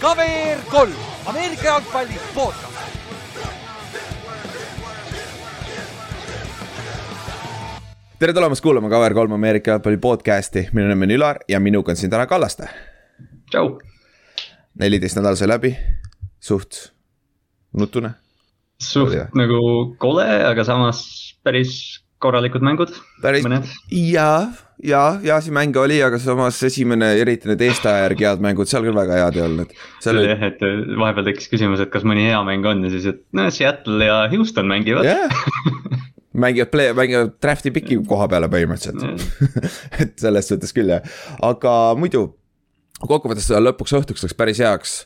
KVR 0.00 0.58
kolm, 0.70 0.92
Ameerika 1.26 1.64
jalgpalli 1.64 2.14
podcast. 2.34 2.78
tere 8.18 8.32
tulemast 8.32 8.60
kuulama 8.62 8.88
KVR3 8.88 9.34
Ameerika 9.34 9.70
jalgpalli 9.70 9.96
podcast'i, 9.96 10.68
minu 10.72 10.88
nimi 10.88 11.06
on 11.06 11.10
Ülar 11.10 11.38
ja 11.48 11.60
minuga 11.60 11.92
on 11.92 11.96
siin 11.96 12.10
täna 12.10 12.26
Kallaste. 12.26 12.68
tšau. 13.50 13.78
neliteist 14.78 15.16
nädal 15.16 15.36
sai 15.36 15.48
läbi, 15.48 15.76
suht 16.40 16.92
nutune. 17.72 18.10
suht 18.82 19.14
jah? 19.14 19.30
nagu 19.34 19.94
kole, 19.98 20.26
aga 20.46 20.64
samas 20.64 21.34
päris 21.42 22.02
korralikud 22.22 22.64
mängud. 22.66 22.94
päris 23.22 23.46
ja, 23.90 24.30
ja, 24.82 25.02
ja 25.22 25.40
siin 25.44 25.54
mänge 25.56 25.80
oli, 25.80 26.00
aga 26.04 26.20
samas 26.22 26.60
esimene, 26.66 27.12
eriti 27.22 27.50
need 27.50 27.62
eestaja 27.68 28.06
järgi 28.06 28.28
head 28.28 28.42
mängud 28.44 28.70
seal 28.70 28.86
küll 28.86 28.98
väga 28.98 29.20
head 29.22 29.38
ei 29.38 29.44
olnud. 29.46 29.76
seal 30.04 30.20
oli, 30.20 30.32
jah, 30.32 30.44
et 30.50 30.64
vahepeal 30.98 31.30
tekkis 31.30 31.52
küsimus, 31.52 31.82
et 31.84 31.92
kas 31.94 32.06
mõni 32.08 32.26
hea 32.28 32.40
mäng 32.46 32.66
on 32.68 32.84
ja 32.86 32.92
siis, 32.94 33.08
et 33.12 33.22
no 33.36 33.48
Seattle 33.54 34.10
ja 34.10 34.24
Houston 34.34 34.70
mängivad 34.70 35.08
jah 35.08 35.38
mängivad 36.44 36.70
play, 36.70 36.92
mängivad 36.96 37.36
draft'i 37.42 37.72
piki 37.74 37.98
koha 38.08 38.28
peale 38.30 38.50
põhimõtteliselt 38.52 39.48
et 40.02 40.18
selles 40.20 40.50
suhtes 40.50 40.74
küll 40.76 40.94
jah, 40.94 41.06
aga 41.42 41.78
muidu 41.98 42.28
kokkuvõttes 43.06 43.50
lõpuks 43.62 43.94
õhtuks 44.00 44.24
läks 44.26 44.36
päris 44.38 44.60
heaks. 44.62 44.98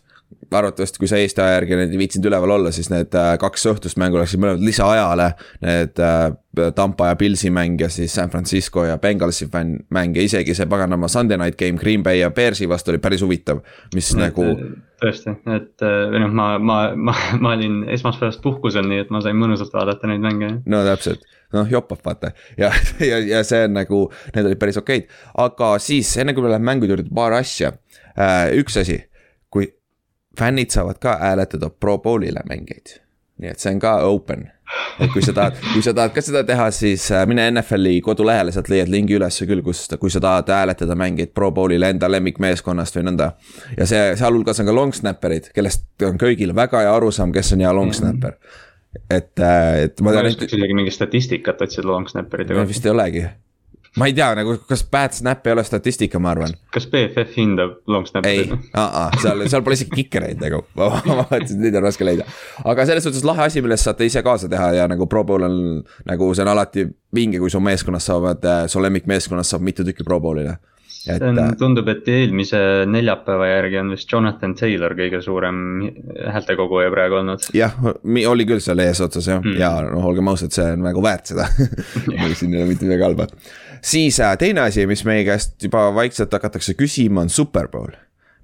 Arvatavasti, 0.52 1.00
kui 1.00 1.08
sa 1.10 1.18
Eesti 1.20 1.42
aja 1.42 1.56
järgi 1.58 1.78
neid 1.78 1.94
ei 1.94 2.00
viitsinud 2.00 2.28
üleval 2.30 2.56
olla, 2.58 2.72
siis 2.74 2.90
need 2.92 3.14
äh, 3.18 3.34
kaks 3.40 3.66
õhtust 3.72 4.00
mängu 4.00 4.20
läksid 4.20 4.42
mõlemad 4.42 4.64
lisaajale. 4.66 5.28
Need 5.64 6.02
äh, 6.02 6.30
Tampa 6.76 7.08
ja 7.08 7.16
Pilsi 7.16 7.48
mäng 7.50 7.80
ja 7.80 7.88
siis 7.88 8.12
San 8.14 8.30
Francisco 8.30 8.84
ja 8.84 8.98
Bengalsi 9.00 9.46
fänn 9.48 9.78
mäng 9.94 10.16
ja 10.16 10.24
isegi 10.26 10.54
see 10.54 10.68
paganama 10.68 11.08
Sunday 11.08 11.38
night 11.40 11.56
game 11.58 11.80
Green 11.80 12.02
Bay 12.04 12.20
ja 12.20 12.30
Bearsi 12.30 12.68
vastu 12.68 12.92
oli 12.92 13.00
päris 13.00 13.22
huvitav. 13.24 13.62
mis 13.94 14.10
nagu 14.18 14.44
tõesti, 15.02 15.32
et 15.54 15.82
või 15.82 16.20
noh, 16.22 16.34
ma, 16.36 16.46
ma, 16.58 16.78
ma, 16.94 17.14
ma 17.42 17.54
olin 17.56 17.82
esmaspäevast 17.94 18.42
puhkusel, 18.44 18.86
nii 18.88 19.04
et 19.06 19.14
ma 19.14 19.22
sain 19.24 19.38
mõnusalt 19.38 19.72
vaadata 19.74 20.10
neid 20.10 20.24
mänge. 20.24 20.50
no 20.68 20.82
täpselt, 20.86 21.24
noh 21.56 21.70
jopab 21.70 22.04
vaata 22.04 22.34
ja, 22.60 22.68
ja, 23.10 23.22
ja 23.32 23.42
see 23.46 23.64
on 23.66 23.76
nagu, 23.80 24.02
need 24.36 24.50
olid 24.50 24.60
päris 24.60 24.80
okeid, 24.80 25.08
aga 25.40 25.74
siis 25.82 26.12
enne 26.20 26.36
kui 26.36 26.44
me 26.44 26.52
läheme 26.52 26.68
mängude 26.68 26.96
juurde, 26.96 27.08
paar 27.14 27.38
asja. 27.40 27.72
üks 28.60 28.76
asi, 28.76 29.00
fännid 30.38 30.70
saavad 30.70 30.98
ka 31.00 31.16
hääletada 31.20 31.70
Pro 31.70 31.98
Bowl'ile 31.98 32.42
mängijaid, 32.48 32.98
nii 33.38 33.52
et 33.52 33.62
see 33.62 33.74
on 33.74 33.80
ka 33.82 33.96
open. 34.08 34.48
et 35.00 35.10
kui 35.12 35.20
sa 35.22 35.34
tahad, 35.36 35.58
kui 35.74 35.82
sa 35.84 35.92
tahad 35.92 36.14
ka 36.14 36.22
seda 36.24 36.40
teha, 36.48 36.70
siis 36.72 37.04
äh, 37.12 37.26
mine 37.28 37.44
NFL-i 37.50 38.00
kodulehele, 38.04 38.52
sealt 38.54 38.70
leiad 38.72 38.88
lingi 38.92 39.18
ülesse 39.18 39.44
küll, 39.48 39.60
kus, 39.64 39.84
kui 40.00 40.10
sa 40.10 40.20
tahad 40.24 40.48
hääletada 40.48 40.96
mängijaid 40.96 41.34
Pro 41.36 41.50
Bowl'ile 41.52 41.90
enda 41.92 42.08
lemmikmeeskonnast 42.12 42.96
või 42.96 43.06
nõnda. 43.10 43.32
ja 43.76 43.88
see, 43.88 44.02
sealhulgas 44.16 44.62
on 44.62 44.70
ka 44.70 44.76
long 44.76 44.96
snapper'id, 44.96 45.50
kellest 45.54 45.84
on 46.08 46.20
kõigil 46.20 46.54
väga 46.56 46.86
hea 46.86 46.94
arusaam, 46.96 47.32
kes 47.36 47.52
on 47.56 47.66
hea 47.66 47.72
long 47.76 47.92
snapper. 47.96 48.38
et, 49.10 49.32
äh, 49.38 49.84
et 49.84 50.00
ma 50.00 50.10
ma 50.10 50.16
tean, 50.16 50.30
et 50.30 50.36
oskaks 50.36 50.56
isegi 50.56 50.76
mingit 50.76 50.96
statistikat 50.96 51.60
otsida 51.68 51.88
long 51.88 52.08
snapper'ite 52.08 52.54
no 52.54 52.62
kohta. 52.62 52.72
vist 52.72 52.86
ei 52.86 52.96
olegi. 52.96 53.26
Ma 53.96 54.08
ei 54.08 54.14
tea 54.16 54.30
nagu, 54.38 54.56
kas 54.68 54.84
bad 54.92 55.16
snap 55.16 55.46
ei 55.46 55.52
ole 55.52 55.64
statistika, 55.64 56.20
ma 56.22 56.32
arvan. 56.32 56.54
kas 56.72 56.86
BFF 56.92 57.36
hindab 57.36 57.76
long 57.92 58.06
ei 58.06 58.12
snapper'it?, 58.12 58.70
seal, 59.20 59.44
seal 59.52 59.64
pole 59.66 59.78
isegi 59.78 59.96
kikereid 60.02 60.40
nagu, 60.42 60.62
ma 60.78 60.88
ma 60.96 61.18
vaatasin, 61.22 61.60
neid 61.62 61.76
on 61.80 61.86
raske 61.86 62.06
leida. 62.06 62.26
aga 62.64 62.86
selles 62.88 63.06
suhtes 63.08 63.24
lahe 63.28 63.46
asi, 63.46 63.62
millest 63.64 63.88
saate 63.88 64.08
ise 64.08 64.24
kaasa 64.24 64.50
teha 64.52 64.72
ja 64.78 64.88
nagu 64.90 65.06
Pro 65.10 65.24
Bowl 65.28 65.48
on 65.48 65.56
nagu 66.08 66.32
see 66.34 66.46
on 66.46 66.52
alati 66.54 66.86
vinge, 67.14 67.40
kui 67.42 67.52
su 67.52 67.60
meeskonnas 67.60 68.08
saavad, 68.08 68.46
su 68.72 68.80
lemmikmeeskonnas 68.82 69.52
saab 69.52 69.64
mitu 69.66 69.84
tükki 69.84 70.06
Pro 70.08 70.20
Bowl'ile. 70.24 70.56
Et 71.10 71.22
äh, 71.22 71.52
tundub, 71.58 71.88
et 71.92 72.08
eelmise 72.08 72.58
neljapäeva 72.90 73.48
järgi 73.48 73.80
on 73.80 73.92
vist 73.94 74.12
Jonathan 74.12 74.54
Taylor 74.58 74.94
kõige 74.98 75.22
suurem 75.24 75.56
häältekoguja 76.34 76.92
praegu 76.94 77.20
olnud. 77.20 77.48
jah, 77.56 77.74
oli 78.30 78.46
küll 78.48 78.62
seal 78.62 78.82
eesotsas 78.84 79.28
jah 79.28 79.42
Mm. 79.42 79.58
ja 79.58 79.70
noh, 79.86 80.04
olgem 80.06 80.28
ausad, 80.30 80.52
see 80.54 80.64
on 80.76 80.84
nagu 80.86 81.02
väärt 81.02 81.32
seda 81.32 81.48
siin 82.38 82.54
ei 82.54 82.62
ole 82.62 82.68
mitte 82.70 82.86
midagi 82.86 83.06
halba. 83.06 83.26
siis 83.82 84.20
äh, 84.22 84.36
teine 84.38 84.66
asi, 84.68 84.86
mis 84.86 85.04
meie 85.08 85.24
käest 85.26 85.56
juba 85.62 85.88
vaikselt 85.94 86.32
hakatakse 86.32 86.76
küsima, 86.78 87.24
on 87.24 87.32
Superbowl. 87.32 87.96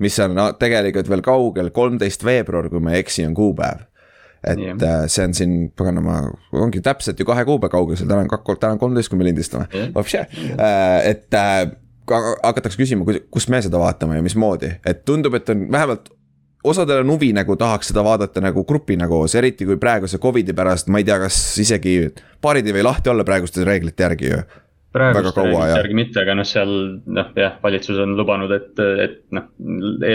mis 0.03 0.19
on 0.23 0.35
no, 0.39 0.51
tegelikult 0.59 1.09
veel 1.11 1.23
kaugel, 1.27 1.71
kolmteist 1.75 2.25
veebruar, 2.27 2.71
kui 2.73 2.83
ma 2.83 2.95
ei 2.95 3.05
eksi, 3.05 3.27
on 3.27 3.35
kuupäev. 3.35 3.87
et 4.47 4.59
yeah. 4.59 5.07
see 5.11 5.27
on 5.27 5.35
siin, 5.35 5.57
paganama, 5.77 6.21
ongi 6.53 6.83
täpselt 6.83 7.19
ju 7.19 7.27
kahe 7.27 7.45
kuu 7.47 7.59
peal 7.63 7.73
kaugusel, 7.75 8.07
täna 8.07 8.23
on 8.27 8.31
kak-, 8.31 8.55
täna 8.59 8.77
on 8.77 8.83
kolmteist, 8.83 9.11
kui 9.11 9.19
me 9.19 9.27
lindistame 9.27 9.67
yeah.. 9.75 11.05
et 11.05 11.35
äh, 11.35 11.67
ka- 11.67 11.88
hakatakse 12.11 12.81
küsima, 12.81 13.19
kus 13.31 13.49
me 13.53 13.61
seda 13.65 13.81
vaatame 13.81 14.19
ja 14.19 14.25
mismoodi, 14.25 14.73
et 14.87 15.05
tundub, 15.09 15.35
et 15.39 15.49
on 15.53 15.67
vähemalt 15.73 16.09
osadel 16.65 17.03
on 17.05 17.11
huvi 17.11 17.33
nagu 17.33 17.57
tahaks 17.57 17.93
seda 17.93 18.05
vaadata 18.05 18.43
nagu 18.45 18.65
grupina 18.65 19.09
koos, 19.09 19.35
eriti 19.39 19.67
kui 19.67 19.77
praeguse 19.81 20.19
Covidi 20.19 20.55
pärast, 20.57 20.89
ma 20.89 21.03
ei 21.03 21.07
tea, 21.07 21.19
kas 21.23 21.37
isegi 21.63 21.99
baarid 22.43 22.67
ei 22.67 22.79
või 22.79 22.89
lahti 22.89 23.13
olla 23.13 23.27
praeguste 23.27 23.67
reeglite 23.67 24.07
järgi 24.07 24.33
ju. 24.33 24.41
Praeguste 24.93 25.45
reeglite 25.45 25.77
järgi 25.77 25.97
mitte, 25.99 26.21
aga 26.25 26.35
noh, 26.39 26.49
seal 26.49 26.73
noh, 27.05 27.31
jah, 27.37 27.59
valitsus 27.63 28.01
on 28.03 28.17
lubanud, 28.19 28.53
et, 28.57 28.83
et 29.05 29.19
noh, 29.37 29.47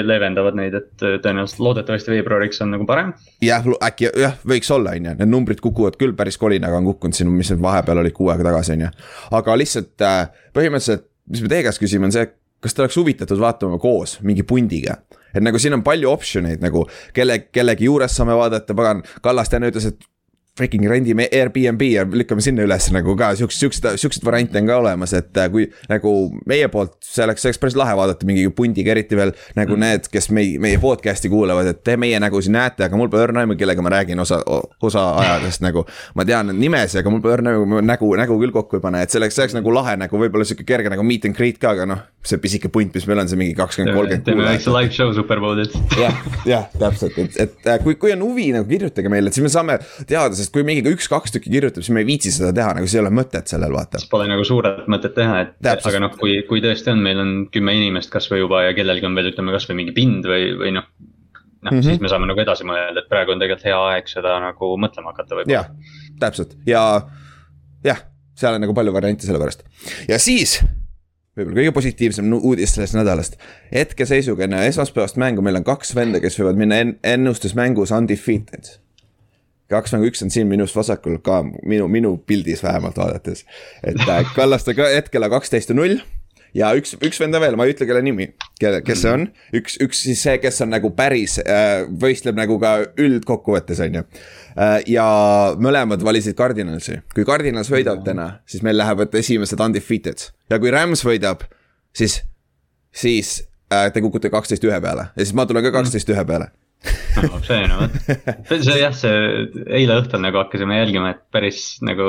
leevendavad 0.10 0.58
neid, 0.60 0.76
et 0.80 1.06
tõenäoliselt 1.24 1.62
loodetavasti 1.64 2.16
veebruariks 2.16 2.62
on 2.66 2.74
nagu 2.76 2.88
parem. 2.90 3.14
jah, 3.44 3.70
äkki 3.88 4.12
jah, 4.20 4.36
võiks 4.50 4.72
olla, 4.74 4.98
on 4.98 5.12
ju, 5.12 5.16
need 5.22 5.32
numbrid 5.32 5.64
kukuvad 5.64 5.98
küll 6.02 6.18
päris 6.18 6.40
kolinaga 6.42 6.82
on 6.82 6.92
kukkunud 6.92 7.16
siin, 7.16 7.32
mis 7.32 7.54
need 7.54 7.64
vahepeal 7.64 8.04
olid 8.04 8.18
kuu 8.18 8.34
aega 8.34 8.50
tagasi, 8.50 8.76
on 8.76 8.88
ju. 8.88 8.94
aga 9.40 9.58
lihtsalt 9.62 10.08
äh, 10.10 10.22
põhimõtteliselt, 10.58 11.08
mis 11.30 11.44
me 11.44 11.52
teie 11.52 11.66
käest 11.66 11.82
küsime, 11.82 12.10
on 12.10 12.16
see, 12.16 12.26
kas 12.64 12.76
te 12.76 12.84
oleks 12.84 12.98
huvitatud 13.00 13.40
vaatama 13.40 13.80
koos 13.82 14.20
mingi 14.24 14.46
pundiga. 14.48 14.98
et 15.34 15.44
nagu 15.44 15.60
siin 15.60 15.74
on 15.74 15.84
palju 15.84 16.12
optsioneid 16.12 16.62
nagu 16.62 16.86
kelle, 17.14 17.40
kellegi 17.52 17.90
juures 17.90 18.16
saame 18.16 18.36
vaadata, 18.38 18.76
pagan, 18.78 19.04
Kallaste 19.22 19.58
enne 19.58 19.72
ütles, 19.74 19.88
et 19.90 20.10
freaking 20.58 20.86
rendime 20.90 21.26
Airbnb 21.32 21.82
ja 21.82 22.04
lükkame 22.06 22.44
sinna 22.46 22.62
üles 22.68 22.86
nagu 22.94 23.16
ka 23.18 23.32
siukseid, 23.38 23.60
siukseid, 23.64 23.98
siukseid 23.98 24.26
variante 24.28 24.62
on 24.62 24.68
ka 24.70 24.76
olemas, 24.84 25.14
et 25.18 25.38
äh, 25.42 25.48
kui 25.50 25.64
nagu 25.90 26.12
meie 26.50 26.68
poolt, 26.70 26.94
see 27.02 27.24
oleks, 27.26 27.42
see 27.42 27.50
oleks 27.50 27.62
päris 27.64 27.78
lahe 27.80 27.96
vaadata 27.98 28.28
mingi 28.30 28.44
pundiga, 28.54 28.92
eriti 28.94 29.18
veel 29.18 29.34
nagu 29.58 29.74
mm. 29.74 29.82
need, 29.82 30.10
kes 30.14 30.30
meie, 30.36 30.60
meie 30.62 30.78
podcast'i 30.82 31.32
kuulavad, 31.34 31.72
et 31.72 31.80
te 31.82 31.96
meie 31.98 32.20
nägu 32.22 32.42
siin 32.46 32.54
näete, 32.54 32.86
aga 32.86 33.00
mul 33.00 33.10
pole 33.10 33.26
õrna 33.26 33.42
aimu, 33.42 33.58
kellega 33.58 33.82
ma 33.82 33.96
räägin 33.96 34.22
osa, 34.22 34.44
osa 34.86 35.08
ajadest 35.24 35.66
nagu. 35.66 35.88
ma 36.14 36.26
tean 36.30 36.54
nimesid, 36.54 37.02
aga 37.02 37.16
mul 37.16 37.24
pole 37.26 37.40
õrna 37.40 37.56
aimu, 37.58 37.82
nägu, 37.90 38.12
nägu 38.22 38.38
küll 38.46 38.54
kokku 38.54 38.78
ei 38.78 38.86
pane, 38.86 39.02
et 39.02 39.10
see 39.10 39.24
oleks, 39.24 39.34
see 39.40 39.48
oleks 39.48 39.58
nagu 39.58 39.74
lahe 39.74 39.98
nagu 40.04 40.22
võib-olla 40.22 40.46
sihuke 40.46 40.68
kerge 40.70 40.94
nagu 40.94 41.08
meet 41.08 41.26
and 41.26 41.40
greet 41.40 41.58
ka, 41.58 41.74
aga 41.74 41.90
noh. 41.90 42.06
see 42.24 42.38
pisike 42.40 42.70
punt, 42.72 42.94
mis 42.96 43.04
meil 43.10 43.20
on, 43.20 43.28
see 43.28 43.42
mingi 43.42 43.58
kakskümmend, 43.58 43.98
kolmkümmend 43.98 44.30
teeme 44.30 44.46
väikse 44.46 44.72
live 44.72 44.94
show 44.96 45.10
Superbowlilt. 45.18 45.74
jah, 45.98 46.22
jah, 46.48 46.70
täpselt, 46.78 47.18
et, 47.20 47.42
et 47.42 47.68
äh, 47.74 47.82
kui, 47.84 47.98
kui 48.00 48.14
on 48.14 48.22
huvi 48.24 48.52
nagu 48.54 48.70
kirjutage 48.70 49.12
meile, 49.12 49.28
et 49.28 49.36
siis 49.36 49.44
me 49.44 49.52
saame 49.52 49.76
teada, 50.08 50.43
sest 50.44 50.54
kui 50.54 50.66
mingi 50.68 50.84
üks-kaks 50.92 51.34
tükki 51.36 51.52
kirjutab, 51.54 51.86
siis 51.86 51.94
me 51.96 52.04
ei 52.04 52.08
viitsi 52.08 52.34
seda 52.36 52.52
teha, 52.56 52.76
nagu 52.78 52.90
siis 52.90 52.98
ei 53.00 53.04
ole 53.04 53.14
mõtet 53.16 53.50
sellel 53.52 53.74
vaata. 53.76 54.02
Pole 54.12 54.28
nagu 54.30 54.46
suurelt 54.48 54.86
mõtet 54.92 55.16
teha, 55.18 55.40
et 55.46 55.56
Täpselt. 55.64 55.90
aga 55.94 56.04
noh, 56.06 56.14
kui, 56.20 56.36
kui 56.50 56.62
tõesti 56.64 56.94
on, 56.94 57.02
meil 57.06 57.22
on 57.24 57.34
kümme 57.54 57.76
inimest 57.80 58.12
kasvõi 58.14 58.44
juba 58.44 58.66
ja 58.68 58.76
kellelgi 58.78 59.10
on 59.10 59.18
veel, 59.18 59.32
ütleme 59.34 59.56
kasvõi 59.56 59.80
mingi 59.80 59.96
pind 59.96 60.28
või, 60.30 60.52
või 60.60 60.76
noh. 60.78 60.88
noh 61.64 61.72
mm, 61.72 61.80
-hmm. 61.80 61.88
siis 61.88 62.04
me 62.04 62.12
saame 62.12 62.30
nagu 62.30 62.44
edasi 62.44 62.68
mõelda, 62.68 63.04
et 63.04 63.12
praegu 63.12 63.36
on 63.36 63.44
tegelikult 63.44 63.68
hea 63.72 63.82
aeg 63.94 64.12
seda 64.12 64.38
nagu 64.44 64.72
mõtlema 64.86 65.16
hakata 65.16 65.40
võib-olla. 65.40 65.64
jah, 65.64 66.16
täpselt 66.22 66.58
ja 66.70 66.86
jah, 67.88 68.06
seal 68.36 68.60
on 68.60 68.66
nagu 68.68 68.76
palju 68.76 68.96
variante 68.96 69.28
selle 69.28 69.42
pärast 69.42 69.64
ja 70.10 70.20
siis 70.22 70.60
võib-olla 71.38 71.60
kõige 71.62 71.74
positiivsem 71.74 72.34
uudis 72.38 72.76
sellest 72.76 72.98
nädalast. 72.98 73.38
hetkeseisuga 73.74 74.46
enne 74.46 74.66
esmaspäevast 74.68 75.18
mängu 75.22 75.42
meil 75.42 75.58
on 75.62 75.66
kaks 75.68 75.96
venda, 75.98 76.22
kes 76.22 76.38
võivad 76.40 76.60
minna 76.60 76.80
en- 76.84 76.98
ennustusmängus 77.04 77.92
undefeated. 77.92 78.78
Kaks 79.72 79.94
mängu, 79.96 80.10
üks 80.12 80.24
on 80.26 80.34
siin 80.34 80.50
minust 80.50 80.76
vasakul 80.76 81.20
ka 81.24 81.44
minu, 81.44 81.88
minu 81.92 82.18
pildis 82.28 82.64
vähemalt 82.64 82.98
vaadates. 83.00 83.46
et 83.84 84.00
äh, 84.08 84.26
Kallaste 84.36 84.76
ka 84.78 84.90
hetkel 84.92 85.24
on 85.24 85.34
kaksteist 85.34 85.72
ja 85.72 85.78
null 85.78 86.00
ja 86.58 86.70
üks, 86.78 86.94
üks 87.02 87.20
vend 87.22 87.36
on 87.36 87.42
veel, 87.44 87.58
ma 87.58 87.66
ei 87.66 87.74
ütle, 87.74 87.88
kelle 87.90 88.02
nimi, 88.06 88.28
kelle, 88.62 88.82
kes 88.86 89.02
see 89.04 89.14
on, 89.14 89.26
üks, 89.58 89.78
üks 89.84 90.04
siis 90.06 90.22
see, 90.26 90.36
kes 90.42 90.62
on 90.66 90.74
nagu 90.74 90.92
päris 90.96 91.40
äh,, 91.42 91.86
võistleb 92.04 92.38
nagu 92.38 92.60
ka 92.62 92.76
üldkokkuvõttes, 93.02 93.82
on 93.86 94.00
ju. 94.00 94.04
ja 94.94 95.08
mõlemad 95.62 96.06
valisid 96.06 96.38
Cardinalsi, 96.38 97.00
kui 97.16 97.26
Cardinals 97.28 97.72
võidab 97.74 98.04
täna, 98.06 98.30
siis 98.50 98.66
meil 98.66 98.78
lähevad 98.78 99.16
esimesed 99.18 99.64
undefeated 99.66 100.28
ja 100.54 100.62
kui 100.62 100.74
Rams 100.74 101.02
võidab, 101.08 101.48
siis, 101.96 102.22
siis 102.94 103.40
äh, 103.74 103.90
te 103.94 104.04
kukute 104.06 104.32
kaksteist 104.34 104.66
ühe 104.70 104.82
peale 104.84 105.10
ja 105.14 105.24
siis 105.24 105.36
ma 105.38 105.48
tulen 105.50 105.66
ka 105.66 105.74
kaksteist 105.74 106.14
ühe 106.14 106.26
peale. 106.28 106.52
no 107.24 107.40
see 107.46 107.66
no 107.70 107.82
vot, 107.84 108.54
see 108.54 108.80
jah, 108.80 108.96
see 108.96 109.12
eile 109.80 110.00
õhtul 110.02 110.24
nagu 110.24 110.42
hakkasime 110.42 110.80
jälgima, 110.82 111.14
et 111.14 111.22
päris 111.34 111.78
nagu 111.86 112.08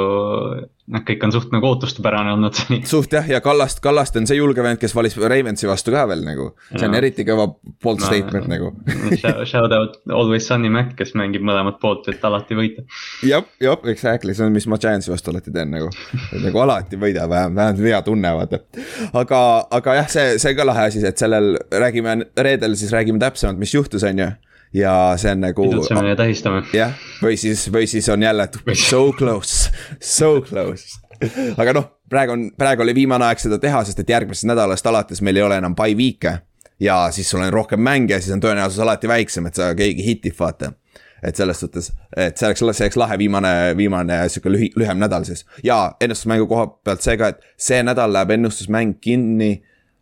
noh, 0.90 1.02
kõik 1.06 1.22
on 1.24 1.32
suht 1.32 1.52
nagu 1.54 1.68
ootustepärane 1.68 2.34
olnud 2.34 2.56
seni. 2.58 2.80
suht 2.88 3.12
jah, 3.14 3.26
ja 3.28 3.40
Kallast, 3.44 3.80
Kallaste 3.84 4.20
on 4.20 4.28
see 4.28 4.38
julge 4.38 4.64
vend, 4.64 4.80
kes 4.80 4.94
valis 4.96 5.16
Ravensi 5.20 5.68
vastu 5.68 5.94
ka 5.94 6.04
veel 6.10 6.24
nagu, 6.26 6.50
see 6.72 6.86
on 6.88 6.96
ja. 6.96 7.00
eriti 7.00 7.26
kõva 7.28 7.46
bold 7.84 8.02
no, 8.02 8.08
statement 8.08 8.50
nagu 8.50 8.72
Shout 9.50 9.74
out 9.76 9.98
Always 10.10 10.48
Sunny 10.48 10.72
Mac, 10.72 10.94
kes 10.98 11.14
mängib 11.18 11.44
mõlemat 11.46 11.80
poolt, 11.82 12.08
et 12.12 12.24
alati 12.24 12.58
võita. 12.58 12.86
jah, 13.26 13.44
jah, 13.62 13.90
exactly, 13.90 14.36
see 14.36 14.46
on, 14.46 14.54
mis 14.56 14.68
ma 14.70 14.80
Giantsi 14.80 15.12
vastu 15.12 15.32
alati 15.32 15.54
teen 15.54 15.72
nagu, 15.74 15.90
nagu 16.44 16.64
alati 16.64 17.00
võida 17.00 17.28
vähem, 17.30 17.54
vähemalt 17.56 17.84
hea 17.84 18.02
tunne 18.06 18.34
vaata. 18.40 18.64
aga, 19.12 19.42
aga 19.80 20.00
jah, 20.00 20.10
see, 20.16 20.40
see 20.42 20.56
ka 20.58 20.66
lahe 20.68 20.88
asi, 20.90 21.04
et 21.06 21.20
sellel 21.20 21.54
räägime 21.72 22.18
reedel 22.36 22.76
siis 22.80 22.92
räägime 22.94 23.22
täpsemalt, 23.22 23.60
mis 23.60 23.76
juhtus, 23.76 24.04
on 24.04 24.24
ju 24.24 24.32
ja 24.74 25.14
see 25.20 25.32
on 25.32 25.40
nagu. 25.44 25.66
idutseme 25.70 26.08
ja 26.08 26.16
tähistame. 26.16 26.62
jah, 26.72 26.92
või 27.22 27.38
siis, 27.40 27.66
või 27.72 27.86
siis 27.90 28.08
on 28.08 28.22
jälle 28.22 28.48
so 28.74 29.12
close, 29.12 29.70
so 30.00 30.40
close. 30.40 30.98
aga 31.56 31.72
noh, 31.76 31.90
praegu 32.10 32.34
on, 32.34 32.48
praegu 32.58 32.82
oli 32.82 32.94
viimane 32.94 33.28
aeg 33.28 33.42
seda 33.42 33.58
teha, 33.62 33.84
sest 33.84 34.02
et 34.02 34.10
järgmisest 34.10 34.48
nädalast 34.50 34.86
alates 34.86 35.22
meil 35.22 35.38
ei 35.38 35.46
ole 35.46 35.58
enam 35.62 35.76
by 35.78 35.94
week'e. 35.94 36.38
ja 36.80 37.08
siis 37.10 37.30
sul 37.30 37.42
on 37.42 37.52
rohkem 37.52 37.80
mänge, 37.80 38.20
siis 38.20 38.34
on 38.34 38.42
tõenäosus 38.42 38.82
alati 38.82 39.08
väiksem, 39.08 39.46
et 39.46 39.54
sa 39.54 39.74
keegi 39.74 40.06
hitib, 40.06 40.34
vaata 40.38 40.74
et 41.24 41.36
selles 41.36 41.56
suhtes, 41.60 41.86
et 42.16 42.36
see 42.36 42.46
oleks, 42.50 42.60
see 42.76 42.84
oleks 42.84 42.98
lahe 43.00 43.16
viimane, 43.18 43.52
viimane 43.78 44.18
sihuke 44.28 44.50
lühi, 44.52 44.68
lühem 44.76 44.98
nädal 45.00 45.24
siis. 45.24 45.46
ja 45.64 45.94
ennustusmängu 46.00 46.46
koha 46.50 46.66
pealt 46.84 47.00
see 47.00 47.16
ka, 47.16 47.32
et 47.32 47.40
see 47.56 47.80
nädal 47.86 48.12
läheb 48.12 48.34
ennustusmäng 48.36 48.98
kinni 49.00 49.54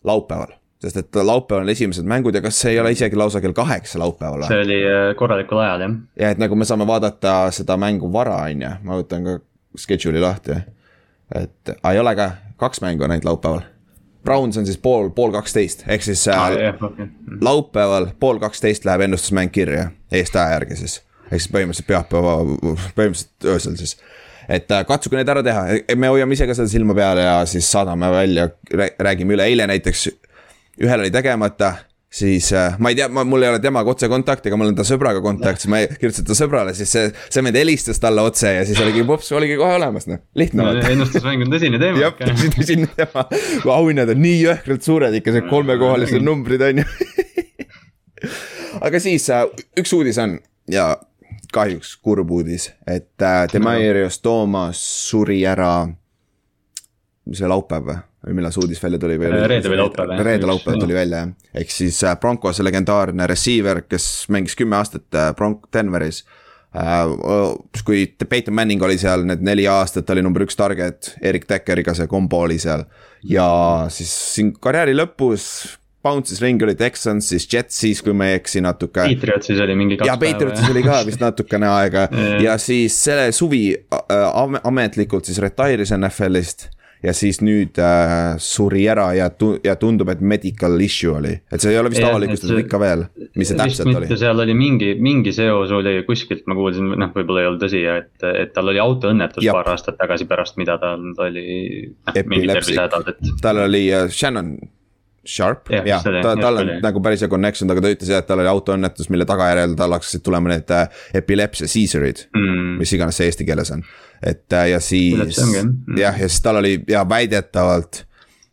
laupäeval 0.05 0.57
sest 0.82 0.96
et 0.96 1.17
laupäeval 1.23 1.62
on 1.62 1.70
esimesed 1.70 2.06
mängud 2.08 2.34
ja 2.34 2.43
kas 2.43 2.58
see 2.61 2.73
ei 2.75 2.81
ole 2.81 2.90
isegi 2.93 3.17
lausa 3.17 3.40
kell 3.40 3.55
kaheksa 3.55 3.99
laupäeval? 4.02 4.46
see 4.49 4.62
oli 4.64 4.79
äh, 4.82 5.17
korralikul 5.17 5.61
ajal 5.62 5.87
jah. 5.87 5.99
ja 6.19 6.31
et 6.34 6.40
nagu 6.43 6.58
me 6.58 6.67
saame 6.69 6.87
vaadata 6.87 7.37
seda 7.55 7.76
mängu 7.79 8.11
vara, 8.12 8.40
on 8.49 8.64
ju, 8.67 8.73
ma 8.82 8.99
võtan 8.99 9.29
ka 9.29 9.37
schedule'i 9.79 10.23
lahti. 10.23 10.58
et, 11.38 11.76
aa 11.82 11.93
ei 11.93 12.02
ole 12.02 12.17
ka, 12.19 12.31
kaks 12.61 12.82
mängu 12.82 13.06
on 13.06 13.14
ainult 13.14 13.29
laupäeval. 13.31 13.69
Browns 14.23 14.56
on 14.58 14.67
siis 14.67 14.79
pool, 14.79 15.08
pool 15.11 15.32
kaksteist, 15.34 15.82
ehk 15.90 16.02
siis 16.06 16.20
ah, 16.31 16.52
jah, 16.55 16.75
okay. 16.75 17.06
Mhm. 17.06 17.38
laupäeval 17.43 18.11
pool 18.20 18.43
kaksteist 18.43 18.85
läheb 18.87 19.06
ennustusmäng 19.08 19.50
kirja, 19.55 19.90
eestaja 20.12 20.58
järgi 20.58 20.82
siis. 20.82 20.99
ehk 21.31 21.38
siis 21.38 21.52
põhimõtteliselt 21.55 21.90
pühapäeva, 21.90 22.37
põhimõtteliselt 22.99 23.50
öösel 23.55 23.78
siis 23.78 23.96
et 24.50 24.70
äh, 24.75 24.82
katsuge 24.87 25.17
need 25.17 25.31
ära 25.31 25.43
teha, 25.46 25.62
me 25.96 26.11
hoiame 26.11 26.35
ise 26.35 26.46
ka 26.50 26.55
seda 26.58 26.69
silma 26.69 26.94
peal 26.99 27.23
ja 27.23 27.38
siis 27.46 27.70
saadame 27.70 28.11
välja, 28.11 28.49
räägime 28.99 29.38
üle, 29.38 29.46
eile 29.46 29.67
näiteks 29.70 30.08
ühel 30.82 31.05
oli 31.05 31.11
tegemata 31.14 31.75
siis 32.12 32.52
äh, 32.52 32.76
ma 32.79 32.90
ei 32.93 32.96
tea, 32.99 33.08
ma, 33.08 33.25
mul 33.25 33.43
ei 33.43 33.49
ole 33.49 33.61
temaga 33.62 33.90
otsekontakti, 33.94 34.50
aga 34.50 34.58
mul 34.61 34.73
on 34.73 34.76
ta 34.76 34.84
sõbraga 34.84 35.23
kontakt, 35.25 35.62
siis 35.62 35.70
ma 35.73 35.81
kirjutasin 35.88 36.26
ta 36.29 36.37
sõbrale, 36.37 36.75
siis 36.76 36.93
see, 36.93 37.06
see 37.32 37.44
vend 37.44 37.56
helistas 37.56 38.02
talle 38.02 38.25
otse 38.29 38.52
ja 38.52 38.67
siis 38.69 38.81
oligi 38.84 39.05
pops, 39.08 39.31
oligi 39.37 39.56
kohe 39.61 39.79
olemas, 39.79 40.06
noh, 40.11 40.20
lihtne 40.37 40.67
no,. 40.67 40.75
ennustusmäng 40.90 41.46
on 41.46 41.55
tõsine 41.55 41.81
teema. 41.81 42.02
jah, 42.05 42.37
tõsine 42.58 42.90
teema, 42.99 43.25
auhinnad 43.79 44.12
on 44.12 44.20
nii 44.20 44.43
jõhkralt 44.43 44.84
suured 44.84 45.17
ikka, 45.23 45.38
see 45.38 45.46
kolmekohalised 45.49 46.26
numbrid 46.26 46.67
on 46.69 46.82
ju 46.82 46.88
aga 48.87 49.00
siis 49.02 49.31
äh, 49.32 49.46
üks 49.81 49.96
uudis 49.96 50.20
on 50.20 50.37
ja 50.70 50.93
kahjuks 51.52 51.96
kurb 52.05 52.31
uudis, 52.32 52.70
et 52.87 53.25
äh, 53.25 53.46
Demarius 53.52 54.20
Toomas 54.20 54.85
suri 55.08 55.40
ära, 55.49 55.88
mis 57.25 57.40
see 57.40 57.49
laupäev 57.49 57.88
või? 57.88 58.00
Või 58.27 58.37
millal 58.39 58.55
see 58.55 58.63
uudis 58.63 58.83
välja 58.83 59.01
tuli 59.03 59.19
või? 59.21 59.33
reede 59.51 59.73
või 59.73 59.81
laupäev. 59.81 60.15
reede, 60.23 60.47
laupäev 60.47 60.79
tuli 60.83 60.95
välja 60.97 61.25
jah, 61.25 61.35
ehk 61.63 61.75
siis 61.75 61.99
äh, 62.07 62.15
Broncos 62.21 62.63
legendaarne 62.63 63.27
receiver, 63.31 63.83
kes 63.89 64.29
mängis 64.33 64.57
kümme 64.59 64.79
aastat 64.79 65.09
äh, 65.19 65.33
Bronc-, 65.39 65.69
Denveris 65.75 66.23
kui 67.85 68.07
Peyton 68.29 68.55
Manning 68.57 68.81
oli 68.83 68.97
seal 68.97 69.27
need 69.29 69.43
neli 69.45 69.67
aastat, 69.69 70.09
oli 70.15 70.23
number 70.25 70.47
üks 70.47 70.57
target, 70.57 71.11
Erik 71.21 71.45
Dekkeriga 71.51 71.93
see 71.93 72.09
kombo 72.09 72.47
oli 72.47 72.57
seal. 72.63 72.87
ja 73.29 73.45
siis 73.93 74.13
siin 74.35 74.55
karjääri 74.57 74.97
lõpus 74.97 75.51
Bounce'is 76.03 76.41
ringi 76.43 76.65
oli 76.67 76.75
Texans, 76.75 77.29
siis 77.31 77.45
Jetsis, 77.47 78.01
kui 78.03 78.15
ma 78.17 78.27
ei 78.27 78.41
eksi 78.41 78.59
natuke. 78.65 79.05
Patriotsis 79.07 79.61
oli 79.63 79.77
mingi 79.79 80.01
kaks 80.01 80.09
ja, 80.09 80.17
päeva. 80.19 80.33
ja 80.33 80.35
Patriotsis 80.35 80.73
oli 80.73 80.83
ka 80.83 80.97
vist 81.07 81.23
natukene 81.23 81.69
aega 81.71 82.09
ja 82.47 82.57
siis 82.59 82.97
selle 83.05 83.29
suvi 83.37 83.69
äh, 83.77 84.63
ametlikult 84.65 85.29
siis 85.29 85.39
retire'is 85.43 85.95
NFL-ist 85.95 86.71
ja 87.02 87.14
siis 87.16 87.40
nüüd 87.43 87.78
äh, 87.82 88.34
suri 88.43 88.84
ära 88.90 89.08
ja 89.16 89.28
tu-, 89.34 89.56
ja 89.64 89.75
tundub, 89.81 90.10
et 90.12 90.22
medical 90.22 90.78
issue 90.84 91.14
oli, 91.16 91.32
et 91.52 91.62
see 91.62 91.72
ei 91.75 91.81
ole 91.81 91.93
vist 91.93 92.04
avalikustatud 92.06 92.62
ikka 92.62 92.82
veel, 92.82 93.06
mis 93.38 93.50
see 93.50 93.58
täpselt 93.58 93.90
oli. 93.90 94.10
seal 94.19 94.44
oli 94.44 94.56
mingi, 94.58 94.93
mingi 95.02 95.34
seos 95.37 95.72
oli 95.75 95.96
kuskilt, 96.08 96.44
ma 96.50 96.58
kuulsin, 96.58 96.93
noh, 96.99 97.14
võib-olla 97.14 97.44
ei 97.44 97.50
olnud 97.50 97.64
tõsi, 97.64 97.82
et, 97.90 98.14
et 98.31 98.54
tal 98.54 98.70
oli 98.72 98.82
autoõnnetus 98.82 99.46
Jab. 99.46 99.58
paar 99.58 99.75
aastat 99.75 99.99
tagasi 100.00 100.28
pärast, 100.31 100.58
mida 100.60 100.78
tal 100.82 101.10
oli 101.26 101.49
noh, 101.90 102.22
mingi 102.31 102.54
tervisehädad, 102.54 103.12
et. 103.14 103.34
tal 103.43 103.64
oli 103.66 103.88
uh, 103.90 104.06
Shannon 104.12 104.54
Sharp, 105.22 105.69
jah, 105.70 106.02
ta, 106.02 106.32
tal 106.34 106.56
on 106.58 106.70
nagu 106.82 107.00
päris 107.02 107.22
hea 107.22 107.31
connection, 107.31 107.70
aga 107.70 107.84
ta 107.84 107.90
ütles 107.94 108.08
jah, 108.10 108.22
et 108.25 108.26
tal 108.26 108.40
oli 108.43 108.50
autoõnnetus, 108.50 109.06
mille 109.12 109.26
tagajärjel 109.28 109.76
tal 109.78 109.94
hakkasid 109.94 110.25
tulema 110.26 110.50
need 110.50 110.72
äh, 110.75 111.04
epilepsia 111.22 111.70
seizur'id 111.70 112.25
mm., 112.34 112.81
mis 112.81 112.94
iganes 112.96 113.20
see 113.20 113.28
eesti 113.31 113.46
keeles 113.46 113.70
on. 113.70 113.84
Et 114.23 114.53
äh, 114.53 114.69
ja 114.71 114.81
siis 114.81 115.39
mm. 115.43 115.99
jah, 115.99 116.21
ja 116.21 116.29
siis 116.29 116.43
tal 116.43 116.57
oli 116.57 116.79
ja 116.89 117.09
väidetavalt, 117.09 118.05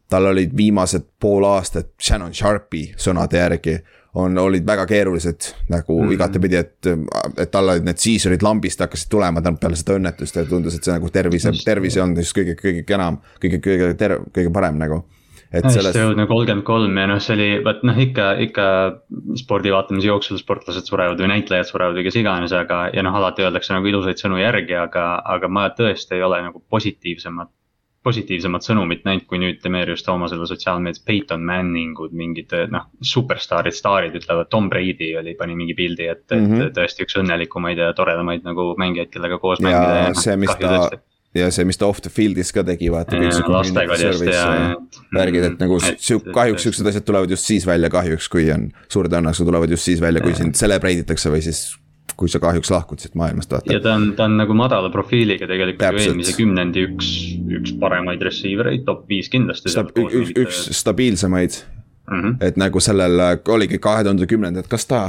tal 0.10 0.26
olid 0.26 0.58
viimased 0.58 1.06
pool 1.20 1.46
aastat 1.46 1.94
Shannon 2.02 2.34
Sharpi 2.34 2.90
sõnade 2.98 3.38
järgi 3.38 3.78
on, 4.14 4.38
olid 4.38 4.66
väga 4.66 4.86
keerulised 4.90 5.52
nagu 5.70 6.00
mm 6.02 6.08
-hmm. 6.08 6.14
igatepidi, 6.14 6.56
et, 6.56 6.88
et 7.38 7.52
tal 7.52 7.70
olid 7.70 7.86
need 7.86 7.98
seizur'id 7.98 8.42
lambist 8.42 8.80
hakkasid 8.80 9.10
tulema 9.10 9.42
tänu 9.42 9.58
peale 9.62 9.76
seda 9.76 10.00
õnnetust 10.00 10.36
ja 10.36 10.46
tundus, 10.46 10.76
et 10.76 10.84
see 10.84 10.94
nagu 10.94 11.10
tervise, 11.10 11.52
tervis 11.66 11.98
ei 11.98 12.02
olnud 12.02 12.18
just 12.18 12.38
kõige, 12.38 12.56
kõige 12.58 12.94
enam, 12.94 13.20
kõige, 13.44 13.62
kõige 13.62 13.94
ter-, 13.94 14.20
kõige 14.34 14.54
parem 14.54 14.78
nagu 14.78 15.04
et 15.52 15.66
sellest. 15.74 15.98
jõudnud 15.98 16.30
kolmkümmend 16.30 16.66
kolm 16.68 16.98
ja 17.02 17.08
noh, 17.10 17.22
see 17.24 17.36
oli, 17.38 17.50
vot 17.66 17.82
noh, 17.88 18.02
ikka, 18.06 18.32
ikka 18.46 18.66
spordi 19.42 19.74
vaatamise 19.74 20.10
jooksul 20.10 20.42
sportlased 20.42 20.90
surevad 20.90 21.22
või 21.22 21.32
näitlejad 21.34 21.70
surevad 21.70 21.98
või 21.98 22.06
kes 22.08 22.20
iganes, 22.22 22.54
aga, 22.56 22.86
ja 22.94 23.06
noh, 23.06 23.16
alati 23.20 23.46
öeldakse 23.46 23.74
nagu 23.76 23.90
ilusaid 23.90 24.22
sõnu 24.22 24.42
järgi, 24.42 24.78
aga, 24.78 25.08
aga 25.38 25.50
ma 25.52 25.70
tõesti 25.76 26.20
ei 26.20 26.26
ole 26.26 26.44
nagu 26.50 26.62
positiivsemat 26.70 27.54
positiivsemat 28.06 28.64
sõnumit 28.64 29.02
näinud, 29.04 29.26
kui 29.28 29.42
nüüd 29.42 29.58
Demerius 29.64 30.06
Toomasele 30.06 30.46
sotsiaalmeedias, 30.48 31.02
Peyton 31.04 31.44
Manningud, 31.46 32.14
mingid 32.16 32.54
noh, 32.72 32.88
superstaarid, 33.04 33.76
staarid 33.76 34.16
ütlevad, 34.16 34.48
Tom 34.54 34.70
Brady 34.72 35.12
oli, 35.20 35.36
pani 35.40 35.58
mingi 35.60 35.76
pildi, 35.76 36.08
et 36.08 36.24
mm, 36.32 36.38
-hmm. 36.38 36.62
et 36.62 36.70
mhm. 36.70 36.74
tõesti 36.78 37.04
üks 37.04 37.20
õnnelikumaid 37.20 37.82
ja 37.84 37.92
toredamaid 37.98 38.48
nagu 38.48 38.72
mängijaid, 38.80 39.12
kellega 39.12 39.38
koos 39.44 39.60
ja 39.60 39.68
mängida. 39.68 40.02
ja 40.08 40.14
see, 40.16 40.38
mis 40.40 40.56
ta 40.56 41.02
ja 41.38 41.50
see, 41.54 41.66
mis 41.70 41.78
ta 41.78 41.88
off 41.90 42.02
the 42.02 42.12
field'is 42.14 42.52
ka 42.56 42.64
tegi, 42.66 42.90
vaata. 42.94 43.20
värgid, 45.16 45.44
et 45.52 45.60
nagu 45.62 45.78
sihuke, 45.82 46.34
kahjuks 46.34 46.66
siuksed 46.66 46.90
asjad 46.90 47.06
tulevad 47.06 47.36
just 47.36 47.46
siis 47.50 47.68
välja, 47.70 47.92
kahjuks, 47.94 48.30
kui 48.32 48.50
on, 48.54 48.70
suure 48.90 49.12
tõenäosusega 49.12 49.52
tulevad 49.52 49.76
just 49.76 49.90
siis 49.90 50.02
välja, 50.02 50.24
kui 50.26 50.34
sind 50.38 50.58
celebrate 50.58 51.06
itakse 51.06 51.32
või 51.34 51.44
siis 51.46 51.68
kui 52.20 52.28
sa 52.28 52.42
kahjuks 52.44 52.72
lahkud 52.74 53.00
siit 53.00 53.14
maailmast, 53.16 53.52
vaata. 53.54 53.72
ja 53.72 53.80
ta 53.84 53.94
on, 53.96 54.10
ta 54.18 54.26
on 54.28 54.36
nagu 54.42 54.56
madala 54.58 54.90
profiiliga 54.92 55.48
tegelikult 55.48 56.00
ju 56.00 56.04
eelmise 56.04 56.36
kümnendi 56.36 56.84
üks, 56.90 57.12
üks 57.60 57.76
paremaid 57.80 58.24
receiver 58.26 58.72
eid, 58.74 58.84
top 58.88 59.06
viis 59.12 59.30
kindlasti 59.32 59.72
Stab,. 59.72 59.94
üks, 59.96 60.34
üks 60.36 60.64
stabiilsemaid 60.82 61.62
mm. 61.62 62.18
-hmm. 62.18 62.36
et 62.44 62.60
nagu 62.60 62.82
sellel 62.84 63.22
oligi 63.48 63.80
kahe 63.80 64.04
tuhande 64.04 64.28
kümnendad, 64.28 64.68
kas 64.68 64.90
ta, 64.90 65.06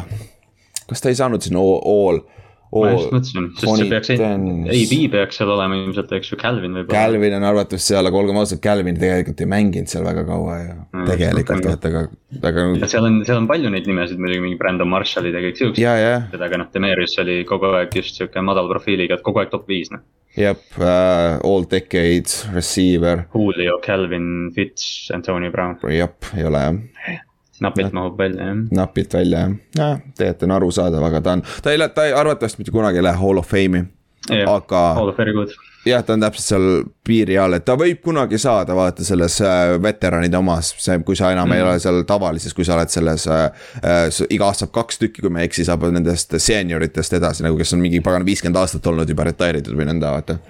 kas 0.86 1.02
ta 1.02 1.10
ei 1.10 1.18
saanud 1.18 1.42
sinna 1.42 1.64
all 1.64 2.22
ma 2.70 2.90
just 2.92 3.10
mõtlesin, 3.10 3.46
sest 3.58 3.80
see 3.80 3.88
peaks, 3.90 4.10
AB 4.14 4.92
peaks 5.10 5.40
seal 5.40 5.50
olema 5.50 5.78
ilmselt, 5.78 6.12
eks 6.14 6.30
ju, 6.30 6.38
Calvin 6.38 6.76
võib-olla. 6.78 6.94
Calvin 6.94 7.34
on 7.40 7.46
arvatud 7.48 7.82
seal, 7.82 8.06
aga 8.06 8.20
olgem 8.20 8.38
ausad, 8.38 8.60
Calvin 8.62 8.98
tegelikult 9.00 9.42
ei 9.42 9.48
mänginud 9.50 9.90
seal 9.90 10.06
väga 10.06 10.22
kaua 10.28 10.58
ju 10.60 10.76
mm,. 10.76 11.08
tegelikult 11.10 11.66
vaata, 11.66 11.90
aga, 11.90 12.04
aga. 12.52 12.66
seal 12.84 13.08
on, 13.08 13.18
seal 13.26 13.40
on 13.42 13.48
palju 13.50 13.72
neid 13.74 13.90
nimesid 13.90 14.22
muidugi, 14.22 14.44
mingi 14.44 14.60
Brandon 14.60 14.90
Marshallid 14.90 15.34
ja 15.34 15.42
kõik 15.48 15.58
siuksed. 15.58 16.38
aga 16.38 16.60
noh, 16.62 16.70
Demerius 16.74 17.18
oli 17.22 17.40
kogu 17.48 17.72
aeg 17.80 17.96
just 17.98 18.20
sihuke 18.20 18.44
madal 18.46 18.70
profiiliga, 18.70 19.18
et 19.18 19.26
kogu 19.26 19.42
aeg 19.42 19.50
top 19.50 19.66
viis 19.70 19.90
noh. 19.90 20.04
jep 20.38 20.62
uh,, 20.78 21.40
all 21.42 21.66
decade 21.66 22.54
receiver. 22.54 23.26
Julio, 23.34 23.80
Calvin, 23.82 24.52
Fitz, 24.54 25.10
Antonio 25.16 25.50
Brown. 25.50 25.80
jep, 25.90 26.30
ei 26.38 26.46
ole 26.46 26.62
jah 26.68 27.26
napilt 27.60 27.92
mahub 27.96 28.18
välja, 28.18 28.50
jah. 28.50 28.60
napilt 28.70 29.14
välja, 29.14 29.38
jah. 29.38 29.56
jah, 29.78 30.04
tegelikult 30.16 30.46
on 30.48 30.56
arusaadav, 30.58 31.08
aga 31.10 31.24
ta 31.24 31.38
on, 31.38 31.46
ta 31.62 31.72
ei 31.72 31.80
lähe, 31.80 31.94
ta 31.96 32.06
ei, 32.08 32.12
arvatavasti 32.16 32.62
mitte 32.62 32.74
kunagi 32.74 33.00
ei 33.00 33.08
lähe 33.08 33.20
hall 33.20 33.40
of 33.40 33.50
fame'i. 33.52 33.84
aga. 34.30 34.84
Hall 34.94 35.08
of 35.08 35.18
very 35.18 35.32
good. 35.32 35.52
jah, 35.86 36.04
ta 36.04 36.14
on 36.16 36.24
täpselt 36.24 36.46
seal 36.46 36.68
piiri 37.06 37.38
all, 37.40 37.56
et 37.56 37.64
ta 37.64 37.76
võib 37.80 38.02
kunagi 38.04 38.38
saada, 38.40 38.76
vaata 38.76 39.04
selles 39.04 39.40
äh, 39.44 39.74
veteranide 39.82 40.38
omas, 40.38 40.74
see, 40.78 40.98
kui 41.06 41.18
sa 41.18 41.32
enam 41.34 41.48
mm. 41.48 41.56
ei 41.56 41.66
ole 41.66 41.82
seal 41.82 42.02
tavalises, 42.08 42.54
kui 42.56 42.68
sa 42.68 42.76
oled 42.78 42.92
selles 42.92 43.26
äh,. 43.28 43.50
Äh, 43.80 44.06
iga 44.30 44.48
aasta 44.50 44.66
saab 44.66 44.74
kaks 44.76 45.00
tükki, 45.00 45.24
kui 45.24 45.32
ma 45.32 45.42
ei 45.42 45.50
eksi, 45.50 45.64
saab 45.68 45.88
nendest 45.92 46.36
seenioritest 46.36 47.16
edasi 47.20 47.46
nagu, 47.46 47.58
kes 47.60 47.76
on 47.76 47.84
mingi 47.84 48.02
pagan 48.04 48.26
viiskümmend 48.28 48.60
aastat 48.60 48.86
olnud 48.92 49.08
juba 49.08 49.28
retire 49.28 49.62
itud 49.64 49.76
või 49.76 49.88
nõnda, 49.88 50.14
vaata 50.16 50.40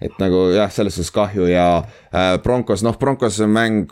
et 0.00 0.18
nagu 0.20 0.48
jah, 0.54 0.70
selles 0.72 0.96
suhtes 0.96 1.12
kahju 1.14 1.48
ja 1.50 1.68
äh, 1.80 2.36
Broncos, 2.42 2.84
noh, 2.84 2.96
Broncos 3.00 3.38
mäng 3.48 3.88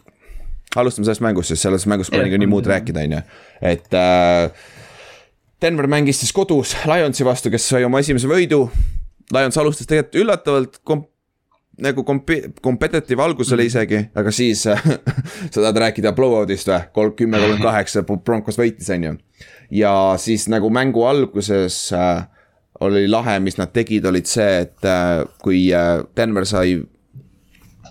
alustame 0.81 1.09
sellest 1.09 1.25
mängust, 1.25 1.53
sest 1.53 1.67
selles 1.67 1.87
mängus 1.91 2.11
pole 2.13 2.27
yeah. 2.29 2.41
nii 2.41 2.51
muud 2.51 2.69
rääkida, 2.71 3.05
on 3.07 3.17
ju, 3.19 3.23
et 3.73 3.97
äh, 3.99 4.67
Denver 5.63 5.89
mängis 5.89 6.21
siis 6.21 6.33
kodus 6.35 6.75
Lionsi 6.89 7.25
vastu, 7.25 7.53
kes 7.53 7.69
sai 7.71 7.87
oma 7.87 8.03
esimese 8.03 8.29
võidu. 8.29 8.67
Lions 9.33 9.57
alustas 9.57 9.89
tegelikult 9.89 10.21
üllatavalt 10.21 10.81
kom-, 10.85 11.07
nagu 11.81 12.05
komp-, 12.05 12.35
competitive 12.63 13.23
algus 13.25 13.53
oli 13.57 13.69
isegi, 13.71 14.03
aga 14.15 14.33
siis 14.35 14.67
sa 15.53 15.57
tahad 15.57 15.81
rääkida 15.87 16.13
blowout'ist 16.17 16.69
või? 16.69 16.83
kolm, 16.93 17.15
kümme, 17.17 17.41
kolmkümmend 17.41 17.65
kaheksa, 17.65 18.05
Broncos 18.05 18.61
võitis, 18.61 18.91
on 18.95 19.09
ju. 19.09 19.17
ja 19.81 19.95
siis 20.21 20.47
nagu 20.53 20.71
mängu 20.75 21.07
alguses 21.09 21.79
äh, 21.97 22.27
oli 22.85 23.07
lahe, 23.09 23.39
mis 23.41 23.59
nad 23.59 23.73
tegid, 23.75 24.07
olid 24.11 24.29
see, 24.29 24.65
et 24.67 24.89
äh, 24.89 25.23
kui 25.43 25.69
äh, 25.75 26.03
Denver 26.17 26.47
sai. 26.49 26.83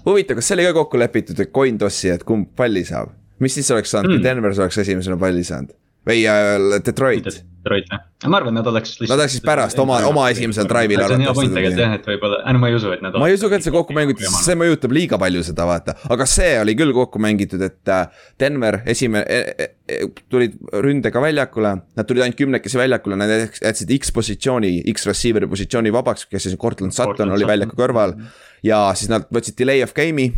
Huvitav, 0.06 0.40
kas 0.40 0.52
see 0.52 0.58
oli 0.58 0.68
ka 0.70 0.76
kokku 0.82 1.00
lepitud, 1.02 1.40
et 1.40 1.54
coin 1.56 1.78
toss'i, 1.80 2.12
et 2.14 2.26
kumb 2.28 2.52
palli 2.58 2.86
saab? 2.88 3.14
mis 3.44 3.56
siis 3.58 3.72
oleks 3.76 3.92
saanud 3.92 4.12
mm., 4.12 4.20
kui 4.20 4.24
Denver 4.24 4.54
oleks 4.56 4.78
esimesena 4.86 5.18
palli 5.20 5.44
saanud? 5.48 5.74
või 6.08 6.24
äh, 6.28 6.80
Detroit. 6.84 7.28
Detroit 7.64 7.88
jah, 7.88 8.02
ma 8.28 8.40
arvan, 8.42 8.58
nad 8.58 8.68
oleks. 8.68 8.98
Nad 9.06 9.14
oleks 9.16 9.38
siis 9.38 9.44
pärast 9.46 9.80
oma, 9.80 10.02
oma 10.08 10.26
esimesel 10.34 10.68
drive'il. 10.68 11.00
see 11.00 11.16
on 11.16 11.24
hea 11.24 11.36
point 11.38 11.54
tegelikult 11.56 11.80
jah, 11.80 11.96
et 11.96 12.10
võib-olla, 12.12 12.40
no 12.56 12.60
ma 12.60 12.72
ei 12.72 12.76
usu, 12.76 12.92
et 12.96 13.04
nad. 13.06 13.16
ma 13.20 13.30
ei 13.32 13.38
usu 13.38 13.48
ka, 13.52 13.60
et 13.60 13.68
see 13.68 13.74
kokku 13.74 13.96
mängitud, 13.96 14.28
see 14.44 14.58
mõjutab 14.60 14.96
liiga 14.96 15.20
palju 15.22 15.46
seda 15.48 15.68
vaata, 15.70 15.96
aga 16.12 16.28
see 16.28 16.52
oli 16.60 16.76
küll 16.80 16.92
kokku 16.96 17.24
mängitud, 17.24 17.64
et 17.64 17.94
äh, 17.96 18.28
Denver 18.40 18.82
esimene 18.92 19.24
e, 19.24 19.70
e, 19.88 20.02
tulid 20.32 20.58
ründega 20.84 21.24
väljakule. 21.24 21.76
Nad 21.96 22.10
tulid 22.10 22.26
ainult 22.26 22.40
kümnekesi 22.40 22.80
väljakule, 22.80 23.20
nad 23.20 23.32
jätsid 23.32 23.96
X 23.96 24.12
positsiooni, 24.16 24.76
X 24.92 25.08
receiver'i 25.08 25.48
positsiooni 25.52 25.94
vabaks, 25.96 26.28
kes 26.28 26.50
siis 26.50 26.60
Cortland 26.60 26.96
Sutton 26.96 27.32
oli 27.32 27.48
väljaku 27.48 27.80
kõrval. 27.80 28.18
Ja 28.64 28.86
siis 28.96 29.10
nad 29.10 29.28
võtsid 29.34 29.58
delay 29.60 29.84
of 29.84 29.94
game'i 29.94 30.32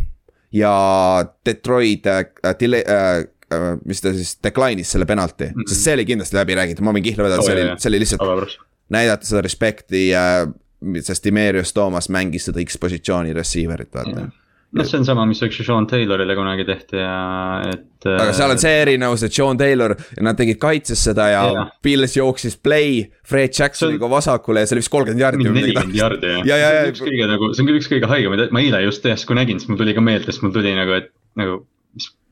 ja 0.52 0.74
Detroit 1.46 2.06
äh, 2.06 2.26
delay 2.60 2.84
äh, 2.86 3.24
Äh, 3.52 3.76
mis 3.86 4.00
ta 4.02 4.10
siis 4.10 4.32
decline'is 4.42 4.90
selle 4.90 5.06
penalti 5.06 5.44
mm, 5.44 5.50
-hmm. 5.54 5.68
sest 5.70 5.84
see 5.86 5.92
oli 5.94 6.04
kindlasti 6.04 6.34
läbi 6.34 6.54
räägitud, 6.58 6.82
ma 6.82 6.90
võin 6.96 7.04
kihla 7.04 7.22
vedada 7.28 7.44
oh,, 7.44 7.46
see 7.46 7.54
oli, 7.54 7.66
see 7.78 7.90
oli 7.92 8.00
lihtsalt 8.02 8.56
näidata 8.90 9.28
seda 9.28 9.42
respekti 9.46 10.00
äh,. 10.18 10.48
sest 11.06 11.24
Dimerius 11.24 11.70
Toomas 11.72 12.08
mängis 12.10 12.48
seda 12.48 12.64
X-positsiooni 12.64 13.36
receiver'it, 13.38 13.92
vaata 13.94 14.10
mm. 14.10 14.24
-hmm 14.24 14.42
noh, 14.76 14.88
see 14.88 15.00
on 15.00 15.06
sama, 15.08 15.26
mis 15.28 15.42
eks 15.46 15.60
ju 15.60 15.66
Sean 15.66 15.86
Taylorile 15.90 16.36
kunagi 16.38 16.66
tehti 16.68 17.00
ja 17.00 17.18
et. 17.68 18.06
aga 18.06 18.32
seal 18.36 18.54
on 18.54 18.62
see 18.62 18.74
erinevus, 18.82 19.26
et 19.26 19.36
Sean 19.36 19.60
Taylor, 19.60 19.96
nad 20.24 20.38
tegid 20.38 20.60
kaitses 20.62 21.04
seda 21.08 21.28
ja 21.32 21.44
yeah. 21.52 21.70
Pils 21.82 22.16
jooksis 22.18 22.58
play 22.62 23.04
Fred 23.26 23.54
Jacksoniga 23.56 24.10
vasakule 24.10 24.62
ja 24.62 24.68
see 24.68 24.78
oli 24.78 24.84
vist 24.84 24.94
kolmkümmend 24.94 25.24
jardi. 25.26 25.48
nelikümmend 25.50 26.00
jardi 26.00 26.34
jah 26.34 26.44
ja, 26.50 26.60
ja, 26.62 26.74
ja, 26.80 26.90
üks 26.92 27.04
kõige 27.04 27.30
nagu, 27.30 27.52
see 27.52 27.64
on 27.64 27.70
küll 27.70 27.80
üks 27.80 27.90
kõige 27.92 28.10
haigemaid, 28.10 28.48
ma 28.54 28.64
eile 28.64 28.84
just 28.86 29.06
järsku 29.06 29.38
nägin, 29.38 29.62
siis 29.62 29.72
mul 29.72 29.80
tuli 29.80 29.96
ka 29.96 30.04
meelde, 30.04 30.30
sest 30.30 30.44
mul 30.44 30.54
tuli 30.54 30.74
nagu, 30.76 31.00
et 31.00 31.12
nagu 31.40 31.64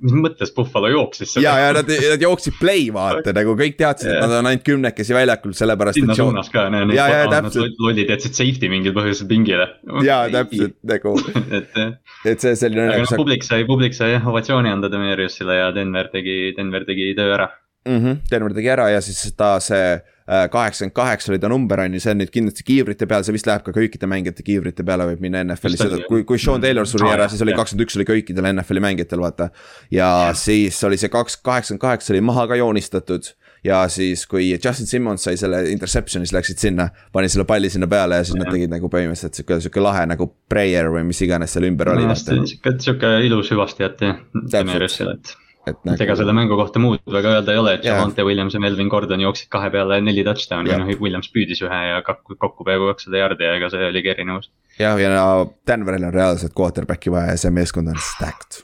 mis, 0.04 0.14
mõttes 0.26 0.52
Buffalo 0.54 0.90
jooksis 0.92 1.34
ja, 1.42 1.54
ja 1.62 1.72
nad, 1.76 1.88
nad 1.88 2.22
jooksid 2.22 2.58
play 2.60 2.86
vaata 2.94 3.34
nagu 3.36 3.56
kõik 3.58 3.78
teadsid, 3.80 4.10
et 4.12 4.20
nad 4.22 4.36
on 4.38 4.50
ainult 4.50 4.64
kümnekesi 4.66 5.16
väljakul, 5.16 5.54
sellepärast. 5.56 5.98
sinna 5.98 6.16
suunas 6.18 6.50
ka, 6.52 6.66
need, 6.72 6.92
need 6.92 7.82
lollid 7.82 8.12
jätsid 8.14 8.38
safety 8.38 8.70
mingil 8.72 8.94
põhjusel 8.96 9.28
pingile. 9.30 9.68
ja 10.06 10.22
täpselt 10.32 10.76
nagu 10.90 11.16
et, 11.58 11.76
et 12.24 12.46
see 12.46 12.56
selline. 12.58 12.88
aga 12.92 13.04
noh, 13.04 13.18
publik 13.24 13.46
sai, 13.46 13.66
publik 13.68 13.96
sai 13.96 14.14
jah 14.14 14.32
ovatsiooni 14.32 14.72
anda 14.72 14.92
Demeriusile 14.92 15.60
ja 15.60 15.70
Denver 15.74 16.10
tegi, 16.12 16.38
Denver 16.56 16.86
tegi 16.88 17.12
töö 17.18 17.36
ära 17.38 17.48
mm. 17.88 18.00
-hmm. 18.00 18.18
Denver 18.30 18.56
tegi 18.56 18.74
ära 18.76 18.90
ja 18.92 19.00
siis 19.04 19.32
ta 19.36 19.56
see 19.60 19.98
kaheksakümmend 20.24 20.94
kaheksa 20.96 21.32
oli 21.32 21.38
ta 21.38 21.48
number 21.52 21.80
on 21.84 21.94
ju, 21.94 22.00
see 22.00 22.14
on 22.14 22.22
nüüd 22.22 22.32
kindlasti 22.32 22.64
kiivrite 22.64 23.08
peal, 23.08 23.24
see 23.26 23.34
vist 23.36 23.48
läheb 23.48 23.64
ka 23.66 23.74
kõikide 23.76 24.08
mängijate 24.08 24.44
kiivrite 24.46 24.86
peale 24.86 25.04
võib 25.10 25.20
minna 25.24 25.42
NFL-i, 25.44 25.80
seda 25.80 26.00
kui, 26.08 26.24
kui 26.24 26.40
Sean 26.40 26.64
Taylor 26.64 26.88
suri 26.88 27.10
ära, 27.12 27.28
siis 27.28 27.44
oli 27.44 27.56
kakskümmend 27.56 27.84
üks 27.84 27.98
oli 27.98 28.08
kõikidel 28.08 28.48
NFL-i 28.54 28.84
mängijatel, 28.86 29.20
vaata. 29.20 29.50
ja 29.92 30.08
siis 30.38 30.80
oli 30.88 30.96
see 31.00 31.12
kaks, 31.12 31.36
kaheksakümmend 31.44 31.84
kaheksa 31.84 32.14
oli 32.14 32.24
maha 32.24 32.48
ka 32.50 32.60
joonistatud. 32.60 33.34
Ja 33.64 33.78
siis, 33.88 34.26
kui 34.28 34.50
Justin 34.52 34.86
Simmons 34.86 35.22
sai 35.24 35.38
selle 35.40 35.62
interception'i, 35.72 36.28
siis 36.28 36.34
läksid 36.36 36.60
sinna, 36.60 36.90
pani 37.16 37.30
selle 37.32 37.46
palli 37.48 37.70
sinna 37.72 37.88
peale 37.88 38.18
ja 38.18 38.26
siis 38.28 38.36
nad 38.36 38.50
tegid 38.52 38.68
nagu 38.68 38.90
põhimõtteliselt 38.92 39.40
sihuke, 39.40 39.56
sihuke 39.64 39.80
lahe 39.80 40.02
nagu 40.10 40.26
prayer 40.52 40.90
või 40.92 41.06
mis 41.08 41.22
iganes 41.24 41.56
seal 41.56 41.64
ümber 41.70 41.94
oli. 41.94 42.04
sihuke, 42.20 42.74
sihuke 42.84 43.14
ilus 43.24 43.48
hüvastijat 43.54 44.04
jah, 44.04 44.20
Demerissile, 44.52 45.16
et 45.66 45.80
nagu.... 45.84 46.02
ega 46.06 46.16
selle 46.18 46.34
mängu 46.36 46.58
kohta 46.58 46.82
muud 46.82 47.02
väga 47.16 47.36
öelda 47.38 47.54
ei 47.54 47.62
ole, 47.62 47.76
et 47.78 47.88
Javante 47.88 48.26
Williams 48.26 48.56
ja 48.56 48.60
Melvin 48.64 48.90
Gordon 48.92 49.24
jooksid 49.24 49.50
kahe 49.52 49.70
peale 49.74 50.00
neli 50.04 50.24
touchdown'i 50.26 50.72
ja 50.72 50.80
noh, 50.82 50.92
Williams 51.00 51.30
püüdis 51.34 51.62
ühe 51.64 51.80
ja 51.90 52.02
kokku, 52.06 52.38
kokku 52.40 52.66
peaaegu 52.68 52.90
kakssada 52.92 53.24
jardi 53.24 53.48
ja 53.48 53.56
ega 53.60 53.72
see 53.72 53.88
oligi 53.88 54.12
erinevus. 54.14 54.52
jah, 54.78 55.00
ja 55.00 55.10
no 55.14 55.26
Denveril 55.66 56.10
on 56.10 56.14
reaalselt 56.14 56.56
quarterback'i 56.58 57.12
vaja 57.14 57.34
ja 57.34 57.42
see 57.46 57.54
meeskond 57.54 57.92
on 57.94 58.00
stacked 58.12 58.62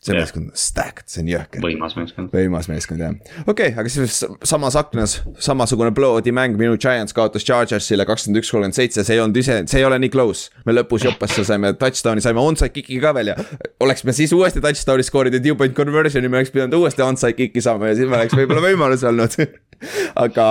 see 0.00 0.14
yeah. 0.14 0.22
meeskond 0.24 0.48
on 0.48 0.56
stacked, 0.56 1.04
see 1.12 1.20
on 1.20 1.28
jõhker. 1.28 1.60
võimas 1.60 1.94
meeskond. 1.98 2.32
võimas 2.32 2.68
meeskond 2.70 3.02
jah, 3.02 3.12
okei 3.44 3.72
okay,, 3.72 3.74
aga 3.82 3.92
siis 3.92 4.22
samas 4.48 4.76
aknas 4.80 5.18
samasugune 5.44 5.92
blowout'i 5.96 6.32
mäng, 6.32 6.56
minu 6.60 6.78
Giants 6.80 7.12
kaotas 7.16 7.44
Chargersile 7.44 8.06
kakskümmend 8.08 8.40
üks, 8.40 8.52
kolmkümmend 8.54 8.78
seitse, 8.78 9.04
see 9.04 9.18
ei 9.18 9.20
olnud 9.20 9.36
ise, 9.42 9.58
see 9.68 9.82
ei 9.82 9.86
ole 9.88 10.00
nii 10.00 10.12
close. 10.14 10.48
me 10.64 10.76
lõpus 10.76 11.04
jopasse 11.04 11.44
saime 11.44 11.74
touchdown'i, 11.80 12.24
saime 12.24 12.40
onside 12.40 12.72
kick'i 12.72 13.00
ka 13.02 13.12
veel 13.16 13.34
ja 13.34 13.36
oleks 13.84 14.06
me 14.08 14.16
siis 14.16 14.32
uuesti 14.36 14.64
touchdown'i 14.64 15.04
skoorinud 15.04 15.36
ja 15.36 15.44
two 15.44 15.60
point 15.60 15.76
conversion'i, 15.76 16.32
me 16.32 16.40
oleks 16.40 16.54
pidanud 16.56 16.80
uuesti 16.80 17.04
onside 17.04 17.36
kick'i 17.36 17.64
saama 17.64 17.92
ja 17.92 18.00
siis 18.00 18.08
me 18.08 18.22
oleks 18.22 18.38
võib-olla 18.40 18.64
võimalus 18.70 19.04
olnud 19.04 19.36
aga 20.24 20.48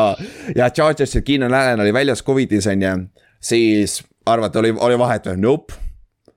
ja 0.53 0.69
Chargersil 0.69 1.25
Keenan 1.25 1.57
Allan 1.57 1.81
oli 1.81 1.93
väljas 1.95 2.21
Covidis 2.25 2.69
on 2.69 2.85
ju, 2.85 2.95
siis 3.41 4.03
arvata 4.29 4.61
oli, 4.61 4.75
oli 4.77 5.01
vahet 5.01 5.33
või, 5.33 5.41
nope 5.41 5.78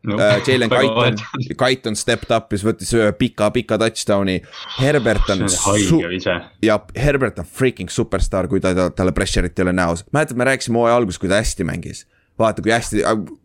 no, 0.02 0.16
uh,. 0.16 0.38
Jalen 0.46 0.70
Kaiton, 0.70 1.18
Kaiton 1.56 1.96
stepped 1.96 2.30
up 2.34 2.52
ja 2.52 2.58
siis 2.58 2.66
võttis 2.68 2.94
ühe 2.98 3.10
pika, 3.18 3.50
pika 3.54 3.78
touchdown'i. 3.80 4.40
Herbert 4.80 5.30
on. 5.34 5.44
ja 6.62 6.78
Herbert 6.96 7.42
on 7.42 7.48
freaking 7.48 7.92
superstaar, 7.92 8.50
kui 8.50 8.62
ta, 8.62 8.74
ta, 8.78 8.90
talle 8.94 9.14
pressure'it 9.16 9.58
ei 9.58 9.68
ole 9.68 9.76
näos. 9.76 10.06
mäletad, 10.12 10.38
me 10.38 10.48
rääkisime 10.50 10.80
hooaja 10.80 10.98
alguses, 11.00 11.22
kui 11.22 11.30
ta 11.32 11.40
hästi 11.42 11.68
mängis 11.68 12.06
vaata, 12.38 12.62
kui 12.64 12.72
hästi, 12.72 13.02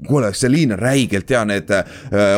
kuule, 0.07 0.29
see 0.37 0.49
liin 0.51 0.71
on 0.73 0.79
räigelt 0.79 1.29
hea, 1.29 1.41
need 1.49 1.73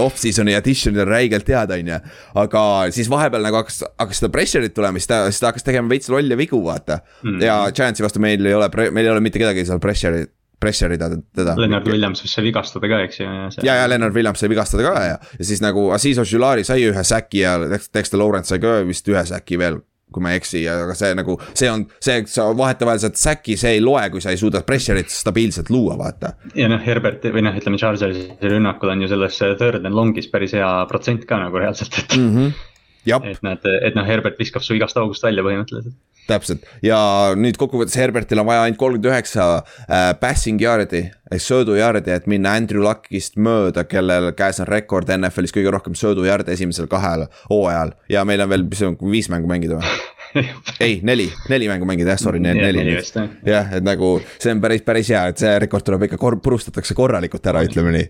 off-season'i 0.01 0.55
addition'id 0.57 1.03
on 1.03 1.07
räigelt 1.07 1.51
head, 1.53 1.71
on 1.75 1.91
ju. 1.93 1.99
aga 2.41 2.63
siis 2.95 3.09
vahepeal 3.11 3.45
nagu 3.45 3.61
hakkas, 3.61 3.83
hakkas 4.01 4.23
seda 4.23 4.31
pressure'it 4.33 4.75
tulema, 4.75 4.99
siis 4.99 5.11
ta, 5.11 5.21
siis 5.29 5.43
ta 5.43 5.51
hakkas 5.51 5.67
tegema 5.67 5.93
veits 5.93 6.09
lolle 6.11 6.37
vigu, 6.39 6.59
vaata 6.65 6.99
mm. 6.99 7.29
-hmm. 7.29 7.45
ja 7.45 7.61
Giantsi 7.75 8.03
vastu 8.03 8.19
meil 8.23 8.45
ei 8.45 8.57
ole, 8.57 8.69
meil 8.89 9.05
ei 9.05 9.13
ole 9.13 9.23
mitte 9.23 9.41
kedagi 9.41 9.65
seal 9.65 9.81
pressure'it 9.83 10.33
pressure 10.59 10.95
ida 10.95 11.09
teda. 11.09 11.55
Lennart 11.59 11.87
Williams 11.87 12.23
sai 12.27 12.43
vigastada 12.47 12.89
ka, 12.91 13.03
eks 13.07 13.21
ju. 13.21 13.27
ja, 13.63 13.75
ja 13.81 13.85
Lennart 13.89 14.15
Williams 14.15 14.41
sai 14.43 14.51
vigastada 14.51 14.85
ka 14.85 15.05
ja, 15.05 15.19
ja 15.39 15.45
siis 15.51 15.63
nagu 15.63 15.89
Aziz 15.95 16.19
Ožulari 16.21 16.65
sai 16.67 16.81
ühe 16.87 17.03
säki 17.05 17.45
ja 17.45 17.57
Dexter 17.69 18.19
Lawrence 18.19 18.53
sai 18.53 18.61
ka 18.63 18.79
vist 18.87 19.07
ühe 19.09 19.23
säki 19.27 19.59
veel 19.59 19.81
kui 20.09 20.23
ma 20.25 20.31
ei 20.33 20.39
eksi, 20.39 20.63
aga 20.65 20.95
see 20.97 21.13
nagu, 21.17 21.35
see 21.53 21.67
on, 21.69 21.83
see, 22.01 22.23
sa 22.31 22.47
vahetevahel 22.57 23.01
saad 23.03 23.17
säki, 23.19 23.53
see 23.61 23.75
ei 23.77 23.83
loe, 23.83 24.07
kui 24.09 24.23
sa 24.23 24.33
ei 24.33 24.39
suuda 24.41 24.63
pressure'it 24.65 25.11
stabiilselt 25.13 25.69
luua, 25.69 25.99
vaata. 25.99 26.33
ja 26.57 26.69
noh, 26.71 26.81
Herbert 26.81 27.27
või 27.29 27.43
noh, 27.45 27.53
ütleme 27.59 27.77
Chargersi 27.77 28.25
rünnakul 28.41 28.89
on 28.95 29.05
ju 29.05 29.11
selles 29.11 29.37
third 29.37 29.85
and 29.85 29.93
long'is 29.93 30.31
päris 30.31 30.55
hea 30.57 30.69
protsent 30.89 31.27
ka 31.29 31.37
nagu 31.43 31.61
reaalselt, 31.61 32.01
et 32.01 32.17
mm. 32.17 32.31
-hmm. 32.33 33.29
et 33.29 33.45
nad, 33.45 33.69
et 33.85 33.99
noh, 33.99 34.07
Herbert 34.07 34.41
viskab 34.41 34.65
su 34.65 34.73
igast 34.79 34.97
august 34.97 35.29
välja 35.29 35.45
põhimõtteliselt 35.45 35.93
täpselt 36.29 36.67
ja 36.85 36.99
nüüd 37.39 37.57
kokkuvõttes 37.59 37.97
Herbertil 37.99 38.41
on 38.41 38.49
vaja 38.49 38.65
ainult 38.67 38.79
kolmkümmend 38.81 39.09
üheksa 39.11 39.49
äh, 39.59 40.11
passing 40.21 40.61
yard'i 40.61 41.07
ehk 41.29 41.43
söödujardi, 41.45 42.09
et 42.13 42.27
minna 42.29 42.55
Andrew 42.57 42.81
Luckist 42.81 43.37
mööda, 43.37 43.83
kellel 43.89 44.31
käes 44.37 44.61
on 44.63 44.69
rekord 44.69 45.09
NFL-is 45.13 45.53
kõige 45.53 45.73
rohkem 45.73 45.97
söödujarde 45.97 46.55
esimesel 46.55 46.89
kahel 46.89 47.27
hooajal 47.51 47.93
ja 48.09 48.25
meil 48.25 48.41
on 48.45 48.49
veel, 48.49 48.65
mis 48.69 48.81
on, 48.85 48.97
viis 49.11 49.29
mängu 49.29 49.49
mängida 49.49 49.77
või? 49.79 49.99
ei, 50.85 50.99
neli, 51.05 51.25
neli 51.49 51.69
mängu 51.69 51.87
mängida, 51.89 52.13
jah, 52.13 52.21
sorry, 52.21 52.41
neli. 52.41 52.97
jah, 53.45 53.71
et 53.77 53.85
nagu 53.85 54.15
see 54.37 54.53
on 54.53 54.61
päris, 54.61 54.83
päris 54.85 55.09
hea, 55.13 55.23
et 55.31 55.41
see 55.41 55.53
rekord 55.61 55.85
tuleb 55.85 56.05
ikka 56.09 56.19
kor-, 56.21 56.37
purustatakse 56.43 56.97
korralikult 56.97 57.49
ära, 57.49 57.63
ütleme 57.65 57.93
nii. 57.95 58.07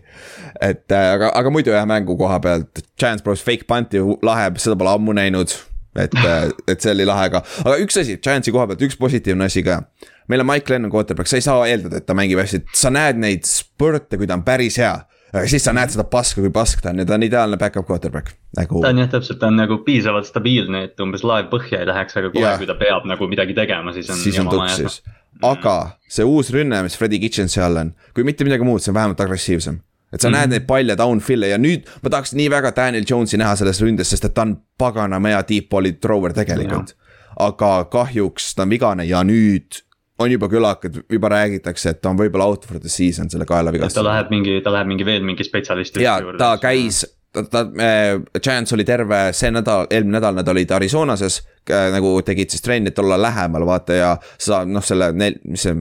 et 0.70 0.96
äh, 0.96 1.08
aga, 1.16 1.32
aga 1.36 1.52
muidu 1.52 1.74
jah, 1.76 1.88
mängu 1.88 2.16
koha 2.20 2.40
pealt, 2.44 2.84
Chance 3.00 3.24
Bros 3.24 3.44
fake 3.44 3.68
punt'i 3.68 4.02
lahe, 4.24 4.50
seda 4.60 4.76
pole 4.80 4.96
ammu 4.96 5.16
näinud 5.16 5.56
et, 5.96 6.14
äh, 6.14 6.48
et 6.68 6.80
see 6.82 6.94
oli 6.94 7.06
lahe 7.08 7.28
ka, 7.32 7.42
aga 7.64 7.76
üks 7.82 8.00
asi, 8.00 8.16
Giantsi 8.22 8.54
koha 8.54 8.68
pealt 8.70 8.82
üks 8.86 8.98
positiivne 9.00 9.48
asi 9.50 9.62
ka. 9.66 9.80
meil 10.30 10.44
on 10.44 10.46
Mike 10.46 10.72
Lennon 10.72 10.92
quarterback, 10.92 11.30
sa 11.30 11.40
ei 11.40 11.46
saa 11.46 11.66
eeldada, 11.66 12.00
et 12.00 12.06
ta 12.06 12.14
mängib 12.14 12.38
hästi, 12.38 12.62
sa 12.76 12.92
näed 12.94 13.18
neid 13.20 13.48
spurte, 13.48 14.18
kui 14.18 14.28
ta 14.30 14.38
on 14.38 14.44
päris 14.46 14.78
hea. 14.78 14.94
aga 15.30 15.46
siis 15.50 15.64
sa 15.66 15.74
näed 15.74 15.92
seda 15.94 16.04
paska, 16.10 16.42
kui 16.42 16.50
pask 16.54 16.82
ta 16.82 16.90
on 16.90 17.02
ja 17.02 17.06
ta 17.06 17.14
on 17.14 17.26
ideaalne 17.26 17.58
back-up 17.58 17.86
quarterback 17.86 18.34
nagu.... 18.58 18.82
ta 18.82 18.92
on 18.94 19.02
jah, 19.02 19.10
täpselt, 19.10 19.40
ta 19.42 19.50
on 19.50 19.58
nagu 19.58 19.80
piisavalt 19.86 20.30
stabiilne, 20.30 20.84
et 20.90 21.02
umbes 21.02 21.26
laev 21.26 21.50
põhja 21.52 21.82
ei 21.82 21.90
läheks, 21.90 22.18
aga 22.18 22.32
kohe, 22.34 22.56
kui 22.62 22.70
ta 22.70 22.78
peab 22.78 23.06
nagu 23.10 23.30
midagi 23.30 23.56
tegema, 23.58 23.94
siis 23.96 24.10
on. 24.10 24.22
siis 24.22 24.38
on 24.42 24.50
tuksis, 24.50 25.02
aga 25.42 25.76
see 26.10 26.26
uus 26.26 26.50
rünne, 26.54 26.82
mis 26.86 26.98
Freddie 26.98 27.22
Kitchensi 27.22 27.62
all 27.62 27.82
on, 27.82 27.94
kui 28.14 28.26
mitte 28.26 28.46
midagi 28.46 28.66
muud, 28.66 28.82
see 28.82 28.94
on 28.94 29.00
vähemalt 29.02 29.22
agressiivsem 29.26 29.82
et 30.12 30.20
sa 30.20 30.28
mm 30.28 30.34
-hmm. 30.34 30.38
näed 30.38 30.50
neid 30.50 30.66
palle 30.66 30.96
downfill'e 30.98 31.52
ja 31.52 31.58
nüüd 31.58 31.86
ma 32.02 32.10
tahaks 32.10 32.34
nii 32.34 32.50
väga 32.50 32.72
Daniel 32.76 33.04
Jones'i 33.10 33.38
näha 33.38 33.56
selles 33.56 33.80
ründes, 33.80 34.10
sest 34.10 34.24
et 34.24 34.34
ta 34.34 34.42
on 34.42 34.56
paganama 34.78 35.28
hea 35.28 35.44
deep 35.48 35.68
ball'i 35.70 35.92
thrower 35.92 36.32
tegelikult. 36.32 36.96
aga 37.38 37.84
kahjuks 37.84 38.54
ta 38.54 38.62
on 38.62 38.70
vigane 38.70 39.04
ja 39.04 39.22
nüüd 39.24 39.82
on 40.18 40.32
juba 40.32 40.48
külakad, 40.48 40.98
juba 41.10 41.28
räägitakse, 41.28 41.90
et 41.90 42.00
ta 42.00 42.10
on 42.10 42.18
võib-olla 42.18 42.44
out 42.44 42.66
for 42.66 42.80
the 42.80 42.88
season 42.88 43.30
selle 43.30 43.46
kaelavigastuse. 43.46 44.00
ta 44.00 44.04
läheb 44.04 44.30
mingi, 44.30 44.60
ta 44.64 44.72
läheb 44.72 44.86
mingi 44.86 45.04
veel 45.04 45.22
mingi 45.24 45.44
spetsialisti 45.44 46.02
ja 46.02 46.18
ta 46.38 46.56
käis 46.60 47.06
ta, 47.32 47.44
ta 47.44 47.60
äh,, 47.60 48.20
Giants 48.42 48.72
oli 48.72 48.84
terve 48.84 49.30
see 49.36 49.50
nädal, 49.54 49.86
eelmine 49.90 50.18
nädal 50.18 50.34
nad 50.34 50.48
olid 50.48 50.70
Arizonases 50.70 51.40
äh,. 51.70 51.88
nagu 51.94 52.18
tegid 52.26 52.50
siis 52.50 52.62
trenni, 52.62 52.92
et 52.92 52.98
olla 52.98 53.22
lähemal, 53.22 53.66
vaata 53.66 53.96
ja 53.96 54.12
sa 54.38 54.64
noh, 54.64 54.84
selle 54.84 55.12
mis 55.14 55.62
see 55.62 55.76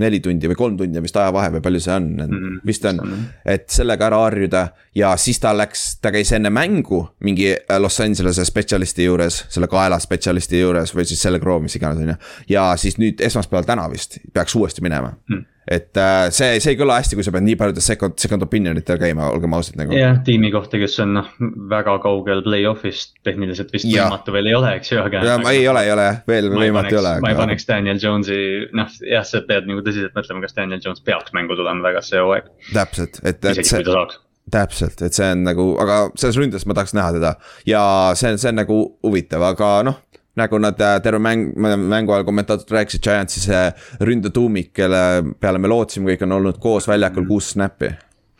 neli 0.00 0.20
tundi 0.20 0.48
või 0.50 0.58
kolm 0.58 0.76
tundi 0.78 1.02
vist 1.02 1.16
ajavahe 1.16 1.52
või 1.56 1.62
palju 1.64 1.80
see 1.84 1.94
on 1.94 2.08
mm, 2.16 2.32
-hmm. 2.32 2.60
vist 2.66 2.84
on. 2.90 3.00
et 3.46 3.68
sellega 3.70 4.08
ära 4.08 4.18
harjuda 4.24 4.66
ja 4.94 5.14
siis 5.20 5.38
ta 5.40 5.54
läks, 5.56 5.84
ta 6.02 6.12
käis 6.14 6.32
enne 6.32 6.50
mängu 6.50 7.04
mingi 7.24 7.52
Los 7.78 8.00
Angeles'e 8.00 8.44
spetsialisti 8.44 9.04
juures, 9.04 9.44
selle 9.48 9.68
kaela 9.70 9.98
spetsialisti 9.98 10.60
juures 10.60 10.94
või 10.96 11.06
siis 11.06 11.22
selle 11.22 11.40
Crow, 11.40 11.62
mis 11.62 11.76
iganes 11.76 12.02
on 12.02 12.14
ju. 12.14 12.20
ja 12.48 12.72
siis 12.76 12.98
nüüd 12.98 13.20
esmaspäeval 13.20 13.66
täna 13.68 13.88
vist 13.90 14.18
peaks 14.32 14.54
uuesti 14.54 14.82
minema 14.82 15.14
mm. 15.14 15.36
-hmm 15.36 15.53
et 15.70 15.96
äh, 15.96 16.28
see, 16.34 16.58
see 16.60 16.74
ei 16.74 16.78
kõla 16.78 16.98
hästi, 17.00 17.16
kui 17.18 17.24
sa 17.26 17.32
pead 17.34 17.46
nii 17.46 17.56
paljudes 17.60 17.86
second, 17.88 18.16
second 18.20 18.44
opinion 18.44 18.76
itel 18.80 18.98
käima, 19.00 19.30
olgem 19.32 19.56
ausad 19.56 19.78
nagu. 19.80 19.94
jah, 19.96 20.18
tiimi 20.26 20.50
kohta, 20.54 20.80
kes 20.80 20.98
on 21.04 21.14
noh, 21.18 21.30
väga 21.70 21.96
kaugel 22.04 22.44
play-off'ist, 22.44 23.16
tehniliselt 23.26 23.72
vist 23.72 23.88
ja. 23.88 24.08
võimatu 24.08 24.34
veel 24.36 24.50
ei 24.50 24.58
ole, 24.58 24.74
eks 24.80 24.92
ju, 24.92 25.00
aga. 25.04 25.24
ja 25.24 25.38
ma 25.40 25.54
ei 25.56 25.64
ole, 25.70 25.86
ei 25.88 25.94
ole, 25.94 26.08
veel 26.28 26.50
võimatu 26.52 26.92
ei 26.92 27.00
ole. 27.00 27.14
ma 27.24 27.32
ei 27.32 27.40
paneks 27.40 27.68
Daniel 27.70 28.02
Jones'i, 28.02 28.42
noh 28.76 29.00
jah, 29.08 29.24
sa 29.28 29.40
pead 29.48 29.70
nagu 29.70 29.84
tõsiselt 29.86 30.16
mõtlema, 30.16 30.44
kas 30.44 30.58
Daniel 30.58 30.84
Jones 30.84 31.02
peaks 31.04 31.32
mängu 31.36 31.56
tulema 31.58 31.88
väga 31.88 32.04
see 32.04 32.20
hooaeg. 32.20 32.52
täpselt, 32.72 33.22
et, 33.24 33.40
et 33.40 33.50
isegi 33.64 33.80
kui 33.80 33.88
ta 33.88 33.98
saaks 34.02 34.20
täpselt, 34.52 35.00
et 35.00 35.16
see 35.16 35.30
on 35.32 35.46
nagu, 35.46 35.70
aga 35.80 36.02
selles 36.20 36.36
ründes 36.36 36.66
ma 36.68 36.76
tahaks 36.76 36.92
näha 36.96 37.14
teda 37.16 37.30
ja 37.68 37.84
see 38.18 38.34
on, 38.34 38.40
see 38.42 38.50
on 38.52 38.60
nagu 38.60 38.80
huvitav, 39.06 39.44
aga 39.48 39.78
noh 39.88 40.02
nagu 40.38 40.58
nad 40.58 40.80
äh, 40.82 40.96
terve 41.02 41.20
mäng, 41.22 41.52
mängu 41.56 42.14
ajal 42.14 42.26
kommentaatorid 42.26 42.74
rääkisid, 42.78 43.04
Giantsi 43.04 43.42
see 43.44 43.62
ründetuumik, 44.04 44.72
kelle 44.74 45.02
peale 45.40 45.60
me 45.62 45.70
lootsime, 45.70 46.10
kõik 46.12 46.24
on 46.26 46.38
olnud 46.40 46.58
koos 46.62 46.88
väljakul 46.90 47.28
kuus 47.28 47.52
snappi. 47.54 47.92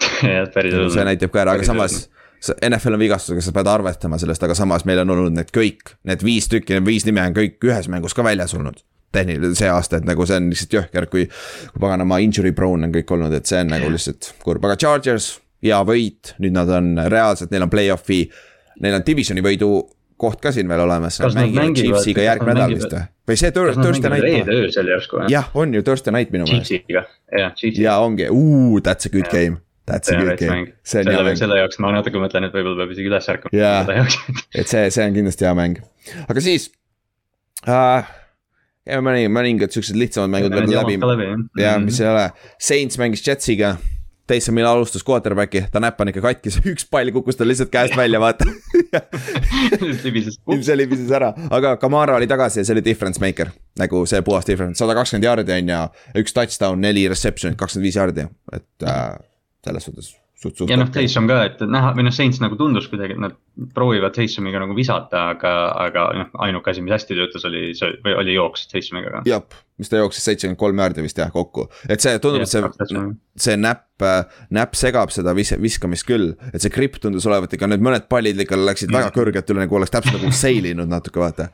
see 0.95 1.07
näitab 1.07 1.33
ka 1.35 1.45
ära, 1.45 1.55
aga 1.59 1.67
samas 1.67 2.09
NFL 2.53 2.99
on 2.99 3.01
vigastusega, 3.01 3.45
sa 3.45 3.55
pead 3.57 3.71
arvestama 3.73 4.19
sellest, 4.21 4.43
aga 4.45 4.57
samas 4.59 4.85
meil 4.89 5.01
on 5.05 5.15
olnud 5.15 5.37
need 5.39 5.53
kõik, 5.55 5.95
need 6.09 6.25
viis 6.27 6.51
tükki, 6.53 6.77
need 6.77 6.89
viis 6.89 7.07
nime 7.09 7.23
on 7.25 7.37
kõik 7.37 7.63
ühes 7.65 7.89
mängus 7.93 8.17
ka 8.17 8.27
väljas 8.27 8.57
olnud. 8.59 8.83
tehniliselt 9.15 9.61
see 9.61 9.69
aasta, 9.71 10.01
et 10.01 10.07
nagu 10.09 10.25
see 10.27 10.41
on 10.41 10.49
lihtsalt 10.51 10.73
jõhker, 10.75 11.05
kui, 11.07 11.29
kui 11.71 11.81
paganama 11.81 12.17
injury 12.19 12.51
prone 12.53 12.89
on 12.89 12.95
kõik 12.97 13.13
olnud, 13.15 13.33
et 13.37 13.47
see 13.47 13.61
on 13.63 13.71
nagu 13.71 13.87
lihtsalt 13.93 14.33
kurb, 14.43 14.65
aga 14.67 14.75
Chargers, 14.75 15.29
hea 15.63 15.79
võit, 15.87 16.35
nüüd 16.43 16.57
nad 16.57 16.73
on 16.75 16.97
reaalselt, 16.99 17.53
neil 17.55 17.63
on 17.65 17.71
play-off'i. 17.71 18.25
Neil 18.83 18.97
on 18.99 19.05
divisioni 19.07 19.45
võidu 19.45 19.69
koht 20.21 20.41
ka 20.43 20.53
siin 20.55 20.71
veel 20.71 20.85
olemas. 20.85 21.19
kas 21.23 21.37
nad 21.37 21.51
mängivad? 21.51 21.81
Chiefsiga 21.81 22.25
järgmine 22.29 22.55
nädal 22.59 22.77
vist 22.79 22.95
või? 22.95 23.05
või 23.29 23.37
see 23.41 23.53
Thursday 23.55 24.13
night? 24.13 24.25
reede 24.25 24.57
öösel 24.63 24.91
järsku 24.93 25.23
jah? 25.25 25.31
jah, 25.33 25.53
on 25.59 25.75
ju 25.75 25.83
Thursday 25.87 26.15
night 26.15 26.35
minu 26.35 26.49
meelest. 26.49 26.71
Chiefsiga, 26.71 27.05
jah, 27.33 27.55
Chiefsiga. 27.59 27.87
ja 27.89 27.99
ongi, 28.05 28.29
that's 28.87 29.09
a 29.09 29.13
good 29.13 29.29
ja. 29.29 29.33
game. 29.33 29.61
That's 29.87 30.09
a 30.09 30.17
good 30.17 30.39
game. 30.41 30.73
see 30.83 31.03
on 31.03 31.13
hea 31.13 31.25
mäng. 31.27 31.37
selle 31.37 31.59
jaoks 31.61 31.81
ma 31.83 31.93
natuke 31.93 32.21
mõtlen, 32.23 32.47
et 32.49 32.55
võib-olla 32.57 32.85
peab 32.85 32.95
isegi 32.95 33.11
üles 33.11 33.27
ärkama. 33.35 33.53
jaa, 33.53 34.07
et 34.55 34.71
see, 34.71 34.87
see 34.95 35.05
on 35.05 35.17
kindlasti 35.19 35.45
hea 35.45 35.57
mäng, 35.59 35.83
aga 36.25 36.45
siis 36.45 36.71
uh, 37.67 38.07
käime 38.89 39.05
mõni, 39.11 39.27
mõningad 39.33 39.75
siuksed 39.75 39.99
lihtsamad 39.99 40.33
mängud 40.33 40.57
veel 40.57 40.73
läbi. 40.73 40.97
jah, 41.61 41.77
mis 41.85 42.01
ei 42.01 42.09
ole, 42.09 42.31
Saints 42.71 43.01
mängis 43.03 43.25
Jetsiga 43.27 43.75
Taysom 44.27 44.57
Hill 44.57 44.69
alustas 44.69 45.05
quarterback'i, 45.05 45.67
ta 45.73 45.81
näpp 45.85 46.01
on 46.01 46.11
ikka 46.13 46.23
katkis, 46.25 46.57
üks 46.73 46.87
pall 46.91 47.13
kukkus 47.13 47.37
tal 47.37 47.51
lihtsalt 47.51 47.73
käest 47.73 47.97
välja, 47.99 48.21
vaata. 48.23 48.49
See 50.65 50.77
libises 50.79 51.11
ära, 51.13 51.33
aga 51.53 51.75
Kamara 51.83 52.15
oli 52.17 52.29
tagasi 52.31 52.63
ja 52.63 52.67
see 52.67 52.77
oli 52.77 52.85
difference 52.87 53.21
maker. 53.21 53.51
nagu 53.79 54.05
see 54.07 54.23
puhas 54.23 54.47
difference, 54.47 54.79
sada 54.79 54.95
kakskümmend 54.95 55.27
jaardi 55.27 55.57
on 55.59 55.73
ja 55.73 55.81
üks 56.21 56.37
touchdown, 56.37 56.79
neli 56.81 57.09
reception'it, 57.11 57.59
kakskümmend 57.59 57.91
viis 57.91 57.99
jaardi, 57.99 58.29
et 58.55 58.87
äh, 58.87 59.17
selles 59.67 59.91
suhtes 59.91 60.15
suht, 60.45 60.57
suht. 60.59 60.71
ja 60.71 60.79
noh, 60.79 60.91
Taysom 60.93 61.29
ka, 61.31 61.41
et 61.49 61.63
näha 61.71 61.93
või 61.97 62.07
noh, 62.07 62.15
Saints 62.15 62.41
nagu 62.43 62.59
tundus 62.61 62.89
kuidagi, 62.93 63.17
et 63.17 63.23
nad 63.23 63.37
proovivad 63.75 64.15
Taysomiga 64.17 64.61
nagu 64.63 64.77
visata, 64.77 65.29
aga, 65.35 65.53
aga 65.85 66.07
noh, 66.19 66.33
ainuke 66.47 66.73
asi, 66.73 66.83
mis 66.85 66.95
hästi 66.95 67.19
töötas, 67.19 67.47
oli 67.49 67.69
see 67.79 67.93
või 68.05 68.17
oli 68.23 68.37
jooks 68.37 68.67
Taysomiga 68.73 69.13
ka. 69.17 69.23
jah, 69.29 69.45
mis 69.81 69.91
ta 69.91 70.01
jooksis 70.01 70.27
seitsekümmend 70.31 70.61
kolm 70.61 70.83
jaardi 70.83 71.05
vist 71.05 71.21
jah 71.21 71.31
kokku, 71.35 71.69
et 71.89 72.05
see 72.05 72.19
tundub, 72.23 72.45
et 72.45 72.51
see, 72.51 73.05
see 73.47 73.61
näpp, 73.61 74.09
näpp 74.55 74.77
segab 74.79 75.15
seda 75.15 75.37
vis-, 75.37 75.57
viskamist 75.61 76.09
küll. 76.09 76.35
et 76.53 76.61
see 76.65 76.75
gripp 76.75 77.01
tundus 77.03 77.29
olevat 77.31 77.55
ikka, 77.57 77.71
need 77.71 77.85
mõned 77.85 78.11
pallid 78.11 78.41
ikka 78.45 78.59
läksid 78.61 78.93
väga 78.95 79.15
kõrgelt 79.15 79.55
üle, 79.55 79.65
nagu 79.65 79.81
oleks 79.81 79.95
täpselt 79.95 80.21
nagu 80.21 80.35
sail 80.35 80.73
inud 80.75 80.91
natuke, 80.91 81.23
vaata 81.23 81.51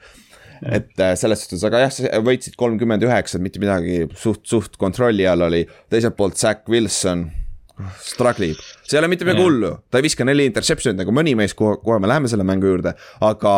et 0.61 1.01
äh, 1.01 1.15
selles 1.17 1.41
suhtes, 1.41 1.63
aga 1.65 1.87
jah, 1.87 2.21
võitsid 2.25 2.57
kolmkümmend 2.61 3.05
üheksa, 3.07 3.41
mitte 3.41 3.63
midagi 3.63 4.03
suht, 4.19 4.43
suht 4.49 4.77
kontrolli 4.81 5.25
all 5.25 5.47
oli. 5.47 5.63
teiselt 5.89 6.19
poolt 6.19 6.37
Zack 6.37 6.69
Wilson 6.69 7.31
struggle 8.05 8.51
ib, 8.53 8.61
see 8.85 8.99
ei 8.99 9.03
ole 9.03 9.11
mitte 9.13 9.29
midagi 9.29 9.45
hullu, 9.45 9.73
ta 9.91 10.01
ei 10.01 10.07
viska 10.09 10.27
neli 10.27 10.49
interception'it 10.51 11.01
nagu 11.01 11.15
mõni 11.15 11.37
mees, 11.39 11.57
kohe, 11.59 11.99
me 12.01 12.11
läheme 12.11 12.31
selle 12.31 12.47
mängu 12.47 12.71
juurde, 12.71 12.95
aga 13.27 13.55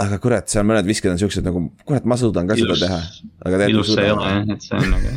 aga 0.00 0.16
kurat, 0.22 0.48
seal 0.48 0.64
mõned 0.64 0.86
visked 0.88 1.10
on 1.10 1.18
siuksed 1.20 1.44
nagu, 1.44 1.66
kurat, 1.84 2.06
ma 2.08 2.16
suudan 2.16 2.48
ka 2.48 2.56
ilus, 2.56 2.80
seda 2.80 2.88
teha. 2.88 3.66
ilus 3.68 3.90
see 3.92 4.06
ei 4.06 4.12
ole 4.14 4.30
jah, 4.30 4.52
et 4.54 4.64
see 4.64 4.78
on 4.78 4.86
nagu 4.94 5.10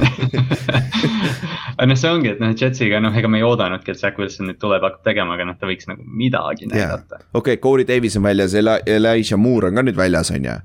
aga 1.77 1.87
noh, 1.87 1.99
see 2.01 2.11
ongi, 2.11 2.31
et 2.33 2.41
noh, 2.43 2.51
Jetsiga 2.59 2.99
noh, 3.03 3.15
ega 3.15 3.31
me 3.31 3.39
ei 3.39 3.45
oodanudki, 3.47 3.93
et 3.95 4.01
Zack 4.01 4.19
Wilson 4.19 4.49
nüüd 4.51 4.59
tuleb, 4.59 4.83
hakkab 4.83 5.07
tegema, 5.07 5.37
aga 5.39 5.47
noh, 5.47 5.55
ta 5.59 5.69
võiks 5.69 5.87
nagu 5.87 6.03
midagi 6.03 6.67
näidata. 6.67 7.21
Yeah.. 7.21 7.29
okei 7.31 7.55
okay,, 7.55 7.61
Corey 7.63 7.87
Davis 7.87 8.19
on 8.19 8.27
väljas, 8.27 8.55
Elijah 8.57 9.39
Moore 9.39 9.71
on 9.71 9.79
ka 9.79 9.85
nüüd 9.87 9.99
väljas, 9.99 10.33
on 10.35 10.49
ju. 10.49 10.57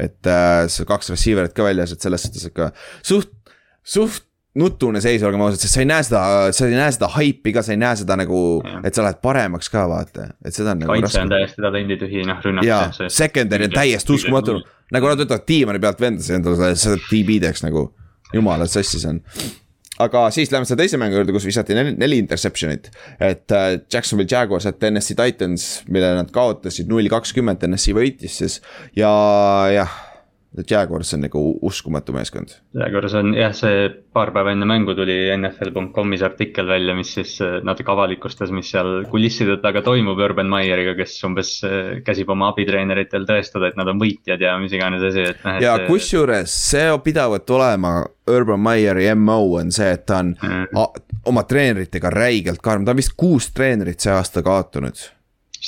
et 0.00 0.32
äh, 0.32 0.80
kaks 0.88 1.12
receiver'it 1.12 1.56
ka 1.56 1.68
väljas, 1.68 1.92
et 1.92 2.08
selles 2.08 2.24
suhtes 2.24 2.48
ikka 2.48 2.70
suht, 3.02 3.34
suht 3.84 4.27
nutune 4.58 5.02
seis, 5.04 5.22
olgem 5.26 5.42
ausad, 5.44 5.62
sest 5.62 5.76
sa 5.76 5.84
ei 5.84 5.88
näe 5.88 6.06
seda, 6.06 6.22
sa 6.56 6.66
ei 6.68 6.78
näe 6.78 6.94
seda 6.94 7.10
haipi 7.14 7.52
ka, 7.56 7.64
sa 7.66 7.74
ei 7.74 7.80
näe 7.80 8.00
seda 8.00 8.16
nagu, 8.18 8.40
et 8.82 8.96
sa 8.96 9.04
lähed 9.06 9.20
paremaks 9.24 9.70
ka 9.72 9.84
vaata, 9.90 10.32
et 10.44 10.56
seda 10.56 10.74
on 10.74 10.82
nagu 10.84 10.94
kaitse 10.94 11.06
raske. 11.08 11.22
on 11.26 11.32
täiesti 11.34 11.64
talenditühi, 11.64 12.24
noh 12.28 12.42
rünnak. 12.44 12.66
jaa, 12.66 13.08
secondary 13.12 13.68
on 13.68 13.76
täiesti 13.76 14.16
uskumatu, 14.16 14.58
nagu 14.94 15.12
nad 15.12 15.22
võtavad 15.24 15.46
diivani 15.48 15.82
pealt 15.82 16.02
vendasid 16.02 16.40
endale 16.40 16.74
seda 16.78 16.98
DB-deks 17.08 17.64
nagu, 17.66 17.88
jumala 18.34 18.68
sassi 18.68 19.00
see 19.00 19.14
on 19.14 19.22
aga 20.02 20.28
siis 20.34 20.52
läheme 20.52 20.68
selle 20.68 20.84
teise 20.84 20.98
mängu 21.00 21.18
juurde, 21.18 21.34
kus 21.34 21.46
visati 21.48 21.74
neli, 21.74 21.94
neli 21.98 22.20
interception'it. 22.22 22.90
et 23.18 23.54
äh, 23.54 23.70
Jacksonville 23.92 24.30
Jaguars, 24.30 24.66
et 24.66 24.78
TNS-i 24.78 25.16
Titans, 25.18 25.68
mille 25.88 26.12
nad 26.20 26.30
kaotasid 26.34 26.90
null 26.90 27.10
kakskümmend, 27.10 27.58
TNS-i 27.62 27.96
võitis 27.96 28.38
siis 28.42 28.60
ja 28.96 29.10
jah 29.74 29.96
et 30.56 30.70
Jaguars 30.70 31.10
on 31.14 31.20
nagu 31.26 31.40
uskumatu 31.68 32.14
meeskond. 32.16 32.54
Jaguars 32.76 33.14
on 33.18 33.34
jah, 33.36 33.52
see 33.56 33.88
paar 34.16 34.32
päeva 34.34 34.54
enne 34.54 34.66
mängu 34.68 34.94
tuli 34.96 35.16
NFL.com'is 35.34 36.24
artikkel 36.24 36.66
välja, 36.70 36.94
mis 36.96 37.12
siis 37.18 37.34
äh, 37.44 37.58
natuke 37.66 37.92
avalikustas, 37.92 38.52
mis 38.54 38.70
seal 38.72 39.04
kulisside 39.12 39.58
taga 39.62 39.82
toimub 39.84 40.18
Urban 40.24 40.48
Meyeriga, 40.50 40.96
kes 40.98 41.18
umbes 41.28 41.52
äh, 41.68 41.98
käsib 42.06 42.32
oma 42.32 42.48
abitreeneritel 42.54 43.28
tõestada, 43.28 43.68
et 43.68 43.76
nad 43.78 43.92
on 43.92 44.00
võitjad 44.00 44.40
ja 44.42 44.56
mis 44.62 44.72
iganes 44.74 45.04
asi, 45.10 45.26
et 45.34 45.44
noh. 45.44 45.60
ja 45.62 45.76
kusjuures 45.84 46.56
see 46.70 46.88
pidavat 47.04 47.54
olema 47.58 47.92
Urban 48.28 48.64
Meyeri 48.64 49.10
MO 49.18 49.38
on 49.60 49.70
see, 49.74 49.92
et 49.98 50.08
ta 50.08 50.22
on 50.24 50.32
mm. 50.32 51.22
oma 51.28 51.44
treeneritega 51.48 52.12
räigelt 52.14 52.64
karm, 52.64 52.88
ta 52.88 52.96
on 52.96 53.02
vist 53.04 53.14
kuus 53.20 53.52
treenerit 53.52 54.00
see 54.00 54.16
aasta 54.16 54.42
kaotanud 54.44 55.06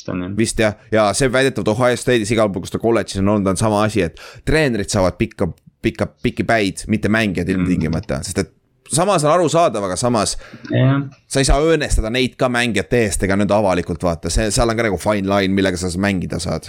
vist 0.01 0.09
on 0.09 0.23
jah. 0.23 0.37
vist 0.37 0.61
jah, 0.61 0.79
ja 0.93 1.09
see 1.17 1.33
väidetavalt 1.33 1.75
Ohio 1.77 1.99
State'is 1.99 2.33
igal 2.33 2.51
pool, 2.53 2.65
kus 2.65 2.73
ta 2.75 2.81
kolledžis 2.83 3.21
on 3.23 3.35
olnud, 3.35 3.53
on 3.53 3.61
sama 3.61 3.85
asi, 3.85 4.03
et 4.07 4.21
treenerid 4.49 4.91
saavad 4.91 5.19
pikka, 5.21 5.53
pikka, 5.83 6.09
pikki 6.23 6.47
päid, 6.49 6.87
mitte 6.89 7.13
mängijad 7.13 7.49
ilmtingimata 7.53 8.21
mm., 8.21 8.31
sest 8.31 8.43
et 8.45 8.57
samas 8.91 9.23
on 9.25 9.31
arusaadav, 9.31 9.85
aga 9.87 9.97
samas 9.97 10.33
yeah.. 10.73 11.05
sa 11.31 11.39
ei 11.39 11.47
saa 11.47 11.61
õõnestada 11.63 12.11
neid 12.11 12.35
ka 12.41 12.49
mängijate 12.51 13.05
eest 13.05 13.23
ega 13.23 13.37
nüüd 13.39 13.53
avalikult 13.55 14.03
vaata, 14.03 14.33
see, 14.33 14.49
seal 14.51 14.73
on 14.73 14.81
ka 14.81 14.87
nagu 14.89 14.99
fine 14.99 15.31
line, 15.31 15.55
millega 15.55 15.79
sa 15.79 15.93
mängida 16.01 16.41
saad. 16.43 16.67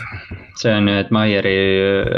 see 0.59 0.75
on 0.75 0.91
ju, 0.91 0.99
et 1.01 1.09
Maieri, 1.15 1.55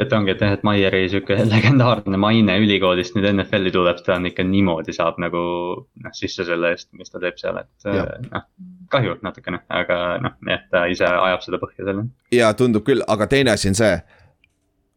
et 0.03 0.17
ongi, 0.17 0.33
et 0.35 0.43
jah, 0.43 0.57
et 0.57 0.67
Maieri 0.67 1.05
sihuke 1.13 1.37
legendaarne 1.53 2.19
maine 2.19 2.57
ülikoolist 2.65 3.15
nüüd 3.15 3.29
NFL-i 3.31 3.71
tuleb, 3.75 4.03
ta 4.03 4.17
on 4.17 4.27
ikka 4.33 4.43
niimoodi 4.47 4.95
saab 4.97 5.21
nagu 5.23 5.43
noh, 5.87 6.15
sisse 6.17 6.43
selle 6.47 6.73
eest, 6.75 6.91
mis 6.97 7.13
ta 7.13 7.23
teeb 7.23 7.39
seal, 7.39 7.63
et 7.63 7.91
noh 8.27 8.49
kahju 8.89 9.17
natukene, 9.21 9.61
aga 9.69 9.99
noh, 10.23 10.35
jah, 10.49 10.65
ta 10.71 10.85
ise 10.91 11.07
ajab 11.07 11.45
seda 11.45 11.61
põhja 11.61 11.87
selle. 11.87 12.05
ja 12.31 12.51
tundub 12.57 12.85
küll, 12.87 13.03
aga 13.07 13.27
teine 13.31 13.55
asi 13.55 13.71
on 13.71 13.79
see. 13.79 13.97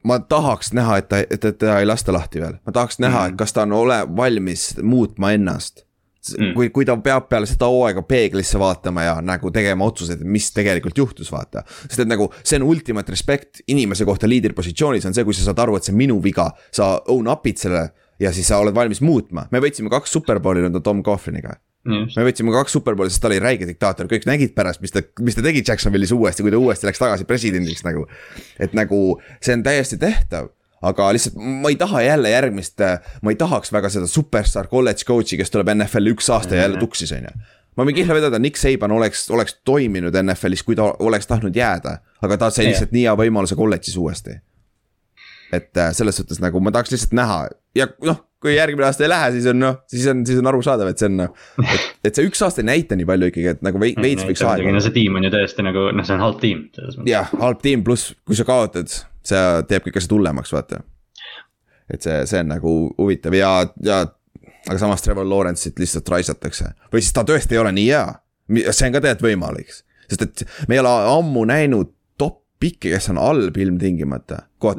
ma 0.06 0.18
tahaks 0.22 0.72
näha, 0.76 1.00
et 1.02 1.08
ta, 1.10 1.18
et 1.24 1.42
teda 1.42 1.80
ei 1.80 1.88
lasta 1.88 2.14
lahti 2.14 2.40
veel, 2.40 2.60
ma 2.66 2.72
tahaks 2.72 3.00
näha 3.02 3.24
mm., 3.26 3.34
et 3.34 3.40
kas 3.42 3.56
ta 3.56 3.66
on 3.66 3.74
ole 3.74 4.02
valmis 4.16 4.76
muutma 4.82 5.32
ennast 5.34 5.86
mm.. 6.34 6.54
kui, 6.54 6.70
kui 6.74 6.86
ta 6.86 6.96
peab 7.02 7.28
peale 7.30 7.48
seda 7.48 7.68
hooaega 7.70 8.02
peeglisse 8.06 8.58
vaatama 8.60 9.04
ja 9.06 9.16
nagu 9.24 9.50
tegema 9.54 9.86
otsuseid, 9.88 10.22
mis 10.24 10.50
tegelikult 10.54 10.98
juhtus, 10.98 11.30
vaata. 11.32 11.64
sest 11.84 12.04
et 12.04 12.10
nagu 12.10 12.30
see 12.42 12.60
on 12.60 12.66
ultimate 12.70 13.12
respect 13.12 13.62
inimese 13.72 14.06
kohta 14.08 14.30
liidripositsioonis 14.30 15.06
on 15.08 15.16
see, 15.16 15.26
kui 15.26 15.36
sa 15.36 15.48
saad 15.48 15.62
aru, 15.66 15.78
et 15.78 15.86
see 15.86 15.94
on 15.94 16.00
minu 16.02 16.18
viga, 16.22 16.50
sa 16.74 16.96
own 17.12 17.30
up'id 17.32 17.62
selle 17.62 17.86
ja 18.22 18.32
siis 18.32 18.48
sa 18.48 18.60
oled 18.62 18.74
valmis 18.74 19.02
muutma, 19.04 19.46
me 19.52 19.62
võtsime 19.62 19.92
kaks 19.92 20.14
superbowli 20.18 20.64
nüüd 20.64 20.82
Tom 20.84 21.02
Coughliniga 21.06 21.58
me 21.86 22.26
võtsime 22.28 22.52
kaks 22.54 22.76
superbowli, 22.76 23.12
sest 23.12 23.22
ta 23.24 23.30
oli 23.30 23.40
räige 23.42 23.68
diktaator, 23.68 24.08
kõik 24.10 24.26
nägid 24.28 24.54
pärast, 24.56 24.82
mis 24.84 24.94
ta, 24.94 25.04
mis 25.24 25.38
ta 25.38 25.44
tegi 25.46 25.62
Jacksonvilis 25.66 26.12
uuesti, 26.16 26.44
kui 26.44 26.54
ta 26.54 26.60
uuesti 26.60 26.88
läks 26.88 27.02
tagasi 27.02 27.26
presidendiks 27.28 27.84
nagu. 27.86 28.06
et 28.58 28.74
nagu 28.76 29.00
see 29.40 29.56
on 29.56 29.64
täiesti 29.66 29.98
tehtav, 30.02 30.50
aga 30.86 31.10
lihtsalt 31.16 31.36
ma 31.38 31.72
ei 31.72 31.78
taha 31.80 32.02
jälle 32.06 32.32
järgmist, 32.32 32.82
ma 33.22 33.34
ei 33.34 33.38
tahaks 33.38 33.72
väga 33.72 33.90
seda 33.92 34.10
superstaar 34.10 34.70
college 34.72 35.06
coach'i, 35.08 35.38
kes 35.40 35.54
tuleb 35.54 35.72
NFL-i 35.76 36.16
üks 36.16 36.30
aasta 36.32 36.58
ja 36.58 36.66
jälle 36.66 36.82
tuksis, 36.82 37.14
on 37.16 37.30
ju 37.30 37.36
ma 37.76 37.84
võin 37.84 37.96
kihla 37.96 38.16
vedada, 38.16 38.40
Nick 38.40 38.56
Saban 38.60 38.92
oleks, 38.96 39.26
oleks 39.30 39.58
toiminud 39.64 40.16
NFL-is, 40.16 40.64
kui 40.64 40.76
ta 40.78 40.88
oleks 41.04 41.28
tahtnud 41.28 41.56
jääda, 41.56 41.98
aga 42.24 42.38
ta 42.40 42.50
sai 42.50 42.70
lihtsalt 42.70 42.94
nii 42.96 43.04
hea 43.04 43.16
võimaluse 43.20 43.58
kolledžis 43.58 43.98
uuesti. 44.00 44.38
Et 45.56 45.80
äh, 45.80 45.92
selles 45.96 46.18
suhtes 46.20 46.40
nagu 46.42 46.60
ma 46.62 46.72
tahaks 46.74 46.94
lihtsalt 46.94 47.14
näha 47.16 47.38
ja 47.76 47.88
noh, 48.06 48.22
kui 48.42 48.54
järgmine 48.54 48.86
aasta 48.86 49.06
ei 49.06 49.10
lähe, 49.10 49.30
siis 49.36 49.46
on 49.50 49.58
noh, 49.60 49.78
siis 49.90 50.06
on, 50.10 50.22
siis 50.28 50.40
on 50.40 50.50
arusaadav, 50.50 50.90
et 50.92 51.00
see 51.00 51.08
on 51.10 51.16
noh. 51.22 51.46
et, 51.62 51.86
et 52.08 52.18
see 52.18 52.28
üks 52.28 52.42
aasta 52.44 52.62
ei 52.62 52.68
näita 52.68 52.98
nii 52.98 53.08
palju 53.08 53.30
ikkagi, 53.32 53.54
et 53.56 53.64
nagu 53.66 53.80
vei- 53.82 53.94
veits 53.98 54.26
võiks 54.28 54.44
aega 54.46 54.74
no 54.74 54.82
see 54.84 54.94
tiim 54.96 55.16
on 55.18 55.26
ju 55.26 55.32
tõesti 55.34 55.64
nagu 55.66 55.86
noh, 55.96 56.06
see 56.06 56.16
on 56.16 56.24
halb 56.24 56.42
tiim 56.42 56.66
jah, 57.08 57.32
halb 57.40 57.62
tiim, 57.64 57.84
pluss 57.86 58.12
kui 58.26 58.38
sa 58.38 58.46
kaotad, 58.48 58.92
see 59.26 59.46
teeb 59.70 59.88
kõik 59.88 59.98
asjad 60.00 60.14
hullemaks, 60.16 60.52
vaata. 60.56 60.82
et 61.92 62.06
see, 62.06 62.20
see 62.28 62.44
on 62.44 62.54
nagu 62.54 62.76
huvitav 63.00 63.36
ja, 63.36 63.56
ja 63.84 64.04
aga 64.66 64.78
samas 64.82 65.04
Trevor 65.04 65.26
Lawrence'it 65.28 65.80
lihtsalt 65.80 66.08
raisatakse 66.12 66.72
või 66.92 67.02
siis 67.02 67.16
ta 67.16 67.26
tõesti 67.26 67.56
ei 67.56 67.62
ole 67.62 67.74
nii 67.76 67.90
hea. 67.90 68.06
see 68.70 68.88
on 68.88 68.96
ka 68.96 69.02
tegelikult 69.02 69.28
võimalik, 69.30 69.76
sest 70.10 70.26
et 70.28 70.46
me 70.68 70.76
ei 70.76 70.84
ole 70.84 70.92
ammu 71.16 71.44
näinud 71.48 71.95
pikki, 72.60 72.90
kes 72.92 73.10
on 73.12 73.20
halb 73.20 73.56
ilmtingimata. 73.60 74.38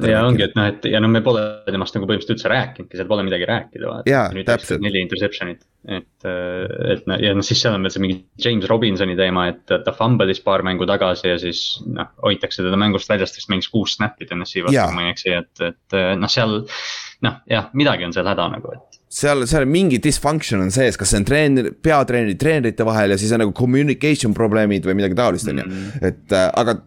ja 0.10 0.24
ongi, 0.26 0.44
et 0.48 0.56
noh, 0.58 0.66
et 0.72 0.86
ja 0.90 1.02
no 1.04 1.10
me 1.12 1.22
pole 1.26 1.44
temast 1.68 1.96
nagu 1.96 2.08
põhimõtteliselt 2.10 2.34
üldse 2.36 2.52
rääkinudki, 2.52 2.98
seal 2.98 3.10
pole 3.10 3.26
midagi 3.28 3.48
rääkida. 3.50 3.94
Täpselt. 4.48 4.82
neli 4.84 5.04
interception'it, 5.06 5.62
et, 6.00 6.28
et 6.94 7.08
no 7.10 7.20
ja 7.22 7.36
noh, 7.38 7.46
siis 7.46 7.62
seal 7.62 7.78
on 7.78 7.86
veel 7.86 7.94
see 7.94 8.04
mingi 8.04 8.20
James 8.44 8.68
Robinsoni 8.70 9.18
teema, 9.20 9.48
et 9.54 9.64
ta 9.70 9.96
fumble'is 9.96 10.42
paar 10.46 10.66
mängu 10.66 10.90
tagasi 10.90 11.32
ja 11.34 11.40
siis 11.42 11.64
noh, 11.86 12.10
hoitakse 12.26 12.66
teda 12.66 12.80
mängust 12.80 13.10
väljast, 13.14 13.38
sest 13.38 13.54
mängis 13.54 13.70
kuus 13.74 13.98
snap'i 14.00 14.26
TNS-i 14.26 14.66
vastu, 14.66 14.82
kui 14.82 14.98
ma 14.98 15.08
ei 15.08 15.14
eksi, 15.14 15.36
et, 15.38 15.66
et 15.70 16.00
noh, 16.18 16.32
seal. 16.32 16.62
noh, 17.26 17.42
jah, 17.50 17.72
midagi 17.78 18.06
on 18.06 18.14
seal 18.14 18.28
häda 18.30 18.50
nagu, 18.58 18.74
et 18.74 18.98
seal, 19.18 19.46
seal 19.50 19.66
mingi 19.70 20.02
dysfunction 20.04 20.62
on 20.66 20.74
sees, 20.74 20.98
kas 21.00 21.14
see 21.14 21.22
on 21.22 21.28
treener, 21.28 21.72
peatreeneri, 21.84 22.36
treenerite 22.40 22.86
vahel 22.88 23.14
ja 23.14 23.18
siis 23.20 23.32
on 23.36 23.42
nagu 23.46 23.56
communication 23.58 24.36
probleemid 24.38 24.86
või 24.88 24.98
midagi 25.00 25.18
taolist, 25.18 25.50
on 25.52 25.64
ju. 25.64 25.82
et 26.10 26.36
äh, 26.36 26.50
aga 26.60 26.80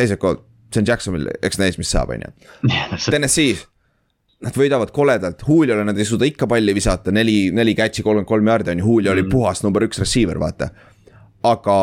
teiselt 0.00 0.22
poolt, 0.22 0.46
see 0.74 0.82
on 0.82 0.88
Jacksonville, 0.88 1.34
eks 1.42 1.60
näis, 1.60 1.78
mis 1.80 1.90
saab, 1.92 2.14
on 2.14 2.24
ju. 2.26 2.32
jah, 2.70 2.88
täpselt. 2.92 3.16
TNS-i, 3.16 3.48
nad 4.46 4.56
võidavad 4.56 4.92
koledalt, 4.94 5.42
Juliole 5.48 5.84
nad 5.84 5.98
ei 5.98 6.06
suuda 6.08 6.28
ikka 6.28 6.48
palli 6.50 6.74
visata, 6.76 7.12
neli, 7.12 7.50
neli 7.54 7.74
catch'i, 7.78 8.04
kolmkümmend 8.04 8.28
kolm 8.28 8.48
jaardi 8.52 8.72
on 8.74 8.80
ju, 8.80 8.94
Julio 8.94 9.12
oli 9.16 9.26
puhas 9.28 9.64
number 9.66 9.84
üks 9.84 10.00
receiver, 10.00 10.40
vaata. 10.40 10.70
aga 11.40 11.74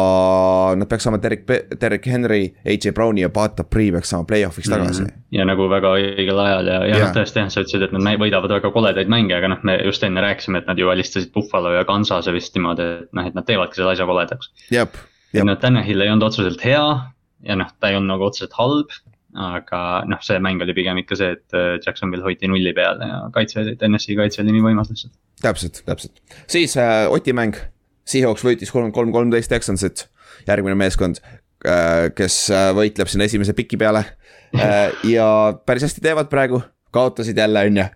nad 0.77 0.85
peaks 0.85 1.07
saama 1.07 1.17
Derek, 1.17 1.47
Derek 1.81 2.05
Henry, 2.05 2.43
AJ 2.61 2.91
Browni 2.93 3.23
ja 3.23 3.29
Bata 3.33 3.63
Pri 3.63 3.87
peaks 3.91 4.11
saama 4.13 4.27
play-off'iks 4.29 4.69
tagasi 4.69 5.01
mm. 5.01 5.07
-hmm. 5.07 5.23
ja 5.31 5.45
nagu 5.49 5.65
väga 5.69 5.93
õigel 5.97 6.41
ajal 6.43 6.67
ja, 6.67 6.77
ja 6.85 6.97
Jah. 6.97 7.07
noh, 7.07 7.15
tõesti 7.15 7.41
jah, 7.41 7.49
sa 7.49 7.63
ütlesid, 7.65 7.87
et 7.87 7.91
nad 7.91 8.21
võidavad 8.21 8.53
väga 8.53 8.71
koledaid 8.71 9.09
mänge, 9.09 9.33
aga 9.33 9.49
noh, 9.49 9.63
me 9.63 9.79
just 9.85 10.03
enne 10.03 10.21
rääkisime, 10.21 10.61
et 10.61 10.69
nad 10.69 10.77
ju 10.77 10.89
alistasid 10.89 11.33
Buffalo 11.33 11.73
ja 11.73 11.85
Kansase 11.85 12.33
vist 12.33 12.53
niimoodi, 12.55 12.89
et 13.01 13.13
noh, 13.13 13.25
et 13.25 13.33
nad 13.33 13.45
teevadki 13.45 13.81
selle 13.81 13.97
asja 13.97 14.05
koledaks. 14.05 14.53
jep, 14.71 14.93
ja 15.33 15.41
jep, 15.41 15.49
noh, 15.49 15.57
Tanahil 15.57 16.01
ei 16.01 16.13
olnud 16.13 16.29
otseselt 16.29 16.65
hea 16.65 16.85
ja 17.45 17.57
noh, 17.59 17.69
ta 17.79 17.91
ei 17.91 17.97
olnud 17.99 18.13
nagu 18.15 18.27
otseselt 18.27 18.55
halb. 18.57 18.93
aga 19.37 19.79
noh, 20.09 20.21
see 20.25 20.39
mäng 20.41 20.61
oli 20.63 20.73
pigem 20.73 20.97
ikka 21.01 21.17
see, 21.19 21.35
et 21.35 21.57
äh, 21.57 21.75
Jacksonville 21.83 22.25
hoiti 22.25 22.47
nulli 22.49 22.71
peal 22.73 23.01
ja 23.03 23.19
kaitse, 23.35 23.65
TNS-i 23.77 24.15
kaitse 24.17 24.41
oli 24.41 24.55
nii 24.55 24.63
võimas 24.69 24.89
lihtsalt. 24.89 25.13
täpselt, 25.43 25.81
täpselt. 25.85 26.21
siis 26.49 26.77
äh, 26.81 27.05
Oti 27.11 27.35
mäng, 27.37 27.59
Seahawks 28.07 28.45
võitis 28.47 28.71
kolmkümmend 28.71 28.95
kolm, 28.95 29.11
kolmteist 29.13 29.51
Texansit, 29.51 30.07
järgmine 30.47 30.77
meeskond 30.79 31.19
äh,, 31.21 32.07
kes 32.17 32.47
äh, 32.55 32.71
võitleb 32.77 33.11
siin 33.11 33.27
esimese 33.27 33.53
piki 33.57 33.77
peale 33.77 34.05
äh, 34.55 34.95
ja 35.11 35.27
päris 35.67 35.85
hästi 35.89 36.01
teevad 36.07 36.31
praegu 36.31 36.63
kaotasid 36.97 37.37
jälle, 37.39 37.65
on 37.69 37.81
ju. 37.81 37.87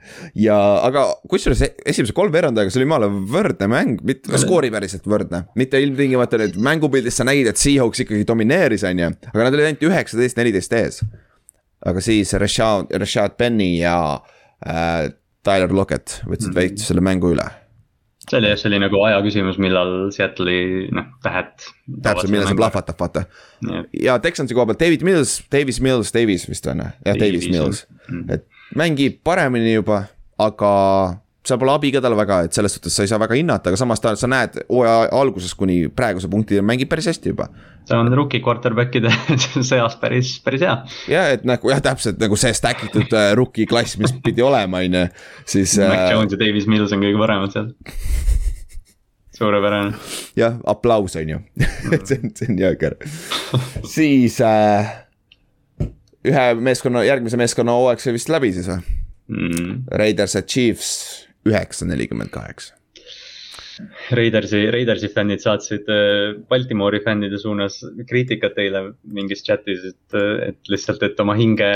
ja, 0.46 0.58
aga 0.88 1.06
kusjuures 1.32 1.66
e- 1.68 1.74
esimese 1.94 2.16
kolm 2.18 2.34
veerandajaga, 2.34 2.74
see 2.74 2.82
oli 2.82 2.88
jumala 2.88 3.10
võrdne 3.36 3.70
mäng, 3.72 4.04
mitte 4.08 4.42
skoori 4.42 4.72
päriselt 4.74 5.08
võrdne. 5.10 5.46
mitte 5.60 5.82
ilmtingimata 5.82 6.40
nüüd 6.42 6.60
mängupildis 6.62 7.20
sa 7.20 7.28
nägid, 7.28 7.52
et 7.52 7.62
Seahawks 7.62 8.06
ikkagi 8.06 8.28
domineeris, 8.28 8.86
on 8.88 9.06
ju, 9.06 9.14
aga 9.34 9.48
nad 9.48 9.58
olid 9.58 9.72
ainult 9.72 9.88
üheksateist, 9.90 10.40
neliteist 10.40 10.78
ees. 10.78 11.02
aga 11.86 12.04
siis 12.04 12.34
Rashad, 12.38 12.94
Rashad 13.02 13.36
Penny 13.42 13.74
ja 13.80 13.98
äh, 14.62 15.10
Tyler 15.46 15.74
Lockett 15.74 16.22
võtsid 16.30 16.54
veits 16.56 16.86
selle 16.90 17.04
mängu 17.04 17.34
üle. 17.34 17.48
see 18.22 18.38
oli 18.38 18.52
jah, 18.52 18.60
see 18.62 18.70
oli 18.70 18.80
nagu 18.84 19.02
aja 19.08 19.22
küsimus, 19.26 19.58
millal 19.62 20.12
Seattle'i 20.14 20.88
noh, 20.94 21.10
tähed. 21.26 21.52
täpselt, 22.06 22.30
millal 22.30 22.52
see. 22.52 22.60
plahvatab, 22.60 23.00
vaata. 23.02 23.26
ja 23.98 24.20
Texansi 24.22 24.58
koha 24.58 24.70
pealt 24.70 24.84
David 24.84 25.06
Mills, 25.08 25.40
Davis 25.52 25.82
Mills, 25.82 26.14
Davis 26.14 26.46
vist 26.50 26.70
on, 26.70 26.86
jah, 26.86 27.18
Davis 27.18 27.50
Mills 27.50 27.86
jah.. 27.88 28.38
et 28.38 28.48
mängib 28.78 29.20
paremini 29.24 29.74
juba, 29.76 30.04
aga 30.40 30.72
seal 31.42 31.58
pole 31.58 31.74
abi 31.74 31.90
ka 31.94 32.02
tal 32.04 32.14
väga, 32.18 32.44
et 32.46 32.56
selles 32.56 32.76
suhtes 32.76 32.94
sa 32.94 33.06
ei 33.06 33.10
saa 33.10 33.20
väga 33.22 33.38
hinnata, 33.38 33.72
aga 33.72 33.80
samas 33.80 34.02
ta, 34.02 34.14
sa 34.20 34.30
näed 34.30 34.60
hooaja 34.68 35.10
algusest 35.18 35.58
kuni 35.58 35.88
praeguse 35.90 36.30
punktini 36.30 36.62
mängib 36.66 36.92
päris 36.92 37.10
hästi 37.10 37.34
juba. 37.34 37.48
see 37.90 37.98
on 37.98 38.14
rookie 38.14 38.44
quarterback'ide 38.46 39.10
seas 39.72 39.96
päris, 40.02 40.36
päris 40.46 40.62
hea. 40.62 40.76
ja 41.10 41.24
et 41.34 41.48
nagu 41.50 41.74
jah, 41.74 41.82
täpselt 41.82 42.22
nagu 42.22 42.38
see 42.38 42.54
stack 42.54 42.86
itud 42.86 43.10
äh, 43.18 43.32
rookie 43.38 43.66
klass, 43.66 43.98
mis 43.98 44.14
pidi 44.24 44.46
olema, 44.46 44.84
on 44.86 45.00
ju, 45.00 45.04
siis 45.56 45.76
Mac 45.82 46.06
äh, 46.06 46.14
Jones 46.14 46.38
ja 46.38 46.42
Davis 46.44 46.70
Mills 46.70 46.94
on 46.94 47.02
kõige 47.02 47.18
paremad 47.24 47.58
seal. 47.58 47.72
suurepärane. 49.42 49.98
jah, 50.38 50.62
aplaus 50.70 51.18
on 51.18 51.36
ju, 51.36 51.42
see 52.06 52.22
on, 52.22 52.36
see 52.38 52.52
on 52.54 52.62
jõger. 52.62 53.00
siis 53.98 54.38
äh, 54.46 54.94
ühe 56.28 56.46
meeskonna, 56.62 57.06
järgmise 57.08 57.40
meeskonna 57.40 57.78
hooaeg 57.78 58.04
sai 58.04 58.14
vist 58.18 58.30
läbi 58.32 58.52
siis 58.56 58.70
või? 58.70 59.00
Mm. 59.32 59.82
Raiders 60.02 60.36
ja 60.36 60.44
Chiefs 60.44 60.92
üheksa, 61.48 61.88
nelikümmend 61.90 62.32
kaheksa. 62.34 62.76
Raidersi, 64.12 64.60
Raidersi 64.72 65.08
fännid 65.10 65.42
saatsid 65.42 65.88
äh, 65.90 66.36
Baltimoori 66.50 67.00
fännide 67.02 67.40
suunas 67.42 67.80
kriitikat 68.10 68.60
eile 68.62 68.84
mingis 69.16 69.42
chat'is, 69.48 69.88
et, 69.94 70.18
et 70.48 70.70
lihtsalt, 70.70 71.02
et 71.08 71.20
oma 71.24 71.34
hinge 71.40 71.70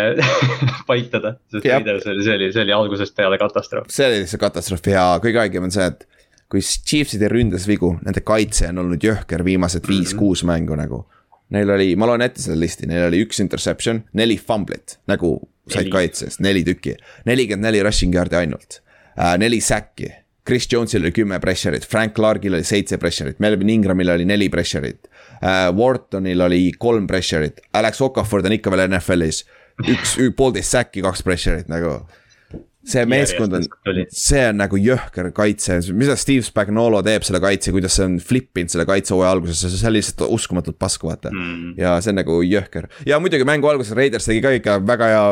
paitada. 0.90 1.36
sest 1.52 1.66
Jah. 1.66 1.80
Raiders 1.80 2.06
oli, 2.12 2.26
see 2.28 2.38
oli, 2.38 2.52
see 2.54 2.66
oli 2.68 2.76
algusest 2.76 3.16
peale 3.18 3.40
katastroof. 3.42 3.90
see 3.94 4.10
oli 4.10 4.22
lihtsalt 4.22 4.44
katastroof 4.44 4.92
ja 4.92 5.08
kõige 5.24 5.42
haigem 5.42 5.66
on 5.66 5.74
see, 5.74 5.88
et 5.88 6.06
kui 6.52 6.62
Chiefside 6.62 7.30
ründas 7.32 7.66
vigu, 7.70 7.96
nende 8.06 8.22
kaitse 8.26 8.70
on 8.70 8.84
olnud 8.84 9.02
jõhker 9.02 9.42
viimased 9.48 9.88
viis-kuus 9.90 10.46
mängu 10.48 10.78
nagu. 10.78 11.06
Neil 11.54 11.70
oli, 11.70 11.92
ma 12.00 12.08
loen 12.10 12.24
ette 12.26 12.42
selle 12.42 12.58
listi, 12.64 12.88
neil 12.90 13.06
oli 13.10 13.22
üks 13.26 13.42
interception, 13.44 14.02
neli 14.18 14.38
fumblit 14.42 14.98
nagu 15.12 15.36
said 15.70 15.90
kaitses, 15.94 16.40
neli 16.42 16.64
tükki, 16.66 16.96
nelikümmend 17.30 17.68
neli 17.68 17.82
rushing 17.86 18.16
yard'i 18.16 18.40
ainult 18.40 18.80
äh,, 19.18 19.36
neli 19.42 19.62
säkki. 19.62 20.12
Chris 20.46 20.68
Jones'il 20.70 21.02
oli 21.02 21.10
kümme 21.14 21.40
pressure'it, 21.42 21.88
Frank 21.90 22.14
Clarkil 22.18 22.54
oli 22.54 22.66
seitse 22.66 23.00
pressure'it, 23.02 23.40
Melvin 23.42 23.72
Ingramil 23.74 24.12
oli 24.14 24.28
neli 24.30 24.50
pressure'it 24.54 25.10
äh,. 25.42 25.72
Whartonil 25.74 26.42
oli 26.46 26.68
kolm 26.78 27.08
pressure'it, 27.10 27.64
Alex 27.74 28.02
Okaford 28.06 28.46
on 28.46 28.58
ikka 28.58 28.74
veel 28.74 28.86
NFL-is, 28.90 29.44
üks, 29.86 30.18
poolteist 30.38 30.78
säkki, 30.78 31.06
kaks 31.06 31.26
pressure'it 31.26 31.72
nagu. 31.72 31.98
See 32.86 33.06
meeskond 33.10 33.56
on 33.58 33.66
see 34.14 34.44
on 34.50 34.60
nagu 34.62 34.80
jõhker 34.80 35.32
kaitse, 35.36 35.80
mida 35.98 36.18
Steve 36.20 36.46
Spagnolo 36.46 37.02
teeb 37.06 37.26
selle 37.28 37.42
kaitse, 37.44 37.74
kuidas 37.76 37.98
see 37.98 38.08
on 38.10 38.20
flip 38.24 38.62
inud 38.62 38.74
selle 38.74 38.86
kaitsehooaja 38.90 39.34
alguses, 39.36 39.64
see 39.66 39.90
on 39.90 39.96
lihtsalt 39.96 40.26
uskumatult 40.36 40.78
pask, 40.82 41.06
vaata 41.08 41.34
mm.. 41.34 41.74
ja 41.82 41.98
see 42.04 42.14
on 42.14 42.22
nagu 42.22 42.40
jõhker 42.46 42.90
ja 43.10 43.20
muidugi 43.22 43.48
mängu 43.48 43.72
alguses 43.72 43.96
Raiders 43.98 44.30
tegi 44.30 44.44
ka 44.46 44.54
ikka 44.60 44.78
väga 44.86 45.10
hea, 45.12 45.26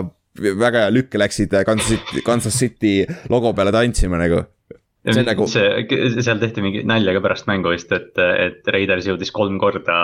väga 0.66 0.88
hea 0.88 0.98
lükke, 0.98 1.22
läksid 1.22 1.54
Kansas 1.68 1.94
City, 1.94 2.26
Kansas 2.26 2.60
City 2.60 2.98
logo 3.34 3.54
peale 3.58 3.74
tantsima 3.76 4.18
nagu. 4.22 4.44
see 5.04 5.20
on 5.20 5.28
nagu, 5.28 5.48
see, 5.52 6.22
seal 6.24 6.40
tehti 6.42 6.64
mingi 6.64 6.86
nalja 6.88 7.14
ka 7.18 7.22
pärast 7.26 7.50
mängu 7.50 7.74
vist, 7.74 7.92
et, 7.94 8.16
et 8.18 8.70
Raiders 8.74 9.10
jõudis 9.10 9.34
kolm 9.36 9.60
korda 9.62 9.98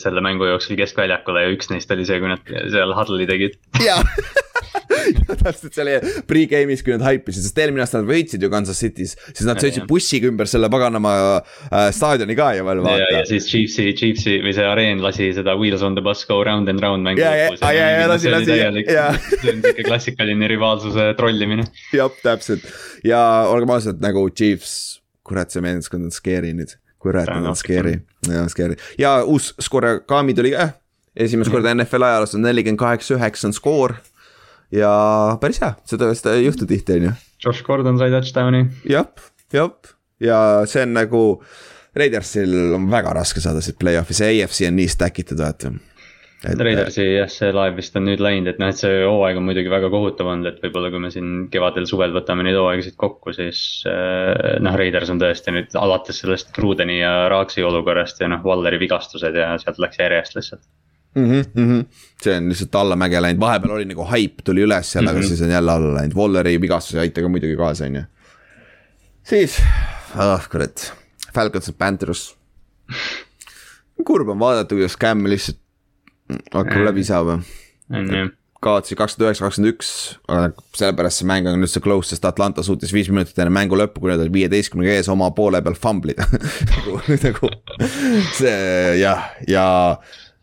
selle 0.00 0.24
mängu 0.24 0.48
jooksul 0.50 0.78
keskväljakule 0.80 1.46
ja 1.46 1.52
üks 1.54 1.70
neist 1.70 1.92
oli 1.94 2.08
see, 2.08 2.18
kui 2.22 2.32
nad 2.32 2.56
seal 2.72 2.96
huddle'i 2.96 3.28
tegid. 3.28 3.60
jaa. 3.84 4.00
täpselt, 5.42 5.72
see 5.72 5.84
oli 5.84 5.96
pre-game'is, 6.28 6.84
kui 6.84 6.94
nad 6.96 7.04
haipisid, 7.06 7.46
sest 7.46 7.62
eelmine 7.62 7.84
aasta 7.84 8.02
nad 8.02 8.10
võitsid 8.10 8.42
ju 8.42 8.50
Kansas 8.52 8.80
City's, 8.82 9.16
siis 9.32 9.44
nad 9.48 9.60
sõitsid 9.62 9.88
bussiga 9.90 10.30
ümber 10.30 10.50
selle 10.50 10.70
paganama 10.72 11.14
äh, 11.38 11.88
staadioni 11.94 12.36
ka 12.38 12.52
ju 12.56 12.66
veel 12.68 12.82
ja, 12.86 12.96
ja 12.98 13.08
vaata. 13.18 13.24
siis 13.32 13.48
Chiefsi, 13.50 13.90
Chiefsi 13.98 14.38
või 14.44 14.54
see 14.56 14.66
areen 14.68 15.02
lasi 15.04 15.32
seda 15.36 15.56
Wheels 15.58 15.84
on 15.86 15.98
the 15.98 16.04
bus 16.04 16.24
go 16.28 16.42
round 16.46 16.70
and 16.72 16.82
round 16.82 17.06
mängu 17.06 17.22
lõpus 17.22 17.62
see 19.42 19.54
on 19.54 19.62
siuke 19.64 19.86
klassikaline 19.86 20.48
rivaalsuse 20.48 21.14
trollimine. 21.18 21.66
jah, 21.92 22.12
täpselt. 22.22 22.66
Ja 23.04 23.20
olgem 23.50 23.72
ausad, 23.74 24.00
nagu 24.02 24.24
Chiefs, 24.30 25.02
kurat, 25.26 25.52
see 25.52 25.64
meeskond 25.64 26.08
on 26.08 26.14
scary 26.14 26.52
nüüd, 26.56 26.76
kurat, 27.02 27.26
Ta 27.28 27.38
on 27.38 27.46
nad 27.46 27.54
on 27.54 27.58
scary, 27.58 27.98
ja 28.28 28.46
scary. 28.52 28.78
Ja 29.00 29.18
uus 29.24 29.52
skoor, 29.62 30.02
Kami 30.08 30.36
tuli 30.38 30.54
ka, 30.54 30.72
esimest 31.16 31.52
korda 31.52 31.74
NFL 31.74 32.08
ajaloos 32.08 32.36
on 32.38 32.46
nelikümmend 32.46 32.80
kaheksa, 32.80 33.16
üheksa 33.18 33.50
on 33.50 33.56
skoor. 33.56 33.98
Ja 34.72 34.92
päris 35.42 35.60
hea, 35.62 35.74
seda, 35.88 36.10
seda 36.18 36.36
ei 36.38 36.46
juhtu 36.46 36.68
tihti, 36.68 36.98
on 36.98 37.10
ju, 37.10 37.12
Josh 37.44 37.66
Gordon 37.66 38.00
sai 38.00 38.12
touchdown'i. 38.14 38.64
jah, 38.88 39.08
jah, 39.52 39.94
ja 40.22 40.40
see 40.70 40.88
on 40.88 40.98
nagu. 41.00 41.26
Raidersil 41.92 42.54
on 42.72 42.86
väga 42.88 43.10
raske 43.12 43.42
saada 43.44 43.60
siit 43.60 43.76
play-off'i, 43.76 44.14
see 44.16 44.30
AFC 44.38 44.62
on 44.64 44.78
nii 44.78 44.88
stack 44.88 45.18
itud, 45.20 45.36
vaata. 45.44 45.68
et.... 46.48 46.62
Raidersi 46.64 47.04
jah, 47.04 47.28
see 47.28 47.50
laev 47.52 47.76
vist 47.76 47.98
on 48.00 48.06
nüüd 48.08 48.22
läinud, 48.24 48.48
et 48.48 48.62
noh, 48.62 48.70
et 48.72 48.80
see 48.80 49.02
hooaeg 49.02 49.36
on 49.36 49.44
muidugi 49.44 49.68
väga 49.68 49.90
kohutav 49.92 50.30
olnud, 50.32 50.48
et 50.48 50.64
võib-olla 50.64 50.88
kui 50.94 51.02
me 51.04 51.10
siin 51.12 51.34
kevadel-suvel 51.52 52.16
võtame 52.16 52.46
neid 52.46 52.56
hooaegasid 52.56 52.96
kokku, 52.96 53.34
siis 53.36 53.60
äh,. 53.92 54.56
noh, 54.64 54.78
Raiders 54.80 55.12
on 55.12 55.20
tõesti 55.20 55.52
nüüd 55.52 55.76
alates 55.82 56.22
sellest 56.24 56.54
Krudeni 56.56 57.02
ja 57.02 57.12
Raaksi 57.34 57.60
olukorrast 57.68 58.24
ja 58.24 58.32
noh, 58.32 58.40
Valleri 58.46 58.80
vigastused 58.86 59.36
ja 59.36 59.52
sealt 59.60 59.84
läks 59.84 60.00
järjest 60.00 60.40
lihtsalt 60.40 60.64
mm. 61.14 61.24
-hmm, 61.24 61.44
mm 61.54 61.68
-hmm. 61.68 61.86
see 62.22 62.36
on 62.36 62.48
lihtsalt 62.48 62.74
allamäge 62.74 63.22
läinud, 63.22 63.40
vahepeal 63.40 63.76
oli 63.76 63.84
nagu 63.84 64.04
haip 64.04 64.44
tuli 64.44 64.62
üles 64.66 64.94
jälle 64.94 65.10
mm, 65.10 65.14
-hmm. 65.14 65.18
aga 65.18 65.20
mhm. 65.20 65.28
siis 65.28 65.42
on 65.42 65.50
jälle 65.50 65.72
alla 65.72 65.94
läinud, 65.94 66.16
Walleri 66.16 66.60
vigastus 66.60 66.94
ei 66.94 67.00
aita 67.00 67.22
ka 67.22 67.28
muidugi 67.28 67.56
kaasa, 67.56 67.84
on 67.84 67.96
ju. 67.96 68.02
siis, 69.22 69.62
ah 70.16 70.48
kurat, 70.48 70.92
Falcons 71.34 71.66
ja 71.66 71.74
Panthers. 71.78 72.36
kurb 74.04 74.28
on 74.28 74.38
vaadata, 74.38 74.74
kuidas 74.74 74.96
Cam 74.98 75.24
lihtsalt 75.24 75.58
hakkab 76.54 76.84
läbi 76.84 77.04
saama. 77.04 77.40
kaotasid 78.62 78.96
kakskümmend 78.96 79.26
üheksa, 79.26 79.44
kakskümmend 79.44 79.74
üks, 79.74 79.88
aga 80.30 80.52
sellepärast 80.78 81.18
see 81.18 81.26
mäng 81.26 81.48
on 81.50 81.66
üldse 81.66 81.80
close, 81.82 82.12
sest 82.12 82.24
Atlanta 82.24 82.62
suutis 82.62 82.92
viis 82.94 83.08
minutit 83.10 83.38
enne 83.42 83.50
mängu 83.50 83.74
lõppu, 83.78 84.04
kui 84.04 84.12
nad 84.12 84.22
olid 84.22 84.32
viieteistkümnega 84.36 85.00
ees, 85.00 85.08
oma 85.10 85.32
poole 85.34 85.58
peal 85.66 85.74
famblida 85.74 86.28
nagu, 86.72 87.00
nagu 87.24 87.50
see 88.38 88.54
jah, 89.00 89.00
ja, 89.02 89.16
ja 89.50 89.64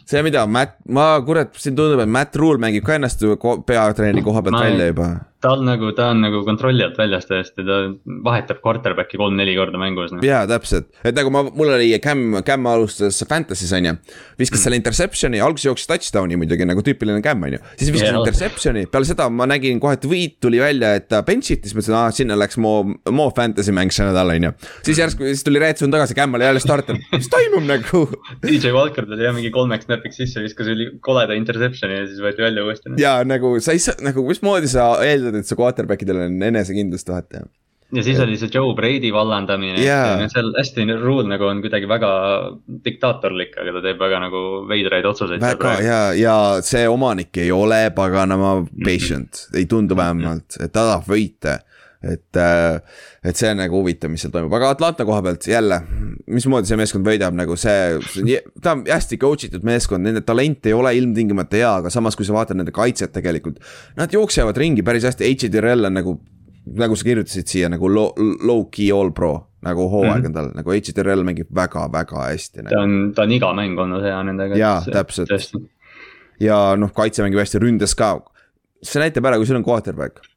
see, 0.09 0.23
mida 0.25 0.45
Matt, 0.49 0.79
ma 0.89 1.11
kurat, 1.25 1.53
siin 1.61 1.77
tundub, 1.77 2.01
et 2.03 2.09
Matt 2.09 2.37
Rule 2.39 2.61
mängib 2.61 2.85
ka 2.87 2.97
ennast 2.97 3.21
peatreeni 3.69 4.25
koha 4.25 4.43
pealt 4.45 4.63
välja 4.63 4.89
juba. 4.89 5.09
Ta 5.41 5.53
on 5.55 5.63
nagu, 5.63 5.91
ta 5.95 6.09
on 6.11 6.19
nagu 6.23 6.41
kontrolli 6.43 6.83
alt 6.83 6.97
väljas 6.99 7.27
täiesti, 7.29 7.63
ta 7.63 7.77
vahetab 8.25 8.59
quarterback'i 8.63 9.19
kolm-neli 9.19 9.53
korda 9.55 9.79
mängus 9.79 10.11
no.. 10.11 10.19
jaa, 10.25 10.41
täpselt, 10.49 10.89
et 10.99 11.15
nagu 11.15 11.31
ma, 11.31 11.45
mul 11.47 11.71
oli 11.77 11.93
Cam, 12.03 12.41
Cam 12.45 12.67
alustas 12.67 13.21
Fantasy's 13.29 13.71
on 13.77 13.87
ju. 13.87 13.93
viskas 14.39 14.59
mm. 14.59 14.63
selle 14.65 14.79
interception'i, 14.81 15.39
alguses 15.43 15.69
jooksis 15.69 15.87
touchdown'i 15.87 16.35
muidugi 16.39 16.67
nagu 16.67 16.83
tüüpiline 16.83 17.23
Cam 17.23 17.47
on 17.47 17.55
ju. 17.55 17.61
siis 17.79 17.93
viskas 17.93 18.09
yeah. 18.09 18.19
interception'i, 18.19 18.83
peale 18.91 19.07
seda 19.07 19.29
ma 19.31 19.47
nägin 19.49 19.79
kohe, 19.79 19.95
et 19.95 20.07
võit 20.11 20.35
tuli 20.43 20.59
välja, 20.59 20.91
et 20.99 21.07
ta 21.11 21.21
bench 21.27 21.53
iti, 21.55 21.69
siis 21.69 21.77
mõtlesin, 21.77 21.95
aa 22.01 22.11
sinna 22.15 22.35
läks 22.39 22.59
Mo, 22.59 22.73
Mo 23.15 23.29
Fantasy 23.35 23.75
mäng 23.75 23.95
see 23.95 24.09
nädal 24.09 24.35
on 24.35 24.49
ju. 24.49 24.53
siis 24.89 24.99
järsku, 24.99 25.23
siis 25.31 25.45
tuli 25.47 25.63
Red 25.63 25.79
Zone 25.79 25.95
tagasi, 25.95 26.19
Cam 26.19 26.35
oli 26.35 26.47
jälle 26.49 26.63
starter, 26.63 26.99
mis 27.15 27.31
toimub 27.31 27.63
nagu 27.69 28.03
DJ 28.43 28.75
Walker 28.75 29.07
tuli 29.07 29.23
jah 29.23 29.35
mingi 29.37 29.53
kolmeks 29.55 29.87
snap'iks 29.87 30.19
sisse, 30.19 30.43
viskas 30.43 30.67
üli 30.75 30.91
koleda 31.05 31.39
interception'i 31.39 32.01
ja 32.01 32.11
siis 32.11 32.19
võeti 32.23 32.43
välja 32.43 32.67
uuesti. 32.67 32.97
ja 32.99 33.15
nagu 33.23 33.55
sa 33.63 33.71
ei 33.77 33.83
saa, 33.87 33.95
nagu 34.03 34.27
mismoodi 34.27 34.67
sa 34.71 34.91
eeldad, 35.05 35.28
et 35.35 35.47
su 35.47 35.57
quarterback 35.59 36.05
idel 36.05 36.25
on 36.25 36.43
enesekindlust 36.49 37.09
vaata 37.09 37.45
ja 37.95 38.03
siis 38.05 38.19
oli 38.21 38.37
see 38.37 38.51
Joe 38.53 38.75
Brady 38.77 39.09
vallandamine 39.13 39.81
yeah., 39.81 40.21
seal 40.29 40.51
hästi 40.57 40.85
rule 41.01 41.25
nagu 41.29 41.47
on 41.49 41.61
kuidagi 41.63 41.89
väga 41.89 42.11
diktaatorlik, 42.85 43.55
aga 43.61 43.73
ta 43.77 43.83
teeb 43.85 44.03
väga 44.03 44.19
nagu 44.27 44.43
veidraid 44.69 45.07
otsuseid. 45.09 45.41
väga 45.41 45.73
ja, 45.85 46.01
ja 46.17 46.35
see 46.65 46.85
omanik 46.89 47.41
ei 47.41 47.51
ole 47.51 47.87
paganama 47.95 48.59
patient 48.85 49.31
mm, 49.31 49.49
-hmm. 49.49 49.57
ei 49.57 49.65
tundu 49.65 49.97
vähemalt, 49.97 50.59
et 50.59 50.71
ta 50.71 50.85
tahab 50.85 51.09
võita 51.09 51.59
et, 52.03 52.35
äh, 52.35 52.79
et 53.23 53.35
see 53.35 53.49
on 53.51 53.59
nagu 53.59 53.81
huvitav, 53.81 54.11
mis 54.11 54.23
seal 54.23 54.31
toimub, 54.31 54.53
aga 54.55 54.71
Atlanta 54.75 55.05
koha 55.07 55.19
pealt 55.25 55.47
jälle, 55.51 55.81
mismoodi 56.31 56.69
see 56.69 56.79
meeskond 56.79 57.07
võidab 57.07 57.35
nagu 57.35 57.57
see, 57.59 57.99
see, 58.13 58.39
ta 58.63 58.77
on 58.77 58.85
hästi 58.87 59.19
coach 59.19 59.49
itud 59.49 59.67
meeskond, 59.67 60.07
nende 60.07 60.23
talent 60.27 60.69
ei 60.69 60.75
ole 60.77 60.93
ilmtingimata 60.95 61.59
hea, 61.59 61.73
aga 61.81 61.91
samas, 61.93 62.15
kui 62.15 62.27
sa 62.27 62.37
vaatad 62.37 62.59
nende 62.59 62.71
kaitset 62.75 63.11
tegelikult. 63.15 63.59
Nad 63.99 64.15
jooksevad 64.15 64.57
ringi 64.59 64.85
päris 64.87 65.07
hästi, 65.09 65.27
H.D.R.L 65.27 65.91
on 65.91 65.99
nagu, 65.99 66.15
nagu 66.79 66.99
sa 66.99 67.09
kirjutasid 67.09 67.51
siia 67.51 67.71
nagu 67.71 67.91
low, 67.91 68.15
low 68.47 68.65
key 68.71 68.93
all 68.95 69.11
pro 69.15 69.35
nagu 69.65 69.89
hooaeg 69.91 70.13
mm 70.13 70.23
-hmm. 70.23 70.27
on 70.27 70.33
tal, 70.33 70.49
nagu 70.55 70.71
H.D.R.L 70.71 71.25
mängib 71.27 71.51
väga-väga 71.55 72.29
hästi 72.29 72.63
nagu.. 72.63 72.75
ta 72.75 72.81
on, 72.81 73.13
ta 73.15 73.27
on 73.27 73.31
iga 73.35 73.51
mäng 73.53 73.79
olnud 73.79 74.03
hea 74.07 74.23
nendega. 74.23 74.55
jaa, 74.55 74.79
täpselt. 74.87 75.29
ja 76.39 76.75
noh, 76.79 76.93
kaitse 76.95 77.27
mängib 77.27 77.43
hästi, 77.43 77.59
ründes 77.59 77.95
ka. 77.95 78.21
see 78.83 79.03
näitab 79.03 79.27
ära, 79.27 79.35
kui 79.35 79.49
sul 79.49 79.59
on 79.59 79.67
quarterback 79.67 80.28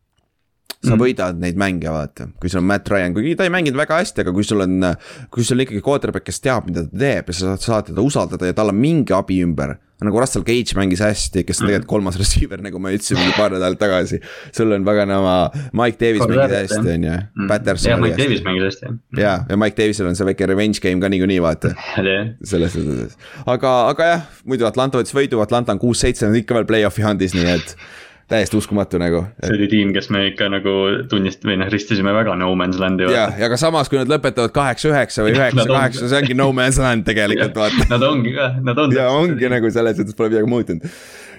sa 0.82 0.96
mm. 0.96 0.98
võidad 0.98 1.38
neid 1.38 1.58
mänge, 1.60 1.86
vaata, 1.94 2.26
kui 2.42 2.50
sul 2.50 2.58
on 2.62 2.66
Matt 2.66 2.90
Ryan, 2.90 3.14
kuigi 3.14 3.36
ta 3.38 3.46
ei 3.46 3.52
mänginud 3.54 3.78
väga 3.78 4.00
hästi, 4.00 4.24
aga 4.24 4.34
kui 4.34 4.46
sul 4.46 4.64
on, 4.64 4.88
kui 5.30 5.46
sul 5.46 5.60
on 5.60 5.62
ikkagi 5.62 5.82
quarterback, 5.84 6.26
kes 6.26 6.42
teab, 6.42 6.66
mida 6.66 6.82
ta 6.88 6.98
teeb 7.04 7.30
ja 7.30 7.36
sa 7.38 7.54
saad 7.60 7.92
teda 7.92 8.02
usaldada 8.02 8.50
ja 8.50 8.56
tal 8.56 8.72
on 8.72 8.78
mingi 8.82 9.14
abi 9.14 9.38
ümber. 9.46 9.78
nagu 10.02 10.18
Russell 10.18 10.42
Cage 10.42 10.74
mängis 10.74 10.98
hästi, 10.98 11.44
kes 11.46 11.60
on 11.62 11.68
tegelikult 11.68 11.90
kolmas 11.92 12.16
receiver, 12.18 12.58
nagu 12.58 12.80
ma 12.82 12.90
ütlesin 12.90 13.20
paar 13.36 13.54
nädalat 13.54 13.78
tagasi. 13.78 14.18
sul 14.50 14.74
on 14.74 14.82
paganama, 14.82 15.52
Mike 15.78 16.00
Davis 16.00 16.26
mängis 16.26 16.56
hästi, 16.56 16.82
on 16.96 17.06
ju, 17.06 17.14
mm. 17.14 17.46
Patterson. 17.46 17.92
jah, 17.92 18.02
Mike 18.02 18.18
Davis 18.18 18.42
mängis 18.42 18.66
hästi, 18.66 18.90
jah. 18.90 19.22
ja, 19.22 19.38
ja 19.48 19.62
Mike 19.62 19.78
Davisel 19.78 20.10
on 20.10 20.18
see 20.18 20.26
väike 20.26 20.50
revenge 20.50 20.82
game 20.82 20.98
ka 20.98 21.12
niikuinii, 21.14 21.38
vaata 21.46 21.76
selles 22.50 22.74
suhtes, 22.74 23.14
aga, 23.46 23.78
aga 23.94 24.14
jah, 24.16 24.30
muidu 24.42 24.66
Atlanta 24.66 24.98
võttis 24.98 25.14
võidu, 25.14 25.38
Atlanta 25.46 25.76
on 25.76 25.82
kuus-seitse, 25.86 26.26
nad 26.26 26.42
ikka 26.42 26.58
veel 26.58 26.66
play-off'i 26.66 27.06
handis, 27.06 27.38
nii 27.38 27.52
et 27.54 27.76
täiesti 28.32 28.58
uskumatu 28.58 29.00
nagu 29.02 29.24
et.... 29.26 29.46
see 29.46 29.58
oli 29.58 29.68
tiim, 29.72 29.92
kes 29.96 30.08
me 30.14 30.24
ikka 30.30 30.48
nagu 30.52 30.74
tunnist- 31.10 31.44
või 31.46 31.58
noh, 31.60 31.68
ristisime 31.72 32.14
väga 32.16 32.36
no 32.40 32.52
man's 32.58 32.80
land'i. 32.80 33.10
ja, 33.12 33.28
ja 33.38 33.50
ka 33.52 33.58
samas, 33.60 33.90
kui 33.92 34.00
nad 34.00 34.10
lõpetavad 34.10 34.54
kaheksa-üheksa 34.56 35.26
või 35.26 35.36
üheksa-kaheksa, 35.36 36.08
see 36.08 36.22
ongi 36.22 36.38
no 36.38 36.48
man's 36.56 36.80
land 36.82 37.06
tegelikult 37.08 37.60
vaata. 37.64 37.86
Nad 37.92 38.06
ongi 38.06 38.34
ka, 38.36 38.48
nad 38.64 38.80
on. 38.84 38.96
ja 38.96 39.10
ongi 39.14 39.52
nagu 39.52 39.70
selles 39.74 39.98
suhtes 40.00 40.18
pole 40.18 40.32
midagi 40.32 40.50
muutunud. 40.50 40.98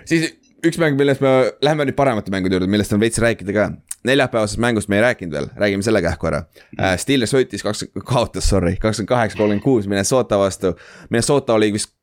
siis 0.10 0.30
üks 0.64 0.80
mäng, 0.80 1.00
millest 1.00 1.24
me 1.24 1.34
läheme 1.66 1.88
nüüd 1.90 1.98
paremate 1.98 2.32
mängude 2.34 2.58
juurde, 2.58 2.70
millest 2.72 2.94
on 2.96 3.02
veits 3.04 3.20
rääkida 3.24 3.56
ka. 3.56 3.72
neljapäevasest 4.08 4.60
mängust 4.60 4.92
me 4.92 5.00
ei 5.00 5.06
rääkinud 5.08 5.34
veel, 5.34 5.50
räägime 5.60 5.86
selle 5.86 6.02
kähku 6.04 6.30
ära 6.30 6.44
uh,. 6.46 6.94
Steelers 7.00 7.34
võitis 7.36 7.66
kakskümmend, 7.66 8.06
kaotas, 8.08 8.50
sorry, 8.50 8.76
kakskümmend 8.78 9.12
kaheksa, 9.12 9.40
kolmkümmend 9.40 9.66
kuus 9.66 9.90
Minnesota 9.90 10.40
vastu. 10.40 10.76
Minnesota 11.10 11.58
oli 11.58 11.74
vist 11.74 11.94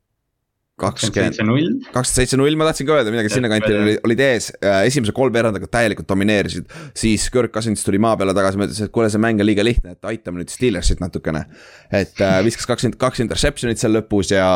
kakskümmend 0.81 1.37
seitse 2.09 2.39
null, 2.41 2.57
ma 2.59 2.69
tahtsin 2.69 2.89
ka 2.89 2.97
öelda 2.99 3.13
midagi 3.13 3.33
sinnakanti 3.35 3.73
oli, 3.77 3.97
olid 4.09 4.23
ees, 4.25 4.51
äh, 4.59 4.81
esimese 4.89 5.15
kolmveerandaga 5.17 5.69
täielikult 5.71 6.09
domineerisid. 6.11 6.71
siis 6.97 7.29
Kirk 7.33 7.53
Cousins 7.55 7.85
tuli 7.87 8.01
maa 8.03 8.17
peale 8.21 8.35
tagasi, 8.37 8.61
mõtles, 8.61 8.81
et 8.85 8.95
kuule, 8.95 9.11
see 9.13 9.23
mäng 9.23 9.43
on 9.43 9.49
liiga 9.49 9.65
lihtne, 9.67 9.95
et 9.97 10.11
aitame 10.11 10.43
nüüd 10.43 10.53
Steelersit 10.53 11.03
natukene. 11.05 11.45
et 11.93 12.21
äh, 12.25 12.41
viskas 12.49 12.69
kakskümmend 12.71 12.99
kaks 13.01 13.23
interception'it 13.27 13.81
seal 13.81 13.95
lõpus 13.99 14.35
ja 14.35 14.49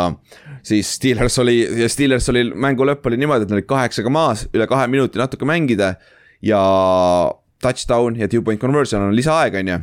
siis 0.64 0.96
Steelers 0.98 1.38
oli, 1.42 1.60
ja 1.84 1.88
Steelers 1.92 2.28
oli, 2.32 2.46
mängu 2.54 2.88
lõpp 2.88 3.06
oli 3.10 3.20
niimoodi, 3.20 3.46
et 3.46 3.52
nad 3.52 3.60
olid 3.60 3.70
kaheksaga 3.70 4.12
maas, 4.12 4.48
üle 4.54 4.68
kahe 4.70 4.88
minuti 4.90 5.20
natuke 5.20 5.48
mängida. 5.48 5.94
ja 6.44 6.60
touchdown 7.62 8.16
ja 8.20 8.28
two 8.28 8.42
point 8.42 8.60
conversion 8.60 9.02
on 9.02 9.16
lisaaeg, 9.16 9.54
on 9.54 9.68
ju 9.68 9.80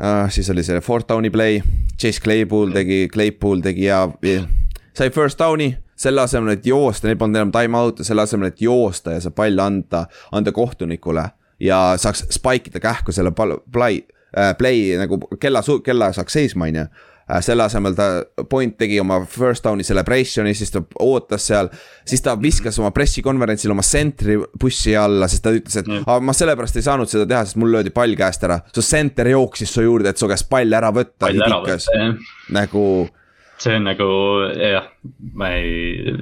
uh,. 0.00 0.30
siis 0.30 0.50
oli 0.50 0.62
see 0.62 0.80
fourth 0.80 1.08
down'i 1.08 1.30
play, 1.30 1.60
Chase 1.98 2.20
Claypool 2.22 2.72
tegi, 2.74 3.08
Claypool 3.12 3.60
tegi 3.64 3.88
ja, 3.88 4.04
ja 4.22 4.44
sai 5.00 5.10
first 5.10 5.40
down'i, 5.40 5.72
selle 5.96 6.24
asemel, 6.24 6.56
et 6.56 6.66
joosta, 6.66 7.08
neil 7.08 7.18
polnud 7.20 7.40
enam 7.40 7.52
time 7.54 7.78
out'e, 7.78 8.04
selle 8.06 8.24
asemel, 8.26 8.50
et 8.50 8.64
joosta 8.64 9.16
ja 9.16 9.20
see 9.24 9.36
pall 9.36 9.60
anda, 9.62 10.06
anda 10.36 10.52
kohtunikule. 10.56 11.30
ja 11.60 11.78
saaks 12.00 12.24
spike 12.32 12.70
ida 12.70 12.80
kähku 12.80 13.12
selle 13.12 13.34
pall, 13.36 13.58
play 13.72 14.00
äh,, 14.32 14.54
play 14.56 14.94
nagu 14.96 15.18
kella, 15.40 15.60
kella 15.84 16.08
saaks 16.16 16.32
seisma, 16.32 16.70
on 16.70 16.78
ju 16.78 16.84
äh, 16.84 17.42
selle 17.44 17.66
asemel 17.66 17.96
ta, 17.96 18.06
point 18.48 18.78
tegi 18.80 18.96
oma 19.00 19.18
first 19.28 19.64
down'i 19.64 19.84
celebration'i, 19.84 20.54
siis 20.56 20.72
ta 20.72 20.80
ootas 21.04 21.50
seal. 21.50 21.68
siis 22.08 22.24
ta 22.24 22.36
viskas 22.40 22.80
oma 22.80 22.90
pressikonverentsil 22.96 23.76
oma 23.76 23.84
sentri 23.84 24.38
bussi 24.60 24.96
alla, 24.96 25.28
sest 25.28 25.44
ta 25.44 25.52
ütles, 25.52 25.76
et 25.82 25.88
mm. 25.88 26.24
ma 26.24 26.36
sellepärast 26.36 26.80
ei 26.80 26.88
saanud 26.88 27.12
seda 27.12 27.28
teha, 27.28 27.44
sest 27.44 27.60
mul 27.60 27.76
löödi 27.76 27.92
pall 27.92 28.16
käest 28.16 28.48
ära. 28.48 28.60
su 28.72 28.84
center 28.84 29.32
jooksis 29.32 29.76
su 29.76 29.84
juurde, 29.84 30.12
et 30.12 30.20
su 30.20 30.28
käest 30.28 30.48
pall 30.48 30.80
ära 30.80 30.92
võtta. 30.96 31.28
nagu 32.56 32.84
see 33.60 33.76
on 33.76 33.88
nagu 33.88 34.10
jah, 34.56 34.90
ma 35.36 35.54
ei, 35.56 36.14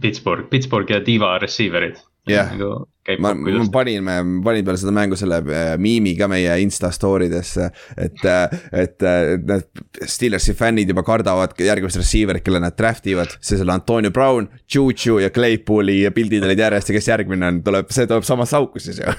Pittsburgh, 0.00 0.48
Pittsburgh 0.50 0.90
ja 0.90 1.02
Diva 1.04 1.36
receiver'id 1.42 2.00
jah 2.28 2.52
nagu 2.54 2.84
ma, 3.18 3.34
ma 3.34 3.64
panin, 3.72 4.06
panin 4.44 4.64
peale 4.64 4.78
seda 4.80 4.92
mängu 4.96 5.16
selle 5.18 5.42
äh, 5.44 5.74
miimi 5.80 6.14
ka 6.16 6.28
meie 6.30 6.54
insta 6.62 6.88
story 6.94 7.28
desse. 7.28 7.68
et, 7.96 8.24
äh, 8.24 8.54
et 8.72 9.02
äh, 9.04 9.34
need 9.44 10.08
Steelersi 10.08 10.54
fännid 10.56 10.88
juba 10.88 11.04
kardavad 11.04 11.52
järgmist 11.60 12.00
receiver'it, 12.00 12.44
kelle 12.46 12.62
nad 12.64 12.76
draft 12.78 13.06
ivad. 13.06 13.36
siis 13.40 13.60
oli 13.60 13.74
Antonio 13.74 14.10
Brown, 14.10 14.48
Juju 14.74 15.18
ja 15.20 15.30
Claypool'i 15.30 15.98
pildid 16.16 16.48
olid 16.48 16.64
järjest 16.64 16.88
ja 16.90 16.96
kes 16.96 17.10
järgmine 17.12 17.50
on, 17.52 17.60
tuleb, 17.66 17.92
see 17.92 18.08
tuleb 18.08 18.24
samasse 18.24 18.56
auku 18.56 18.80
siis 18.80 19.02
ju 19.02 19.12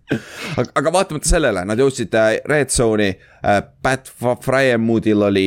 aga, 0.60 0.68
aga 0.74 0.94
vaatamata 0.98 1.32
sellele, 1.32 1.64
nad 1.64 1.80
jõudsid 1.80 2.16
red 2.48 2.72
zone'i. 2.74 3.14
Pat 3.80 4.10
Fryermuthil 4.44 5.22
oli 5.30 5.46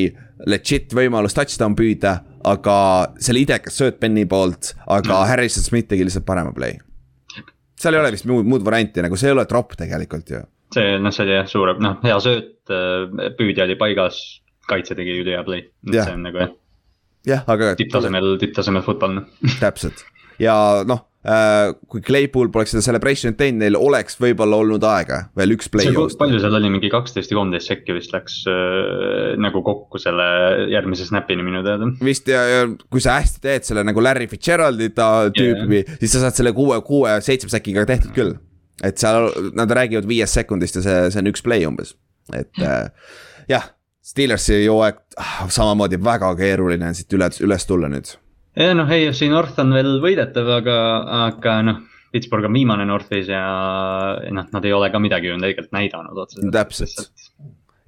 legit 0.50 0.94
võimalus 0.96 1.36
touchdown 1.38 1.76
püüda, 1.78 2.18
aga 2.50 2.78
see 3.20 3.36
oli 3.36 3.46
idekas 3.48 3.78
sööt 3.80 4.00
Benny 4.02 4.26
poolt, 4.30 4.74
aga 4.88 5.20
mm. 5.22 5.30
Harrison 5.32 5.64
Smith 5.66 5.92
tegi 5.92 6.08
lihtsalt 6.08 6.28
parema 6.28 6.56
play 6.56 6.80
seal 7.84 7.98
ei 7.98 8.04
ole 8.04 8.14
vist 8.16 8.28
muud, 8.30 8.48
muud 8.48 8.64
varianti, 8.66 9.04
nagu 9.04 9.20
see 9.20 9.30
ei 9.30 9.36
ole 9.36 9.46
tropp 9.50 9.76
tegelikult 9.80 10.32
ju. 10.34 10.42
see, 10.74 10.98
noh, 11.02 11.14
see 11.14 11.26
oli 11.28 11.36
jah, 11.36 11.50
suure, 11.50 11.76
noh, 11.84 12.00
hea 12.06 12.18
sööt, 12.24 12.56
äh, 12.74 13.30
püüdja 13.38 13.68
oli 13.68 13.78
paigas, 13.80 14.20
kaitse 14.70 14.98
tegi 14.98 15.20
ülihea 15.22 15.44
play, 15.48 15.68
see 15.92 16.06
on 16.16 16.26
nagu 16.28 16.42
jah. 16.42 16.54
jah, 17.30 17.48
aga. 17.54 17.74
tipptasemel, 17.80 18.36
tipptasemel 18.42 18.86
football, 18.86 19.20
noh. 19.20 19.44
täpselt 19.64 20.06
ja 20.42 20.56
noh, 20.88 21.06
kui 21.24 22.02
Claypool 22.04 22.50
poleks 22.52 22.74
seda 22.74 22.84
celebration'it 22.84 23.38
teinud, 23.40 23.62
neil 23.62 23.78
oleks 23.80 24.18
võib-olla 24.20 24.58
olnud 24.60 24.84
aega 24.84 25.22
veel 25.40 25.54
üks 25.56 25.70
play 25.72 25.88
palju 26.20 26.40
seal 26.44 26.58
oli, 26.58 26.72
mingi 26.74 26.90
kaksteist 26.92 27.32
või 27.32 27.38
kolmteist 27.40 27.72
sekki 27.72 27.96
vist 27.96 28.12
läks 28.12 28.42
äh, 28.52 29.30
nagu 29.40 29.62
kokku 29.64 30.02
selle 30.04 30.26
järgmise 30.74 31.08
snap'ini 31.08 31.46
minu 31.48 31.62
teada. 31.64 31.88
vist 32.04 32.28
ja, 32.28 32.42
ja 32.50 32.66
kui 32.92 33.04
sa 33.04 33.16
hästi 33.22 33.40
teed 33.46 33.68
selle 33.70 33.86
nagu 33.88 34.04
Larry 34.04 34.28
Fitzgeraldi 34.32 34.90
ta 34.98 35.30
tüüpi 35.32 35.80
yeah., 35.80 36.02
siis 36.02 36.18
sa 36.18 36.26
saad 36.26 36.42
selle 36.42 36.52
kuue, 36.58 36.82
kuue, 36.84 37.14
seitsme 37.24 37.54
sekiga 37.54 37.86
tehtud 37.88 38.12
küll. 38.18 38.36
et 38.84 39.00
seal 39.00 39.30
nad 39.56 39.72
räägivad 39.72 40.10
viiest 40.10 40.42
sekundist 40.42 40.82
ja 40.82 40.84
see, 40.84 40.98
see 41.14 41.24
on 41.24 41.32
üks 41.32 41.46
play 41.46 41.64
umbes, 41.70 41.96
et 42.36 42.52
äh, 42.60 42.90
jah. 43.52 43.72
Steelersi 44.04 44.66
hooaeg 44.68 44.98
ah, 45.16 45.46
samamoodi 45.48 45.96
väga 46.04 46.34
keeruline 46.36 46.90
on 46.90 46.98
siit 46.98 47.14
üle, 47.16 47.30
üles 47.46 47.64
tulla 47.64 47.88
nüüd 47.88 48.10
ja 48.60 48.76
noh, 48.78 48.90
AFC 48.90 49.30
North 49.32 49.60
on 49.64 49.74
veel 49.76 49.98
võidetav, 50.04 50.54
aga, 50.60 50.78
aga 51.30 51.58
noh. 51.70 51.82
Pittsburgh 52.14 52.46
on 52.46 52.54
viimane 52.54 52.84
Northis 52.86 53.26
ja 53.26 53.40
noh, 54.22 54.46
nad 54.54 54.66
ei 54.70 54.74
ole 54.78 54.92
ka 54.94 55.00
midagi 55.02 55.32
ju 55.32 55.38
tegelikult 55.42 55.72
näidanud 55.74 56.20
otseselt. 56.22 56.52
täpselt 56.54 57.08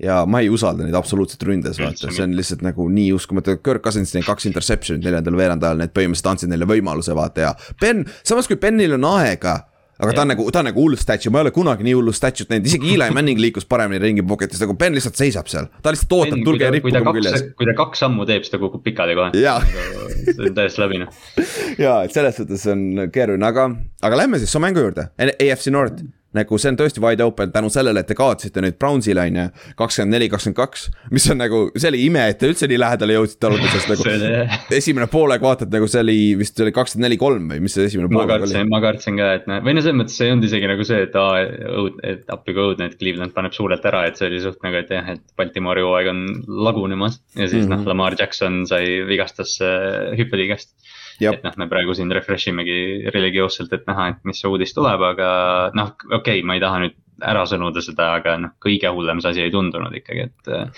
ja 0.02 0.24
ma 0.26 0.42
ei 0.44 0.50
usalda 0.50 0.84
neid 0.84 0.98
absoluutselt 0.98 1.44
ründes, 1.48 1.78
vaata, 1.80 2.10
see 2.12 2.26
on 2.26 2.34
lihtsalt 2.36 2.64
nagu 2.66 2.88
nii 2.92 3.12
uskumatu, 3.16 3.58
Kirk 3.64 3.86
Cousins 3.86 4.12
tegi 4.12 4.26
kaks 4.28 4.50
interception'it 4.50 5.06
neljandal 5.06 5.38
veerandajal, 5.40 5.80
need 5.80 5.94
põhimõtteliselt 5.96 6.32
andsid 6.34 6.52
neile 6.52 6.68
võimaluse, 6.70 7.16
vaata 7.16 7.46
ja. 7.46 7.54
Ben, 7.82 8.04
samas 8.28 8.50
kui 8.50 8.60
Benil 8.62 8.98
on 8.98 9.08
aega 9.14 9.60
aga 10.00 10.16
ta 10.16 10.24
on 10.26 10.32
nagu, 10.34 10.46
ta 10.52 10.62
on 10.62 10.70
nagu 10.70 10.82
hull 10.82 10.98
statue, 11.00 11.32
ma 11.32 11.40
ei 11.40 11.48
ole 11.48 11.54
kunagi 11.56 11.86
nii 11.88 11.96
hullu 11.96 12.14
statue't 12.16 12.52
näinud, 12.52 12.68
isegi 12.70 12.96
Eli 12.96 13.08
Manning 13.16 13.40
liikus 13.42 13.68
paremini 13.70 14.02
ringi 14.04 14.26
pocket'is, 14.28 14.60
nagu 14.64 14.76
Ben 14.80 14.96
lihtsalt 14.98 15.20
seisab 15.20 15.48
seal. 15.52 15.70
ta 15.82 15.94
lihtsalt 15.96 16.18
ootab, 16.18 16.42
tulge 16.48 16.68
ja 16.68 16.74
rippuge 16.76 17.04
mu 17.06 17.16
küljes. 17.16 17.48
kui 17.56 17.70
ta 17.70 17.78
kaks 17.78 18.04
sammu 18.04 18.28
teeb, 18.30 18.44
siis 18.44 18.56
ta 18.56 18.60
kukub 18.62 18.84
pikali 18.84 19.16
kohe. 19.16 19.32
see 19.36 20.50
on 20.50 20.58
täiesti 20.58 20.84
läbi 20.84 21.02
noh. 21.06 21.24
ja, 21.86 22.02
et 22.04 22.16
selles 22.16 22.42
suhtes 22.42 22.68
on 22.72 23.08
keeruline, 23.14 23.48
aga, 23.48 23.70
aga 24.04 24.22
lähme 24.24 24.42
siis 24.42 24.52
su 24.52 24.64
mängu 24.64 24.84
juurde, 24.84 25.10
AFC 25.20 25.72
North 25.72 26.04
nagu 26.36 26.60
see 26.62 26.72
on 26.72 26.80
tõesti 26.80 27.02
wide 27.04 27.26
open 27.26 27.54
tänu 27.54 27.70
sellele, 27.74 28.04
et 28.04 28.10
te 28.10 28.18
kaotasite 28.18 28.64
nüüd 28.64 28.78
Brownsile 28.82 29.26
on 29.26 29.40
ju, 29.40 29.46
kakskümmend 29.80 30.16
neli, 30.16 30.30
kakskümmend 30.32 30.60
kaks. 30.60 30.88
mis 31.16 31.28
on 31.32 31.40
nagu, 31.42 31.62
see 31.76 31.92
oli 31.92 32.04
ime, 32.08 32.26
et 32.32 32.40
te 32.42 32.50
üldse 32.52 32.70
nii 32.72 32.80
lähedale 32.82 33.18
jõudsite 33.18 33.50
alguses 33.50 33.88
nagu. 33.92 34.08
esimene 34.80 35.08
poolek 35.12 35.44
vaatad 35.46 35.74
nagu 35.74 35.90
see 35.92 36.04
oli 36.04 36.18
vist 36.40 36.60
oli 36.64 36.74
kakskümmend 36.76 37.08
neli, 37.08 37.20
kolm 37.22 37.50
või 37.54 37.62
mis 37.66 37.78
see 37.78 37.88
esimene 37.90 38.12
poolek 38.12 38.48
oli? 38.48 38.64
ma 38.72 38.82
kartsin 38.84 39.20
ka, 39.20 39.32
et 39.40 39.50
noh, 39.52 39.62
või 39.66 39.78
no 39.78 39.86
selles 39.86 40.00
mõttes 40.02 40.20
see 40.20 40.30
ei 40.30 40.36
olnud 40.36 40.50
isegi 40.50 40.72
nagu 40.72 40.88
see, 40.88 41.02
et 41.08 41.18
aa, 41.20 41.46
õud, 41.82 42.02
et 42.14 42.36
appi 42.36 42.56
kui 42.56 42.66
õudne, 42.70 42.90
et 42.90 43.00
Cleveland 43.00 43.36
paneb 43.36 43.56
suurelt 43.56 43.86
ära, 43.88 44.06
et 44.10 44.20
see 44.20 44.30
oli 44.30 44.42
suht 44.44 44.62
nagu, 44.66 44.82
et 44.82 44.92
jah, 44.94 45.14
et 45.16 45.24
Baltimoori 45.40 45.86
hooaeg 45.86 46.12
on 46.12 46.26
lagunemas. 46.68 47.22
ja 47.36 47.48
siis 47.48 47.66
mm 47.66 47.72
-hmm. 47.72 47.86
noh, 47.86 47.94
Lamar 47.94 48.16
Jackson 48.20 48.66
sai, 48.68 49.04
vigastas 49.08 49.58
äh, 49.62 50.16
hüppeliigest 50.20 50.74
et 51.22 51.44
noh, 51.46 51.56
me 51.62 51.68
praegu 51.72 51.96
siin 51.96 52.12
refresh 52.14 52.52
imegi 52.52 53.10
religioosselt, 53.14 53.74
et 53.74 53.88
näha, 53.90 54.10
et 54.14 54.22
mis 54.28 54.44
uudis 54.48 54.76
tuleb, 54.76 55.04
aga 55.14 55.30
noh, 55.78 55.94
okei 56.12 56.40
okay,, 56.40 56.46
ma 56.48 56.58
ei 56.58 56.64
taha 56.64 56.82
nüüd 56.84 56.98
ära 57.24 57.46
sõnuda 57.48 57.80
seda, 57.84 58.10
aga 58.20 58.36
noh, 58.44 58.56
kõige 58.64 58.92
hullem 58.92 59.22
see 59.24 59.32
asi 59.32 59.46
ei 59.46 59.54
tundunud 59.54 59.94
ikkagi, 59.96 60.26
et. 60.28 60.74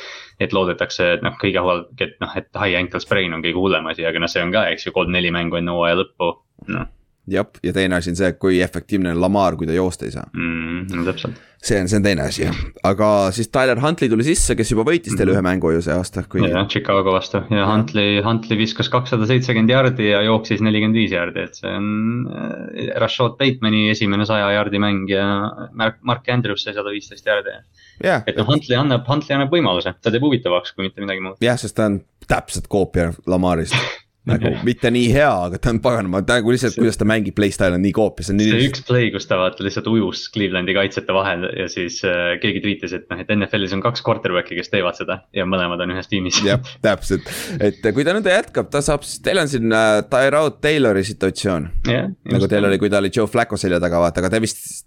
et 0.46 0.54
loodetakse, 0.54 1.08
et 1.16 1.24
noh, 1.26 1.34
kõige 1.42 1.64
hullem, 1.66 1.88
et 2.04 2.20
noh, 2.22 2.36
et 2.38 2.62
high 2.62 2.78
ankle 2.78 3.02
sprain 3.02 3.34
on 3.34 3.42
kõige 3.42 3.58
hullem 3.58 3.90
asi, 3.90 4.06
aga 4.06 4.22
noh, 4.22 4.30
see 4.30 4.44
on 4.46 4.54
ka, 4.54 4.68
eks 4.74 4.86
ju, 4.86 4.94
kolm-neli 4.94 5.34
mängu 5.34 5.58
enne 5.58 5.74
hooaja 5.74 5.98
lõppu, 6.04 6.36
noh 6.76 6.94
jah, 7.32 7.48
ja 7.64 7.74
teine 7.76 7.98
asi 7.98 8.14
on 8.14 8.18
see, 8.20 8.32
kui 8.40 8.62
efektiivne 8.64 9.12
on 9.14 9.22
Lamar, 9.22 9.58
kui 9.60 9.68
ta 9.68 9.76
joosta 9.76 10.08
ei 10.08 10.14
saa 10.14 10.26
mm,. 10.32 10.88
no 10.96 11.06
täpselt. 11.08 11.40
see 11.64 11.80
on, 11.82 11.90
see 11.92 12.00
on 12.00 12.06
teine 12.06 12.24
asi 12.28 12.44
jah, 12.46 12.60
aga 12.88 13.10
siis 13.36 13.52
Tyler 13.54 13.82
Huntley 13.84 14.12
tuli 14.12 14.26
sisse, 14.28 14.56
kes 14.58 14.72
juba 14.72 14.86
võitis 14.88 15.16
teile 15.16 15.34
mm 15.34 15.36
-hmm. 15.36 15.42
ühe 15.42 15.48
mängu 15.50 15.72
ju 15.76 15.84
see 15.84 15.96
aasta, 15.96 16.24
kui. 16.30 16.44
jah, 16.48 16.68
Chicago 16.72 17.14
vastu 17.14 17.42
ja, 17.50 17.60
ja 17.62 17.68
Huntley, 17.72 18.22
Huntley 18.24 18.60
viskas 18.60 18.90
kakssada 18.94 19.28
seitsekümmend 19.28 19.74
jardi 19.76 20.10
ja 20.12 20.22
jooksis 20.28 20.64
nelikümmend 20.64 21.02
viis 21.02 21.12
jardi, 21.12 21.44
et 21.50 21.56
see 21.56 21.72
on 21.72 21.92
äh,. 22.32 22.94
Rashad 23.02 23.38
Batemani 23.38 23.90
esimene 23.92 24.26
saja 24.26 24.52
jardi 24.52 24.80
mäng 24.80 25.10
ja 25.12 25.26
Mark, 25.74 26.00
Mark 26.02 26.30
Andrews 26.30 26.64
sai 26.64 26.74
sada 26.74 26.90
viisteist 26.94 27.26
jardi 27.26 27.56
yeah.. 28.04 28.24
et 28.26 28.38
noh, 28.38 28.48
Huntley 28.48 28.80
annab, 28.80 29.08
Huntley 29.08 29.36
annab 29.36 29.52
võimaluse, 29.54 29.94
ta 30.02 30.12
teeb 30.12 30.24
huvitavaks, 30.24 30.76
kui 30.76 30.88
mitte 30.88 31.04
midagi 31.04 31.24
muud. 31.24 31.42
jah, 31.44 31.60
sest 31.60 31.76
ta 31.76 31.92
on 31.92 32.02
täpselt 32.28 32.68
koopia 32.72 33.12
Lamarist 33.28 33.76
nagu 34.28 34.52
mitte 34.68 34.92
nii 34.94 35.08
hea, 35.14 35.30
aga 35.48 35.60
ta 35.62 35.72
on 35.74 35.80
paganama, 35.84 36.22
ta 36.28 36.40
nagu 36.42 36.54
lihtsalt, 36.54 36.78
kuidas 36.78 37.00
ta 37.00 37.08
mängib, 37.08 37.36
playstyle 37.38 37.78
on 37.78 37.84
nii 37.86 37.94
koopia, 37.96 38.28
see 38.28 38.36
on 38.36 38.42
nii. 38.42 38.50
see 38.54 38.70
üks 38.72 38.84
play, 38.88 39.12
kus 39.14 39.30
ta 39.30 39.40
vaata 39.40 39.66
lihtsalt 39.66 39.90
ujus 39.92 40.26
Clevelandi 40.34 40.76
kaitsjate 40.78 41.16
vahel 41.16 41.48
ja 41.50 41.68
siis 41.72 42.00
äh, 42.08 42.36
keegi 42.44 42.64
tweetis, 42.66 42.96
et 42.98 43.08
noh, 43.12 43.22
et 43.24 43.32
NFL-is 43.34 43.76
on 43.78 43.84
kaks 43.86 44.04
quarterback'i, 44.06 44.58
kes 44.60 44.72
teevad 44.74 45.00
seda 45.00 45.22
ja 45.36 45.48
mõlemad 45.50 45.84
on 45.86 45.96
ühes 45.96 46.12
tiimis. 46.12 46.42
jah, 46.46 46.62
täpselt, 46.84 47.30
et 47.60 47.82
kui 47.88 48.06
ta 48.08 48.16
nõnda 48.18 48.36
jätkab, 48.36 48.72
ta 48.74 48.84
saab, 48.86 49.08
teil 49.24 49.44
on 49.44 49.52
siin 49.52 49.72
äh, 49.72 50.02
Tyrod 50.12 50.60
Taylori 50.64 51.06
situatsioon 51.08 51.72
yeah,. 51.88 52.12
nagu 52.34 52.52
teil 52.52 52.68
oli, 52.68 52.82
kui 52.82 52.92
ta 52.94 53.02
oli 53.02 53.14
Joe 53.14 53.30
Flacco 53.32 53.60
selja 53.60 53.82
taga, 53.84 54.02
vaata, 54.04 54.24
aga 54.24 54.36
te 54.36 54.44
vist 54.44 54.86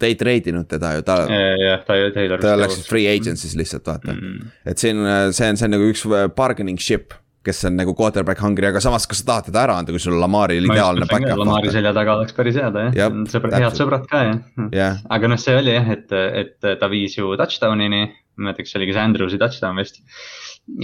te 0.00 0.08
ei 0.08 0.16
treidinud 0.16 0.68
teda 0.68 0.94
ju, 0.96 1.04
ta. 1.04 1.16
jah, 1.28 1.82
ta, 1.84 1.96
Taylor. 2.14 2.40
ta 2.40 2.54
läks 2.58 2.86
free 2.88 3.08
agency's 3.10 3.52
lihtsalt 3.58 3.86
vaata 3.86 4.14
mm, 4.14 4.20
-hmm. 4.20 4.52
et 4.72 4.78
siin, 4.80 5.02
see 5.36 5.50
on, 5.50 5.60
see 5.60 5.68
on 5.68 5.76
nagu 5.76 5.90
üks 5.92 6.06
bargaining 6.36 6.80
ship 6.80 7.12
kes 7.46 7.64
on 7.68 7.76
nagu 7.80 7.94
quarterback 7.96 8.42
hungry, 8.44 8.68
aga 8.68 8.82
samas, 8.84 9.06
kas 9.08 9.22
sa 9.22 9.28
tahad 9.30 9.48
teda 9.48 9.62
ära 9.64 9.78
anda, 9.80 9.94
kui 9.94 10.02
sul 10.02 10.18
Lamaril 10.20 10.66
ideaalne 10.68 11.08
back-up. 11.08 11.40
Lamari 11.40 11.72
selja 11.72 11.92
taga 11.96 12.18
oleks 12.18 12.36
päris 12.36 12.58
hea 12.60 12.68
ta 12.74 12.86
jah, 12.96 13.16
sõbrad, 13.32 13.56
head 13.56 13.78
sõbrad 13.78 14.06
ka 14.10 14.22
jah. 14.26 14.40
Yeah.. 14.74 15.00
aga 15.16 15.32
noh, 15.32 15.40
see 15.40 15.56
oli 15.56 15.76
jah, 15.76 15.92
et, 15.96 16.12
et 16.12 16.70
ta 16.80 16.90
viis 16.92 17.16
ju 17.16 17.32
touchdown'ini, 17.40 18.02
ma 18.10 18.44
ei 18.44 18.48
mäleta, 18.48 18.64
kas 18.66 18.74
see 18.74 18.82
oli 18.82 18.90
kas 18.92 19.02
Andrewsi 19.04 19.40
touchdown 19.40 19.80
vist. 19.80 20.02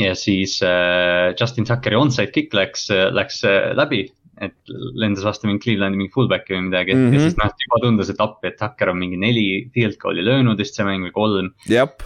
ja 0.00 0.14
siis 0.18 0.58
äh, 0.64 1.34
Justin 1.38 1.68
Tuckeri 1.68 1.98
onside 2.00 2.32
kick 2.32 2.56
läks, 2.56 2.88
läks 3.12 3.42
läbi 3.76 4.06
et 4.44 4.72
lendas 5.00 5.24
vastu 5.24 5.48
mingi 5.48 5.62
Clevelandi 5.64 5.96
mingi 5.96 6.12
fullback'i 6.12 6.52
või 6.52 6.66
midagi 6.66 6.92
mm, 6.92 7.04
-hmm. 7.06 7.14
ja 7.14 7.20
mhm. 7.20 7.24
siis 7.24 7.36
noh, 7.40 7.52
juba 7.64 7.78
tundus, 7.80 8.10
et 8.12 8.18
appi, 8.20 8.50
et 8.50 8.58
Tucker 8.60 8.90
on 8.92 8.98
mingi 9.00 9.16
neli 9.20 9.46
field 9.72 9.96
goal'i 10.02 10.24
löönud 10.26 10.60
vist 10.60 10.76
see 10.76 10.84
mäng 10.84 11.06
või 11.08 11.14
kolm. 11.14 11.48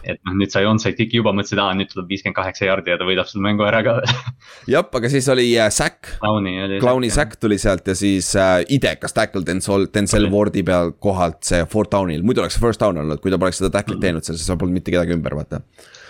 et 0.05 0.21
noh, 0.29 0.37
nüüd 0.39 0.55
sai 0.55 0.63
onside 0.71 0.95
kick'i 0.99 1.19
juba 1.19 1.35
mõtlesid, 1.35 1.59
aa 1.63 1.75
nüüd 1.75 1.91
tuleb 1.91 2.13
viiskümmend 2.13 2.39
kaheksa 2.39 2.69
jardi 2.69 2.95
ja 2.95 3.01
ta 3.01 3.09
võidab 3.09 3.31
selle 3.31 3.43
mängu 3.49 3.67
ära 3.67 3.83
ka 3.87 3.97
veel 3.99 4.15
jah, 4.77 4.87
aga 5.01 5.11
siis 5.11 5.29
oli 5.33 5.49
äh, 5.59 5.73
sack. 5.75 6.13
Clowni 6.23 7.11
sack 7.11 7.35
tuli 7.43 7.59
sealt 7.59 7.91
ja 7.91 7.99
siis 7.99 8.31
äh, 8.39 8.61
idekas 8.71 9.17
tackle 9.17 9.43
Denzel, 9.47 9.89
Denzel 9.95 10.31
Wardi 10.31 10.63
peal 10.67 10.95
kohalt 11.03 11.43
see 11.51 11.67
fourth 11.67 11.91
down'il, 11.91 12.23
muidu 12.23 12.45
oleks 12.45 12.61
first 12.63 12.81
down 12.81 13.01
olnud, 13.03 13.19
kui 13.23 13.35
ta 13.35 13.43
poleks 13.43 13.59
seda 13.59 13.73
tackle'it 13.75 13.99
-hmm. 13.99 14.07
teinud 14.07 14.27
seal, 14.27 14.39
siis 14.39 14.55
polnud 14.55 14.79
mitte 14.79 14.95
kedagi 14.95 15.19
ümber, 15.19 15.35
vaata. 15.35 15.65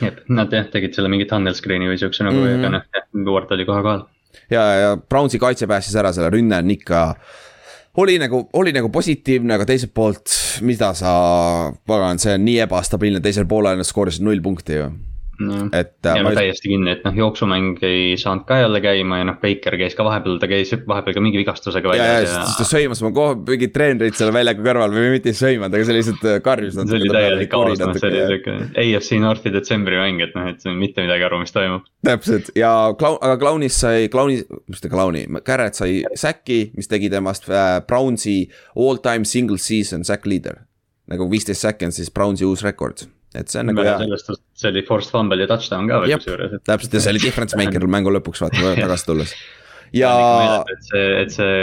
jah, 0.04 0.20
nad 0.28 0.52
jah 0.52 0.68
tegid 0.68 0.96
selle 0.96 1.09
mingi 1.09 1.28
tunnel 1.30 1.56
screen'i 1.56 1.88
või 1.88 2.00
siukse 2.00 2.24
nagu 2.24 2.37
mm, 2.37 2.46
-hmm. 2.46 2.61
aga 2.61 2.68
noh, 2.76 3.33
Ward 3.33 3.52
oli 3.56 3.64
kohe 3.64 3.83
kohal 3.83 4.09
ja, 4.50 4.64
ja 4.74 4.96
Brownsi 4.96 5.38
kaitse 5.38 5.68
päästis 5.70 5.96
ära 5.96 6.12
selle 6.16 6.30
rünne 6.32 6.60
on 6.62 6.70
ikka 6.70 7.04
oli 8.00 8.18
nagu, 8.22 8.44
oli 8.52 8.72
nagu 8.72 8.88
positiivne, 8.92 9.54
aga 9.56 9.66
teiselt 9.66 9.92
poolt, 9.94 10.32
mida 10.66 10.92
sa, 10.94 11.12
pagan, 11.86 12.20
see 12.22 12.36
on 12.38 12.44
nii 12.46 12.60
ebastabiilne, 12.66 13.22
teisel 13.24 13.48
poolel 13.50 13.82
skoorisid 13.86 14.24
null 14.26 14.42
punkti 14.44 14.78
ju 14.78 14.90
no.. 15.40 15.68
et. 15.72 15.94
Äh, 16.07 16.20
no 16.24 16.33
täiesti 16.37 16.70
kinni, 16.70 16.92
et 16.94 17.05
noh, 17.07 17.14
jooksumäng 17.16 17.81
ei 17.87 18.14
saanud 18.20 18.46
ka 18.48 18.61
jälle 18.61 18.81
käima 18.85 19.20
ja 19.20 19.26
noh, 19.29 19.38
Baker 19.42 19.76
käis 19.81 19.96
ka 19.98 20.05
vahepeal, 20.07 20.38
ta 20.42 20.48
käis 20.50 20.72
vahepeal 20.88 21.16
ka 21.16 21.22
mingi 21.24 21.40
vigastusega 21.40 21.92
väljas. 21.92 22.07
ja, 22.07 22.14
ja, 22.14 22.24
ja 22.26 22.44
siis 22.48 22.61
ta 22.61 22.66
sõimas 22.68 23.03
oma 23.05 23.12
koha, 23.16 23.37
mingid 23.48 23.74
treenerid 23.74 24.18
seal 24.18 24.33
väljaku 24.35 24.64
kõrval 24.66 24.94
või 24.94 25.12
mitte 25.16 25.33
ei 25.33 25.38
sõimanud, 25.40 25.76
aga 25.76 25.88
see 25.88 25.98
lihtsalt 25.98 26.26
äh, 26.29 26.38
karjus. 26.44 26.79
see 26.79 26.98
oli 27.00 27.12
täielik 27.12 27.53
kaos, 27.53 27.83
noh, 27.83 27.94
see 27.98 28.11
oli 28.11 28.24
siuke 28.33 28.57
AFC 28.85 29.20
Northi 29.24 29.55
detsembri 29.55 30.00
mäng, 30.00 30.24
et 30.26 30.35
noh, 30.38 30.48
et 30.53 30.66
mitte 30.72 31.05
midagi 31.07 31.29
aru, 31.29 31.42
mis 31.44 31.55
toimub. 31.57 31.87
täpselt 32.07 32.50
ja 32.59 32.72
Clown, 33.00 33.20
aga 33.26 33.38
Clownis 33.40 33.79
sai, 33.85 34.09
Clowni, 34.12 34.40
mis 34.70 34.85
ta 34.85 34.92
Clowni, 34.92 35.26
Garrett 35.46 35.79
sai 35.79 36.03
säki, 36.18 36.62
mis 36.76 36.90
tegi 36.90 37.12
temast 37.12 37.48
äh, 37.50 37.79
Brownsi 37.87 38.42
all 38.76 39.00
time 39.03 39.29
single 39.29 39.61
season 39.61 40.05
sack 40.07 40.29
leader. 40.29 40.66
nagu 41.11 41.26
viisteist 41.26 41.64
säki 41.64 41.88
on 41.88 41.92
siis 41.94 42.12
Brownsi 42.14 42.46
uus 42.46 42.62
rekord 42.62 43.09
et 43.34 43.52
see 43.52 43.62
on 43.62 43.70
nagu 43.70 43.86
hea. 43.86 43.94
sellest, 44.02 44.34
see 44.58 44.72
oli 44.72 44.82
forced 44.88 45.14
fumble 45.14 45.38
ja 45.40 45.48
touchdown 45.50 45.88
ka 45.90 46.02
veel 46.02 46.18
kusjuures. 46.18 46.60
täpselt 46.66 46.94
ja 46.96 47.02
see 47.04 47.14
oli 47.14 47.22
difference 47.22 47.58
maker 47.58 47.86
mängu 47.96 48.12
lõpuks 48.16 48.42
vaata 48.44 48.74
tagasi 48.78 49.06
tulles. 49.06 49.34
ja. 49.94 50.10
et 50.70 50.84
see, 50.88 51.06
et 51.22 51.34
see, 51.34 51.62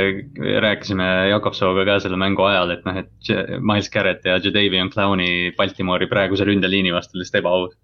rääkisime 0.64 1.10
Jakob 1.34 1.56
Sooga 1.58 1.86
ka 1.88 2.00
selle 2.04 2.20
mängu 2.20 2.48
ajal, 2.48 2.74
et 2.78 2.88
noh, 2.88 3.04
et 3.04 3.32
Miles 3.60 3.92
Garrett 3.94 4.28
ja 4.28 4.40
Jadavion 4.40 4.92
Clowni 4.94 5.54
Baltimoori 5.60 6.10
praeguse 6.12 6.48
ründeliini 6.48 6.96
vastu 6.96 7.20
lihtsalt 7.20 7.44
ebaaus. 7.44 7.78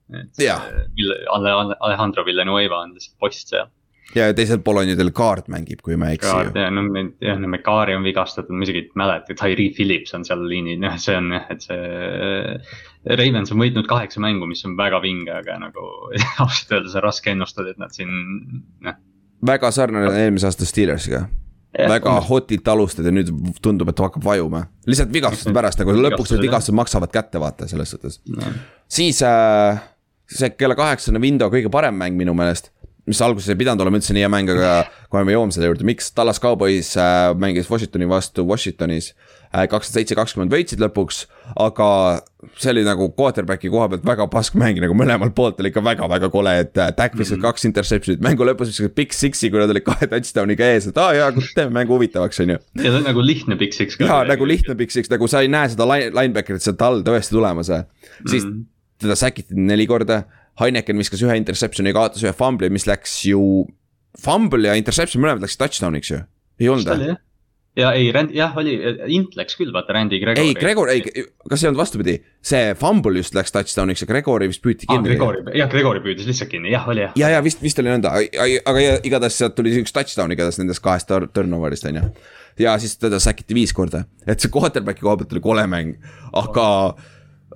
Alejandro 1.31 2.27
Villanueva 2.27 2.83
on 2.83 2.97
lihtsalt 2.97 3.19
post 3.23 3.55
seal 3.55 3.71
ja 4.17 4.29
teiselt 4.35 4.63
pool 4.65 4.81
on 4.81 4.89
ju 4.89 4.95
teil 4.97 5.11
kaart 5.15 5.49
mängib, 5.51 5.81
kui 5.85 5.97
ma 5.99 6.11
ei 6.11 6.17
eksi. 6.19 6.29
kaart 6.29 6.57
ja 6.59 6.69
no 6.73 6.85
jah, 7.23 7.39
no 7.41 7.49
Mekari 7.51 7.95
on 7.97 8.05
vigastatud, 8.05 8.53
ma 8.55 8.67
isegi 8.67 8.83
ei 8.83 8.89
mäleta, 8.99 9.35
Tyree 9.39 9.73
Phillips 9.75 10.13
on 10.17 10.25
seal 10.27 10.43
liinil, 10.49 10.81
noh, 10.83 10.97
see 11.01 11.15
on 11.17 11.31
jah, 11.33 11.47
et 11.53 11.65
see. 11.65 12.57
Ravens 13.03 13.51
on 13.51 13.59
võitnud 13.59 13.87
kaheksa 13.89 14.21
mängu, 14.23 14.47
mis 14.47 14.63
on 14.67 14.77
väga 14.79 15.01
vinge, 15.03 15.31
aga 15.35 15.57
nagu 15.59 15.87
ausalt 16.43 16.75
öeldes 16.77 16.95
on 16.95 17.05
raske 17.05 17.33
ennustada, 17.33 17.73
et 17.73 17.81
nad 17.81 17.95
siin, 17.95 18.11
noh. 18.85 18.99
väga 19.45 19.71
sarnane 19.75 20.11
eelmise 20.23 20.49
aasta 20.49 20.67
Steelersiga 20.67 21.25
Ja, 21.73 21.87
väga 21.89 22.11
on. 22.11 22.21
hotilt 22.27 22.67
alustad 22.69 23.07
ja 23.09 23.09
nüüd 23.09 23.31
tundub, 23.65 23.89
et 23.89 23.97
hakkab 23.97 24.21
vajuma. 24.21 24.67
lihtsalt 24.85 25.09
vigastuste 25.09 25.49
pärast, 25.57 25.79
nagu 25.81 25.95
lõpuks 25.97 26.29
need 26.35 26.43
vigastused 26.45 26.77
maksavad 26.77 27.09
kätte, 27.09 27.41
vaata 27.41 27.65
selles 27.65 27.89
suhtes 27.95 28.19
no.. 28.29 28.51
siis 28.85 29.23
äh, 29.25 29.81
see 30.29 30.51
kella 30.53 30.77
kaheksane 30.77 31.17
window 31.23 31.49
kõige 31.49 31.71
parem 31.73 31.97
mäng 31.97 32.13
minu 32.19 32.35
meelest 32.37 32.69
mis 33.09 33.21
alguses 33.25 33.49
ei 33.49 33.57
pidanud 33.57 33.81
olema 33.81 33.97
üldse 33.97 34.13
nii 34.13 34.21
hea 34.21 34.29
mäng, 34.29 34.53
aga 34.53 34.75
kohe 35.09 35.25
me 35.25 35.33
jõuame 35.33 35.55
selle 35.55 35.71
juurde, 35.71 35.87
miks 35.89 36.13
Tallas 36.13 36.37
Cowboys 36.43 36.93
äh, 36.93 37.31
mängis 37.41 37.73
Washingtoni 37.73 38.05
vastu 38.11 38.45
Washingtonis 38.45 39.09
äh,. 39.09 39.32
Kakskümmend 39.53 39.99
seitse, 39.99 40.15
kakskümmend 40.17 40.53
võitsid 40.53 40.81
lõpuks, 40.81 41.23
aga 41.61 41.87
see 42.59 42.71
oli 42.73 42.83
nagu 42.85 43.07
quarterback'i 43.13 43.69
koha 43.71 43.87
pealt 43.91 44.05
väga 44.07 44.25
pask 44.33 44.55
mäng, 44.59 44.79
nagu 44.81 44.95
mõlemalt 44.97 45.35
poolt 45.37 45.61
oli 45.61 45.69
ikka 45.69 45.83
väga-väga 45.85 46.29
kole, 46.33 46.55
et 46.63 46.79
äh, 46.81 46.89
Dak 46.97 47.13
viskas 47.13 47.37
mm 47.37 47.39
-hmm. 47.39 47.45
kaks 47.45 47.67
interception'it, 47.69 48.23
mängu 48.25 48.47
lõpus 48.47 48.71
viskas 48.71 48.93
Big 48.95 49.13
Six'i, 49.13 49.51
kui 49.53 49.61
nad 49.61 49.69
olid 49.69 49.85
kahe 49.85 50.09
touchdown'iga 50.09 50.69
ees, 50.73 50.87
et 50.89 50.97
aa 50.97 51.11
ah, 51.11 51.15
jaa, 51.15 51.47
teeme 51.55 51.73
mängu 51.77 51.93
huvitavaks, 51.93 52.39
on 52.41 52.55
ju. 52.55 52.57
ja 52.81 52.83
see 52.89 52.97
on 52.97 53.09
nagu 53.09 53.25
lihtne 53.25 53.57
Big 53.59 53.77
Six 53.77 53.99
jaa, 53.99 54.23
nagu 54.25 54.47
lihtne 54.47 54.75
Big 54.75 54.89
Six, 54.89 55.11
nagu 55.13 55.27
sa 55.27 55.41
ei 55.41 55.51
näe 55.53 55.69
seda 55.69 55.87
line, 55.89 56.09
linebacker'it 56.09 56.65
sealt 56.65 56.81
all 56.81 57.03
tõesti 57.05 57.37
tulemas 57.37 57.69
mm, 57.69 57.83
-hmm. 57.83 58.29
siis 58.29 58.47
teda 59.01 59.15
säkiti 59.15 59.53
neli 59.55 59.87
korda 59.87 60.23
Heineken 60.61 60.97
viskas 60.97 61.21
ühe 61.25 61.35
interception'i, 61.37 61.93
kaotas 61.93 62.23
ühe 62.23 62.33
fumbli, 62.33 62.69
mis 62.69 62.85
läks 62.85 63.25
ju, 63.25 63.65
fumble 64.21 64.67
ja 64.67 64.75
interception 64.77 65.23
mõlemad 65.23 65.41
läksid 65.45 65.61
touchdown'iks 65.61 66.11
ju, 66.11 66.19
ei 66.61 66.69
olnud 66.69 66.89
või? 66.89 67.15
Ja 67.77 67.91
ei, 67.97 68.09
jah, 68.35 68.53
oli, 68.59 68.75
int 69.15 69.35
läks 69.37 69.57
küll, 69.57 69.71
vaata, 69.73 69.95
Randy 69.95 70.19
Gregori. 70.21 70.51
ei, 70.51 70.57
Gregor, 70.57 70.91
ei, 70.93 71.25
kas 71.49 71.63
ei 71.63 71.69
olnud 71.71 71.81
vastupidi, 71.81 72.15
see 72.45 72.73
fumble 72.79 73.17
just 73.17 73.35
läks 73.37 73.53
touchdown'iks 73.55 74.03
ja 74.05 74.09
Gregori 74.09 74.49
vist 74.51 74.61
püüti 74.63 74.89
kinni. 74.89 75.09
Gregori, 75.09 75.41
jah, 75.57 75.69
Gregori 75.71 76.03
püüdis 76.05 76.29
lihtsalt 76.29 76.51
kinni, 76.53 76.69
jah, 76.73 76.85
oli 76.89 77.05
jah. 77.05 77.15
ja, 77.19 77.31
ja 77.33 77.41
vist, 77.45 77.63
vist 77.65 77.81
oli 77.81 77.89
nõnda, 77.93 78.13
aga 78.13 78.85
igatahes 79.01 79.39
sealt 79.41 79.57
tuli 79.57 79.73
üks 79.81 79.95
touchdown 79.95 80.35
igatahes 80.35 80.61
nendest 80.61 80.83
kahest 80.85 81.13
turnover'ist, 81.33 81.87
on 81.89 82.01
ju. 82.01 82.11
ja 82.65 82.75
siis 82.81 82.93
teda 83.01 83.21
säkiti 83.23 83.57
viis 83.57 83.73
korda, 83.73 84.05
et 84.27 84.43
see 84.43 84.53
quarterback'i 84.53 85.05
koha 85.05 85.17
pealt 85.21 85.33
oli 85.33 85.45
kole 85.47 85.65
mäng, 85.69 85.97
aga, 86.43 86.67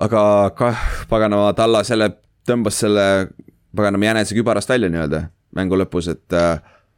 aga 0.08 0.24
kah, 0.58 0.88
paganama, 1.12 1.52
Tallas 1.58 1.94
jälle 1.94 2.10
tõmbas 2.48 2.82
selle 2.82 3.06
paganama 3.78 4.10
jänese 4.10 4.38
kübarast 4.38 4.74
välja 4.74 4.90
nii-öelda 4.90 5.28
mängu 5.58 5.78
lõpus, 5.78 6.10
et 6.10 6.34
äh, 6.34 6.58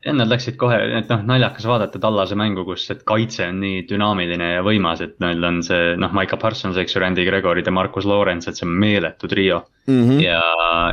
ja 0.09 0.15
nad 0.17 0.29
läksid 0.31 0.57
kohe, 0.59 0.77
et 0.99 1.09
noh, 1.11 1.23
naljakas 1.29 1.65
vaadata 1.69 2.01
Tallase 2.01 2.37
mängu, 2.39 2.65
kus, 2.67 2.85
et 2.93 3.03
kaitse 3.07 3.47
on 3.49 3.59
nii 3.63 3.83
dünaamiline 3.89 4.51
ja 4.55 4.63
võimas, 4.65 5.03
et 5.05 5.15
neil 5.23 5.43
on 5.45 5.61
see 5.65 5.95
noh, 6.01 6.13
Maiko 6.15 6.39
Parsons, 6.41 6.77
eks 6.81 6.95
ju, 6.95 7.03
Randy 7.03 7.25
Gregory 7.27 7.63
ja 7.65 7.73
Markus 7.75 8.07
Lawrence, 8.09 8.49
et 8.49 8.59
see 8.59 8.67
on 8.67 8.75
meeletu 8.81 9.29
trio 9.31 9.61
mm. 9.87 10.03
-hmm. 10.03 10.21
ja, 10.23 10.41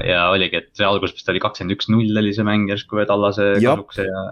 ja 0.06 0.24
oligi, 0.30 0.62
et 0.62 0.70
see 0.76 0.86
alguses 0.86 1.16
vist 1.16 1.32
oli 1.32 1.42
kakskümmend 1.42 1.76
üks, 1.76 1.90
null 1.92 2.22
oli 2.22 2.34
see 2.36 2.46
mäng 2.46 2.70
järsku 2.70 3.04
Tallase 3.08 3.52
kasuks 3.62 4.02
ja. 4.02 4.26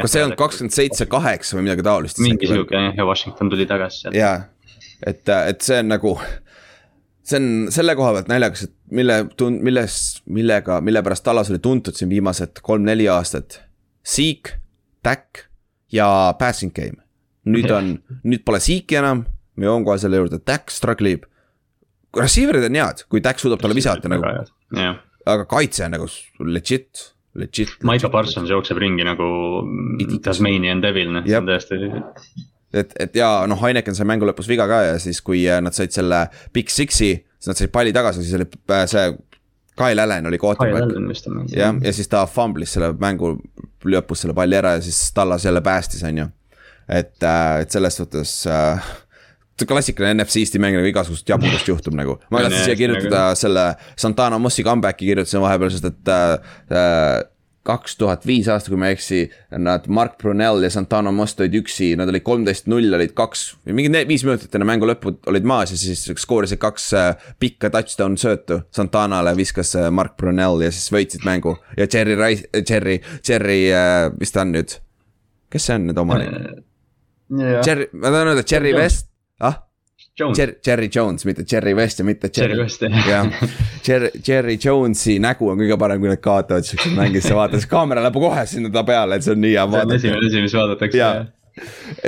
kas 0.00 0.16
see 0.16 0.24
on 0.24 0.36
kakskümmend 0.38 0.76
seitse, 0.76 1.06
kaheksa 1.06 1.58
või 1.58 1.68
midagi 1.68 1.86
taolist? 1.86 2.22
mingi 2.24 2.50
sihuke 2.50 2.76
jah, 2.78 2.94
ja 2.96 3.06
Washington 3.08 3.52
tuli 3.52 3.66
tagasi 3.70 4.06
sealt. 4.06 4.18
jaa, 4.18 4.40
et, 5.06 5.28
et 5.28 5.60
see 5.60 5.82
on 5.82 5.94
nagu 5.94 6.18
see 7.24 7.40
on 7.40 7.50
selle 7.74 7.96
koha 7.96 8.12
pealt 8.18 8.30
naljakas, 8.30 8.66
et 8.68 8.74
mille 8.94 9.20
tun-, 9.38 9.60
milles, 9.64 9.98
millega, 10.26 10.80
mille 10.84 11.02
pärast 11.04 11.24
Tallas 11.26 11.50
oli 11.52 11.60
tuntud 11.62 11.96
siin 11.96 12.12
viimased 12.12 12.60
kolm-neli 12.62 13.08
aastat. 13.12 13.62
Seek, 14.04 14.52
Tack 15.04 15.46
ja 15.92 16.06
passing 16.38 16.74
game. 16.74 17.00
nüüd 17.44 17.68
on, 17.72 17.94
nüüd 18.30 18.44
pole 18.44 18.60
Seeki 18.64 19.00
enam, 19.00 19.24
me 19.56 19.68
jõuame 19.68 19.88
kohe 19.88 20.00
selle 20.02 20.20
juurde, 20.20 20.40
Tack 20.44 20.72
struggle 20.72 21.16
ib. 21.16 21.26
Receiver'id 22.14 22.68
on 22.68 22.78
head, 22.78 23.04
kui 23.10 23.24
Tack 23.24 23.42
suudab 23.42 23.62
talle 23.62 23.76
visata 23.76 24.10
nagu, 24.12 24.30
aga 25.24 25.44
kaitse 25.50 25.84
on 25.88 25.96
nagu 25.96 26.08
legit, 26.46 27.10
legit. 27.40 27.74
Maiko 27.84 28.12
Parsons 28.12 28.52
jookseb 28.52 28.78
ringi 28.80 29.06
nagu 29.06 29.28
Tasmanian 30.22 30.82
Devil, 30.84 31.10
noh, 31.16 31.26
see 31.26 31.40
on 31.40 31.48
täiesti 31.50 31.80
et, 32.74 32.94
et 33.00 33.16
ja 33.18 33.28
noh, 33.50 33.60
Heineken 33.60 33.96
sai 33.96 34.06
mängu 34.08 34.26
lõpus 34.28 34.48
viga 34.50 34.66
ka 34.70 34.80
ja 34.88 34.96
siis, 35.02 35.20
kui 35.24 35.44
äh, 35.48 35.60
nad 35.64 35.76
said 35.76 35.94
selle 35.94 36.24
Big 36.54 36.72
Six'i, 36.72 37.12
siis 37.38 37.50
nad 37.50 37.60
said 37.60 37.72
palli 37.74 37.94
tagasi, 37.94 38.24
siis 38.24 38.38
oli 38.40 38.48
äh, 38.74 38.84
see. 38.90 39.14
Kyle 39.76 40.02
Allan 40.02 40.26
oli 40.26 40.38
quarterback. 40.38 41.56
jah, 41.56 41.74
ja 41.82 41.92
siis 41.92 42.08
ta 42.08 42.24
fumblis 42.30 42.76
selle 42.76 42.92
mängu 42.98 43.34
lõpus 43.84 44.24
selle 44.24 44.34
palli 44.36 44.56
ära 44.56 44.76
ja 44.78 44.84
siis 44.84 44.98
Tallas 45.14 45.44
jälle 45.44 45.60
päästis, 45.64 46.04
on 46.06 46.18
ju. 46.18 46.28
et, 46.88 47.16
äh, 47.22 47.60
et 47.64 47.70
selles 47.70 47.96
suhtes 47.96 48.46
äh, 48.46 48.92
klassikaline 49.68 50.18
NFC 50.18 50.42
Eesti 50.42 50.58
mäng 50.58 50.76
nagu 50.78 50.88
igasugust 50.88 51.28
jabudust 51.28 51.68
juhtub 51.68 51.94
nagu. 51.94 52.18
ma 52.30 52.42
tahtsin 52.42 52.64
siia 52.64 52.78
kirjutada 52.78 53.26
selle 53.38 53.68
Santana 53.96 54.38
Mossi 54.38 54.64
comeback'i 54.66 55.10
kirjutasin 55.10 55.42
vahepeal, 55.44 55.70
sest 55.74 55.90
et 55.90 56.10
äh, 56.10 57.22
kaks 57.64 57.96
tuhat 57.96 58.26
viis 58.28 58.48
aasta, 58.52 58.70
kui 58.70 58.78
ma 58.80 58.90
ei 58.90 58.96
eksi, 58.98 59.20
nad, 59.64 59.86
Mark 59.88 60.18
Brunel 60.20 60.66
ja 60.66 60.70
Santana 60.72 61.12
Most 61.14 61.40
olid 61.40 61.56
üksi, 61.62 61.94
nad 61.96 62.10
olid 62.12 62.24
kolmteist 62.26 62.68
null, 62.70 62.92
olid 62.96 63.14
kaks, 63.16 63.44
mingi 63.72 64.04
viis 64.08 64.24
minutit 64.26 64.54
enne 64.54 64.68
mängu 64.68 64.88
lõppu 64.88 65.16
olid 65.32 65.48
maas 65.48 65.72
ja 65.72 65.78
siis 65.80 66.04
skoorisid 66.20 66.60
kaks 66.62 66.90
äh, 66.98 67.28
pikka 67.40 67.72
touchdown 67.72 68.18
söötu. 68.20 68.60
Santanale 68.74 69.32
viskas 69.38 69.74
äh, 69.80 69.88
Mark 69.94 70.18
Brunel 70.20 70.66
ja 70.66 70.72
siis 70.74 70.92
võitsid 70.92 71.24
mängu 71.24 71.56
ja 71.78 71.88
Cherry 71.88 72.18
Rice, 72.20 72.64
Cherry, 72.68 73.00
Cherry, 73.24 73.60
äh, 73.72 74.10
mis 74.20 74.34
ta 74.34 74.44
on 74.44 74.54
nüüd? 74.58 74.78
kes 75.54 75.68
see 75.68 75.78
on 75.78 75.88
nüüd 75.88 75.98
omanik? 76.02 76.62
Cherry, 77.64 77.88
ma 77.94 78.10
tahan 78.10 78.32
öelda 78.32 78.44
Cherry 78.46 78.74
West, 78.76 79.08
ah 80.20 80.32
Jer-, 80.38 80.54
Jerry 80.66 80.88
Jones, 80.94 81.24
mitte 81.26 81.44
Jerry 81.52 81.74
West 81.74 81.98
ja 81.98 82.04
mitte 82.04 82.30
Jerry, 82.36 82.54
Jerry 82.54 82.62
West 82.62 82.82
jah 83.08 83.26
Jerry, 83.88 84.10
Jerry 84.28 84.58
Jonesi 84.64 85.18
nägu 85.18 85.48
on 85.50 85.58
kõige 85.58 85.78
parem, 85.80 86.02
kui 86.02 86.10
nad 86.12 86.22
kaotavad 86.22 86.66
siukses 86.66 86.94
mängis, 86.94 87.26
sa 87.26 87.34
vaatad, 87.38 87.64
kaamera 87.70 88.04
läheb 88.04 88.18
kohe 88.22 88.44
sinna 88.46 88.70
ta 88.74 88.84
peale, 88.86 89.18
et 89.18 89.26
see 89.26 89.34
on 89.34 89.42
nii 89.42 89.56
hea 89.56 89.64
vaadata. 89.66 89.98
see 89.98 90.12
on 90.12 90.22
esimene 90.22 90.30
asi, 90.30 90.44
mis 90.46 90.54
vaadatakse. 90.54 91.10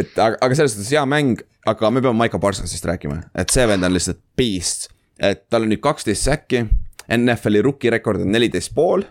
et 0.02 0.14
aga, 0.14 0.38
aga 0.38 0.58
selles 0.60 0.76
suhtes 0.76 0.92
hea 0.94 1.02
mäng, 1.10 1.42
aga 1.66 1.90
me 1.90 2.04
peame 2.04 2.20
Maiko 2.20 2.38
Parsonsist 2.42 2.86
rääkima, 2.86 3.24
et 3.34 3.54
see 3.54 3.66
vend 3.66 3.90
on 3.90 3.96
lihtsalt 3.96 4.22
beast. 4.38 4.86
et 5.18 5.48
tal 5.50 5.66
on 5.66 5.74
nüüd 5.74 5.82
kaksteist 5.82 6.30
säkki, 6.30 6.62
NFL-i 7.10 7.64
rookie 7.66 7.90
rekord 7.90 8.22
on 8.22 8.30
neliteist 8.34 8.74
pool 8.74 9.02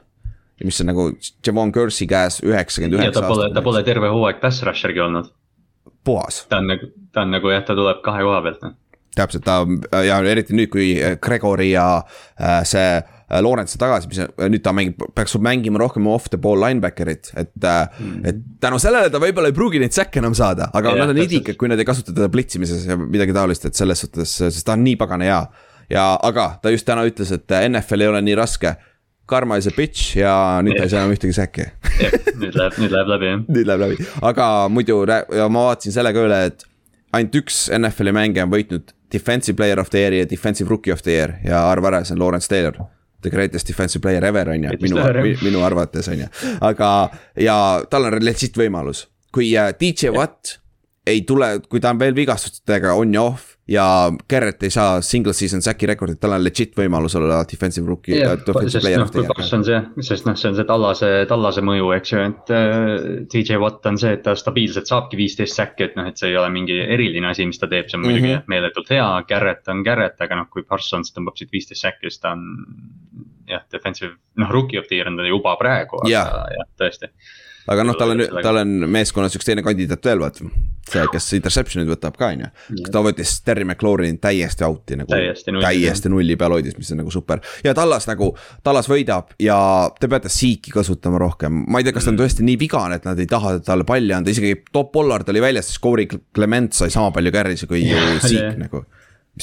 mis 0.64 0.80
on 0.80 0.88
nagu 0.88 1.10
Javon 1.44 1.72
Kersey 1.76 2.08
käes 2.08 2.40
üheksakümmend 2.40 2.96
üheksa 2.96 3.20
aastat. 3.20 3.28
ta 3.28 3.34
pole, 3.34 3.50
ta 3.60 3.64
pole 3.66 3.84
terve 3.84 4.08
hooaeg 4.14 4.40
pass 4.40 4.64
rusher'gi 4.64 5.04
olnud. 5.04 5.34
puhas. 6.08 6.46
ta 6.48 6.64
on 6.64 6.72
nagu, 6.72 6.88
ta 7.12 7.28
on 7.28 7.36
nagu 7.36 7.52
jah, 7.52 7.64
ta 7.68 7.76
tuleb 7.76 8.00
kahe 8.06 8.24
koha 8.24 8.42
pealt 8.46 8.64
noh 8.64 8.76
täpselt, 9.18 9.46
ta 9.46 10.04
ja 10.06 10.22
eriti 10.28 10.56
nüüd, 10.58 10.72
kui 10.74 10.94
Gregori 11.24 11.72
ja 11.72 11.88
äh, 12.00 12.62
see 12.68 12.88
äh, 13.00 13.42
Lawrence 13.42 13.80
tagasi, 13.82 14.10
mis 14.12 14.22
nüüd 14.54 14.64
ta 14.66 14.74
mängib, 14.76 15.02
peaks 15.18 15.36
mängima 15.42 15.82
rohkem 15.82 16.08
off 16.12 16.30
the 16.32 16.40
ball 16.42 16.62
linebacker'it, 16.62 17.32
et 17.40 17.54
mm.. 17.58 18.24
et 18.30 18.42
tänu 18.64 18.80
sellele 18.82 19.12
ta 19.14 19.22
võib-olla 19.22 19.52
ei 19.52 19.58
pruugi 19.58 19.82
neid 19.82 19.96
säkke 19.96 20.22
enam 20.22 20.36
saada, 20.38 20.70
aga 20.78 20.94
ja, 20.94 21.04
nad 21.04 21.16
on 21.16 21.22
idikad, 21.24 21.58
kui 21.60 21.72
nad 21.72 21.82
ei 21.82 21.88
kasuta 21.88 22.14
teda 22.14 22.30
plitsimises 22.34 22.86
ja 22.90 23.00
midagi 23.00 23.36
taolist, 23.36 23.66
et 23.70 23.78
selles 23.78 24.06
suhtes, 24.06 24.38
sest 24.44 24.66
ta 24.68 24.76
on 24.78 24.86
nii 24.86 24.98
pagana 25.02 25.30
hea. 25.30 25.40
ja, 25.90 26.10
aga 26.22 26.52
ta 26.62 26.74
just 26.74 26.88
täna 26.88 27.06
ütles, 27.08 27.34
et 27.34 27.58
NFL 27.70 28.06
ei 28.06 28.14
ole 28.14 28.22
nii 28.26 28.38
raske. 28.38 28.76
Karma 29.26 29.56
is 29.58 29.66
a 29.66 29.72
bitch 29.74 30.20
ja 30.20 30.32
nüüd 30.62 30.78
ta 30.78 30.86
ei 30.86 30.92
saa 30.92 31.00
enam 31.02 31.16
ühtegi 31.16 31.34
säkki 31.34 31.64
nüüd 32.38 32.56
läheb, 32.58 32.78
nüüd 32.78 32.94
läheb 32.94 33.10
läbi 33.10 33.30
jah. 33.32 33.40
nüüd 33.48 33.70
läheb 33.70 33.84
läbi, 33.86 34.08
aga 34.30 34.50
muidu 34.70 35.00
ja 35.10 35.48
ma 35.50 35.68
vaatasin 35.70 35.96
selle 35.96 36.12
ka 36.16 36.26
üle, 36.28 36.40
et 36.52 36.66
ainult 37.16 37.40
üks 37.42 37.66
NFL-i 37.76 38.14
mängija 38.16 38.46
on 38.48 38.54
võitnud 38.54 38.95
defensive 39.16 39.56
player 39.58 39.80
of 39.82 39.90
the 39.94 40.04
year'i 40.04 40.20
ja 40.24 40.28
defensive 40.30 40.70
rookie 40.70 40.94
of 40.94 41.02
the 41.06 41.16
year 41.16 41.38
ja 41.44 41.64
arva 41.72 41.94
ära, 41.94 42.04
see 42.06 42.16
on 42.16 42.22
Lawrence 42.24 42.52
Taylor. 42.52 42.78
The 43.26 43.32
greatest 43.34 43.68
defensive 43.68 44.04
player 44.04 44.26
ever 44.28 44.52
on 44.54 44.68
ju, 44.68 44.76
minu, 44.84 45.00
minu 45.42 45.64
arvates 45.66 46.12
on 46.12 46.20
ju, 46.20 46.28
aga 46.62 46.90
ja 47.42 47.58
tal 47.90 48.06
on 48.12 48.20
legit 48.22 48.58
võimalus, 48.60 49.08
kui 49.34 49.50
äh, 49.58 49.72
DJ 49.80 50.14
Watt 50.14 50.60
ei 51.10 51.24
tule, 51.26 51.56
kui 51.70 51.82
ta 51.82 51.94
on 51.94 52.02
veel 52.02 52.16
vigastustega 52.18 52.94
on 52.98 53.14
ja 53.14 53.26
off 53.32 53.55
ja 53.68 54.12
Garrett 54.30 54.64
ei 54.64 54.70
saa 54.70 55.02
single 55.02 55.34
season 55.34 55.62
sack'i 55.66 55.88
rekordit, 55.90 56.20
tal 56.22 56.36
on 56.36 56.44
legit 56.46 56.76
võimalus 56.78 57.16
olla 57.18 57.40
defensive 57.50 57.88
rookie 57.90 58.20
yeah,. 58.20 58.38
sest 58.70 58.86
noh, 58.86 59.10
kui 59.14 59.26
pass 59.30 59.56
on 59.58 59.64
see, 59.66 59.80
sest 60.06 60.28
noh, 60.28 60.38
see 60.38 60.52
on 60.52 60.58
see 60.60 60.68
tallase, 60.70 61.10
tallase 61.30 61.64
mõju, 61.66 61.88
eks 61.98 62.14
ju, 62.14 62.26
et 62.30 62.54
äh, 62.54 62.92
DJ 63.32 63.58
Watt 63.62 63.88
on 63.90 63.98
see, 64.02 64.14
et 64.20 64.22
ta 64.26 64.36
stabiilselt 64.38 64.92
saabki 64.92 65.18
viisteist 65.18 65.58
sack'i, 65.58 65.88
et 65.90 65.98
noh, 65.98 66.12
et 66.12 66.22
see 66.22 66.30
ei 66.30 66.38
ole 66.38 66.52
mingi 66.54 66.78
eriline 66.84 67.32
asi, 67.32 67.48
mis 67.50 67.62
ta 67.62 67.70
teeb, 67.72 67.90
see 67.90 67.98
on 67.98 68.06
muidugi 68.06 68.28
mm 68.28 68.36
-hmm. 68.36 68.52
meeletult 68.54 68.92
hea, 68.94 69.08
Garrett 69.30 69.74
on 69.74 69.82
Garrett, 69.88 70.22
aga 70.22 70.44
noh, 70.44 70.50
kui 70.54 70.64
Parsons 70.64 71.16
tõmbab 71.16 71.40
siit 71.42 71.50
viisteist 71.52 71.82
sack'i, 71.88 72.12
siis 72.12 72.22
ta 72.22 72.36
on. 72.38 72.46
jah, 73.46 73.62
defensive, 73.72 74.16
noh, 74.42 74.50
rookie 74.50 74.80
of 74.80 74.88
the 74.88 74.96
year 74.98 75.08
on 75.08 75.18
ta 75.18 75.26
juba 75.26 75.56
praegu, 75.58 76.00
aga 76.02 76.10
yeah. 76.10 76.32
jah, 76.54 76.70
tõesti 76.82 77.12
aga 77.72 77.86
noh, 77.88 77.98
tal 77.98 78.14
on, 78.14 78.24
tal 78.44 78.60
on 78.62 78.74
meeskonnas 78.92 79.36
üks 79.38 79.48
teine 79.48 79.64
kandidaat 79.66 80.06
veel, 80.06 80.22
vaata. 80.22 80.48
see, 80.86 81.06
kes 81.12 81.28
interception'id 81.40 81.90
võtab 81.90 82.18
ka, 82.20 82.30
on 82.36 82.44
ju. 82.44 82.50
ta 82.94 83.02
võttis 83.06 83.32
Terry 83.46 83.66
McLaurini 83.66 84.20
täiesti 84.22 84.66
out'i 84.68 85.00
nagu. 85.00 85.10
täiesti 85.10 85.54
nulli, 85.54 85.66
täiesti 85.66 86.12
nulli 86.14 86.38
peal 86.40 86.54
hoidis, 86.58 86.78
mis 86.78 86.92
on 86.94 87.02
nagu 87.02 87.14
super. 87.14 87.42
ja 87.66 87.74
Tallas 87.78 88.06
nagu, 88.10 88.32
Tallas 88.66 88.90
võidab 88.92 89.34
ja 89.42 89.58
te 90.00 90.10
peate 90.12 90.30
Seeki 90.34 90.74
kasutama 90.76 91.22
rohkem. 91.22 91.64
ma 91.68 91.82
ei 91.82 91.88
tea, 91.88 91.96
kas 91.96 92.06
ta 92.06 92.14
on 92.14 92.20
mm. 92.20 92.26
tõesti 92.26 92.46
nii 92.46 92.60
vigane, 92.62 93.00
et 93.00 93.08
nad 93.08 93.20
ei 93.22 93.30
taha 93.30 93.58
talle 93.66 93.88
palli 93.88 94.14
anda, 94.14 94.34
isegi 94.34 94.62
top 94.72 94.94
Pollard 94.96 95.30
oli 95.34 95.42
väljas, 95.44 95.72
siis 95.72 95.82
Corey 95.82 96.10
Clement 96.10 96.78
sai 96.78 96.94
sama 96.94 97.10
palju 97.16 97.34
carry'si 97.34 97.70
kui 97.72 97.82
ju 97.90 98.06
Seek 98.26 98.62
nagu 98.62 98.86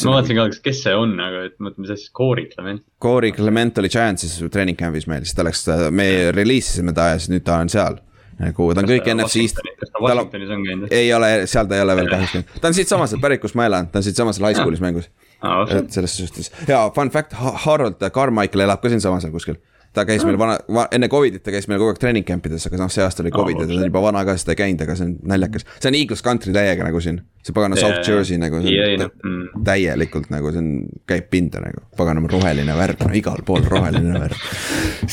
ma 0.00 0.14
vaatasin 0.14 0.38
ka, 0.38 0.46
kes 0.64 0.78
see 0.86 0.94
on, 0.96 1.12
aga 1.20 1.42
et 1.50 1.58
mõtle, 1.60 1.82
mis 1.84 1.90
asi, 1.92 2.08
Corey 2.16 2.46
Clement. 2.48 2.80
Corey 3.02 3.34
Clement 3.36 3.82
oli 3.82 3.90
Giantsis 3.92 4.38
treening 4.52 4.78
camp'is 4.78 5.04
meil, 5.10 5.26
siis 5.26 5.36
ta 5.36 5.44
läks, 5.44 5.66
me 5.92 6.08
reliisisime 6.32 6.94
ta 6.96 7.10
ja 7.12 7.20
siis 7.20 7.32
nüüd 7.34 7.44
ta 7.44 7.58
on 7.60 7.72
seal 7.72 8.00
nagu 8.42 8.68
ta 8.74 8.82
on 8.82 8.90
kõik 8.90 9.10
NFC-st. 9.14 9.64
kas 9.80 9.92
ta 9.92 10.02
Washingtonis 10.04 10.54
on 10.54 10.64
käinud? 10.66 10.94
ei 10.94 11.10
ole, 11.14 11.32
seal 11.50 11.68
ta 11.70 11.78
ei 11.78 11.84
ole 11.84 11.96
veel 11.98 12.10
kahjuks 12.12 12.36
käinud, 12.36 12.54
ta 12.60 12.70
on 12.70 12.78
siitsamast 12.78 13.18
pärit, 13.22 13.42
kus 13.42 13.56
ma 13.58 13.66
elan, 13.70 13.90
ta 13.92 14.02
on 14.02 14.06
siitsamast 14.06 14.42
high 14.42 14.58
school'is 14.58 14.82
mängus. 14.84 15.10
et 15.76 15.92
selles 15.94 16.16
suhtes 16.16 16.52
ja 16.68 16.84
fun 16.94 17.10
fact, 17.14 17.36
Harold 17.66 18.02
Carmichael 18.14 18.66
elab 18.66 18.82
ka 18.82 18.92
siinsamas 18.92 19.24
seal 19.26 19.34
kuskil. 19.34 19.60
Ta 19.92 20.04
käis 20.08 20.24
meil 20.26 20.38
vana 20.40 20.56
va,, 20.72 20.86
enne 20.94 21.08
Covidit 21.12 21.42
ta 21.44 21.52
käis 21.54 21.68
meil 21.70 21.80
kogu 21.80 21.92
aeg 21.92 22.00
treening 22.00 22.26
camp 22.28 22.46
ides, 22.48 22.64
aga 22.68 22.80
noh, 22.80 22.90
see 22.92 23.04
aasta 23.04 23.24
oli 23.24 23.32
Covid 23.34 23.62
ja 23.62 23.68
ta 23.68 23.76
on 23.76 23.86
juba 23.86 24.02
vana 24.04 24.24
ka, 24.28 24.36
siis 24.38 24.48
ta 24.48 24.54
ei 24.54 24.60
käinud, 24.62 24.84
aga 24.86 24.96
see 24.98 25.08
on 25.08 25.14
naljakas. 25.32 25.66
see 25.78 25.90
on 25.90 25.98
Eagles 25.98 26.24
country 26.24 26.54
täiega 26.56 26.86
nagu 26.86 27.02
siin, 27.04 27.20
see 27.44 27.56
pagana 27.56 27.78
yeah, 27.78 27.84
South 27.84 28.08
Jersey 28.08 28.40
nagu. 28.40 28.62
Yeah, 28.64 28.94
no, 29.00 29.10
mm. 29.28 29.64
täielikult 29.68 30.30
nagu 30.32 30.52
see 30.54 30.62
on, 30.64 30.70
käib 31.10 31.28
pinda 31.32 31.62
nagu, 31.64 31.84
paganama 31.98 32.30
roheline 32.32 32.76
värv, 32.78 33.04
no 33.04 33.16
igal 33.18 33.44
pool 33.46 33.64
roheline 33.68 34.16
värv. 34.16 34.46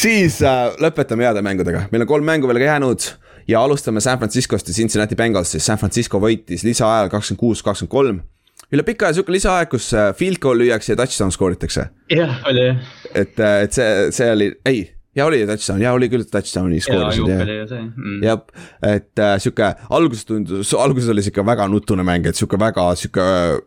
siis 0.05 0.39
äh, 0.45 0.65
lõpetame 0.79 1.27
heade 1.27 1.43
mängudega, 1.45 1.87
meil 1.91 2.07
on 2.07 2.13
kolm 2.15 2.27
mängu 2.31 2.51
veel 2.51 2.63
ka 2.63 2.71
jäänud 2.71 3.11
ja 3.49 3.63
alustame 3.65 4.01
San 4.03 4.19
Franciscost 4.21 4.67
ja 4.67 4.73
Cincinnati 4.73 5.17
Bengalsist, 5.19 5.65
San 5.65 5.79
Francisco 5.81 6.21
võitis 6.23 6.63
lisaajal 6.67 7.11
kakskümmend 7.11 7.43
kuus, 7.43 7.65
kakskümmend 7.65 7.95
kolm 7.95 8.27
üle 8.73 8.85
pika 8.85 9.07
aja 9.09 9.17
sihuke 9.17 9.33
lisaaeg, 9.33 9.71
kus 9.71 9.89
äh, 9.97 10.11
field 10.17 10.39
goal 10.43 10.59
lüüakse 10.61 10.93
ja 10.93 10.99
touchdown 10.99 11.33
skooritakse. 11.33 11.89
jah, 12.13 12.39
oli 12.49 12.65
jah. 12.67 12.81
et, 13.13 13.35
äh, 13.39 13.63
et 13.65 13.75
see, 13.75 14.09
see 14.15 14.29
oli, 14.33 14.49
ei, 14.69 14.83
ja 15.17 15.25
oli 15.29 15.41
touchdown, 15.49 15.81
ja 15.83 15.93
oli 15.97 16.09
küll 16.11 16.27
touchdown'i 16.29 16.81
skoorisid 16.83 17.31
ja. 17.31 17.39
Mm. 17.87 18.19
jah, 18.25 18.43
et 18.85 19.23
äh, 19.25 19.33
sihuke 19.41 19.71
alguses 19.97 20.29
tundus, 20.29 20.75
alguses 20.77 21.09
oli 21.13 21.25
sihuke 21.25 21.45
väga 21.49 21.67
nutune 21.71 22.05
mäng, 22.07 22.29
et 22.29 22.37
sihuke 22.37 22.61
väga 22.61 22.91
sihuke 22.99 23.25
äh,. 23.25 23.57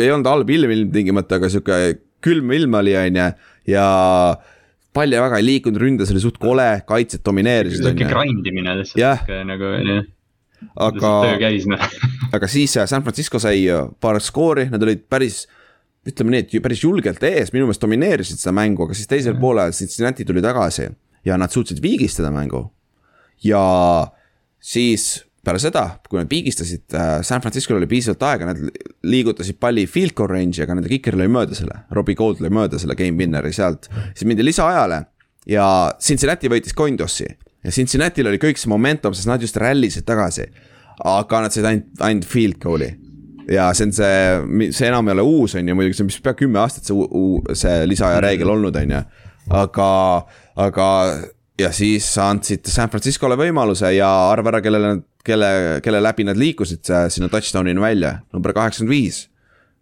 ei 0.00 0.10
olnud 0.10 0.30
halb 0.30 0.50
ilm 0.50 0.72
ilmtingimata, 0.78 1.38
aga 1.38 1.52
sihuke 1.52 1.78
külm 2.24 2.50
ilm 2.56 2.80
oli, 2.80 2.96
on 2.96 3.20
ju, 3.20 3.28
ja 3.74 3.86
pall 4.96 5.20
väga 5.26 5.42
ei 5.42 5.48
liikunud, 5.50 5.82
ründes 5.82 6.10
oli 6.14 6.22
suht 6.22 6.40
kole, 6.40 6.70
kaitsjad 6.88 7.26
domineerisid. 7.28 7.84
sihuke 7.84 8.08
grind 8.08 8.48
imine 8.48 8.80
lihtsalt 8.80 9.48
nagu 9.52 9.76
jah 9.76 10.04
aga, 10.86 11.12
noh. 11.70 11.84
aga 12.36 12.48
siis 12.50 12.76
äh, 12.78 12.88
San 12.90 13.04
Francisco 13.04 13.40
sai 13.42 13.66
äh, 13.70 13.86
paar 14.00 14.20
skoori, 14.22 14.68
nad 14.72 14.82
olid 14.82 15.04
päris 15.10 15.44
ütleme 16.04 16.34
nii, 16.34 16.44
et 16.44 16.64
päris 16.64 16.82
julgelt 16.84 17.22
ees, 17.24 17.52
minu 17.54 17.68
meelest 17.68 17.84
domineerisid 17.84 18.40
seda 18.40 18.52
mängu, 18.56 18.84
aga 18.84 18.96
siis 18.96 19.08
teisel 19.08 19.38
poolel 19.40 19.72
Cincinnati 19.76 20.26
tuli 20.28 20.42
tagasi 20.44 20.90
ja 21.24 21.38
nad 21.40 21.52
suutsid 21.52 21.80
viigistada 21.82 22.32
mängu. 22.34 22.66
ja 23.44 23.62
siis 24.60 25.24
peale 25.44 25.60
seda, 25.60 25.84
kui 26.08 26.20
nad 26.20 26.30
viigistasid, 26.30 26.86
äh, 26.96 27.18
San 27.26 27.42
Francisco'l 27.44 27.76
oli 27.76 27.88
piisavalt 27.88 28.22
aega, 28.28 28.52
nad 28.52 28.60
liigutasid 29.04 29.58
palli 29.60 29.84
field 29.90 30.14
goal 30.16 30.30
range'i, 30.32 30.62
aga 30.64 30.76
nende 30.78 30.92
kiker 30.92 31.18
lõi 31.20 31.28
mööda 31.32 31.56
selle, 31.56 31.82
Robbie 31.92 32.16
Gold 32.16 32.40
lõi 32.44 32.52
mööda 32.52 32.80
selle 32.80 32.96
game 32.96 33.20
winner'i 33.20 33.52
sealt. 33.52 33.90
siis 34.14 34.24
mindi 34.28 34.44
lisaajale 34.44 35.02
ja 35.50 35.66
Cincinnati 36.00 36.48
võitis 36.52 36.76
coin 36.76 36.96
toss'i 36.96 37.28
ja 37.64 37.72
Cincinnati'l 37.72 38.28
oli 38.28 38.40
kõik 38.42 38.60
see 38.60 38.70
momentum, 38.72 39.14
sest 39.16 39.30
nad 39.30 39.42
just 39.42 39.56
rallisid 39.60 40.06
tagasi. 40.08 40.48
aga 41.04 41.40
nad 41.42 41.50
said 41.50 41.66
ainult, 41.66 41.88
ainult 42.06 42.26
field 42.30 42.58
goal'i. 42.62 42.92
ja 43.50 43.72
see 43.74 43.88
on 43.88 43.92
see, 43.92 44.70
see 44.72 44.88
enam 44.88 45.08
ei 45.08 45.16
ole 45.16 45.24
uus, 45.26 45.56
on 45.58 45.68
ju, 45.68 45.74
muidugi 45.76 45.98
see 45.98 46.04
on 46.04 46.12
vist 46.12 46.22
pea 46.24 46.36
kümme 46.38 46.60
aastat 46.62 46.88
see, 46.88 47.56
see 47.60 47.86
lisaaja 47.90 48.20
reegel 48.24 48.52
olnud, 48.54 48.76
on 48.76 48.94
ju. 48.94 49.00
aga, 49.62 49.88
aga 50.56 50.88
ja 51.60 51.72
siis 51.74 52.06
andsid 52.18 52.66
San 52.70 52.92
Francisco'le 52.92 53.36
võimaluse 53.38 53.92
ja 53.96 54.08
arva 54.30 54.54
ära, 54.54 54.62
kellele 54.64 54.94
nad, 54.94 55.04
kelle, 55.24 55.50
kelle 55.84 56.02
läbi 56.02 56.26
nad 56.28 56.40
liikusid 56.40 56.90
sinna 57.12 57.30
touchdown'ini 57.32 57.80
välja, 57.80 58.18
number 58.32 58.52
kaheksakümmend 58.56 58.92
viis. 58.92 59.28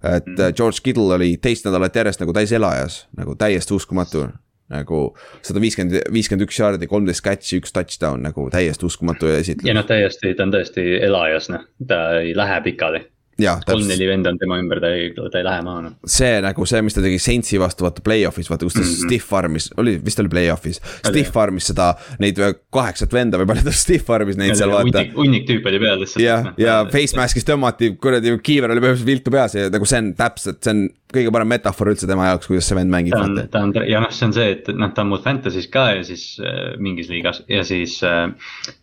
et 0.03 0.27
mm. 0.27 0.55
George 0.57 0.83
Kittle 0.83 1.15
oli 1.15 1.37
teist 1.39 1.67
nädalat 1.67 1.97
järjest 1.97 2.23
nagu 2.23 2.33
täis 2.35 2.53
elajas, 2.53 3.07
nagu 3.17 3.37
täiesti 3.39 3.75
uskumatu 3.75 4.27
nagu 4.73 5.05
sada 5.45 5.63
viiskümmend, 5.63 6.09
viiskümmend 6.13 6.49
üks 6.49 6.61
jaardi, 6.61 6.91
kolmteist 6.91 7.25
catch'i, 7.25 7.61
üks 7.63 7.75
touchdown 7.77 8.25
nagu 8.27 8.49
täiesti 8.53 8.89
uskumatu 8.89 9.31
esitlus. 9.33 9.69
ja 9.69 9.77
noh, 9.77 9.87
täiesti, 9.89 10.35
ta 10.39 10.49
on 10.49 10.55
tõesti 10.55 10.87
elajas, 11.03 11.51
noh, 11.53 11.67
ta 11.87 12.05
ei 12.21 12.37
lähe 12.37 12.61
pikali 12.67 13.07
kolm-neli 13.41 14.07
venda 14.09 14.31
on 14.33 14.39
tema 14.39 14.59
ümber, 14.61 14.81
ta 14.83 14.91
ei, 14.93 15.11
ta 15.15 15.41
ei 15.41 15.47
lähe 15.47 15.63
maha 15.65 15.85
noh. 15.87 15.95
see 16.09 16.35
nagu 16.45 16.67
see, 16.69 16.83
mis 16.85 16.97
ta 16.97 17.05
tegi 17.05 17.19
Saintsi 17.23 17.61
vastu 17.61 17.87
vaata 17.87 18.05
play-off'is, 18.05 18.51
vaata 18.51 18.67
kus 18.67 18.77
ta 18.77 18.83
mm 18.83 18.89
-hmm. 18.89 19.07
stiff 19.09 19.33
arm'is, 19.39 19.69
oli, 19.81 19.97
vist 20.05 20.21
oli 20.21 20.29
play-off'is. 20.33 20.81
Stiff 21.09 21.37
arm'is 21.37 21.71
seda, 21.73 21.93
neid 22.23 22.39
kaheksat 22.73 23.13
venda 23.13 23.41
või 23.41 23.49
palju 23.53 23.65
ta 23.69 23.75
stiff 23.77 24.11
arm'is 24.11 24.37
neid 24.41 24.55
ja 24.55 24.61
seal 24.63 24.75
vaata. 24.75 25.05
hunnik 25.17 25.49
tüüpe 25.49 25.73
oli 25.73 25.81
peal 25.81 26.01
lihtsalt. 26.05 26.25
jah, 26.25 26.53
ja, 26.57 26.67
ja 26.67 26.79
face 26.93 27.17
mask'is 27.17 27.49
tõmmati, 27.49 27.95
kuradi 27.97 28.37
kiiver 28.43 28.71
oli 28.71 28.85
põhimõtteliselt 28.85 29.13
viltu 29.13 29.31
peas 29.31 29.57
ja 29.57 29.71
nagu 29.73 29.89
see 29.89 30.03
on 30.05 30.13
täpselt, 30.19 30.61
see 30.63 30.77
on 30.77 30.89
kõige 31.15 31.33
parem 31.35 31.51
metafoor 31.53 31.93
üldse 31.93 32.09
tema 32.09 32.29
jaoks, 32.31 32.49
kuidas 32.51 32.69
see 32.69 32.79
vend 32.79 32.93
mängib. 32.93 33.15
ta 33.17 33.23
on, 33.25 33.41
ta 33.53 33.63
on 33.67 33.89
ja 33.89 34.03
noh, 34.03 34.13
see 34.15 34.29
on 34.29 34.35
see, 34.37 34.49
et 34.57 34.71
noh, 34.77 34.93
ta 34.95 35.05
on 35.05 35.13
mul 35.13 35.23
Fantasy's 35.25 35.69
ka 35.73 35.87
ja 35.97 36.05
siis 36.07 36.25
äh, 36.43 36.75
mingis 36.83 37.11
liigas 37.13 37.43
ja 37.51 37.65
siis 37.67 37.99
äh, 38.07 38.29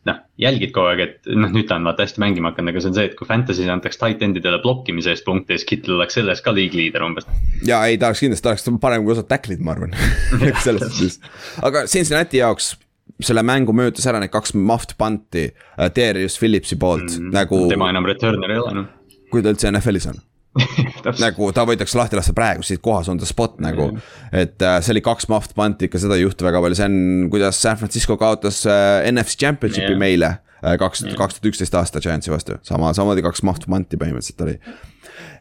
noh, 0.10 0.20
jälgid 0.42 0.74
kogu 0.76 0.92
aeg, 0.92 1.04
et 1.06 1.32
noh, 1.34 1.52
nüüd 1.54 1.70
ta 1.70 1.80
on 1.80 1.88
vaata 1.90 2.06
hästi 2.06 2.24
mängima 2.24 2.54
hakanud, 2.54 2.74
aga 2.74 2.84
see 2.84 2.92
on 2.92 3.00
see, 3.00 3.08
et 3.12 3.16
kui 3.20 3.30
Fantasy's 3.30 3.72
antakse 3.72 4.02
tight 4.02 4.26
end'idele 4.26 4.62
blokkimise 4.64 5.14
eest 5.16 5.26
punkte, 5.28 5.58
siis 5.58 5.68
Kittel 5.70 5.98
oleks 5.98 6.20
selles 6.20 6.44
ka 6.46 6.54
league 6.56 6.78
leader 6.78 7.06
umbes. 7.08 7.28
ja 7.66 7.82
ei, 7.88 7.98
ta 8.02 8.12
oleks 8.12 8.26
kindlasti, 8.26 8.46
ta 8.46 8.54
oleks 8.56 8.70
parem 8.82 9.08
kui 9.08 9.16
osad 9.18 9.30
tackle'id, 9.32 9.64
ma 9.66 9.76
arvan 9.78 9.98
selles 10.66 10.86
suhtes, 10.86 11.20
aga 11.66 11.88
Cincinnati 11.90 12.44
jaoks 12.44 12.76
selle 13.20 13.44
mängu 13.44 13.74
möödas 13.76 14.06
ära 14.08 14.22
need 14.22 14.32
kaks 14.32 14.54
muffed 14.56 14.96
punt'i 15.00 15.50
äh, 15.50 15.90
Darius 15.96 16.38
Phillipsi 16.40 16.78
poolt 16.80 17.18
mm, 17.18 17.32
nagu. 17.36 17.66
tema 17.72 17.90
enam 17.92 18.08
returner 18.08 18.54
ei 18.54 18.62
ole 18.62 18.76
noh. 18.78 18.90
kui 19.32 19.44
ta 19.44 19.52
üldse 19.54 19.72
NFL-is 19.72 20.08
on 20.12 20.22
nagu 21.24 21.50
ta 21.56 21.66
võidakse 21.68 21.98
lahti 22.00 22.20
lasta 22.20 22.36
praegu, 22.36 22.66
siit 22.66 22.82
kohas 22.84 23.10
on 23.12 23.20
ta 23.22 23.28
spot 23.30 23.60
nagu. 23.64 23.92
et 24.32 24.62
äh, 24.62 24.78
see 24.84 24.96
oli 24.96 25.04
kaks 25.06 25.30
muffed 25.32 25.56
punt'i, 25.58 25.90
ikka 25.90 26.02
seda 26.02 26.18
ei 26.18 26.26
juhtu 26.26 26.48
väga 26.48 26.62
palju, 26.64 26.80
see 26.80 26.90
on, 26.90 27.00
kuidas 27.34 27.62
San 27.62 27.80
Francisco 27.80 28.18
kaotas 28.20 28.62
äh, 28.70 29.08
NFC 29.12 29.40
Championship'i 29.40 29.94
yeah. 29.96 30.02
meile 30.02 30.32
äh,. 30.62 30.78
kaks, 30.82 31.06
kaks 31.18 31.40
tuhat 31.40 31.52
üksteist 31.54 31.76
aasta 31.80 32.04
Giantsi 32.04 32.34
vastu, 32.34 32.60
sama, 32.68 32.94
samamoodi 32.98 33.26
kaks 33.26 33.44
muffed 33.48 33.70
punt'i 33.70 34.00
põhimõtteliselt 34.00 34.48
oli 34.48 34.58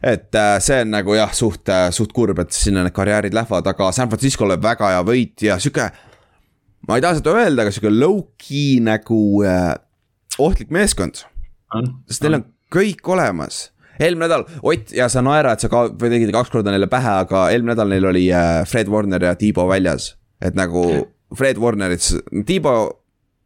et 0.03 0.37
see 0.63 0.77
on 0.83 0.93
nagu 0.93 1.15
jah, 1.17 1.31
suht, 1.35 1.67
suht 1.95 2.13
kurb, 2.15 2.39
et 2.39 2.55
sinna 2.55 2.85
need 2.85 2.95
karjäärid 2.95 3.35
lähevad, 3.35 3.67
aga 3.67 3.89
San 3.95 4.11
Francisco'le 4.11 4.55
väga 4.63 4.93
hea 4.93 5.01
võit 5.07 5.43
ja 5.43 5.57
sihuke. 5.59 5.89
ma 6.87 6.95
ei 6.95 7.03
taha 7.03 7.19
seda 7.19 7.35
öelda, 7.35 7.65
aga 7.65 7.73
sihuke 7.75 7.91
low-key 7.91 8.79
nagu 8.83 9.19
äh, 9.43 9.73
ohtlik 10.39 10.71
meeskond. 10.71 11.25
sest 12.07 12.23
neil 12.23 12.39
on 12.39 12.47
kõik 12.73 13.03
olemas 13.11 13.69
eelmine 13.99 14.25
nädal, 14.27 14.45
Ott 14.63 14.93
ja 14.95 15.09
sa 15.11 15.23
naerad, 15.25 15.61
sa 15.61 15.69
ka 15.71 15.87
või 15.91 16.13
tegid 16.13 16.31
kaks 16.35 16.51
korda 16.53 16.73
neile 16.73 16.89
pähe, 16.91 17.15
aga 17.25 17.47
eelmine 17.53 17.73
nädal 17.73 17.91
neil 17.93 18.07
oli 18.11 18.25
äh, 18.33 18.61
Fred 18.69 18.91
Warner 18.91 19.29
ja 19.29 19.35
Tiibo 19.39 19.67
väljas. 19.69 20.15
et 20.41 20.55
nagu 20.55 20.83
Fred 21.35 21.59
Warnerit, 21.61 22.05
Tiibo 22.45 22.75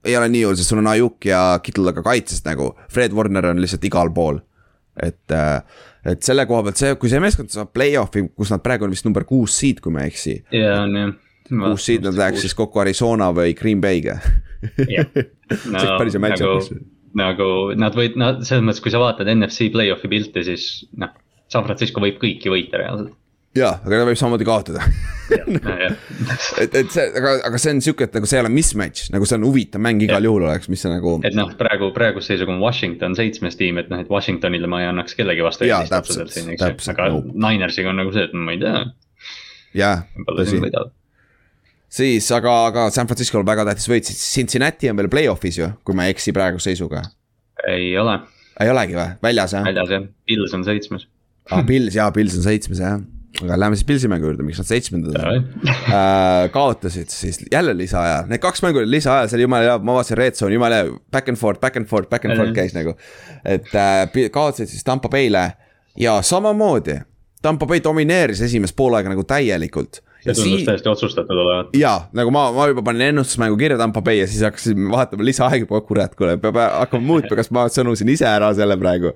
ei 0.05 0.17
ole 0.17 0.29
nii 0.29 0.43
hull, 0.45 0.59
sest 0.59 0.73
sul 0.73 0.81
on 0.83 0.91
Ajuk 0.91 1.25
ja 1.29 1.41
Kittel 1.63 1.89
aga 1.89 2.03
kaitses 2.05 2.43
nagu, 2.45 2.73
Fred 2.91 3.15
Warner 3.15 3.49
on 3.51 3.61
lihtsalt 3.63 3.85
igal 3.87 4.13
pool. 4.13 4.39
et, 5.01 5.31
äh, 5.31 5.61
et 6.05 6.21
selle 6.21 6.45
koha 6.45 6.67
pealt 6.67 6.77
see, 6.77 6.95
kui 7.01 7.09
see 7.09 7.21
meeskond 7.23 7.49
saab 7.49 7.71
play-off'i, 7.73 8.27
kus 8.37 8.51
nad 8.53 8.61
praegu 8.61 8.85
on 8.85 8.93
vist 8.93 9.07
number 9.07 9.25
kuus 9.25 9.55
seed, 9.57 9.81
kui 9.81 9.93
ma 9.93 10.03
ei 10.03 10.13
eksi. 10.13 10.37
jaa, 10.53 10.83
on 10.83 10.97
jah. 10.99 11.13
kuus 11.49 11.85
seed 11.89 12.05
nad 12.05 12.19
läheks 12.19 12.45
siis 12.45 12.53
kokku 12.57 12.83
Arizona 12.83 13.31
või 13.33 13.55
Green 13.57 13.81
Bay'ga. 13.81 14.19
see 14.77 15.01
oleks 15.01 15.97
päris 15.97 16.19
match-up 16.21 16.61
nagu 16.61 16.92
nagu 17.17 17.49
nad 17.77 17.95
võid, 17.97 18.15
no 18.19 18.35
selles 18.41 18.63
mõttes, 18.65 18.83
kui 18.83 18.93
sa 18.93 19.01
vaatad 19.01 19.29
NFC 19.31 19.69
play-off'i 19.73 20.09
pilte, 20.11 20.45
siis 20.45 20.85
noh, 20.99 21.13
San 21.51 21.65
Francisco 21.67 22.01
võib 22.03 22.17
kõiki 22.21 22.51
võita 22.51 22.79
reaalselt. 22.81 23.13
jaa, 23.57 23.75
aga 23.83 23.99
ta 23.99 24.07
võib 24.09 24.17
samamoodi 24.17 24.47
kaotada 24.47 24.85
et, 26.63 26.73
et 26.73 26.89
see, 26.89 27.03
aga, 27.05 27.35
aga 27.49 27.59
see 27.61 27.75
on 27.75 27.83
sihuke, 27.85 28.07
et 28.09 28.17
nagu 28.17 28.29
see 28.29 28.39
ei 28.39 28.43
ole 28.43 28.51
mismatch, 28.53 29.11
nagu 29.13 29.27
see 29.29 29.37
on 29.37 29.45
huvitav 29.47 29.83
mäng 29.85 30.01
igal 30.03 30.19
ja. 30.19 30.29
juhul 30.29 30.47
oleks, 30.47 30.71
mis 30.73 30.81
see 30.83 30.91
nagu. 30.93 31.19
et 31.27 31.37
noh, 31.37 31.53
praegu, 31.59 31.91
praeguse 31.95 32.33
seisuga 32.33 32.55
on 32.55 32.63
Washington 32.63 33.17
seitsmes 33.19 33.59
tiim, 33.59 33.77
et 33.81 33.93
noh, 33.93 34.01
et 34.01 34.11
Washingtonile 34.11 34.69
ma 34.71 34.81
ei 34.83 34.89
annaks 34.89 35.17
kellegi 35.19 35.45
vastu. 35.45 35.69
jaa, 35.69 35.85
täpselt, 35.89 36.33
täpselt. 36.33 36.91
aga 36.95 37.11
no. 37.13 37.23
Ninersiga 37.45 37.93
on 37.93 38.01
nagu 38.01 38.13
see, 38.15 38.25
et 38.29 38.35
ma 38.37 38.57
ei 38.57 38.61
tea. 38.63 38.83
jaa, 39.83 39.95
tõsi 40.33 40.61
siis, 41.93 42.29
aga, 42.35 42.53
aga 42.69 42.87
San 42.93 43.09
Francisco'l 43.09 43.45
väga 43.47 43.67
tähtis 43.69 43.89
võit, 43.91 44.09
Cincinnati 44.17 44.91
on 44.91 44.99
veel 44.99 45.11
play-off'is 45.13 45.59
ju, 45.61 45.71
kui 45.85 45.97
ma 45.97 46.07
ei 46.07 46.15
eksi 46.15 46.35
praeguse 46.35 46.71
seisuga. 46.71 47.03
ei 47.69 47.91
ole. 47.97 48.19
ei 48.61 48.71
olegi 48.73 48.97
või, 48.97 49.09
väljas 49.23 49.57
jah? 49.57 49.65
väljas 49.69 49.97
jah, 49.97 50.07
Pils 50.27 50.55
on 50.57 50.65
seitsmes 50.67 51.07
ah,. 51.51 51.65
Pils, 51.67 51.97
jaa, 51.97 52.11
Pils 52.15 52.37
on 52.39 52.45
seitsmes 52.45 52.81
jah 52.83 53.01
aga 53.41 53.55
lähme 53.57 53.77
siis 53.77 53.87
Pilsi 53.87 54.09
mängu 54.11 54.27
juurde, 54.27 54.45
miks 54.45 54.59
nad 54.61 54.67
seitsmendad 54.69 55.15
on 55.17 55.47
äh, 55.69 56.51
kaotasid 56.53 57.09
siis 57.09 57.39
jälle 57.51 57.73
lisaaja, 57.77 58.23
need 58.29 58.41
kaks 58.43 58.61
mängu 58.65 58.81
olid 58.83 58.91
lisaaja, 58.93 59.27
see 59.27 59.39
oli 59.39 59.47
jumala 59.47 59.65
hea, 59.65 59.77
ma 59.81 59.95
vaatasin 59.97 60.19
Red 60.19 60.37
Zone'i, 60.37 60.57
jumala 60.59 60.81
hea, 60.81 60.91
back 61.11 61.31
and 61.31 61.41
forth, 61.41 61.61
back 61.61 61.79
and 61.79 61.89
forth, 61.89 62.09
back 62.11 62.25
and 62.29 62.37
forth 62.37 62.53
käis 62.53 62.75
nagu. 62.77 62.93
et 63.41 63.73
äh, 63.73 64.29
kaotasid 64.31 64.69
siis 64.69 64.85
Tampa 64.85 65.09
Bay'le 65.09 65.47
ja 65.99 66.19
samamoodi, 66.21 66.99
Tampa 67.41 67.65
Bay 67.65 67.81
domineeris 67.83 68.41
esimest 68.45 68.77
poolaega 68.77 69.09
nagu 69.09 69.25
täielikult 69.27 70.03
see 70.23 70.35
tundus 70.37 70.61
sii... 70.61 70.67
täiesti 70.67 70.91
otsustatud 70.91 71.43
olevat. 71.45 71.75
jaa, 71.77 72.07
nagu 72.15 72.33
ma, 72.33 72.45
ma 72.55 72.67
juba 72.71 72.85
panin 72.85 73.09
ennustusmängu 73.09 73.59
kirja 73.59 73.77
Tampa 73.81 74.01
Bay 74.05 74.21
ja 74.21 74.27
siis 74.29 74.43
hakkasin 74.45 74.89
vaatama 74.91 75.27
lisaaega, 75.27 75.81
kurat, 75.87 76.15
kuule, 76.19 76.37
peab 76.41 76.59
hakkama 76.63 77.07
muutma, 77.11 77.37
kas 77.39 77.51
ma 77.55 77.67
sõnusin 77.73 78.11
ise 78.13 78.27
ära 78.29 78.53
selle 78.57 78.77
praegu. 78.79 79.13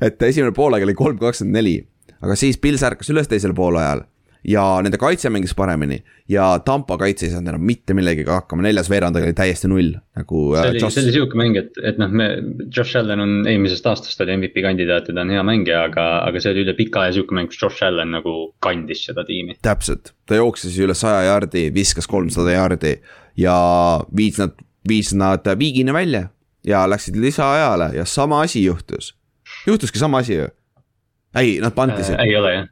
et 0.00 0.28
esimene 0.30 0.54
poolaeg 0.56 0.88
oli 0.88 0.96
kolm 0.98 1.20
kakskümmend 1.22 1.60
neli, 1.60 1.78
aga 2.20 2.38
siis 2.38 2.60
Pils 2.60 2.84
ärkas 2.86 3.12
üles 3.12 3.28
teisel 3.30 3.54
poolajal 3.56 4.06
ja 4.46 4.62
nende 4.84 4.98
kaitse 5.00 5.30
mängis 5.32 5.54
paremini 5.58 5.98
ja 6.30 6.46
Tampa 6.64 6.96
kaitse 6.98 7.26
ei 7.26 7.32
saanud 7.32 7.50
enam 7.50 7.64
mitte 7.66 7.94
millegagi 7.96 8.30
hakkama, 8.30 8.62
neljas 8.66 8.88
veerand 8.90 9.18
oli 9.18 9.32
täiesti 9.36 9.68
null 9.70 9.94
nagu. 10.18 10.42
see 10.54 10.70
oli, 10.70 10.82
see 10.82 11.02
oli 11.02 11.14
sihuke 11.16 11.38
mäng, 11.38 11.58
et, 11.58 11.80
et 11.82 11.98
noh, 12.00 12.12
me, 12.12 12.28
Josh 12.64 12.98
Allan 12.98 13.22
on 13.24 13.34
eelmisest 13.50 13.86
aastast 13.90 14.22
oli 14.22 14.36
MVP 14.38 14.62
kandidaat 14.66 15.10
ja 15.10 15.16
ta 15.16 15.24
on 15.24 15.34
hea 15.34 15.42
mängija, 15.46 15.82
aga, 15.90 16.06
aga 16.28 16.42
see 16.42 16.54
oli 16.54 16.66
üle 16.66 16.76
pika 16.78 17.04
aja 17.04 17.16
sihuke 17.18 17.36
mäng, 17.38 17.50
kus 17.50 17.60
Josh 17.62 17.86
Allan 17.86 18.14
nagu 18.14 18.36
kandis 18.62 19.02
seda 19.08 19.26
tiimi. 19.26 19.58
täpselt, 19.66 20.14
ta 20.26 20.38
jooksis 20.38 20.78
üle 20.82 20.94
saja 20.98 21.26
jaardi, 21.26 21.66
viskas 21.74 22.06
kolmsada 22.10 22.54
jaardi 22.54 22.96
ja 23.40 23.56
viis 24.16 24.38
nad, 24.42 24.54
viis 24.88 25.10
nad 25.16 25.46
viigini 25.58 25.94
välja 25.96 26.28
ja 26.66 26.84
läksid 26.90 27.18
lisaajale 27.18 27.92
ja 27.98 28.06
sama 28.06 28.44
asi 28.46 28.64
juhtus. 28.64 29.14
juhtuski 29.66 29.98
sama 29.98 30.22
asi 30.22 30.38
ju 30.38 30.48
ei, 31.40 31.56
nad 31.62 31.74
pantisid 31.76 32.16
äh,. 32.16 32.24
ei 32.24 32.36
ole 32.36 32.52
jah. 32.54 32.68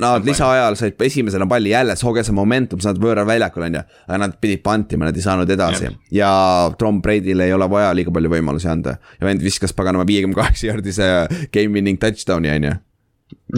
Nad 0.00 0.26
lisaajal 0.26 0.76
said 0.78 1.06
esimesena 1.08 1.46
palli 1.50 1.70
jälle, 1.72 1.96
sooge 1.96 2.24
see 2.26 2.36
momentum, 2.36 2.80
sa 2.82 2.92
oled 2.92 3.02
võõral 3.02 3.28
väljakul 3.28 3.66
on 3.68 3.78
ju. 3.78 3.84
aga 4.08 4.18
nad 4.24 4.36
pidid 4.42 4.62
pantima, 4.64 5.08
nad 5.08 5.16
ei 5.16 5.24
saanud 5.24 5.50
edasi 5.54 5.86
ja, 5.86 5.94
ja 6.18 6.32
Tom 6.78 7.02
Brady'le 7.04 7.48
ei 7.48 7.54
ole 7.54 7.70
vaja 7.70 7.94
liiga 7.96 8.14
palju 8.14 8.32
võimalusi 8.32 8.70
anda. 8.70 8.98
ja 9.20 9.28
vend 9.28 9.44
viskas 9.44 9.74
paganama 9.76 10.06
viiekümne 10.08 10.38
kaheksa 10.38 10.70
jaardise 10.72 11.08
game 11.54 11.74
winning 11.74 12.00
touchdown'i 12.00 12.52
on 12.56 12.68
ju 12.70 12.74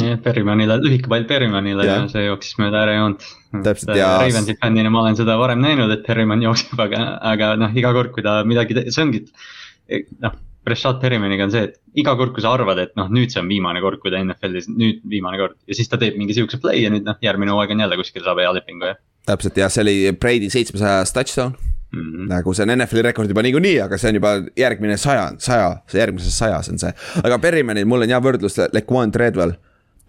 jah, 0.00 0.18
Berrymanile, 0.24 0.80
lühike 0.82 1.10
pall 1.10 1.26
Berrymanile 1.28 1.86
ja. 1.86 2.00
ja 2.02 2.10
see 2.10 2.26
jooksis 2.26 2.58
mööda 2.60 2.84
äärjoont. 2.84 3.24
täpselt 3.64 3.96
ja. 3.98 4.12
Ravensi 4.22 4.58
fännina 4.60 4.92
ma 4.92 5.04
olen 5.04 5.18
seda 5.18 5.38
varem 5.40 5.62
näinud, 5.62 5.90
et 5.94 6.06
Berryman 6.06 6.42
jookseb, 6.42 6.78
aga, 6.86 7.06
aga 7.32 7.54
noh, 7.60 7.74
iga 7.78 7.92
kord, 7.96 8.12
kui 8.14 8.26
ta 8.26 8.40
midagi, 8.46 8.76
see 8.90 9.04
ongi, 9.06 9.24
noh 10.22 10.38
Breshad 10.66 11.00
Perrimaniga 11.00 11.46
on 11.46 11.52
see, 11.54 11.70
et 11.70 12.00
iga 12.02 12.12
kord, 12.18 12.34
kui 12.36 12.44
sa 12.44 12.52
arvad, 12.52 12.78
et 12.82 12.92
noh, 12.98 13.08
nüüd 13.12 13.32
see 13.32 13.40
on 13.40 13.48
viimane 13.48 13.80
kord, 13.80 14.00
kui 14.02 14.12
ta 14.12 14.20
NFL-is, 14.20 14.68
nüüd 14.70 15.00
viimane 15.08 15.40
kord 15.40 15.56
ja 15.66 15.76
siis 15.76 15.88
ta 15.88 15.98
teeb 16.00 16.18
mingi 16.20 16.36
sihukese 16.36 16.60
play 16.62 16.84
ja 16.84 16.92
nüüd 16.92 17.06
noh, 17.08 17.16
järgmine 17.24 17.54
hooaeg 17.54 17.72
on 17.74 17.84
jälle 17.86 17.98
kuskil 18.00 18.26
saab 18.26 18.42
hea 18.42 18.52
lepingu 18.58 18.90
ja. 18.90 18.98
täpselt 19.30 19.56
jah, 19.60 19.72
see 19.72 19.84
oli 19.86 19.96
Brady 20.20 20.50
seitsmesajas 20.52 21.14
touchdown 21.16 21.56
mm. 21.56 22.02
-hmm. 22.02 22.28
nagu 22.34 22.54
see 22.54 22.66
on 22.66 22.74
NFL-i 22.76 23.06
rekord 23.08 23.32
juba 23.32 23.42
niikuinii, 23.46 23.80
aga 23.86 23.98
see 23.98 24.12
on 24.12 24.20
juba 24.20 24.36
järgmine 24.56 25.00
saja, 25.00 25.32
saja, 25.38 25.72
see 25.88 26.00
järgmises 26.02 26.38
sajas 26.38 26.68
on 26.68 26.78
see. 26.78 26.92
aga 27.24 27.38
Perrimanil, 27.38 27.88
mul 27.88 28.06
on 28.06 28.14
hea 28.14 28.20
võrdlus, 28.20 28.60
Lequan 28.76 29.12
Treadwell 29.12 29.56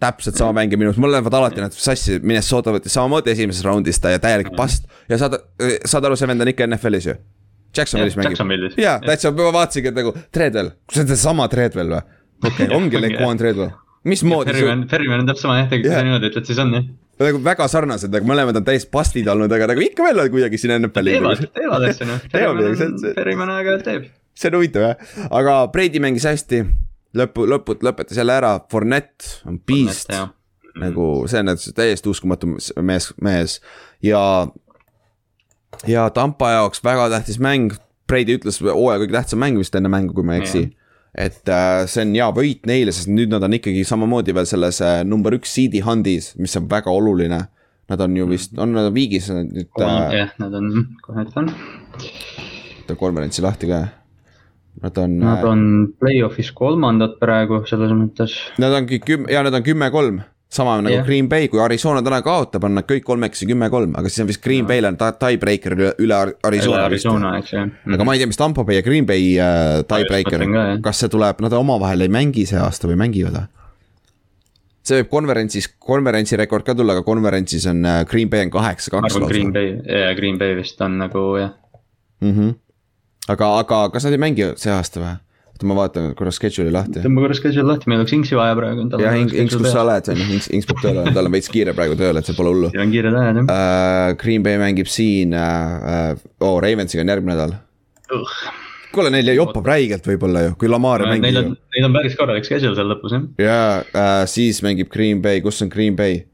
täpselt 0.02 0.36
sama 0.36 0.52
mängija 0.60 0.78
minu 0.78 0.90
arust, 0.90 1.00
mul 1.00 1.12
lähevad 1.14 1.34
alati 1.38 1.62
nad 1.62 1.74
sassi, 1.74 2.18
Minnesota 2.22 2.74
võttis 2.74 2.94
samamoodi 2.96 3.30
esimeses 3.32 3.64
raundis 3.64 4.00
ta 4.02 4.10
ja 4.10 4.18
täielik 4.22 4.50
past 4.56 4.88
ja 5.08 5.18
saad, 5.18 5.38
saad 5.86 6.08
aru, 6.08 6.18
see 6.18 6.28
vend 6.28 6.42
on 6.42 6.50
ikka 6.50 6.66
NFL-is 6.66 7.06
ju 7.06 7.14
Jacksonvilis 7.76 8.18
mängib. 8.18 8.80
jaa, 8.80 8.98
täitsa, 9.04 9.32
ma 9.36 9.52
vaatasingi, 9.58 9.92
et 9.92 10.00
nagu 10.00 10.14
Treadwell, 10.32 10.74
see 10.92 11.04
on 11.04 11.12
seesama 11.12 11.48
Treadwell 11.52 11.96
või? 11.96 12.02
okei 12.42 12.66
okay,, 12.66 12.74
ongi 12.76 13.00
Lequan 13.00 13.40
Treadwell, 13.40 13.76
mismoodi. 14.08 14.52
Ferryman, 14.52 14.88
Ferryman 14.90 15.24
on 15.24 15.30
täpselt 15.30 15.48
sama 15.48 15.60
jah, 15.62 15.70
tegelikult 15.70 15.96
yeah. 15.96 16.08
niimoodi 16.08 16.32
ütled, 16.32 16.50
siis 16.50 16.60
on 16.62 16.76
jah 16.78 16.90
nagu 17.20 17.40
väga 17.44 17.66
sarnased, 17.70 18.12
nagu 18.12 18.28
mõlemad 18.28 18.56
on 18.60 18.66
täiesti 18.66 18.90
pastid 18.92 19.28
olnud, 19.30 19.52
aga 19.52 19.68
nagu 19.72 19.84
ikka 19.84 20.06
veel 20.06 20.22
on 20.24 20.30
kuidagi 20.32 20.60
siin 20.60 20.74
NFL-i. 20.78 21.16
teevad, 21.18 21.44
teevad 21.54 21.86
asju 21.88 22.08
noh, 22.08 22.22
Ferryman 23.18 23.52
aeg-ajalt 23.56 23.84
teeb. 23.86 24.08
see 24.34 24.50
on 24.50 24.58
huvitav 24.58 24.86
jah, 24.86 25.10
aga 25.30 25.56
Brady 25.74 26.02
mängis 26.02 26.26
hästi, 26.28 26.62
lõpu, 27.18 27.46
lõput 27.50 27.84
lõpetas 27.86 28.18
jälle 28.18 28.36
ära, 28.40 28.54
Fournette 28.72 29.42
on 29.48 29.60
beast. 29.68 30.12
nagu 30.78 31.08
see 31.28 31.42
on 31.44 31.52
täiesti 31.76 32.08
uskumatu 32.08 32.54
mees, 32.80 33.12
mees 33.20 33.58
ja 34.02 34.22
ja 35.88 36.10
Tampa 36.14 36.50
jaoks 36.56 36.82
väga 36.84 37.08
tähtis 37.12 37.40
mäng, 37.42 37.72
Brady 38.10 38.36
ütles 38.38 38.60
hooaja 38.62 39.00
kõige 39.02 39.16
tähtsam 39.16 39.42
mäng 39.42 39.58
vist 39.60 39.76
enne 39.78 39.90
mängu, 39.92 40.14
kui 40.16 40.26
ma 40.26 40.36
ei 40.36 40.44
eksi. 40.44 40.64
et 41.12 41.48
äh, 41.48 41.84
see 41.92 42.06
on 42.06 42.14
hea 42.16 42.28
võit 42.32 42.68
neile, 42.68 42.92
sest 42.94 43.10
nüüd 43.12 43.32
nad 43.32 43.44
on 43.44 43.56
ikkagi 43.56 43.84
samamoodi 43.84 44.34
veel 44.36 44.48
selles 44.48 44.80
äh, 44.84 45.02
number 45.04 45.36
üks 45.36 45.52
seed'i 45.52 45.82
handis, 45.84 46.32
mis 46.40 46.56
on 46.56 46.70
väga 46.70 46.92
oluline. 46.92 47.42
Nad 47.90 48.00
on 48.00 48.14
ju 48.16 48.24
vist, 48.30 48.54
on 48.62 48.72
nad 48.72 48.88
viigis 48.94 49.26
nüüd 49.28 49.82
äh,. 49.82 50.14
jah, 50.16 50.30
nad 50.40 50.54
on, 50.56 50.70
kohe 51.04 51.26
ütlen. 51.26 51.50
võta 52.78 52.96
konverentsi 52.96 53.44
lahti 53.44 53.68
ka. 53.68 53.82
Nad 54.82 54.96
on. 54.96 55.18
Nad 55.20 55.44
on 55.44 55.64
play-off'is 56.00 56.48
kolmandad 56.56 57.18
praegu 57.20 57.60
selles 57.68 57.92
mõttes. 57.92 58.38
Nad 58.62 58.72
ongi 58.72 59.02
kümme, 59.04 59.28
ja 59.28 59.42
nad 59.44 59.52
on 59.58 59.66
kümme-kolm 59.66 60.22
sama 60.52 60.76
nagu 60.84 60.92
yeah. 60.92 61.06
Green 61.06 61.28
Bay, 61.32 61.48
kui 61.48 61.60
Arizona 61.64 62.02
täna 62.04 62.18
kaotab, 62.24 62.66
on 62.68 62.76
nad 62.76 62.84
kõik 62.88 63.04
kolmekesi 63.06 63.48
kümme-kolm, 63.48 63.94
aga 63.96 64.10
siis 64.10 64.24
on 64.24 64.28
vist 64.28 64.42
Green 64.44 64.66
no. 64.66 64.68
Bay'l 64.68 64.88
on 64.90 64.98
tiebreaker 65.00 65.76
üle, 65.78 65.92
üle 66.04 66.18
Arizona. 66.48 66.84
Arizona, 66.90 67.32
eks 67.40 67.54
jah. 67.54 67.70
aga 67.96 68.06
ma 68.06 68.16
ei 68.16 68.20
tea, 68.20 68.28
mis 68.28 68.40
Tampo 68.40 68.66
Bay 68.68 68.76
ja 68.80 68.84
Green 68.84 69.08
Bay 69.08 69.32
äh, 69.40 69.80
tiebreaker, 69.88 70.44
kas 70.84 71.00
see 71.00 71.12
tuleb, 71.12 71.40
nad 71.44 71.56
omavahel 71.56 72.04
ei 72.04 72.12
mängi 72.12 72.44
see 72.50 72.60
aasta 72.60 72.90
või 72.90 73.00
mängivad 73.00 73.40
või? 73.40 73.48
see 74.82 74.98
võib 74.98 75.10
konverentsis, 75.12 75.68
konverentsi 75.78 76.36
rekord 76.40 76.66
ka 76.66 76.74
tulla, 76.76 76.96
aga 76.98 77.06
konverentsis 77.06 77.68
on 77.70 77.84
äh, 77.86 78.02
Green 78.10 78.30
Bay 78.30 78.48
on 78.48 78.52
kaheksa, 78.52 78.92
kaks. 78.92 79.18
Green 79.30 79.52
Bay, 79.54 79.76
jaa, 79.86 80.14
Green 80.18 80.40
Bay 80.40 80.56
vist 80.58 80.80
on 80.84 80.98
nagu 81.00 81.26
jah 81.38 81.52
mm. 82.20 82.32
-hmm. 82.32 82.54
aga, 83.32 83.52
aga 83.62 83.84
kas 83.94 84.04
nad 84.04 84.18
ei 84.18 84.24
mängi 84.26 84.52
see 84.60 84.74
aasta 84.74 85.00
või? 85.00 85.16
Oota, 85.62 85.68
ma 85.68 85.76
vaatan 85.78 86.14
korra 86.18 86.32
schedule'i 86.34 86.72
lahti. 86.74 87.02
tõmba 87.04 87.24
korra 87.26 87.36
schedule'i 87.38 87.68
lahti, 87.68 87.90
meil 87.90 88.02
oleks 88.02 88.14
Inksi 88.16 88.38
vaja 88.38 88.56
praegu. 88.58 88.86
jah, 89.02 89.18
Inks, 89.18 89.56
kus 89.56 89.70
sa 89.70 89.84
oled, 89.84 90.08
on 90.12 90.18
ju, 90.20 90.26
Inks, 90.36 90.48
Inks 90.52 90.68
peab 90.70 90.82
tööle, 90.82 91.04
tal 91.14 91.28
on 91.28 91.36
veits 91.36 91.52
kiire 91.52 91.74
praegu 91.76 91.96
tööl, 91.98 92.18
et 92.18 92.28
see 92.28 92.36
pole 92.38 92.52
hullu. 92.52 92.72
on 92.72 92.92
kiired 92.94 93.14
ajad 93.20 93.40
jah 93.40 93.46
uh,. 93.46 94.16
Green 94.20 94.42
Bay 94.42 94.58
mängib 94.60 94.90
siin 94.90 95.36
uh,, 95.36 96.18
oh 96.42 96.58
Ravensiga 96.62 97.04
on 97.04 97.14
järgmine 97.14 97.36
nädal 97.36 97.54
uh.. 98.16 98.34
kuule, 98.92 99.12
neil 99.14 99.32
joppab 99.36 99.70
räigelt 99.72 100.06
võib-olla 100.10 100.46
ju, 100.48 100.58
kui 100.60 100.70
Lamar 100.70 101.06
ei 101.06 101.14
mängi. 101.14 101.28
Neil 101.28 101.40
on, 101.44 101.56
neil 101.76 101.88
on 101.88 101.96
päris 101.96 102.18
korralik 102.18 102.48
schedule 102.48 102.76
seal 102.78 102.92
lõpus 102.92 103.16
jah. 103.16 103.26
jaa 103.46 103.72
uh,, 103.86 104.12
siis 104.30 104.62
mängib 104.66 104.92
Green 104.92 105.22
Bay, 105.24 105.44
kus 105.44 105.62
on 105.64 105.72
Green 105.72 105.98
Bay? 105.98 106.24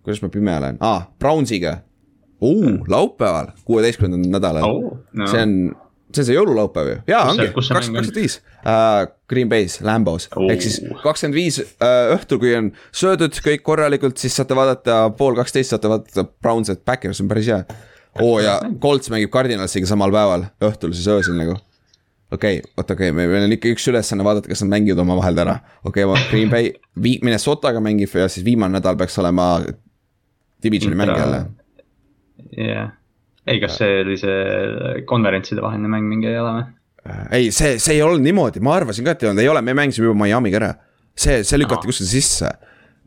kuidas 0.00 0.22
ma 0.24 0.32
pime 0.32 0.56
olen, 0.56 0.80
ah,, 0.80 1.06
Brownsiga 1.20 1.80
uh,. 2.40 2.80
laupäeval, 2.88 3.54
kuueteistkümnendal 3.68 4.38
nädalal 4.38 4.68
oh,, 4.68 4.98
no. 5.12 5.28
see 5.28 5.42
on 5.44 5.56
see 6.14 6.22
on 6.22 6.26
see 6.28 6.36
jõululaupäev 6.36 6.90
ju, 6.90 6.96
jaa 7.10 7.22
ongi, 7.30 7.46
kakskümmend 7.54 8.16
viis. 8.16 8.38
Äh, 8.66 9.04
Green 9.30 9.50
Bay's, 9.50 9.78
Lambos 9.86 10.28
oh., 10.36 10.48
ehk 10.52 10.64
siis 10.64 10.80
kakskümmend 11.04 11.38
viis 11.38 11.60
äh, 11.60 12.12
õhtul, 12.16 12.40
kui 12.42 12.52
on 12.58 12.70
söödud 12.96 13.38
kõik 13.44 13.64
korralikult, 13.66 14.18
siis 14.20 14.36
saate 14.36 14.58
vaadata 14.58 15.00
pool 15.18 15.38
kaksteist 15.38 15.74
saate 15.74 15.90
vaadata 15.90 16.26
Browns 16.42 16.72
at 16.72 16.84
Backers 16.86 17.22
on 17.22 17.30
päris 17.30 17.50
hea. 17.52 17.62
oo 18.20 18.36
oh, 18.36 18.38
ja 18.42 18.58
Colts 18.82 19.12
mängib 19.12 19.32
Cardinalsiga 19.34 19.88
samal 19.90 20.14
päeval, 20.14 20.48
õhtul 20.70 20.94
siis 20.96 21.08
öösel 21.12 21.38
nagu. 21.38 21.56
okei 22.30 22.60
okay,, 22.60 22.72
oota 22.76 22.98
okei 22.98 23.14
okay,, 23.14 23.30
meil 23.32 23.46
on 23.46 23.56
ikka 23.58 23.72
üks 23.74 23.88
ülesanne 23.92 24.26
vaadata, 24.26 24.50
kas 24.50 24.64
nad 24.66 24.74
mängivad 24.76 25.04
omavahel 25.06 25.38
täna. 25.38 25.60
okei 25.84 26.08
okay,, 26.08 26.28
Green 26.32 26.52
Bay, 26.52 26.72
Minnesotaga 27.26 27.82
mängib 27.84 28.14
ja 28.18 28.28
siis 28.28 28.44
viimane 28.46 28.78
nädal 28.78 28.98
peaks 29.00 29.18
olema 29.22 29.52
divisioni 30.62 30.98
mäng 30.98 31.16
jälle. 31.16 31.44
jah 32.56 32.66
yeah 32.66 32.88
ei, 33.50 33.60
kas 33.62 33.78
see 33.80 34.02
oli 34.04 34.18
see 34.20 35.02
konverentside 35.10 35.64
vaheline 35.64 35.90
mäng 35.90 36.06
mingi 36.10 36.30
ei 36.30 36.38
ole 36.40 36.52
või? 36.58 36.66
Äh, 37.06 37.22
ei, 37.38 37.50
see, 37.54 37.78
see 37.82 37.96
ei 37.96 38.04
olnud 38.04 38.22
niimoodi, 38.24 38.62
ma 38.64 38.76
arvasin 38.78 39.06
ka, 39.06 39.16
et 39.16 39.24
ei 39.24 39.30
olnud, 39.30 39.42
ei 39.42 39.50
ole, 39.50 39.62
me 39.64 39.74
mängisime 39.76 40.10
juba 40.10 40.24
Miami'ga 40.24 40.60
ära. 40.60 40.72
see, 41.16 41.42
see 41.44 41.58
lükati 41.58 41.88
no. 41.88 41.92
kuskile 41.92 42.10
sisse. 42.10 42.52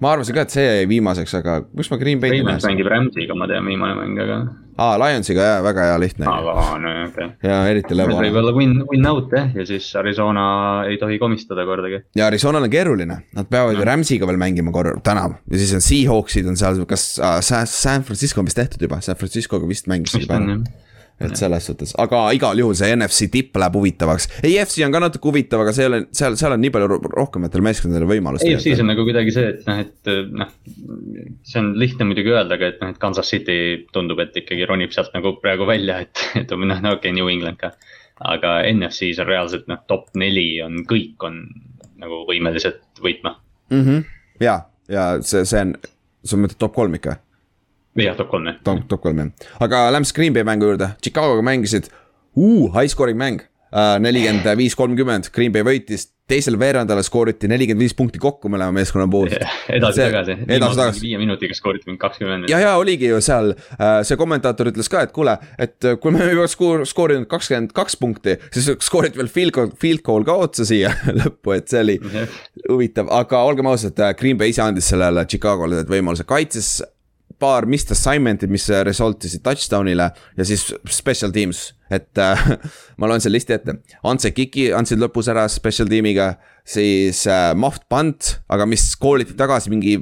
Ma 0.04 0.14
arvasin 0.18 0.36
ka, 0.36 0.46
et 0.48 0.54
see 0.54 0.66
jäi 0.66 0.90
viimaseks, 0.92 1.38
aga 1.40 1.62
kus 1.72 1.90
ma 1.94 2.00
Green 2.02 2.22
Bay'i 2.22 2.44
näen. 2.44 2.60
mängib 2.68 2.92
Rams'iga, 2.92 3.38
ma 3.40 3.48
tean, 3.50 3.66
viimane 3.70 3.96
mäng, 3.98 4.20
aga 4.24 4.38
aa, 4.78 4.98
Lionsiga 5.02 5.46
jaa, 5.48 5.58
väga 5.66 5.88
hea, 5.88 5.98
lihtne. 6.02 6.28
aa, 6.30 6.78
no 6.82 6.94
okei 7.06 7.28
okay.. 7.30 7.50
jaa, 7.50 7.60
eriti 7.72 7.98
lõbu. 7.98 8.18
võib 8.20 8.40
olla 8.42 8.54
win, 8.58 8.78
win 8.90 9.10
out 9.10 9.34
jah, 9.36 9.52
ja 9.58 9.66
siis 9.70 9.90
Arizona 10.00 10.46
ei 10.90 10.98
tohi 11.02 11.20
komistada 11.22 11.66
kordagi. 11.70 12.04
ja 12.18 12.28
Arizonal 12.30 12.68
on 12.68 12.74
keeruline, 12.74 13.20
nad 13.38 13.52
peavad 13.52 13.78
ju 13.78 13.84
no. 13.84 13.90
Rams'iga 13.92 14.30
veel 14.30 14.42
mängima 14.42 14.74
korra, 14.76 14.96
täna. 15.06 15.28
ja 15.52 15.62
siis 15.62 15.76
on 15.78 15.86
Seahawksid 15.86 16.50
on 16.50 16.60
seal, 16.60 16.84
kas 16.90 17.14
äh, 17.22 17.40
San 17.70 18.08
Francisco 18.08 18.44
on 18.44 18.50
vist 18.50 18.60
tehtud 18.60 18.88
juba, 18.88 19.02
San 19.06 19.20
Franciscoga 19.20 19.70
vist 19.70 19.92
mängisid 19.92 20.28
juba 20.28 20.42
et 21.22 21.36
selles 21.38 21.68
suhtes, 21.68 21.94
aga 22.02 22.20
igal 22.36 22.60
juhul 22.60 22.76
see 22.78 22.90
NFC 22.96 23.28
tipp 23.32 23.58
läheb 23.60 23.78
huvitavaks. 23.78 24.28
EFC 24.50 24.84
on 24.88 24.94
ka 24.96 25.02
natuke 25.04 25.30
huvitav, 25.30 25.64
aga 25.64 25.74
seal 25.76 25.98
on, 26.00 26.08
seal, 26.16 26.38
seal 26.40 26.56
on 26.56 26.62
nii 26.64 26.74
palju 26.74 27.00
rohkematel 27.14 27.64
meeskondadel 27.66 28.08
võimalust. 28.10 28.46
EFC-s 28.48 28.82
on 28.84 28.90
nagu 28.92 29.06
kuidagi 29.08 29.34
see, 29.36 29.52
et 29.54 29.68
noh, 29.70 29.82
et 29.84 30.12
noh. 30.42 30.54
see 31.48 31.62
on 31.62 31.74
lihtne 31.80 32.08
muidugi 32.10 32.34
öelda, 32.34 32.58
aga 32.58 32.72
et 32.74 32.82
noh, 32.84 32.94
et 32.96 33.02
Kansas 33.02 33.30
City 33.30 33.58
tundub, 33.96 34.22
et 34.24 34.36
ikkagi 34.44 34.68
ronib 34.70 34.96
sealt 34.96 35.14
nagu 35.16 35.36
praegu 35.44 35.68
välja, 35.70 36.02
et, 36.08 36.26
et 36.42 36.56
noh, 36.58 36.66
no 36.74 36.96
okei 36.98 37.12
okay,, 37.12 37.16
New 37.16 37.30
England 37.32 37.62
ka. 37.62 37.74
aga 38.34 38.60
NFC-s 38.70 39.22
on 39.24 39.30
reaalselt 39.30 39.70
noh, 39.72 39.82
top 39.90 40.12
neli 40.20 40.48
on, 40.66 40.84
kõik 40.90 41.24
on 41.28 41.44
nagu 42.04 42.24
võimelised 42.28 42.82
võitma 43.04 43.38
mm. 43.72 43.84
-hmm. 43.84 44.04
ja, 44.44 44.60
ja 44.92 45.06
see, 45.22 45.46
see 45.50 45.62
on, 45.66 45.78
sa 46.24 46.40
mõtled 46.40 46.60
top 46.60 46.76
kolm 46.76 46.96
ikka 47.00 47.18
jah, 47.96 48.16
top 48.18 48.30
kolm 48.32 48.50
jah. 48.50 48.60
top, 48.66 48.86
top 48.90 49.04
kolm 49.06 49.22
jah, 49.22 49.50
aga 49.64 49.88
lähme 49.94 50.10
Screen 50.10 50.34
Bay 50.34 50.46
mängu 50.48 50.72
juurde, 50.72 50.94
Chicagoga 51.04 51.46
mängisid. 51.46 51.92
Uh,, 52.36 52.72
high 52.74 52.90
scoring 52.90 53.18
mäng. 53.18 53.44
Uh,. 53.74 53.98
nelikümmend 54.02 54.46
viis, 54.58 54.76
kolmkümmend, 54.78 55.32
Green 55.34 55.54
Bay 55.54 55.66
võitis, 55.66 56.12
teisel 56.30 56.60
veerandal 56.62 57.00
skooriti 57.04 57.50
nelikümmend 57.50 57.82
viis 57.82 57.96
punkti 57.98 58.20
kokku 58.22 58.50
mõlema 58.54 58.74
meeskonna 58.76 59.08
poolt. 59.10 59.34
Edasi-tagasi, 59.78 60.36
edasi-tagasi. 60.46 61.02
viie 61.02 61.18
minutiga 61.18 61.58
skooriti 61.58 61.90
mingi 61.90 61.98
kakskümmend. 62.02 62.46
ja, 62.54 62.60
ja 62.62 62.76
oligi 62.78 63.10
ju 63.10 63.18
seal. 63.22 63.56
Uh,, 63.74 64.04
see 64.06 64.18
kommentaator 64.20 64.70
ütles 64.70 64.90
ka, 64.94 65.02
et 65.08 65.14
kuule, 65.16 65.34
et 65.58 65.90
kui 66.02 66.14
me 66.14 66.30
juba 66.30 66.46
skoor, 66.54 66.86
skoorinud 66.90 67.26
kakskümmend 67.34 67.74
kaks 67.74 67.98
punkti, 68.02 68.38
siis 68.54 68.70
skooriti 68.86 69.22
veel 69.22 69.34
field 69.34 69.58
goal, 69.58 69.74
field 69.82 70.06
goal 70.06 70.26
ka 70.28 70.38
otsa 70.46 70.70
siia 70.70 70.94
lõppu, 71.24 71.58
et 71.58 71.74
see 71.74 71.82
oli 71.82 71.98
huvitav, 72.70 73.10
aga 73.22 73.42
olgem 73.50 73.74
ausad, 73.74 73.98
Green 74.22 74.38
Bay 74.38 74.54
ise 74.54 74.62
andis 74.66 74.94
sellele 74.94 75.26
Chicagole 75.30 75.82
need 75.82 75.90
võimalused, 75.98 76.30
kaitses 76.30 76.76
paar 77.44 77.68
missed 77.70 77.92
assignment'id, 77.96 78.52
mis 78.52 78.70
result 78.88 79.28
isid 79.28 79.44
touchdown'ile 79.46 80.10
ja 80.38 80.48
siis 80.48 80.70
special 80.90 81.34
teams. 81.36 81.74
et 81.94 82.18
äh, 82.18 82.40
ma 82.98 83.06
loen 83.10 83.22
selle 83.22 83.38
listi 83.38 83.54
ette, 83.54 83.76
Anse 84.10 84.32
Kiki 84.34 84.72
andsid 84.74 84.98
lõpus 85.02 85.28
ära 85.30 85.44
special 85.52 85.92
tiimiga, 85.92 86.32
siis 86.66 87.26
äh, 87.30 87.52
Muffed 87.54 87.86
Punt, 87.92 88.38
aga 88.50 88.66
mis 88.66 88.88
kooliti 88.98 89.36
tagasi 89.38 89.70
mingi 89.74 90.00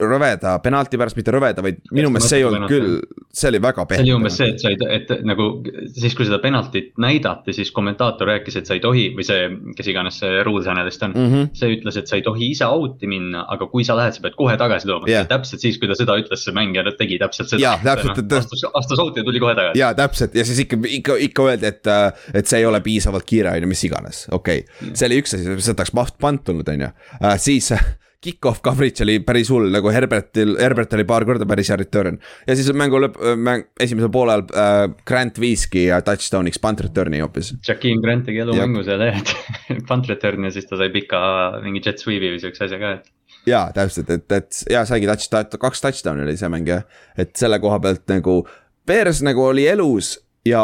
rõveda 0.00 0.56
penalti 0.62 0.98
pärast, 0.98 1.16
mitte 1.18 1.32
rõveda, 1.34 1.62
vaid 1.64 1.80
minu 1.94 2.10
meelest 2.12 2.32
see 2.32 2.40
ei 2.40 2.46
olnud 2.46 2.70
küll, 2.70 2.94
see 3.32 3.50
oli 3.50 3.60
väga 3.62 3.84
pehme. 3.88 4.00
see 4.00 4.08
oli 4.08 4.14
umbes 4.16 4.36
see, 4.38 4.48
et 4.52 4.62
sa 4.62 4.72
ei, 4.72 4.78
et 4.96 5.12
nagu 5.28 5.48
siis, 5.94 6.16
kui 6.18 6.26
seda 6.26 6.38
penaltit 6.42 6.92
näidati, 7.02 7.54
siis 7.54 7.70
kommentaator 7.74 8.30
rääkis, 8.32 8.56
et 8.58 8.68
sa 8.68 8.76
ei 8.76 8.82
tohi 8.82 9.04
või 9.16 9.26
see, 9.26 9.46
kes 9.78 9.90
iganes 9.92 10.18
see 10.22 10.42
rules 10.46 10.68
analyst 10.70 11.04
on 11.06 11.14
mm. 11.14 11.28
-hmm. 11.32 11.52
see 11.58 11.76
ütles, 11.76 11.98
et 12.00 12.10
sa 12.10 12.18
ei 12.18 12.26
tohi 12.26 12.50
ise 12.54 12.66
out'i 12.66 13.10
minna, 13.10 13.44
aga 13.52 13.68
kui 13.70 13.86
sa 13.86 13.96
lähed, 13.98 14.16
sa 14.16 14.24
pead 14.24 14.36
kohe 14.38 14.56
tagasi 14.58 14.90
tooma 14.90 15.10
yeah.. 15.10 15.28
täpselt 15.30 15.62
siis, 15.62 15.78
kui 15.78 15.90
ta 15.90 15.98
seda 15.98 16.18
ütles, 16.18 16.44
see 16.44 16.56
mängija 16.56 16.84
tegi 16.98 17.20
täpselt 17.22 17.52
seda. 17.52 17.62
jaa, 17.62 17.78
täpselt, 17.84 18.24
et. 18.24 18.36
astus, 18.40 18.66
astus 18.72 19.02
out'i 19.02 19.22
ja 19.22 19.28
tuli 19.28 19.42
kohe 19.44 19.54
tagasi. 19.58 19.78
jaa, 19.78 19.94
täpselt 19.98 20.34
ja 20.34 20.46
siis 20.48 20.64
ikka, 20.66 20.80
ikka, 20.98 21.18
ikka 21.30 21.48
öeldi, 21.52 21.70
et, 21.70 21.94
et 22.34 22.46
see 22.50 22.62
ei 22.62 22.68
ole 22.68 22.82
piisavalt 22.84 23.28
kiire, 23.28 23.54
on 23.54 23.66
ju, 23.66 23.70
mis 23.70 23.84
iganes, 23.86 24.26
okei 24.30 24.64
okay.. 24.66 24.94
See 24.98 25.06
oli 25.06 25.22
üks 25.22 25.36
asi, 25.36 25.58
seda 25.62 25.82
oleks 25.82 25.94
maht 25.96 26.18
pant 26.20 26.42
tulnud, 26.44 26.68
on 26.68 26.88
ju, 26.88 26.94
äh, 27.20 27.36
siis 27.40 27.70
kick-off 28.22 28.62
coverage 28.62 29.02
oli 29.04 29.18
päris 29.26 29.50
hull, 29.50 29.70
nagu 29.74 29.90
Herbertil, 29.92 30.54
Herbert 30.60 30.94
oli 30.96 31.06
paar 31.08 31.26
korda 31.28 31.46
päris 31.48 31.72
hea 31.72 31.78
return. 31.80 32.20
ja 32.46 32.56
siis 32.58 32.70
mängu 32.76 33.00
lõpp, 33.02 33.18
mäng, 33.36 33.66
esimesel 33.82 34.12
poolel 34.14 34.44
äh, 34.54 34.84
Grant 35.08 35.40
viiski 35.42 35.88
touchdown'iks 36.06 36.62
punt 36.62 36.84
return'i 36.86 37.22
hoopis. 37.24 37.54
Jakeem 37.66 38.02
Grant 38.04 38.28
tegi 38.28 38.44
elumängu 38.44 38.84
seal 38.86 39.02
jah, 39.08 39.18
et 39.18 39.82
punt 39.90 40.06
return 40.10 40.46
ja 40.46 40.54
siis 40.54 40.70
ta 40.70 40.78
sai 40.80 40.92
pika 40.94 41.22
mingi 41.64 41.82
jet 41.84 42.02
sweep'i 42.02 42.30
või 42.34 42.42
siukse 42.42 42.68
asja 42.68 42.80
ka, 42.82 42.94
et 43.00 43.10
jaa, 43.48 43.66
täpselt, 43.74 44.10
et, 44.10 44.26
et 44.32 44.62
ja 44.70 44.84
saigi 44.88 45.08
touch, 45.10 45.58
kaks 45.60 45.82
touchdown'i 45.82 46.26
oli 46.26 46.38
see 46.38 46.50
mäng 46.52 46.68
jah, 46.68 46.86
et 47.18 47.34
selle 47.38 47.58
koha 47.62 47.80
pealt 47.82 48.06
nagu. 48.12 48.42
Bears 48.86 49.20
nagu 49.22 49.44
oli 49.46 49.66
elus 49.70 50.16
ja 50.46 50.62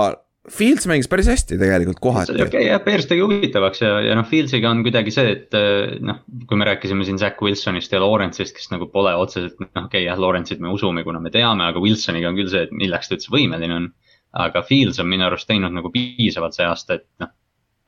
Fields 0.53 0.87
mängis 0.89 1.09
päris 1.11 1.29
hästi 1.29 1.59
tegelikult 1.61 2.01
kohati. 2.03 2.35
okei 2.35 2.47
okay, 2.47 2.67
jah, 2.67 2.81
Bears 2.85 3.07
tegi 3.11 3.23
huvitavaks 3.25 3.83
ja, 3.83 3.93
ja 4.05 4.17
noh, 4.19 4.27
Fieldsiga 4.29 4.71
on 4.71 4.83
kuidagi 4.87 5.13
see, 5.15 5.33
et 5.35 5.57
eh, 5.57 5.97
noh, 6.05 6.21
kui 6.49 6.61
me 6.61 6.69
rääkisime 6.69 7.07
siin 7.07 7.21
Zack 7.21 7.43
Wilsonist 7.45 7.93
ja 7.93 8.01
Lawrence'ist, 8.03 8.55
kes 8.57 8.71
nagu 8.73 8.89
pole 8.93 9.15
otseselt 9.19 9.59
noh, 9.61 9.71
okei 9.73 9.87
okay, 9.87 10.05
jah, 10.07 10.21
Lawrence'it 10.21 10.63
me 10.65 10.73
usume, 10.75 11.05
kuna 11.07 11.21
me 11.23 11.33
teame, 11.35 11.69
aga 11.69 11.83
Wilsoniga 11.83 12.31
on 12.31 12.39
küll 12.39 12.51
see, 12.53 12.65
et 12.69 12.75
milleks 12.75 13.11
ta 13.11 13.19
üldse 13.19 13.33
võimeline 13.35 13.77
on. 13.77 13.91
aga 14.39 14.63
Fields 14.63 15.01
on 15.01 15.09
minu 15.09 15.25
arust 15.25 15.49
teinud 15.49 15.73
nagu 15.73 15.91
piisavalt 15.93 16.57
see 16.57 16.67
aasta, 16.69 16.99
et 16.99 17.07
noh, 17.25 17.33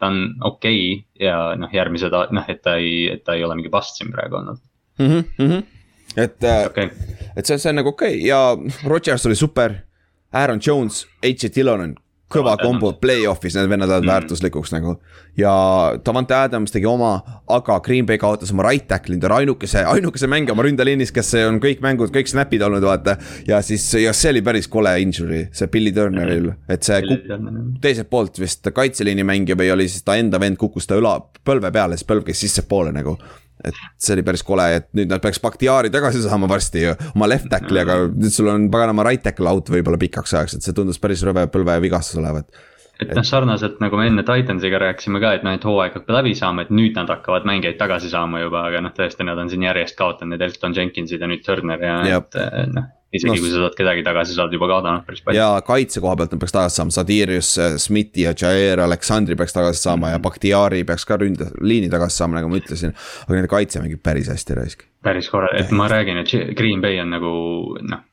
ta 0.00 0.08
on 0.08 0.22
okei 0.52 0.80
okay 0.94 1.26
ja 1.26 1.40
noh, 1.61 1.72
järgmised 1.72 2.16
noh, 2.36 2.48
et 2.48 2.62
ta 2.64 2.78
ei, 2.80 3.04
et 3.12 3.24
ta 3.24 3.36
ei 3.36 3.44
ole 3.44 3.58
mingi 3.58 3.72
bust 3.72 4.00
siin 4.00 4.12
praegu 4.12 4.40
olnud 4.40 4.61
mm. 4.98 5.24
-hmm. 5.38 5.62
et 6.16 6.44
äh, 6.44 6.66
okay., 6.66 6.90
et 7.36 7.46
see, 7.46 7.58
see 7.58 7.70
on 7.70 7.82
nagu 7.82 7.92
okei 7.92 8.16
okay. 8.16 8.26
ja 8.26 8.56
Rodgers 8.88 9.26
oli 9.26 9.34
super. 9.34 9.74
Aaron 10.32 10.61
Jones, 10.66 11.06
H. 11.26 11.48
Dillon 11.54 11.80
on 11.80 11.94
kõva 12.31 12.55
kombo 12.61 12.93
play-off'is, 13.01 13.57
need 13.59 13.70
vennad 13.70 13.91
lähevad 13.91 14.07
mm. 14.07 14.12
väärtuslikuks 14.12 14.72
nagu. 14.74 14.97
ja 15.39 15.53
Davante 16.07 16.35
Adams 16.37 16.72
tegi 16.74 16.87
oma, 16.87 17.12
aga 17.51 17.81
Green 17.85 18.07
Bay 18.07 18.18
kaotas 18.18 18.53
oma 18.55 18.66
right 18.66 18.87
tackle'i, 18.89 19.18
ta 19.20 19.31
oli 19.31 19.45
ainukese, 19.45 19.83
ainukese 19.89 20.31
mängija 20.31 20.55
oma 20.55 20.66
ründeliinis, 20.66 21.12
kes 21.14 21.35
on 21.47 21.61
kõik 21.62 21.83
mängud, 21.85 22.12
kõik 22.14 22.31
snap'id 22.31 22.62
olnud, 22.66 22.87
vaata. 22.87 23.16
ja 23.49 23.61
siis, 23.66 23.87
ja 24.01 24.14
see 24.16 24.35
oli 24.35 24.45
päris 24.47 24.70
kole 24.70 24.95
injury, 25.03 25.47
see 25.53 25.70
Billy 25.72 25.93
Turneril, 25.97 26.53
et 26.70 26.87
see 26.87 27.20
teiselt 27.83 28.11
poolt 28.11 28.41
vist 28.41 28.70
kaitseliini 28.74 29.26
mängija 29.26 29.59
või 29.59 29.72
oli 29.74 29.89
siis 29.91 30.07
ta 30.07 30.18
enda 30.20 30.41
vend 30.41 30.61
kukkus 30.61 30.87
ta 30.87 30.99
õla, 31.01 31.18
põlve 31.45 31.72
peale, 31.74 31.99
siis 31.99 32.09
põlv 32.09 32.26
käis 32.31 32.47
sissepoole 32.47 32.95
nagu 32.95 33.18
et 33.64 33.76
see 34.00 34.16
oli 34.16 34.24
päris 34.26 34.44
kole, 34.46 34.66
et 34.80 34.88
nüüd 34.96 35.11
nad 35.12 35.22
peaks 35.22 35.40
Bakhtiari 35.42 35.92
tagasi 35.92 36.22
saama 36.24 36.48
varsti 36.50 36.84
ju, 36.86 36.96
oma 37.14 37.28
left 37.30 37.50
tackle'i, 37.52 37.84
aga 37.84 38.00
nüüd 38.11 38.34
sul 38.34 38.50
on 38.52 38.68
paganama 38.72 39.06
right 39.06 39.24
tackle 39.24 39.50
out 39.50 39.70
võib-olla 39.72 40.00
pikaks 40.00 40.36
ajaks, 40.36 40.58
et 40.58 40.66
see 40.66 40.76
tundus 40.76 41.00
päris 41.02 41.24
rõve 41.26 41.46
põlvevigastus 41.52 42.20
olevat. 42.22 42.48
et 43.00 43.14
noh, 43.16 43.24
sarnaselt 43.24 43.80
nagu 43.80 43.96
me 43.96 44.11
enne 44.11 44.24
Titansiga 44.28 44.80
rääkisime 44.82 45.22
ka, 45.22 45.34
et 45.38 45.44
noh, 45.46 45.56
et 45.56 45.64
hooaeg 45.64 45.96
hakkab 45.96 46.16
läbi 46.20 46.34
saama, 46.36 46.66
et 46.66 46.72
nüüd 46.74 46.96
nad 46.98 47.08
hakkavad 47.08 47.48
mängijaid 47.48 47.80
tagasi 47.80 48.12
saama 48.12 48.44
juba, 48.44 48.66
aga 48.68 48.84
noh, 48.84 48.94
tõesti, 48.96 49.24
nad 49.24 49.40
on 49.40 49.52
siin 49.52 49.64
järjest 49.64 49.96
kaotanud 49.98 50.36
need 50.36 50.48
Elton 50.48 50.76
Jenkinsid 50.76 51.20
ja 51.20 51.30
nüüd 51.30 51.44
Turner 51.46 51.80
ja 51.80 52.00
Jab. 52.14 52.32
et 52.34 52.42
eh, 52.44 52.66
noh 52.76 52.96
isegi 53.12 53.32
no, 53.32 53.42
kui 53.42 53.50
sa 53.50 53.64
saad 53.64 53.76
kedagi 53.78 54.04
tagasi, 54.06 54.34
sa 54.36 54.44
oled 54.44 54.54
juba 54.54 54.68
kaotanud 54.70 55.06
päris 55.06 55.22
palju. 55.24 55.38
ja 55.38 55.48
kaitse 55.66 56.02
koha 56.02 56.14
pealt 56.18 56.34
nad 56.34 56.42
peaks 56.42 56.54
tagasi 56.54 56.78
saama, 56.78 56.94
Sadirius, 56.94 57.50
Smithi 57.82 58.26
ja 58.26 58.34
Jair 58.42 58.82
Aleksandri 58.84 59.36
peaks 59.38 59.56
tagasi 59.56 59.82
saama 59.82 60.12
ja 60.14 60.20
Bakhtiari 60.22 60.84
peaks 60.86 61.06
ka 61.08 61.18
ründe, 61.20 61.50
liini 61.61 61.90
tagasi 61.90 62.22
saama, 62.22 62.38
nagu 62.38 62.52
ma 62.52 62.61
ütlesin. 62.61 62.94
aga 63.26 63.36
nende 63.38 63.50
kaitse 63.50 63.82
mängib 63.82 64.02
päris 64.06 64.30
hästi 64.30 64.58
raisk. 64.61 64.86
päris 65.02 65.30
korra, 65.32 65.50
et 65.58 65.74
ma 65.74 65.90
räägin, 65.90 66.22
et 66.22 66.56
Green 66.56 66.80
Bay 66.84 67.00
on 67.02 67.11
nagu 67.16 67.34
noh. 67.82 68.06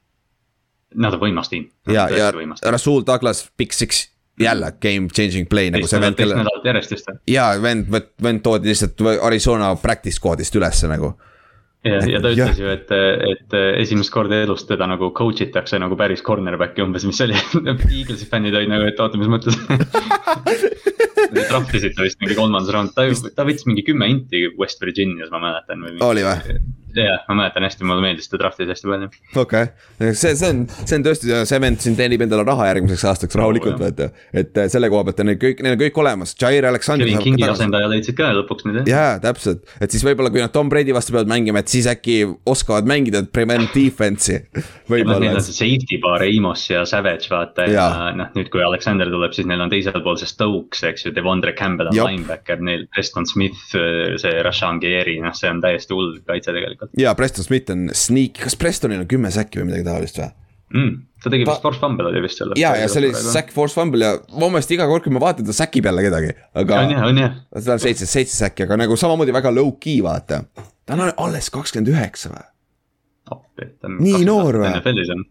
Nad 0.97 1.13
on 1.13 1.19
võimas 1.19 1.49
tiim. 1.51 1.67
ja, 1.91 2.07
ja 2.09 2.31
Rasul 2.71 3.03
Douglas, 3.05 3.49
Big 3.57 3.75
Six 3.75 4.07
jälle 4.39 4.71
game 4.81 5.07
changing 5.13 5.49
play 5.49 5.69
nagu 5.73 5.87
see 5.87 6.01
vend, 6.01 6.15
kelle. 6.15 6.35
ja 7.27 7.49
vend, 7.61 7.89
vend 8.23 8.41
toodi 8.45 8.69
lihtsalt 8.69 9.01
Arizona 9.21 9.75
practice 9.75 10.17
squad'ist 10.21 10.55
ülesse 10.57 10.89
nagu 10.89 11.15
ja, 11.87 12.01
ja 12.11 12.21
ta 12.23 12.31
ütles 12.33 12.59
ju, 12.61 12.69
et, 12.71 12.91
et 13.31 13.57
esimest 13.83 14.11
korda 14.13 14.41
elus 14.45 14.65
teda 14.69 14.87
nagu 14.89 15.11
coach 15.17 15.43
itakse 15.45 15.79
nagu 15.81 15.97
päris 15.99 16.23
cornerback'i 16.25 16.83
umbes, 16.85 17.07
mis 17.07 17.21
oli 17.25 17.37
Eaglesi 17.99 18.27
fännid 18.29 18.57
olid 18.57 18.71
nagu, 18.73 18.87
et 18.89 18.99
oota, 19.03 19.19
mis 19.19 19.31
mõttes 19.31 19.57
Draft 21.27 21.73
isid 21.75 21.95
ta 21.97 22.05
vist 22.05 22.19
mingi 22.21 22.37
kolmandas 22.37 22.71
raund, 22.73 22.93
ta, 22.95 23.05
ta 23.35 23.45
võttis 23.47 23.67
mingi 23.67 23.83
kümme 23.87 24.07
inti 24.11 24.45
West 24.59 24.81
Virginias, 24.83 25.31
ma 25.33 25.41
mäletan. 25.43 25.83
oli 26.07 26.23
või? 26.25 26.59
Jah, 27.05 27.23
ma 27.29 27.37
mäletan 27.41 27.65
hästi, 27.67 27.85
mulle 27.87 28.03
meeldis 28.03 28.29
ta 28.31 28.39
draft'is 28.41 28.69
hästi 28.71 28.89
palju. 28.89 29.09
okei 29.35 29.67
okay., 29.67 30.13
see, 30.13 30.33
see 30.39 30.49
on, 30.49 30.63
see 30.83 30.97
on 30.97 31.05
tõesti, 31.05 31.31
see 31.49 31.61
vend 31.63 31.81
siin 31.83 31.97
teenib 31.99 32.23
endale 32.25 32.45
raha 32.47 32.69
järgmiseks 32.71 33.05
aastaks 33.11 33.37
rahulikult 33.39 33.79
vaata. 33.81 34.09
et 34.33 34.57
äh, 34.57 34.69
selle 34.71 34.89
koha 34.93 35.05
pealt 35.07 35.21
on 35.23 35.31
neil 35.31 35.39
kõik, 35.41 35.63
neil 35.65 35.77
on 35.77 35.81
kõik 35.81 35.99
olemas, 36.03 36.35
Jair 36.39 36.67
Alexander. 36.69 37.07
Kevin 37.07 37.23
Kingi 37.23 37.47
asendaja 37.47 37.89
leidsid 37.91 38.17
ka 38.17 38.31
lõpuks 38.37 38.67
nüüd 38.67 38.81
jah. 38.81 38.89
jaa, 38.93 39.19
täpselt, 39.23 39.65
et 39.81 39.93
siis 39.93 40.05
võib-olla, 40.07 40.31
kui 40.33 40.43
nad 40.43 40.53
Tom 40.55 40.71
Brady 40.71 40.95
vastu 40.95 41.15
peavad 41.15 41.31
mängima, 41.31 41.63
et 41.63 41.71
siis 41.71 41.89
äkki 41.91 42.19
oskavad 42.47 42.89
mängida 42.89 43.23
prevent 43.33 43.73
defense'i. 43.75 44.41
võib-olla. 44.91 45.19
Neil 45.23 45.39
on 45.39 45.45
see 45.45 45.57
safety 45.57 46.01
paar, 46.03 46.25
Amos 46.27 46.67
ja 46.69 46.83
Savage 46.89 47.31
vaata 47.31 47.67
ja, 47.69 47.87
ja 47.87 48.11
noh, 48.17 48.31
nüüd 48.37 48.51
kui 48.53 48.63
Alexander 48.63 49.09
tuleb, 49.11 49.35
siis 49.35 49.47
neil 49.49 49.63
on 49.63 49.73
teisel 49.73 49.99
pool 50.03 50.19
see 50.19 50.29
Stokes, 50.29 50.83
eks 50.91 51.07
ju, 51.07 51.13
Devondre 51.15 51.53
Campbell 51.57 51.91
on 51.91 51.97
linebacker, 51.97 52.61
neil 52.63 52.87
Preston 52.93 53.27
Smith, 53.29 53.59
see 53.71 54.35
Rashan 54.45 54.81
Geri, 54.83 55.17
noh, 55.23 55.35
see 55.37 55.51
on 55.51 55.61
täiesti 55.63 55.95
hull 55.95 56.17
kaitse 56.27 56.53
tegelikult 56.55 56.86
tegelikult. 56.87 57.03
ja 57.03 57.15
Preston 57.19 57.47
Smith 57.47 57.73
on 57.73 57.87
sneak, 57.93 58.41
kas 58.43 58.57
Prestonil 58.59 59.03
on 59.03 59.09
kümme 59.09 59.31
säkki 59.33 59.61
või 59.61 59.71
midagi 59.71 59.87
taolist 59.87 60.19
või 60.21 60.31
mm,? 60.73 60.97
ta 61.23 61.31
tegi 61.33 61.47
vist 61.47 61.63
force 61.63 61.81
fumble 61.81 62.09
oli 62.11 62.23
vist 62.25 62.41
seal. 62.41 62.53
ja, 62.59 62.73
ja 62.79 62.89
see 62.91 63.03
oli 63.03 63.13
sack 63.15 63.53
force 63.55 63.77
fumble 63.77 64.03
ja 64.05 64.17
mu 64.35 64.51
meelest 64.53 64.73
iga 64.75 64.87
kord, 64.89 65.05
kui 65.05 65.13
ma 65.15 65.23
vaatan, 65.23 65.47
ta 65.47 65.55
säkib 65.55 65.87
jälle 65.89 66.03
kedagi, 66.05 66.35
aga. 66.57 66.83
on 66.83 66.93
jah, 66.93 67.07
on 67.07 67.23
jah. 67.23 67.39
tal 67.55 67.81
seitse, 67.83 68.09
seitse 68.09 68.35
säkki, 68.35 68.67
aga 68.67 68.79
nagu 68.83 68.99
samamoodi 68.99 69.35
väga 69.35 69.53
low 69.55 69.73
key 69.81 69.99
vaata. 70.05 70.43
ta 70.85 70.97
on 70.97 71.09
alles 71.09 71.51
kakskümmend 71.53 71.91
üheksa 71.95 72.33
või? 72.35 72.45
nii 73.97 74.23
noor 74.27 74.59
või? 74.61 74.69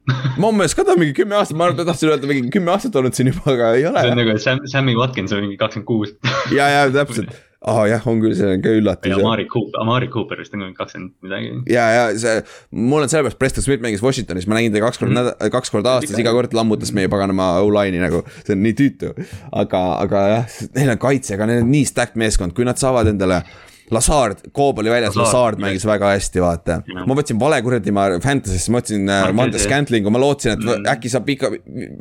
ma 0.41 0.51
umbes 0.51 0.75
ka 0.77 0.85
ta 0.85 0.97
mingi 0.99 1.15
kümme 1.17 1.39
aastat, 1.39 1.57
ma 1.59 1.71
tahtsin 1.79 2.11
öelda 2.11 2.29
mingi 2.29 2.51
kümme 2.53 2.75
aastat 2.75 2.97
olnud 2.99 3.17
siin 3.17 3.31
juba, 3.31 3.47
aga 3.55 3.73
ei 3.79 3.87
ole. 3.89 4.03
see 4.03 4.13
on 4.13 4.21
nagu 4.21 4.39
Sam, 4.43 4.65
Sammy 4.69 4.97
Watkins 4.99 5.33
on 5.37 5.45
mingi 5.47 5.59
kakskümmend 5.61 5.89
kuus. 5.89 6.17
ja, 6.53 6.69
ja 6.73 6.89
täpselt 6.93 7.33
aa 7.67 7.75
oh, 7.75 7.85
jah, 7.91 8.05
on 8.07 8.21
küll, 8.23 8.35
see 8.39 8.47
on 8.47 8.61
ka 8.63 8.71
üllatus. 8.79 9.11
ja 9.11 9.19
Amari 9.19 9.47
Cooper, 9.51 9.81
Amari 9.83 10.09
Cooper 10.13 10.39
vist 10.39 10.55
on 10.55 10.63
ka 10.69 10.85
kakskümmend 10.85 11.17
midagi. 11.27 11.51
ja, 11.73 11.87
ja 11.91 12.05
see, 12.23 12.35
mul 12.71 13.03
on 13.03 13.11
sellepärast 13.11 13.41
Preston 13.41 13.67
Smith 13.67 13.83
mängis 13.83 14.05
Washingtonis, 14.05 14.47
ma 14.47 14.59
nägin 14.59 14.75
teda 14.75 14.87
kaks 14.87 15.03
korda 15.03 15.15
mm, 15.15 15.33
-hmm. 15.33 15.55
kaks 15.57 15.75
korda 15.75 15.97
aastas, 15.97 16.15
iga 16.23 16.35
kord 16.37 16.55
lammutas 16.55 16.95
meie 16.95 17.11
paganama 17.11 17.57
O-line'i 17.65 18.03
nagu. 18.03 18.23
see 18.45 18.55
on 18.55 18.63
nii 18.63 18.77
tüütu, 18.79 19.11
aga, 19.51 19.83
aga 20.05 20.23
jah, 20.35 20.59
neil 20.79 20.95
on 20.95 21.03
kaitse, 21.09 21.35
aga 21.35 21.51
neil 21.51 21.65
on 21.65 21.73
nii 21.75 21.89
stacked 21.91 22.23
meeskond, 22.23 22.55
kui 22.55 22.69
nad 22.69 22.79
saavad 22.79 23.11
endale 23.11 23.43
Lazard, 23.91 24.41
Coob 24.57 24.79
oli 24.83 24.91
väljas, 24.91 25.17
Lazard 25.19 25.61
mängis 25.63 25.87
väga 25.87 26.11
hästi, 26.15 26.43
vaata. 26.43 26.79
ma 27.07 27.17
võtsin 27.17 27.39
vale 27.41 27.61
kuradi 27.63 27.95
ma 27.95 28.09
Fantasy'sse, 28.23 28.73
ma 28.73 28.81
võtsin 28.81 29.11
äh, 29.13 29.29
Monte 29.37 29.61
Scantlingu, 29.63 30.11
ma 30.13 30.23
lootsin, 30.23 30.57
et 30.57 30.65
mm. 30.65 30.89
äkki 30.95 31.13
saab 31.13 31.27
pika, 31.29 31.51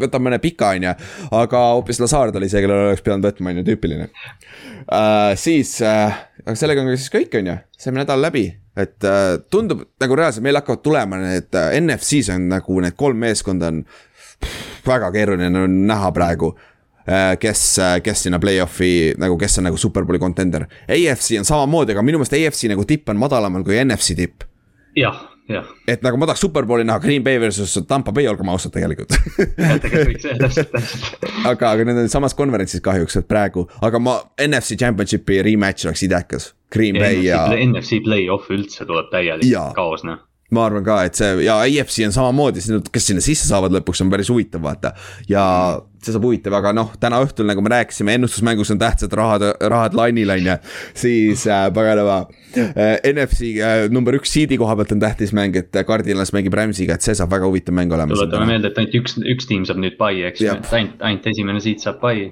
võtab 0.01 0.25
mõne 0.25 0.39
pika, 0.43 0.73
on 0.75 0.87
ju. 0.87 0.95
aga 1.41 1.63
hoopis 1.75 2.01
Lazard 2.01 2.35
oli 2.39 2.49
see, 2.51 2.63
kellele 2.65 2.91
oleks 2.91 3.05
pidanud 3.05 3.29
võtma, 3.29 3.53
on 3.53 3.61
ju, 3.61 3.67
tüüpiline 3.69 4.09
uh,. 4.09 5.31
siis 5.39 5.77
uh,, 5.85 6.19
aga 6.45 6.57
sellega 6.59 6.85
on 6.85 6.93
siis 6.95 7.11
kõik, 7.13 7.37
on 7.41 7.53
ju, 7.53 7.57
saime 7.85 8.01
nädal 8.01 8.23
läbi 8.25 8.47
et 8.75 9.07
uh, 9.07 9.37
tundub 9.51 9.85
nagu 10.01 10.17
reaalselt 10.19 10.43
meil 10.43 10.57
hakkavad 10.59 10.83
tulema 10.83 11.21
need 11.21 11.53
uh, 11.55 11.71
NFC-s 11.79 12.33
on 12.33 12.49
nagu 12.51 12.81
need 12.83 12.97
kolm 12.99 13.21
meeskonda 13.23 13.71
on 13.71 13.83
pff, 13.85 14.81
väga 14.89 15.13
keeruline 15.15 15.67
on 15.67 15.83
näha 15.87 16.11
praegu 16.15 16.55
Äh, 16.55 16.71
kes, 17.39 17.61
äh, 17.79 17.99
kes 18.03 18.25
sinna 18.25 18.39
play-off'i 18.41 19.13
nagu, 19.21 19.37
kes 19.37 19.59
on 19.61 19.69
nagu 19.69 19.77
superbowli 19.77 20.19
contender. 20.19 20.65
AFC 20.89 21.39
on 21.39 21.45
samamoodi, 21.45 21.93
aga 21.93 22.03
minu 22.05 22.19
meelest 22.21 22.35
AFC 22.37 22.67
nagu 22.71 22.85
tipp 22.87 23.09
on 23.13 23.21
madalamal 23.21 23.65
kui 23.65 23.77
NFC 23.83 24.17
tipp. 24.17 24.45
jah, 24.95 25.17
jah. 25.51 25.65
et 25.87 26.03
nagu 26.05 26.17
ma 26.17 26.27
tahaks 26.29 26.41
superbowli 26.45 26.85
näha 26.87 26.99
Green 27.03 27.23
Bay 27.23 27.39
versus 27.39 27.73
Tampa 27.87 28.13
Bay, 28.15 28.27
olgem 28.31 28.49
ausad 28.49 28.71
tegelikult 28.73 29.11
aga, 31.51 31.71
aga 31.71 31.83
need 31.83 31.99
on 32.05 32.09
samas 32.09 32.33
konverentsis 32.37 32.83
kahjuks, 32.85 33.19
et 33.19 33.27
praegu, 33.27 33.67
aga 33.85 33.99
ma 34.01 34.15
NFC 34.41 34.79
championship'i 34.79 35.41
rematch 35.45 35.89
oleks 35.89 36.05
idekas. 36.07 36.53
Green 36.71 36.95
ja 36.95 37.03
Bay 37.03 37.19
NFC, 37.19 37.27
ja. 37.27 37.43
NFC 37.67 37.99
play-off 38.05 38.47
üldse 38.55 38.87
tuleb 38.87 39.11
täielik 39.11 39.75
kaos, 39.75 40.07
noh 40.07 40.23
ma 40.53 40.67
arvan 40.69 40.85
ka, 40.85 40.99
et 41.07 41.17
see 41.17 41.45
ja 41.45 41.57
IFC 41.67 42.05
on 42.05 42.13
samamoodi, 42.15 42.61
kes 42.93 43.09
sinna 43.09 43.23
sisse 43.23 43.47
saavad 43.49 43.73
lõpuks, 43.73 44.03
on 44.05 44.11
päris 44.13 44.29
huvitav, 44.31 44.61
vaata. 44.63 44.93
ja 45.29 45.43
see 46.05 46.15
saab 46.15 46.25
huvitav, 46.27 46.55
aga 46.57 46.71
noh, 46.75 46.91
täna 47.01 47.19
õhtul, 47.23 47.47
nagu 47.49 47.63
me 47.65 47.71
rääkisime, 47.73 48.15
ennustusmängus 48.19 48.71
on 48.73 48.81
tähtsad 48.81 49.13
rahad, 49.17 49.45
rahad 49.61 49.95
lainil, 49.97 50.31
on 50.33 50.49
ju. 50.49 50.57
siis 50.97 51.45
äh, 51.49 51.65
paganama 51.73 52.17
äh, 52.57 52.99
NFC 53.11 53.55
äh, 53.59 53.85
number 53.93 54.17
üks 54.19 54.33
seed'i 54.35 54.59
koha 54.61 54.77
pealt 54.79 54.93
on 54.95 55.01
tähtis 55.03 55.33
mäng, 55.37 55.57
et 55.59 55.75
Cardinals 55.87 56.33
mängib 56.35 56.57
Rams'iga, 56.57 56.97
et 56.97 57.05
see 57.05 57.17
saab 57.17 57.33
väga 57.33 57.49
huvitav 57.49 57.77
mäng 57.77 57.93
olema. 57.95 58.13
tuletame 58.13 58.49
meelde, 58.53 58.71
et 58.71 58.81
ainult 58.81 58.99
üks, 59.01 59.17
üks 59.35 59.49
tiim 59.49 59.65
saab 59.67 59.81
nüüd 59.81 59.97
pai, 59.99 60.13
eks 60.29 60.45
ju, 60.45 60.53
et 60.53 60.77
ainult, 60.79 61.01
ainult 61.09 61.31
esimene 61.33 61.63
seed 61.63 61.83
saab 61.83 61.99
pai. 62.03 62.29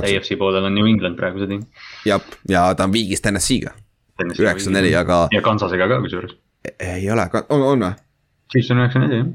AFC 0.00 0.34
poolel 0.38 0.66
on 0.66 0.74
New 0.74 0.88
England 0.90 1.18
praegu 1.20 1.44
see 1.44 1.52
tiim. 1.52 1.66
jah, 2.08 2.32
ja 2.50 2.64
ta 2.74 2.88
on 2.88 2.94
viigis 2.96 3.22
TNS-iga. 3.24 3.76
üheksa-neli, 4.20 4.94
aga. 4.98 5.26
ja 5.32 5.44
Kansasega 5.44 5.88
ka 5.88 6.00
kusjuures. 6.02 6.34
ei 6.78 7.06
ole, 7.10 7.28
on, 7.48 7.62
on 7.74 7.86
või? 7.86 7.94
Chiefs 8.50 8.74
on 8.74 8.82
üheksa-neli 8.82 9.22
jah 9.22 9.30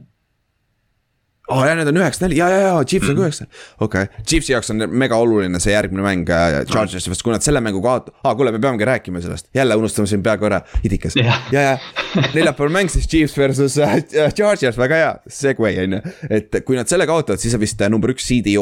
aa 1.45 1.59
oh, 1.59 1.65
jaa, 1.67 1.75
need 1.77 1.89
on 1.91 1.99
üheksa-neli, 1.99 2.37
ja, 2.39 2.47
ja, 2.49 2.61
ja 2.65 2.77
Chiefs 2.89 3.11
on 3.11 3.17
ka 3.19 3.25
üheksa, 3.27 3.45
okei. 3.77 4.07
Okay.. 4.07 4.23
Chiefsi 4.25 4.53
jaoks 4.55 4.71
on 4.73 4.81
mega 4.89 5.17
oluline 5.21 5.59
see 5.61 5.75
järgmine 5.75 6.01
mäng 6.05 6.31
äh, 6.33 6.57
Chargersi 6.69 7.11
vastu, 7.11 7.27
kui 7.27 7.35
nad 7.35 7.45
selle 7.45 7.61
mängu 7.61 7.83
kaot-, 7.85 8.09
aa 8.25 8.33
kuule, 8.37 8.53
me 8.55 8.61
peamegi 8.63 8.87
rääkima 8.89 9.21
sellest, 9.21 9.51
jälle 9.53 9.77
unustame 9.77 10.09
siin 10.09 10.23
peaaegu 10.25 10.49
ära, 10.49 10.63
idikas. 10.87 11.17
ja, 11.19 11.37
ja 11.53 11.75
neljapäeval 12.33 12.73
mäng 12.73 12.89
siis 12.93 13.05
Chiefs 13.11 13.37
versus 13.37 13.77
äh, 13.77 13.99
Chargers, 14.33 14.79
väga 14.81 15.01
hea, 15.03 15.13
segway 15.41 15.77
on 15.85 15.99
ju. 15.99 16.01
et 16.39 16.59
kui 16.65 16.79
nad 16.79 16.89
selle 16.89 17.05
kaotavad, 17.09 17.41
siis 17.41 17.53
on 17.53 17.61
vist 17.61 17.85
äh, 17.85 17.93
number 17.93 18.15
üks 18.15 18.25
seed'i 18.25 18.57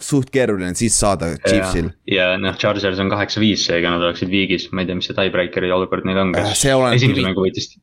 suht 0.00 0.32
keeruline 0.32 0.72
siis 0.78 0.96
saada 0.96 1.34
Chiefsil. 1.44 1.92
ja, 2.08 2.32
ja 2.32 2.40
noh, 2.40 2.56
Chargers 2.56 3.00
on 3.02 3.12
kaheksa-viis, 3.12 3.68
seega 3.68 3.92
nad 3.92 4.08
oleksid 4.08 4.32
viigis, 4.32 4.70
ma 4.72 4.86
ei 4.86 4.88
tea, 4.88 4.96
mis 4.96 5.12
see 5.12 5.20
tiebreaker'i 5.20 5.72
olukord 5.76 6.08
neil 6.08 6.24
on, 6.24 6.36
kas 6.38 6.64
esimese 6.64 7.28
mängu 7.28 7.44
võitis 7.44 7.74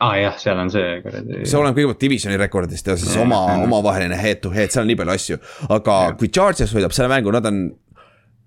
aa 0.00 0.08
ah, 0.08 0.16
jah, 0.16 0.36
seal 0.40 0.56
on 0.62 0.70
see 0.72 1.00
kuradi. 1.04 1.42
see 1.44 1.58
oleneb 1.58 1.76
kõigepealt 1.76 2.00
divisioni 2.00 2.38
rekordist 2.40 2.86
ja 2.88 2.96
siis 2.96 3.12
ja, 3.12 3.20
oma, 3.20 3.42
omavaheline 3.66 4.16
head 4.16 4.40
to 4.40 4.52
head, 4.54 4.72
seal 4.72 4.86
on 4.86 4.88
nii 4.88 4.96
palju 4.96 5.16
asju. 5.16 5.38
aga 5.76 5.96
ja. 6.06 6.14
kui 6.20 6.30
Chargers 6.32 6.72
võidab 6.76 6.96
selle 6.96 7.12
mängu, 7.12 7.32
nad 7.36 7.48
on. 7.50 7.62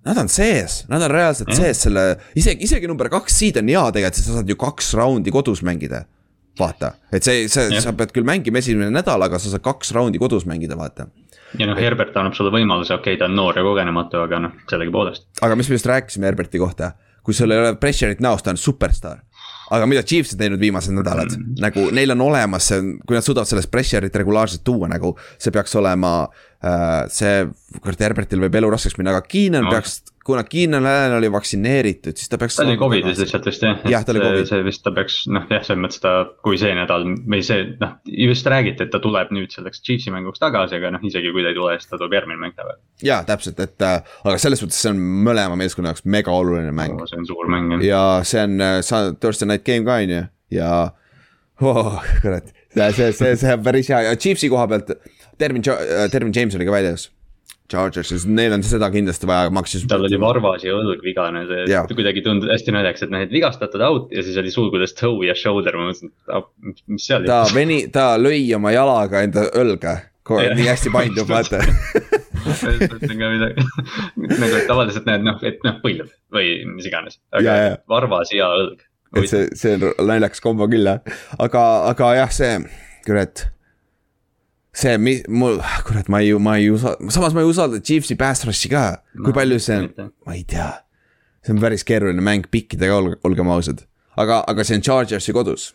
Nad 0.03 0.17
on 0.19 0.27
sees, 0.27 0.81
nad 0.91 0.99
on 0.99 1.07
reaalselt 1.13 1.47
ja. 1.53 1.55
sees 1.55 1.85
selle, 1.85 2.01
isegi, 2.35 2.65
isegi 2.65 2.89
number 2.91 3.07
kaks 3.07 3.37
seed 3.39 3.55
on 3.61 3.69
hea 3.71 3.83
tegelikult, 3.95 4.17
sest 4.17 4.27
sa 4.27 4.33
saad 4.35 4.49
ju 4.51 4.57
kaks 4.59 4.89
raundi 4.99 5.31
kodus 5.31 5.61
mängida. 5.63 6.01
vaata, 6.59 6.89
et 7.07 7.23
see, 7.23 7.45
see, 7.49 7.79
sa 7.81 7.93
pead 7.95 8.11
küll 8.13 8.27
mängima 8.27 8.59
esimene 8.59 8.91
nädal, 8.91 9.23
aga 9.23 9.39
sa 9.39 9.53
saad 9.53 9.63
kaks 9.63 9.93
raundi 9.95 10.19
kodus 10.19 10.43
mängida, 10.49 10.75
vaata. 10.75 11.07
ja 11.55 11.69
noh, 11.69 11.79
Herbert 11.79 12.19
annab 12.19 12.35
sulle 12.35 12.51
võimaluse, 12.51 12.91
okei 12.97 13.13
okay,, 13.15 13.21
ta 13.21 13.31
on 13.31 13.37
noor 13.39 13.61
ja 13.61 13.63
kogenematu, 13.63 14.25
aga 14.25 14.41
noh, 14.43 14.59
sellegipoolest. 14.73 15.29
aga 15.39 15.55
mis 15.55 15.71
me 15.71 15.79
just 15.79 15.87
rääkisime 15.87 16.27
Herberti 16.27 16.59
kohta, 16.59 16.91
kui 17.23 17.37
sul 17.37 17.55
ei 17.55 17.63
ole 17.63 17.71
pressure'it 17.79 18.19
näos, 18.25 18.43
ta 18.43 18.51
on 18.51 18.59
superstaar 18.59 19.23
aga 19.71 19.87
mida 19.89 20.03
Chiefs 20.03 20.33
on 20.35 20.41
teinud 20.41 20.61
viimased 20.61 20.95
nädalad 20.95 21.35
mm., 21.37 21.59
nagu 21.63 21.87
neil 21.95 22.15
on 22.15 22.25
olemas 22.27 22.71
see, 22.71 22.81
kui 23.07 23.17
nad 23.17 23.25
suudavad 23.25 23.49
sellest 23.49 23.71
pressure'it 23.73 24.15
regulaarselt 24.23 24.63
tuua, 24.67 24.89
nagu 24.91 25.13
see 25.37 25.53
peaks 25.55 25.75
olema 25.79 26.15
äh,. 26.63 27.05
see, 27.13 27.45
kurat, 27.79 28.03
Herbertil 28.03 28.43
võib 28.43 28.59
elu 28.59 28.73
raskeks 28.73 28.99
minna, 28.99 29.15
aga 29.15 29.23
Keenan 29.27 29.67
no. 29.67 29.73
peaks 29.73 30.01
kuna 30.23 30.43
Keenan 30.43 30.85
Allan 30.85 31.17
oli 31.17 31.31
vaktsineeritud, 31.31 32.15
siis 32.15 32.29
ta 32.29 32.37
peaks. 32.37 32.55
ta 32.55 32.63
oli 32.63 32.77
Covidis 32.77 33.19
lihtsalt 33.19 33.45
vist 33.45 33.63
jah. 33.65 33.81
jah, 33.89 34.05
ta 34.05 34.13
oli 34.13 34.21
Covidis. 34.23 34.49
see 34.49 34.63
vist 34.65 34.83
ta 34.85 34.93
peaks 34.95 35.17
noh, 35.27 35.45
jah, 35.51 35.63
selles 35.65 35.81
mõttes 35.83 36.03
ta, 36.03 36.13
kui 36.45 36.59
see 36.59 36.71
nädal 36.77 37.05
või 37.19 37.41
see 37.45 37.65
noh, 37.81 37.97
just 38.07 38.47
räägiti, 38.51 38.85
et 38.85 38.93
ta 38.93 39.01
tuleb 39.03 39.33
nüüd 39.35 39.51
selleks 39.55 39.83
Chiefsi 39.83 40.13
mänguks 40.15 40.41
tagasi, 40.43 40.77
aga 40.79 40.93
noh, 40.95 41.03
isegi 41.03 41.33
kui 41.35 41.43
ta 41.43 41.51
ei 41.51 41.57
tule, 41.57 41.75
siis 41.79 41.91
ta 41.91 41.99
tuleb 41.99 42.15
järgmine 42.19 42.39
mäng 42.39 42.55
tagasi. 42.55 42.79
ja 43.09 43.19
täpselt, 43.27 43.59
et 43.63 43.87
äh, 43.87 44.13
aga 44.23 44.37
selles 44.41 44.63
mõttes 44.63 44.79
see 44.79 44.93
on 44.93 45.01
mõlema 45.27 45.59
meeskonna 45.59 45.91
jaoks 45.91 46.07
mega 46.17 46.35
oluline 46.35 46.71
mäng 46.75 46.99
oh,. 46.99 47.09
see 47.09 47.19
on 47.19 47.27
suur 47.27 47.51
mäng 47.51 47.75
jah. 47.75 47.87
ja 47.89 48.03
see 48.27 48.43
on 48.43 48.59
äh, 48.63 48.79
Thursday 49.19 49.49
night 49.49 49.67
game 49.67 49.87
ka 49.87 49.99
on 49.99 50.15
ju, 50.15 50.21
ja 50.55 50.69
oh, 51.63 51.99
kurat, 52.23 52.53
see, 52.71 52.91
see, 52.95 53.11
see, 53.11 53.35
see 53.43 53.57
on 53.57 53.65
päris 53.65 53.91
hea 53.91 54.05
ja 54.07 54.15
Chiefsi 54.15 54.51
koha 54.51 54.69
pealt. 54.71 54.95
Tervin, 55.41 55.63
Tervin 56.13 56.31
James 56.35 56.55
oli 56.55 56.65
ka 56.67 56.71
väljas 56.75 57.09
Chargersis, 57.73 58.25
neil 58.29 58.53
on 58.55 58.63
seda 58.65 58.89
kindlasti 58.93 59.27
vaja, 59.29 59.49
maksis. 59.53 59.85
tal 59.89 60.05
oli 60.05 60.19
varvas 60.21 60.63
ja 60.65 60.75
õlg 60.77 61.03
vigane, 61.05 61.43
see 61.49 61.65
yeah. 61.71 61.89
kuidagi 61.89 62.23
tundus 62.25 62.51
hästi 62.53 62.75
naljakas, 62.75 63.05
et 63.05 63.13
noh, 63.13 63.23
et 63.25 63.33
vigastatud 63.33 63.83
out 63.85 64.13
ja 64.13 64.23
siis 64.25 64.37
oli 64.41 64.53
sulgudes 64.53 64.95
toe 64.97 65.27
ja 65.27 65.35
shoulder, 65.37 65.77
ma 65.79 65.89
mõtlesin, 65.89 66.13
et 66.13 66.83
mis 66.93 67.07
seal. 67.09 67.27
ta 67.29 67.43
veni, 67.55 67.83
ta 67.93 68.13
lõi 68.21 68.45
oma 68.57 68.73
jalaga 68.75 69.23
enda 69.25 69.47
õlga, 69.59 69.97
nii 70.29 70.69
hästi 70.69 70.93
paindub, 70.93 71.29
vaata 71.33 71.63
mõtlesin 72.43 73.17
ka 73.19 73.31
midagi, 73.33 73.67
nagu 74.43 74.63
tavaliselt 74.69 75.09
näed 75.09 75.25
noh, 75.25 75.39
et 75.47 75.61
noh 75.65 75.79
põlv 75.83 76.11
või 76.33 76.55
mis 76.69 76.89
iganes, 76.89 77.19
aga 77.33 77.45
ja, 77.47 77.69
ja. 77.71 77.79
varvas 77.89 78.33
ja 78.35 78.51
õlg. 78.59 78.85
et 79.17 79.29
see, 79.29 79.49
see 79.57 79.77
on 79.79 79.89
naljakas 80.09 80.43
kombo 80.43 80.69
küll 80.71 80.87
jah, 80.89 81.03
aga, 81.41 81.65
aga 81.93 82.13
jah, 82.21 82.33
see 82.33 82.55
kurat 83.03 83.47
see, 84.73 84.97
mul, 85.29 85.59
kurat, 85.87 86.09
ma 86.09 86.23
ei, 86.23 86.33
ma 86.41 86.57
ei 86.59 86.69
usalda, 86.73 87.13
samas 87.13 87.35
ma 87.35 87.43
ei 87.43 87.49
usalda 87.49 87.81
Chiefsi 87.83 88.17
pass 88.19 88.45
rush'i 88.47 88.71
ka, 88.73 88.85
kui 89.19 89.35
palju 89.35 89.59
see 89.61 89.81
on, 89.83 90.11
ma 90.25 90.37
ei 90.37 90.45
tea. 90.49 90.71
see 91.45 91.55
on 91.55 91.63
päris 91.63 91.85
keeruline 91.87 92.23
mäng 92.23 92.47
pikkidega, 92.51 92.97
olgem 93.27 93.51
ausad, 93.53 93.85
aga, 94.17 94.43
aga 94.49 94.65
see 94.67 94.79
on 94.79 94.87
Chargersi 94.89 95.35
kodus 95.35 95.71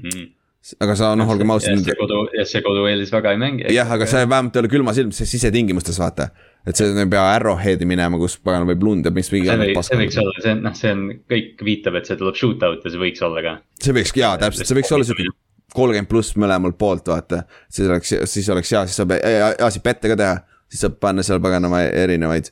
mm 0.00 0.36
aga 0.84 0.94
sa 0.98 1.10
noh, 1.16 1.28
olgem 1.32 1.50
ausad. 1.54 1.72
ja 1.72 1.80
see 1.80 1.96
kodu, 1.96 2.20
ja 2.36 2.44
see 2.48 2.60
kodueelis 2.64 3.10
väga 3.14 3.32
ei 3.32 3.40
mängi. 3.40 3.66
jah, 3.72 3.88
aga 3.96 4.06
see 4.08 4.26
vähemalt 4.28 4.56
ei 4.56 4.62
ole 4.62 4.70
külmas 4.72 4.98
ilm, 5.00 5.12
see 5.16 5.28
sisetingimustes 5.28 5.96
vaata. 6.00 6.28
et 6.68 6.76
see 6.76 6.90
ei 6.92 7.08
pea 7.10 7.22
Arrowheadi 7.32 7.88
minema, 7.88 8.20
kus 8.20 8.36
pagan 8.44 8.66
võib 8.68 8.84
lund 8.84 9.08
ja 9.08 9.14
mis. 9.16 9.30
see 9.32 9.40
võiks, 9.40 9.88
see 9.88 10.00
võiks 10.02 10.20
olla, 10.20 10.34
see 10.44 10.52
on 10.52 10.64
noh, 10.66 10.76
see 10.76 10.92
on, 10.92 11.06
kõik 11.32 11.64
viitab, 11.64 11.96
et 12.00 12.10
see 12.10 12.20
tuleb 12.20 12.36
shoot 12.36 12.66
out 12.68 12.84
ja 12.84 12.92
see 12.92 13.00
võiks 13.00 13.24
olla 13.24 13.44
ka. 13.46 13.54
see 13.80 13.96
võiks 13.96 14.12
jaa, 14.20 14.34
täpselt, 14.42 14.68
see 14.68 14.80
võiks 14.82 14.92
olla 14.96 15.08
sihuke 15.08 15.30
kolmkümmend 15.74 16.08
pluss 16.10 16.36
mõlemalt 16.40 16.78
poolt, 16.78 17.08
vaata. 17.08 17.42
siis 17.68 17.88
oleks, 17.88 18.14
siis 18.32 18.48
oleks 18.48 18.72
hea, 18.72 18.84
siis 18.86 19.00
saab 19.00 19.14
heasid 19.16 19.82
pette 19.82 20.10
ka 20.12 20.16
teha, 20.18 20.38
siis 20.70 20.84
saab 20.86 20.98
panna 21.02 21.22
seal 21.26 21.40
paganama 21.42 21.82
erinevaid. 21.88 22.50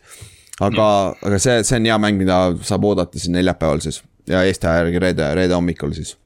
aga, 0.60 0.86
aga 1.22 1.38
see, 1.38 1.62
see 1.64 1.80
on 1.80 1.90
hea 1.90 1.98
mäng, 2.02 2.18
mida 2.20 2.38
saab 2.66 2.86
oodata 2.88 3.18
siin 3.18 3.36
neljapäeval 3.38 3.82
siis 3.84 4.02
ja 4.28 4.42
Eesti 4.44 4.66
aja 4.66 4.82
järgi 4.82 4.98
reede, 4.98 5.34
reede 5.34 5.54
hommikul 5.54 5.94
siis. 5.96 6.16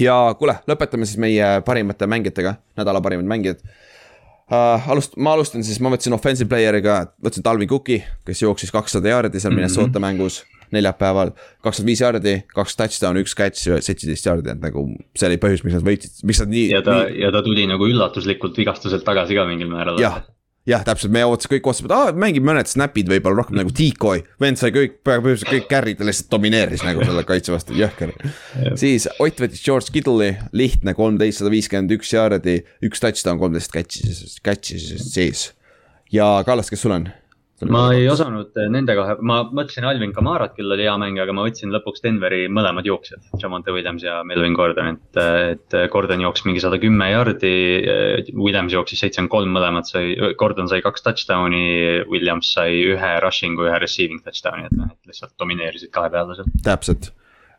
ja 0.00 0.16
kuule, 0.38 0.56
lõpetame 0.68 1.08
siis 1.08 1.20
meie 1.20 1.54
parimate 1.66 2.08
mängijatega, 2.10 2.54
nädala 2.80 3.00
parimad 3.04 3.28
mängijad 3.28 3.60
uh,. 3.62 4.88
alust-, 4.94 5.16
ma 5.16 5.36
alustan 5.36 5.64
siis, 5.64 5.80
ma 5.80 5.92
võtsin 5.92 6.16
offensive 6.16 6.48
player'iga, 6.48 7.04
võtsin 7.24 7.44
Talvin 7.44 7.70
Cooki, 7.70 8.02
kes 8.26 8.42
jooksis 8.42 8.72
kakssada 8.74 9.14
jaardi 9.14 9.40
seal 9.40 9.54
Minnesota 9.54 9.88
mm 9.88 9.94
-hmm. 9.94 10.08
mängus 10.08 10.42
neljapäeval. 10.74 11.32
kakskümmend 11.62 11.92
viis 11.92 12.02
jaardi, 12.02 12.36
kaks 12.54 12.76
touchdown'i, 12.80 13.24
üks 13.24 13.36
catch, 13.38 13.70
seitseteist 13.84 14.28
jaardi, 14.28 14.52
et 14.54 14.62
nagu 14.62 14.86
see 15.18 15.30
oli 15.30 15.40
põhjus, 15.42 15.64
miks 15.66 15.78
nad 15.78 15.86
võitsid, 15.86 16.20
miks 16.28 16.42
nad 16.42 16.52
nii. 16.52 16.68
ja 16.72 16.84
ta 16.84 17.00
nii..., 17.04 17.24
ja 17.24 17.32
ta 17.34 17.42
tuli 17.46 17.66
nagu 17.70 17.88
üllatuslikult 17.88 18.58
vigastuselt 18.58 19.06
tagasi 19.06 19.38
ka 19.38 19.46
mingil 19.48 19.70
määral. 19.72 20.00
jah, 20.02 20.22
jah, 20.68 20.82
täpselt, 20.86 21.12
me 21.14 21.24
ootasime, 21.26 21.56
kõik 21.56 21.70
ootasime, 21.70 21.88
et 21.90 21.94
aa, 21.96 22.10
mängib 22.24 22.44
mõned 22.46 22.70
snap'id 22.70 23.08
võib-olla 23.10 23.42
rohkem 23.42 23.58
nagu 23.58 23.72
decoy. 23.76 24.22
vend 24.42 24.60
sai 24.60 24.72
kõik, 24.74 25.00
põhimõtteliselt 25.06 25.50
kõik 25.50 25.70
carry'd 25.70 26.02
ja 26.02 26.08
lihtsalt 26.08 26.30
domineeris 26.34 26.84
nagu 26.86 27.06
selle 27.06 27.24
kaitse 27.28 27.54
vastu, 27.54 27.76
jõhker. 27.78 28.14
siis 28.80 29.08
Ott 29.22 29.42
võttis 29.42 29.64
George 29.64 29.94
Kittle'i, 29.94 30.36
lihtne 30.56 30.94
kolmteist, 30.98 31.40
sada 31.40 31.52
viiskümmend 31.54 31.96
üks 31.98 32.12
jaardi, 32.14 32.60
üks 32.86 33.02
touchdown, 33.02 33.40
kolmteist 33.42 33.74
catch'i, 33.74 34.14
catch'i 34.44 34.78
sees. 35.02 35.50
ja 36.14 36.38
Kallas, 36.46 36.70
kes 36.70 36.86
sul 36.86 36.94
on? 36.98 37.10
Ma 37.70 37.82
ei 37.94 38.06
osanud 38.10 38.56
nende 38.72 38.94
kahe, 38.98 39.16
ma 39.26 39.42
mõtlesin 39.46 39.86
Alvin 39.86 40.12
Kamarat 40.14 40.56
küll 40.56 40.72
oli 40.74 40.86
hea 40.86 40.94
mäng, 41.00 41.18
aga 41.22 41.34
ma 41.36 41.44
võtsin 41.46 41.72
lõpuks 41.74 42.02
Denveri 42.04 42.44
mõlemad 42.52 42.86
jooksjad, 42.88 43.24
Jamonte 43.42 43.74
Williams 43.74 44.04
ja 44.06 44.20
Melvin 44.26 44.56
Gordon, 44.58 44.96
et, 44.96 45.20
et 45.54 45.78
Gordon 45.92 46.24
jooksis 46.24 46.48
mingi 46.48 46.64
sada 46.64 46.80
kümme 46.82 47.10
jardi. 47.12 47.54
Williams 48.34 48.74
jooksis 48.76 49.04
seitsekümmend 49.04 49.32
kolm, 49.32 49.54
mõlemad 49.56 49.88
sai, 49.88 50.14
Gordon 50.38 50.70
sai 50.70 50.82
kaks 50.84 51.06
touchdown'i, 51.06 51.64
Williams 52.10 52.52
sai 52.56 52.82
ühe 52.92 53.14
rushing'u, 53.24 53.68
ühe 53.70 53.82
receiving 53.82 54.22
touchdown'i, 54.26 54.68
et 54.70 54.78
noh, 54.78 54.92
et 54.92 55.12
lihtsalt 55.12 55.36
domineerisid 55.40 55.92
kahe 55.94 56.12
peale 56.12 56.38
seal. 56.38 56.54
täpselt 56.66 57.12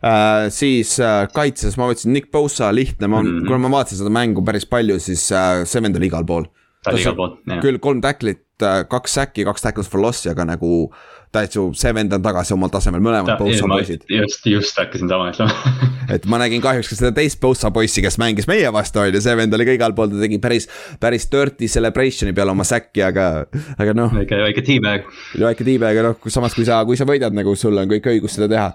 Uh, 0.03 0.49
siis 0.51 0.97
uh, 0.99 1.21
kaitses 1.31 1.77
ma 1.79 1.85
võtsin 1.87 2.11
Nick 2.11 2.27
Bosa, 2.27 2.73
lihtne, 2.75 3.07
ma 3.07 3.21
mm, 3.21 3.29
-hmm. 3.29 3.45
kuna 3.47 3.61
ma 3.63 3.69
vaatasin 3.77 4.01
seda 4.01 4.11
mängu 4.11 4.41
päris 4.43 4.65
palju, 4.67 4.97
siis 4.99 5.21
uh, 5.31 5.61
see 5.63 5.79
vend 5.79 5.95
oli 5.95 6.09
igal 6.11 6.25
pool. 6.27 6.49
ta 6.83 6.91
oli 6.91 7.05
igal 7.05 7.15
pool, 7.15 7.37
jah. 7.47 7.61
küll 7.63 7.79
kolm 7.79 8.01
tacklit, 8.03 8.42
Äh, 8.42 8.42
kaks 8.61 9.17
säki, 9.19 9.45
kaks 9.47 9.65
tackles 9.65 9.89
for 9.89 10.01
loss'i, 10.01 10.29
aga 10.31 10.45
nagu 10.45 10.91
täitsa 11.33 11.63
see 11.77 11.93
vend 11.97 12.13
on 12.13 12.21
tagasi 12.21 12.53
omal 12.53 12.69
tasemel, 12.69 13.01
mõlemad 13.01 13.39
Bosa 13.39 13.65
poisid. 13.69 14.03
just, 14.11 14.45
just 14.45 14.77
hakkasin 14.77 15.09
sama 15.09 15.31
ütlema 15.31 15.73
et 16.15 16.27
ma 16.29 16.37
nägin 16.41 16.61
kahjuks 16.61 16.91
ka 16.91 16.97
seda 16.99 17.13
teist 17.15 17.39
Bosa 17.41 17.71
poissi, 17.73 18.03
kes 18.05 18.19
mängis 18.21 18.47
meie 18.49 18.69
vastu, 18.75 19.01
on 19.01 19.09
ju, 19.09 19.21
see 19.23 19.35
vend 19.39 19.57
oli 19.57 19.67
ka 19.67 19.77
igal 19.79 19.95
pool, 19.97 20.11
ta 20.13 20.21
tegi 20.21 20.39
päris, 20.43 20.69
päris 21.01 21.25
dirty 21.31 21.69
celebration'i 21.71 22.35
peale 22.37 22.53
oma 22.53 22.67
säkki, 22.67 23.01
aga, 23.07 23.29
aga 23.77 23.95
noh. 23.97 24.13
väike, 24.13 24.41
väike 24.45 24.65
teabag. 24.69 25.09
väike 25.41 25.65
teabag, 25.65 26.03
noh, 26.05 26.29
samas 26.33 26.57
kui 26.57 26.67
sa, 26.69 26.83
kui 26.85 26.99
sa 26.99 27.09
võidad 27.09 27.33
nagu, 27.33 27.57
sul 27.57 27.81
on 27.81 27.89
kõik 27.95 28.11
õigus 28.13 28.37
seda 28.37 28.51
teha 28.51 28.69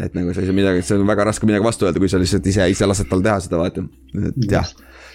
et 0.00 0.14
nagu 0.16 0.32
sa 0.32 0.40
ei 0.40 0.48
saa 0.48 0.56
midagi, 0.56 0.84
see 0.86 1.00
on 1.00 1.08
väga 1.08 1.26
raske 1.28 1.48
midagi 1.48 1.66
vastu 1.66 1.88
öelda, 1.88 2.00
kui 2.00 2.08
sa 2.08 2.20
lihtsalt 2.20 2.46
ise, 2.48 2.68
ise 2.72 2.88
lased 2.88 3.10
tal 3.10 3.24
teha 3.24 3.40
seda, 3.44 3.60
vaata, 3.60 3.84
et 4.30 4.46
jah. 4.52 4.70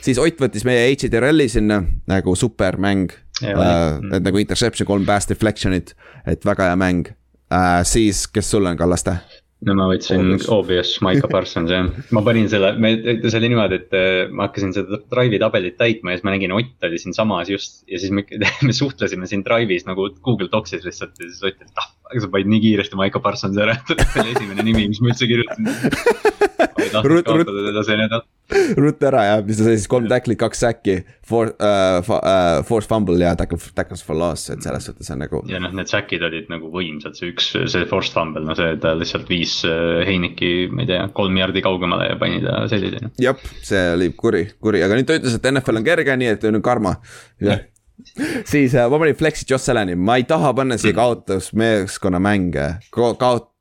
siis 0.06 0.20
Ott 0.22 0.44
võttis 0.44 0.68
meie 0.68 0.90
HTRL-i 0.92 1.50
sinna 1.50 1.82
nagu 2.10 2.36
supermäng 2.38 3.16
Uh, 3.38 4.00
et 4.16 4.24
nagu 4.26 4.40
interception, 4.42 4.88
kolm 4.90 5.04
pass 5.06 5.30
deflection'it, 5.30 5.94
et 6.26 6.46
väga 6.46 6.72
hea 6.72 6.78
mäng 6.80 7.12
uh,. 7.12 7.84
siis, 7.86 8.26
kes 8.34 8.50
sul 8.50 8.66
on, 8.66 8.78
Kallaste? 8.80 9.14
No 9.66 9.74
ma 9.74 9.88
võtsin 9.90 10.22
Obvious. 10.22 10.48
obvious 10.54 10.92
Maiko 11.02 11.30
Parsons 11.32 11.72
jah, 11.74 11.88
ma 12.14 12.22
panin 12.26 12.46
selle, 12.52 12.76
me, 12.78 12.92
see 13.24 13.40
oli 13.40 13.50
niimoodi, 13.50 13.80
et 13.82 13.96
äh, 13.98 14.30
ma 14.30 14.46
hakkasin 14.48 14.74
seda 14.76 15.00
Drive'i 15.10 15.40
tabelit 15.42 15.80
täitma 15.80 16.14
ja 16.14 16.20
siis 16.20 16.28
ma 16.28 16.36
nägin, 16.36 16.54
Ott 16.54 16.86
oli 16.86 17.02
siinsamas 17.02 17.50
just. 17.50 17.82
ja 17.90 17.98
siis 18.02 18.14
me, 18.14 18.26
me 18.68 18.76
suhtlesime 18.76 19.30
siin 19.30 19.46
Drive'is 19.48 19.88
nagu 19.90 20.12
Google 20.22 20.52
Docsis 20.54 20.86
lihtsalt 20.86 21.18
ja 21.18 21.26
siis 21.26 21.42
Ott 21.42 21.58
ütles, 21.58 21.74
et 21.74 21.82
ah, 21.82 21.90
aga 22.12 22.24
sa 22.24 22.32
panid 22.34 22.54
nii 22.54 22.64
kiiresti 22.68 23.00
Maiko 23.00 23.24
Parsonsi 23.24 23.64
ära, 23.66 23.80
et 23.82 24.06
see 24.14 24.26
oli 24.26 24.36
esimene 24.38 24.68
nimi, 24.70 24.90
mis 24.94 25.02
ma 25.02 25.14
üldse 25.14 25.30
kirjutasin. 25.30 25.72
ma 26.78 26.86
ei 26.86 26.94
tahtnud 26.94 27.26
kaotada 27.26 27.70
teda 27.72 27.88
see 27.88 28.02
nädal. 28.04 28.28
ruttu 28.84 29.08
ära 29.10 29.24
jah, 29.28 29.42
mis 29.46 29.60
ta 29.60 29.66
sai 29.68 29.76
siis 29.76 29.90
kolm 29.92 30.08
tacklit, 30.12 30.40
kaks 30.40 30.62
säkki, 30.64 30.96
four 31.28 31.52
uh,, 31.52 32.00
uh, 32.00 32.62
force 32.68 32.88
fumble 32.88 33.20
ja 33.20 33.34
tackle, 33.40 33.60
tackles 33.76 34.04
for 34.06 34.18
loss, 34.18 34.48
et 34.54 34.64
selles 34.64 34.88
suhtes 34.88 35.12
on 35.14 35.22
nagu. 35.24 35.42
ja 35.52 35.60
noh, 35.64 35.74
need 35.76 35.92
säkid 35.92 36.24
olid 36.24 36.48
nagu 36.52 36.72
võimsad, 36.72 37.18
see 37.20 37.34
üks, 37.34 37.52
see 37.58 37.88
forced 37.92 38.16
fumble, 38.16 38.46
no 38.48 38.56
see, 38.58 38.78
ta 38.84 38.94
lihtsalt 38.98 39.28
viis 39.32 39.60
äh, 39.68 40.04
Heiniki, 40.08 40.52
ma 40.72 40.86
ei 40.86 40.92
tea, 40.94 41.02
kolm 41.18 41.40
jardi 41.40 41.64
kaugemale 41.66 42.12
ja 42.12 42.20
pani 42.22 42.40
ta 42.46 42.62
sellisena. 42.72 43.12
jah, 43.22 43.48
see 43.68 43.84
oli 43.98 44.14
kuri, 44.16 44.46
kuri, 44.64 44.84
aga 44.86 45.00
nüüd 45.00 45.10
ta 45.10 45.20
ütles, 45.20 45.36
et 45.36 45.52
NFL 45.52 45.82
on 45.82 45.90
kerge, 45.90 46.18
nii 46.24 46.32
et 46.38 46.48
on 46.48 46.62
karma. 46.64 46.96
jah, 47.44 47.66
siis 48.48 48.78
äh, 48.78 48.88
ma 48.88 49.02
panin 49.04 49.20
flex'i 49.20 49.48
Joss 49.52 49.74
Allan'i, 49.74 50.00
ma 50.00 50.20
ei 50.22 50.28
taha 50.30 50.56
panna 50.56 50.80
siia 50.80 50.96
kaotusmeeskonna 50.96 52.24
mänge. 52.24 52.72
Ka, 52.96 53.12
kaot-, 53.20 53.52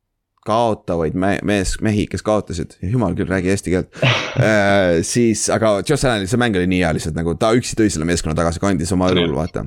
kaotavaid 0.47 1.17
me-, 1.19 1.39
mees, 1.47 1.77
mehi, 1.85 2.07
kes 2.11 2.23
kaotasid, 2.27 2.77
jumal 2.83 3.17
küll, 3.19 3.29
räägi 3.31 3.53
eesti 3.55 3.75
keelt 3.75 4.03
äh,. 4.03 5.03
siis, 5.07 5.49
aga 5.55 5.79
Joss 5.87 6.07
Allan'i 6.07 6.31
see 6.31 6.41
mäng 6.41 6.57
oli 6.59 6.69
nii 6.71 6.85
hea 6.85 6.93
lihtsalt 6.97 7.19
nagu 7.19 7.35
ta 7.41 7.53
üksi 7.59 7.77
tõi 7.79 7.91
selle 7.93 8.09
meeskonna 8.09 8.37
tagasi, 8.39 8.63
kandis 8.63 8.95
oma 8.97 9.11
õlul, 9.13 9.35
vaata 9.37 9.67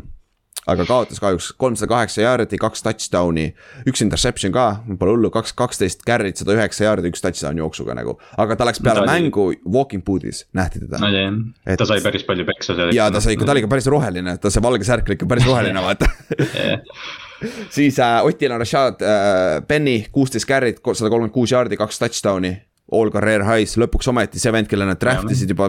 aga 0.70 0.84
kaotas 0.86 1.18
kahjuks 1.22 1.48
kolmsada 1.58 1.90
kaheksa 1.90 2.22
jaardi, 2.22 2.58
kaks 2.62 2.84
touchdown'i, 2.86 3.48
üks 3.90 4.04
interception 4.06 4.54
ka, 4.54 4.66
pole 5.02 5.16
hullu, 5.16 5.32
kaks, 5.34 5.54
kaksteist 5.58 6.04
carry't, 6.06 6.38
sada 6.42 6.54
üheksa 6.58 6.86
jaardi, 6.86 7.10
üks 7.10 7.24
touchdown 7.24 7.58
jooksuga 7.58 7.96
nagu. 7.98 8.18
aga 8.38 8.58
ta 8.60 8.68
läks 8.70 8.82
peale 8.84 9.02
Ta 9.02 9.06
oli- 9.08 9.16
mängu 9.16 9.48
walking 9.66 10.04
boot'is, 10.06 10.44
nähti 10.54 10.84
teda 10.84 11.02
no 11.02 11.10
jah 11.10 11.80
ta 11.80 11.88
sai 11.90 12.04
päris 12.06 12.28
palju 12.28 12.46
peksa 12.52 12.76
seal. 12.78 12.94
ja 12.94 13.10
ta 13.10 13.24
sai 13.24 13.38
ta 13.40 13.50
oli 13.50 13.64
ikka 13.64 13.72
päris 13.72 13.90
roheline, 13.90 14.38
ta 14.38 14.52
see 14.54 14.62
valge 14.62 14.86
särk 14.86 15.10
oli 15.10 15.18
ikka 15.18 15.30
päris 15.32 15.50
roheline, 15.50 15.82
vaata. 15.88 16.12
siis 17.76 18.00
äh, 18.00 18.20
Otil 18.26 18.52
on 18.52 18.62
Rashad 18.62 19.04
äh, 19.06 19.60
Penny, 19.68 20.06
kuusteist 20.12 20.50
carry't, 20.50 20.82
sada 20.84 21.12
kolmkümmend 21.12 21.36
kuus 21.36 21.54
jaardi, 21.56 21.80
kaks 21.80 22.02
touchdown'i. 22.04 22.56
All 22.90 23.12
career 23.14 23.44
highs, 23.46 23.76
lõpuks 23.78 24.08
ometi 24.10 24.40
see 24.42 24.50
vend, 24.50 24.66
kelle 24.66 24.88
nad 24.90 24.98
draft 24.98 25.30
isid 25.30 25.52
juba 25.54 25.68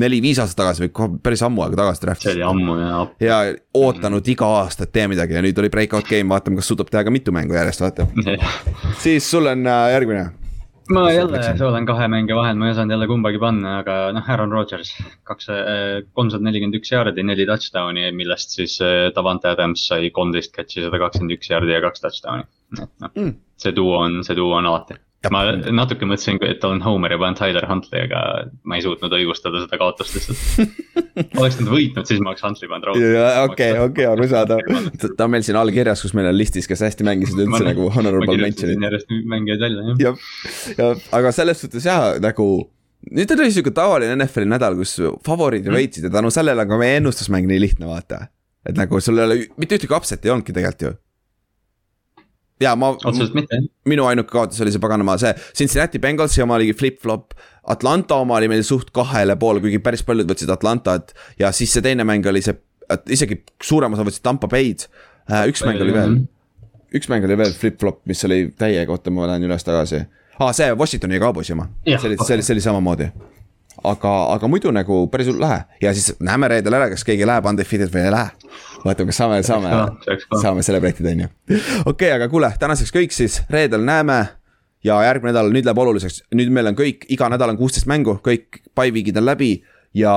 neli-viis 0.00 0.38
aastat 0.40 0.62
tagasi 0.62 0.86
või 0.86 1.18
päris 1.20 1.42
ammu 1.44 1.60
aega 1.60 1.76
tagasi 1.82 2.00
draft 2.06 2.24
see 2.24 2.32
isid 2.32 2.40
oli 2.40 2.46
ammu 2.48 2.76
ja 2.80 3.02
ja 3.20 3.40
ootanud 3.76 4.30
iga 4.32 4.48
aasta, 4.62 4.86
et 4.88 4.94
tee 4.96 5.04
midagi 5.12 5.36
ja 5.36 5.42
nüüd 5.44 5.60
oli 5.60 5.68
breakout 5.74 6.08
game, 6.08 6.32
vaatame, 6.32 6.56
kas 6.62 6.72
suudab 6.72 6.88
teha 6.88 7.04
ka 7.04 7.12
mitu 7.12 7.36
mängu 7.36 7.58
järjest, 7.58 7.84
vaata. 7.84 8.08
siis 9.04 9.28
sul 9.28 9.52
on 9.52 9.68
äh, 9.68 9.90
järgmine. 9.92 10.24
Ma 10.92 11.04
jälle 11.12 11.40
soolan 11.58 11.86
kahe 11.88 12.08
mänge 12.12 12.36
vahel, 12.36 12.58
ma 12.60 12.68
ei 12.68 12.74
osanud 12.74 12.92
jälle 12.92 13.06
kumbagi 13.08 13.40
panna, 13.40 13.78
aga 13.82 13.96
noh, 14.16 14.28
Aaron 14.30 14.52
Rodgers, 14.52 14.90
kaks, 15.28 15.48
kolmsada 16.12 16.44
nelikümmend 16.44 16.76
üks 16.80 16.92
jaardi, 16.92 17.24
neli 17.24 17.46
touchdown'i, 17.48 18.10
millest 18.16 18.56
siis 18.58 18.76
äh, 18.84 19.08
Davante 19.16 19.48
Adams 19.52 19.86
sai 19.88 20.10
kolmteist 20.14 20.52
catch'i, 20.56 20.84
sada 20.84 21.00
kakskümmend 21.06 21.38
üks 21.38 21.50
jaardi 21.52 21.76
ja 21.76 21.80
kaks 21.84 22.04
touchdown'i. 22.04 22.48
et 22.74 22.86
noh 23.00 23.10
Mm., 23.14 23.34
see 23.60 23.72
duo 23.72 23.98
on, 24.02 24.22
see 24.26 24.36
duo 24.36 24.56
on 24.58 24.66
alati. 24.66 24.96
Ma 25.32 25.44
natuke 25.54 26.08
mõtlesin, 26.08 26.40
et 26.48 26.64
olen 26.66 26.82
Homer 26.84 27.14
ja 27.14 27.18
panen 27.20 27.38
Tyler 27.38 27.66
Huntley, 27.68 28.04
aga 28.08 28.20
ma 28.68 28.78
ei 28.78 28.84
suutnud 28.84 29.14
õigustada 29.16 29.62
seda 29.64 29.78
kaotust 29.80 30.18
lihtsalt. 30.18 30.76
oleks 31.40 31.58
nad 31.60 31.70
võitnud, 31.72 32.08
siis 32.10 32.20
ma 32.20 32.32
oleks 32.32 32.44
Huntley 32.44 32.70
pannud 32.70 32.90
raudselt. 32.90 33.40
okei, 33.52 33.72
okei, 33.86 34.06
arusaadav. 34.10 34.62
ta 35.04 35.26
on 35.28 35.34
meil 35.36 35.46
siin 35.46 35.58
allkirjas, 35.60 36.04
kus 36.04 36.14
meil 36.18 36.30
on 36.32 36.38
listis, 36.38 36.68
kes 36.70 36.84
hästi 36.86 37.06
mängisid 37.06 37.44
üldse 37.46 37.64
nagu 37.66 37.88
honorable 37.94 38.38
mention'id. 38.42 38.82
järjest 38.88 39.16
mängijaid 39.32 39.66
välja 39.66 39.88
jah. 39.88 40.04
jah, 40.08 40.78
ja 40.78 40.92
aga 41.20 41.34
selles 41.36 41.64
suhtes 41.64 41.88
jaa, 41.88 42.14
nagu 42.22 42.48
nüüd 43.12 43.34
oli 43.36 43.50
sihuke 43.52 43.72
tavaline 43.74 44.16
NFL-i 44.16 44.48
nädal, 44.48 44.76
kus 44.80 44.96
favoriidid 45.26 45.70
Mm. 45.70 45.78
võitsid 45.78 46.08
ja 46.08 46.12
tänu 46.14 46.30
sellele 46.32 46.64
on 46.64 46.68
ka 46.68 46.78
meie 46.80 47.00
ennustusmäng 47.00 47.48
nii 47.48 47.60
lihtne, 47.60 47.86
vaata. 47.86 48.28
et 48.64 48.76
nagu 48.76 49.00
sul 49.00 49.18
ei 49.18 49.24
ole 49.24 49.34
mitte 49.60 49.76
ühtegi 49.76 49.92
upset'i 49.92 50.28
ei 50.28 50.32
olnudki 50.32 50.52
tegelikult 50.56 50.86
ju. 50.86 50.92
Ja 52.62 52.74
ma, 52.78 52.92
otseselt 52.94 53.34
mitte 53.34 53.58
minu 53.90 54.06
ainuke 54.06 54.30
kaotus 54.30 54.60
oli 54.62 54.72
see 54.74 54.82
paganama 54.82 55.16
see 55.20 55.32
Cincinnati 55.56 55.98
Bengalsi 56.02 56.42
oma 56.44 56.58
oli 56.58 56.74
flip-flop. 56.74 57.34
Atlanta 57.72 58.18
oma 58.20 58.36
oli 58.36 58.50
meil 58.52 58.62
suht 58.66 58.92
kahele 58.94 59.36
poole, 59.40 59.62
kuigi 59.64 59.80
päris 59.82 60.04
paljud 60.04 60.28
võtsid 60.28 60.52
Atlantat 60.52 61.14
ja 61.40 61.50
siis 61.56 61.72
see 61.72 61.84
teine 61.84 62.04
mäng 62.04 62.26
oli 62.28 62.42
see, 62.44 62.58
isegi 63.10 63.40
suurem 63.62 63.96
osa 63.96 64.04
võtsid 64.04 64.24
Tampa 64.26 64.50
Bay'd. 64.52 64.86
üks 65.48 65.64
mäng 65.64 65.80
oli 65.80 65.94
veel, 65.96 66.18
üks 66.94 67.08
mäng 67.08 67.24
oli 67.24 67.38
veel 67.40 67.56
flip-flop, 67.56 68.02
mis 68.10 68.20
oli 68.28 68.50
täiega, 68.58 68.92
oota, 68.92 69.10
ma 69.10 69.30
lähen 69.30 69.48
üles 69.48 69.64
tagasi 69.64 70.04
aa 70.38 70.48
ah,, 70.48 70.52
see 70.54 70.74
Washingtoni 70.74 71.14
ja 71.14 71.20
Cowboysi 71.20 71.52
oma, 71.52 71.68
see 71.84 72.08
oli, 72.08 72.16
see 72.18 72.34
oli, 72.34 72.42
see 72.42 72.54
oli 72.54 72.60
samamoodi. 72.60 73.08
aga, 73.84 74.12
aga 74.34 74.48
muidu 74.48 74.70
nagu 74.74 75.04
päris 75.10 75.28
hull 75.30 75.40
lahe 75.40 75.62
ja 75.82 75.92
siis 75.94 76.14
näeme 76.22 76.48
reedel 76.48 76.74
ära, 76.74 76.88
kas 76.90 77.04
keegi 77.06 77.26
läheb 77.26 77.46
undefeated 77.50 77.92
või 77.94 78.04
ei 78.06 78.14
lähe. 78.14 78.30
vaatame, 78.84 79.10
kas 79.12 79.20
saame, 79.22 79.42
saame 79.42 79.74
saame 80.42 80.64
celebrate'ida, 80.66 81.12
on 81.14 81.24
ju. 81.24 81.28
okei 81.50 81.84
okay,, 81.92 82.12
aga 82.16 82.28
kuule, 82.32 82.52
tänaseks 82.60 82.92
kõik 82.94 83.14
siis, 83.16 83.42
reedel 83.50 83.84
näeme. 83.84 84.26
ja 84.84 84.98
järgmine 85.06 85.32
nädal, 85.32 85.48
nüüd 85.52 85.64
läheb 85.64 85.78
oluliseks, 85.80 86.22
nüüd 86.36 86.50
meil 86.52 86.68
on 86.68 86.76
kõik, 86.76 87.06
iga 87.08 87.30
nädal 87.32 87.54
on 87.54 87.56
kuusteist 87.56 87.88
mängu, 87.88 88.18
kõik 88.24 88.60
by 88.76 88.92
week'id 88.92 89.16
on 89.16 89.24
läbi 89.24 89.54
ja 89.96 90.12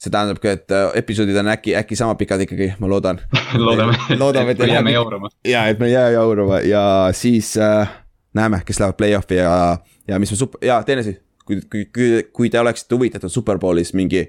see 0.00 0.10
tähendab 0.10 0.40
ka, 0.40 0.54
et 0.56 0.72
äh, 0.72 0.90
episoodid 1.02 1.36
on 1.36 1.50
äkki, 1.52 1.74
äkki 1.76 1.96
sama 1.98 2.16
pikad 2.18 2.40
ikkagi, 2.46 2.72
ma 2.80 2.88
loodan. 2.88 3.20
loodame, 3.66 3.96
loodame, 4.16 4.54
et 4.56 4.62
ei 4.64 4.74
jääme 4.74 4.94
jaurama. 4.96 5.30
ja 5.44 5.66
et 5.68 5.78
me 5.78 5.90
ei 5.90 5.92
jää 5.92 6.10
jaurama 6.16 6.60
ja 6.64 6.84
siis 7.12 7.56
äh, 7.60 7.88
näeme, 8.34 8.62
kes 8.66 8.80
lähevad 8.80 8.96
play-off'i 8.96 9.36
ja, 9.36 9.78
ja 10.08 10.18
mis 10.18 10.32
me 10.32 10.40
sup-, 10.40 10.58
ja 10.64 10.82
teine 10.82 11.04
asi. 11.04 11.18
kui, 11.44 11.60
kui, 11.70 11.84
kui, 11.94 12.22
kui 12.32 12.50
te 12.50 12.60
oleksite 12.60 12.94
huvitatud 12.94 13.30
Superbowlis 13.30 13.92
mingi 13.94 14.24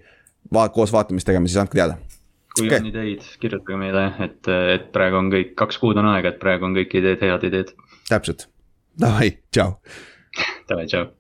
va-, 0.54 0.70
koos 0.70 0.92
vaatamist 0.94 1.26
tegema, 1.26 1.48
siis 1.48 1.62
andke 1.62 1.80
teada. 1.80 1.98
Kui 2.58 2.68
okay. 2.68 2.82
on 2.82 2.90
ideid, 2.92 3.26
kirjutage 3.42 3.80
meile, 3.80 4.06
et, 4.26 4.52
et 4.76 4.92
praegu 4.96 5.20
on 5.22 5.32
kõik, 5.34 5.56
kaks 5.60 5.80
kuud 5.82 6.00
on 6.02 6.10
aega, 6.14 6.34
et 6.34 6.42
praegu 6.42 6.68
on 6.68 6.76
kõik 6.78 6.98
ideed 7.00 7.24
head 7.24 7.48
ideed. 7.48 7.74
täpselt, 8.10 8.48
davai, 9.00 9.34
tšau. 9.56 9.78
Davai, 10.70 10.88
tšau. 10.88 11.12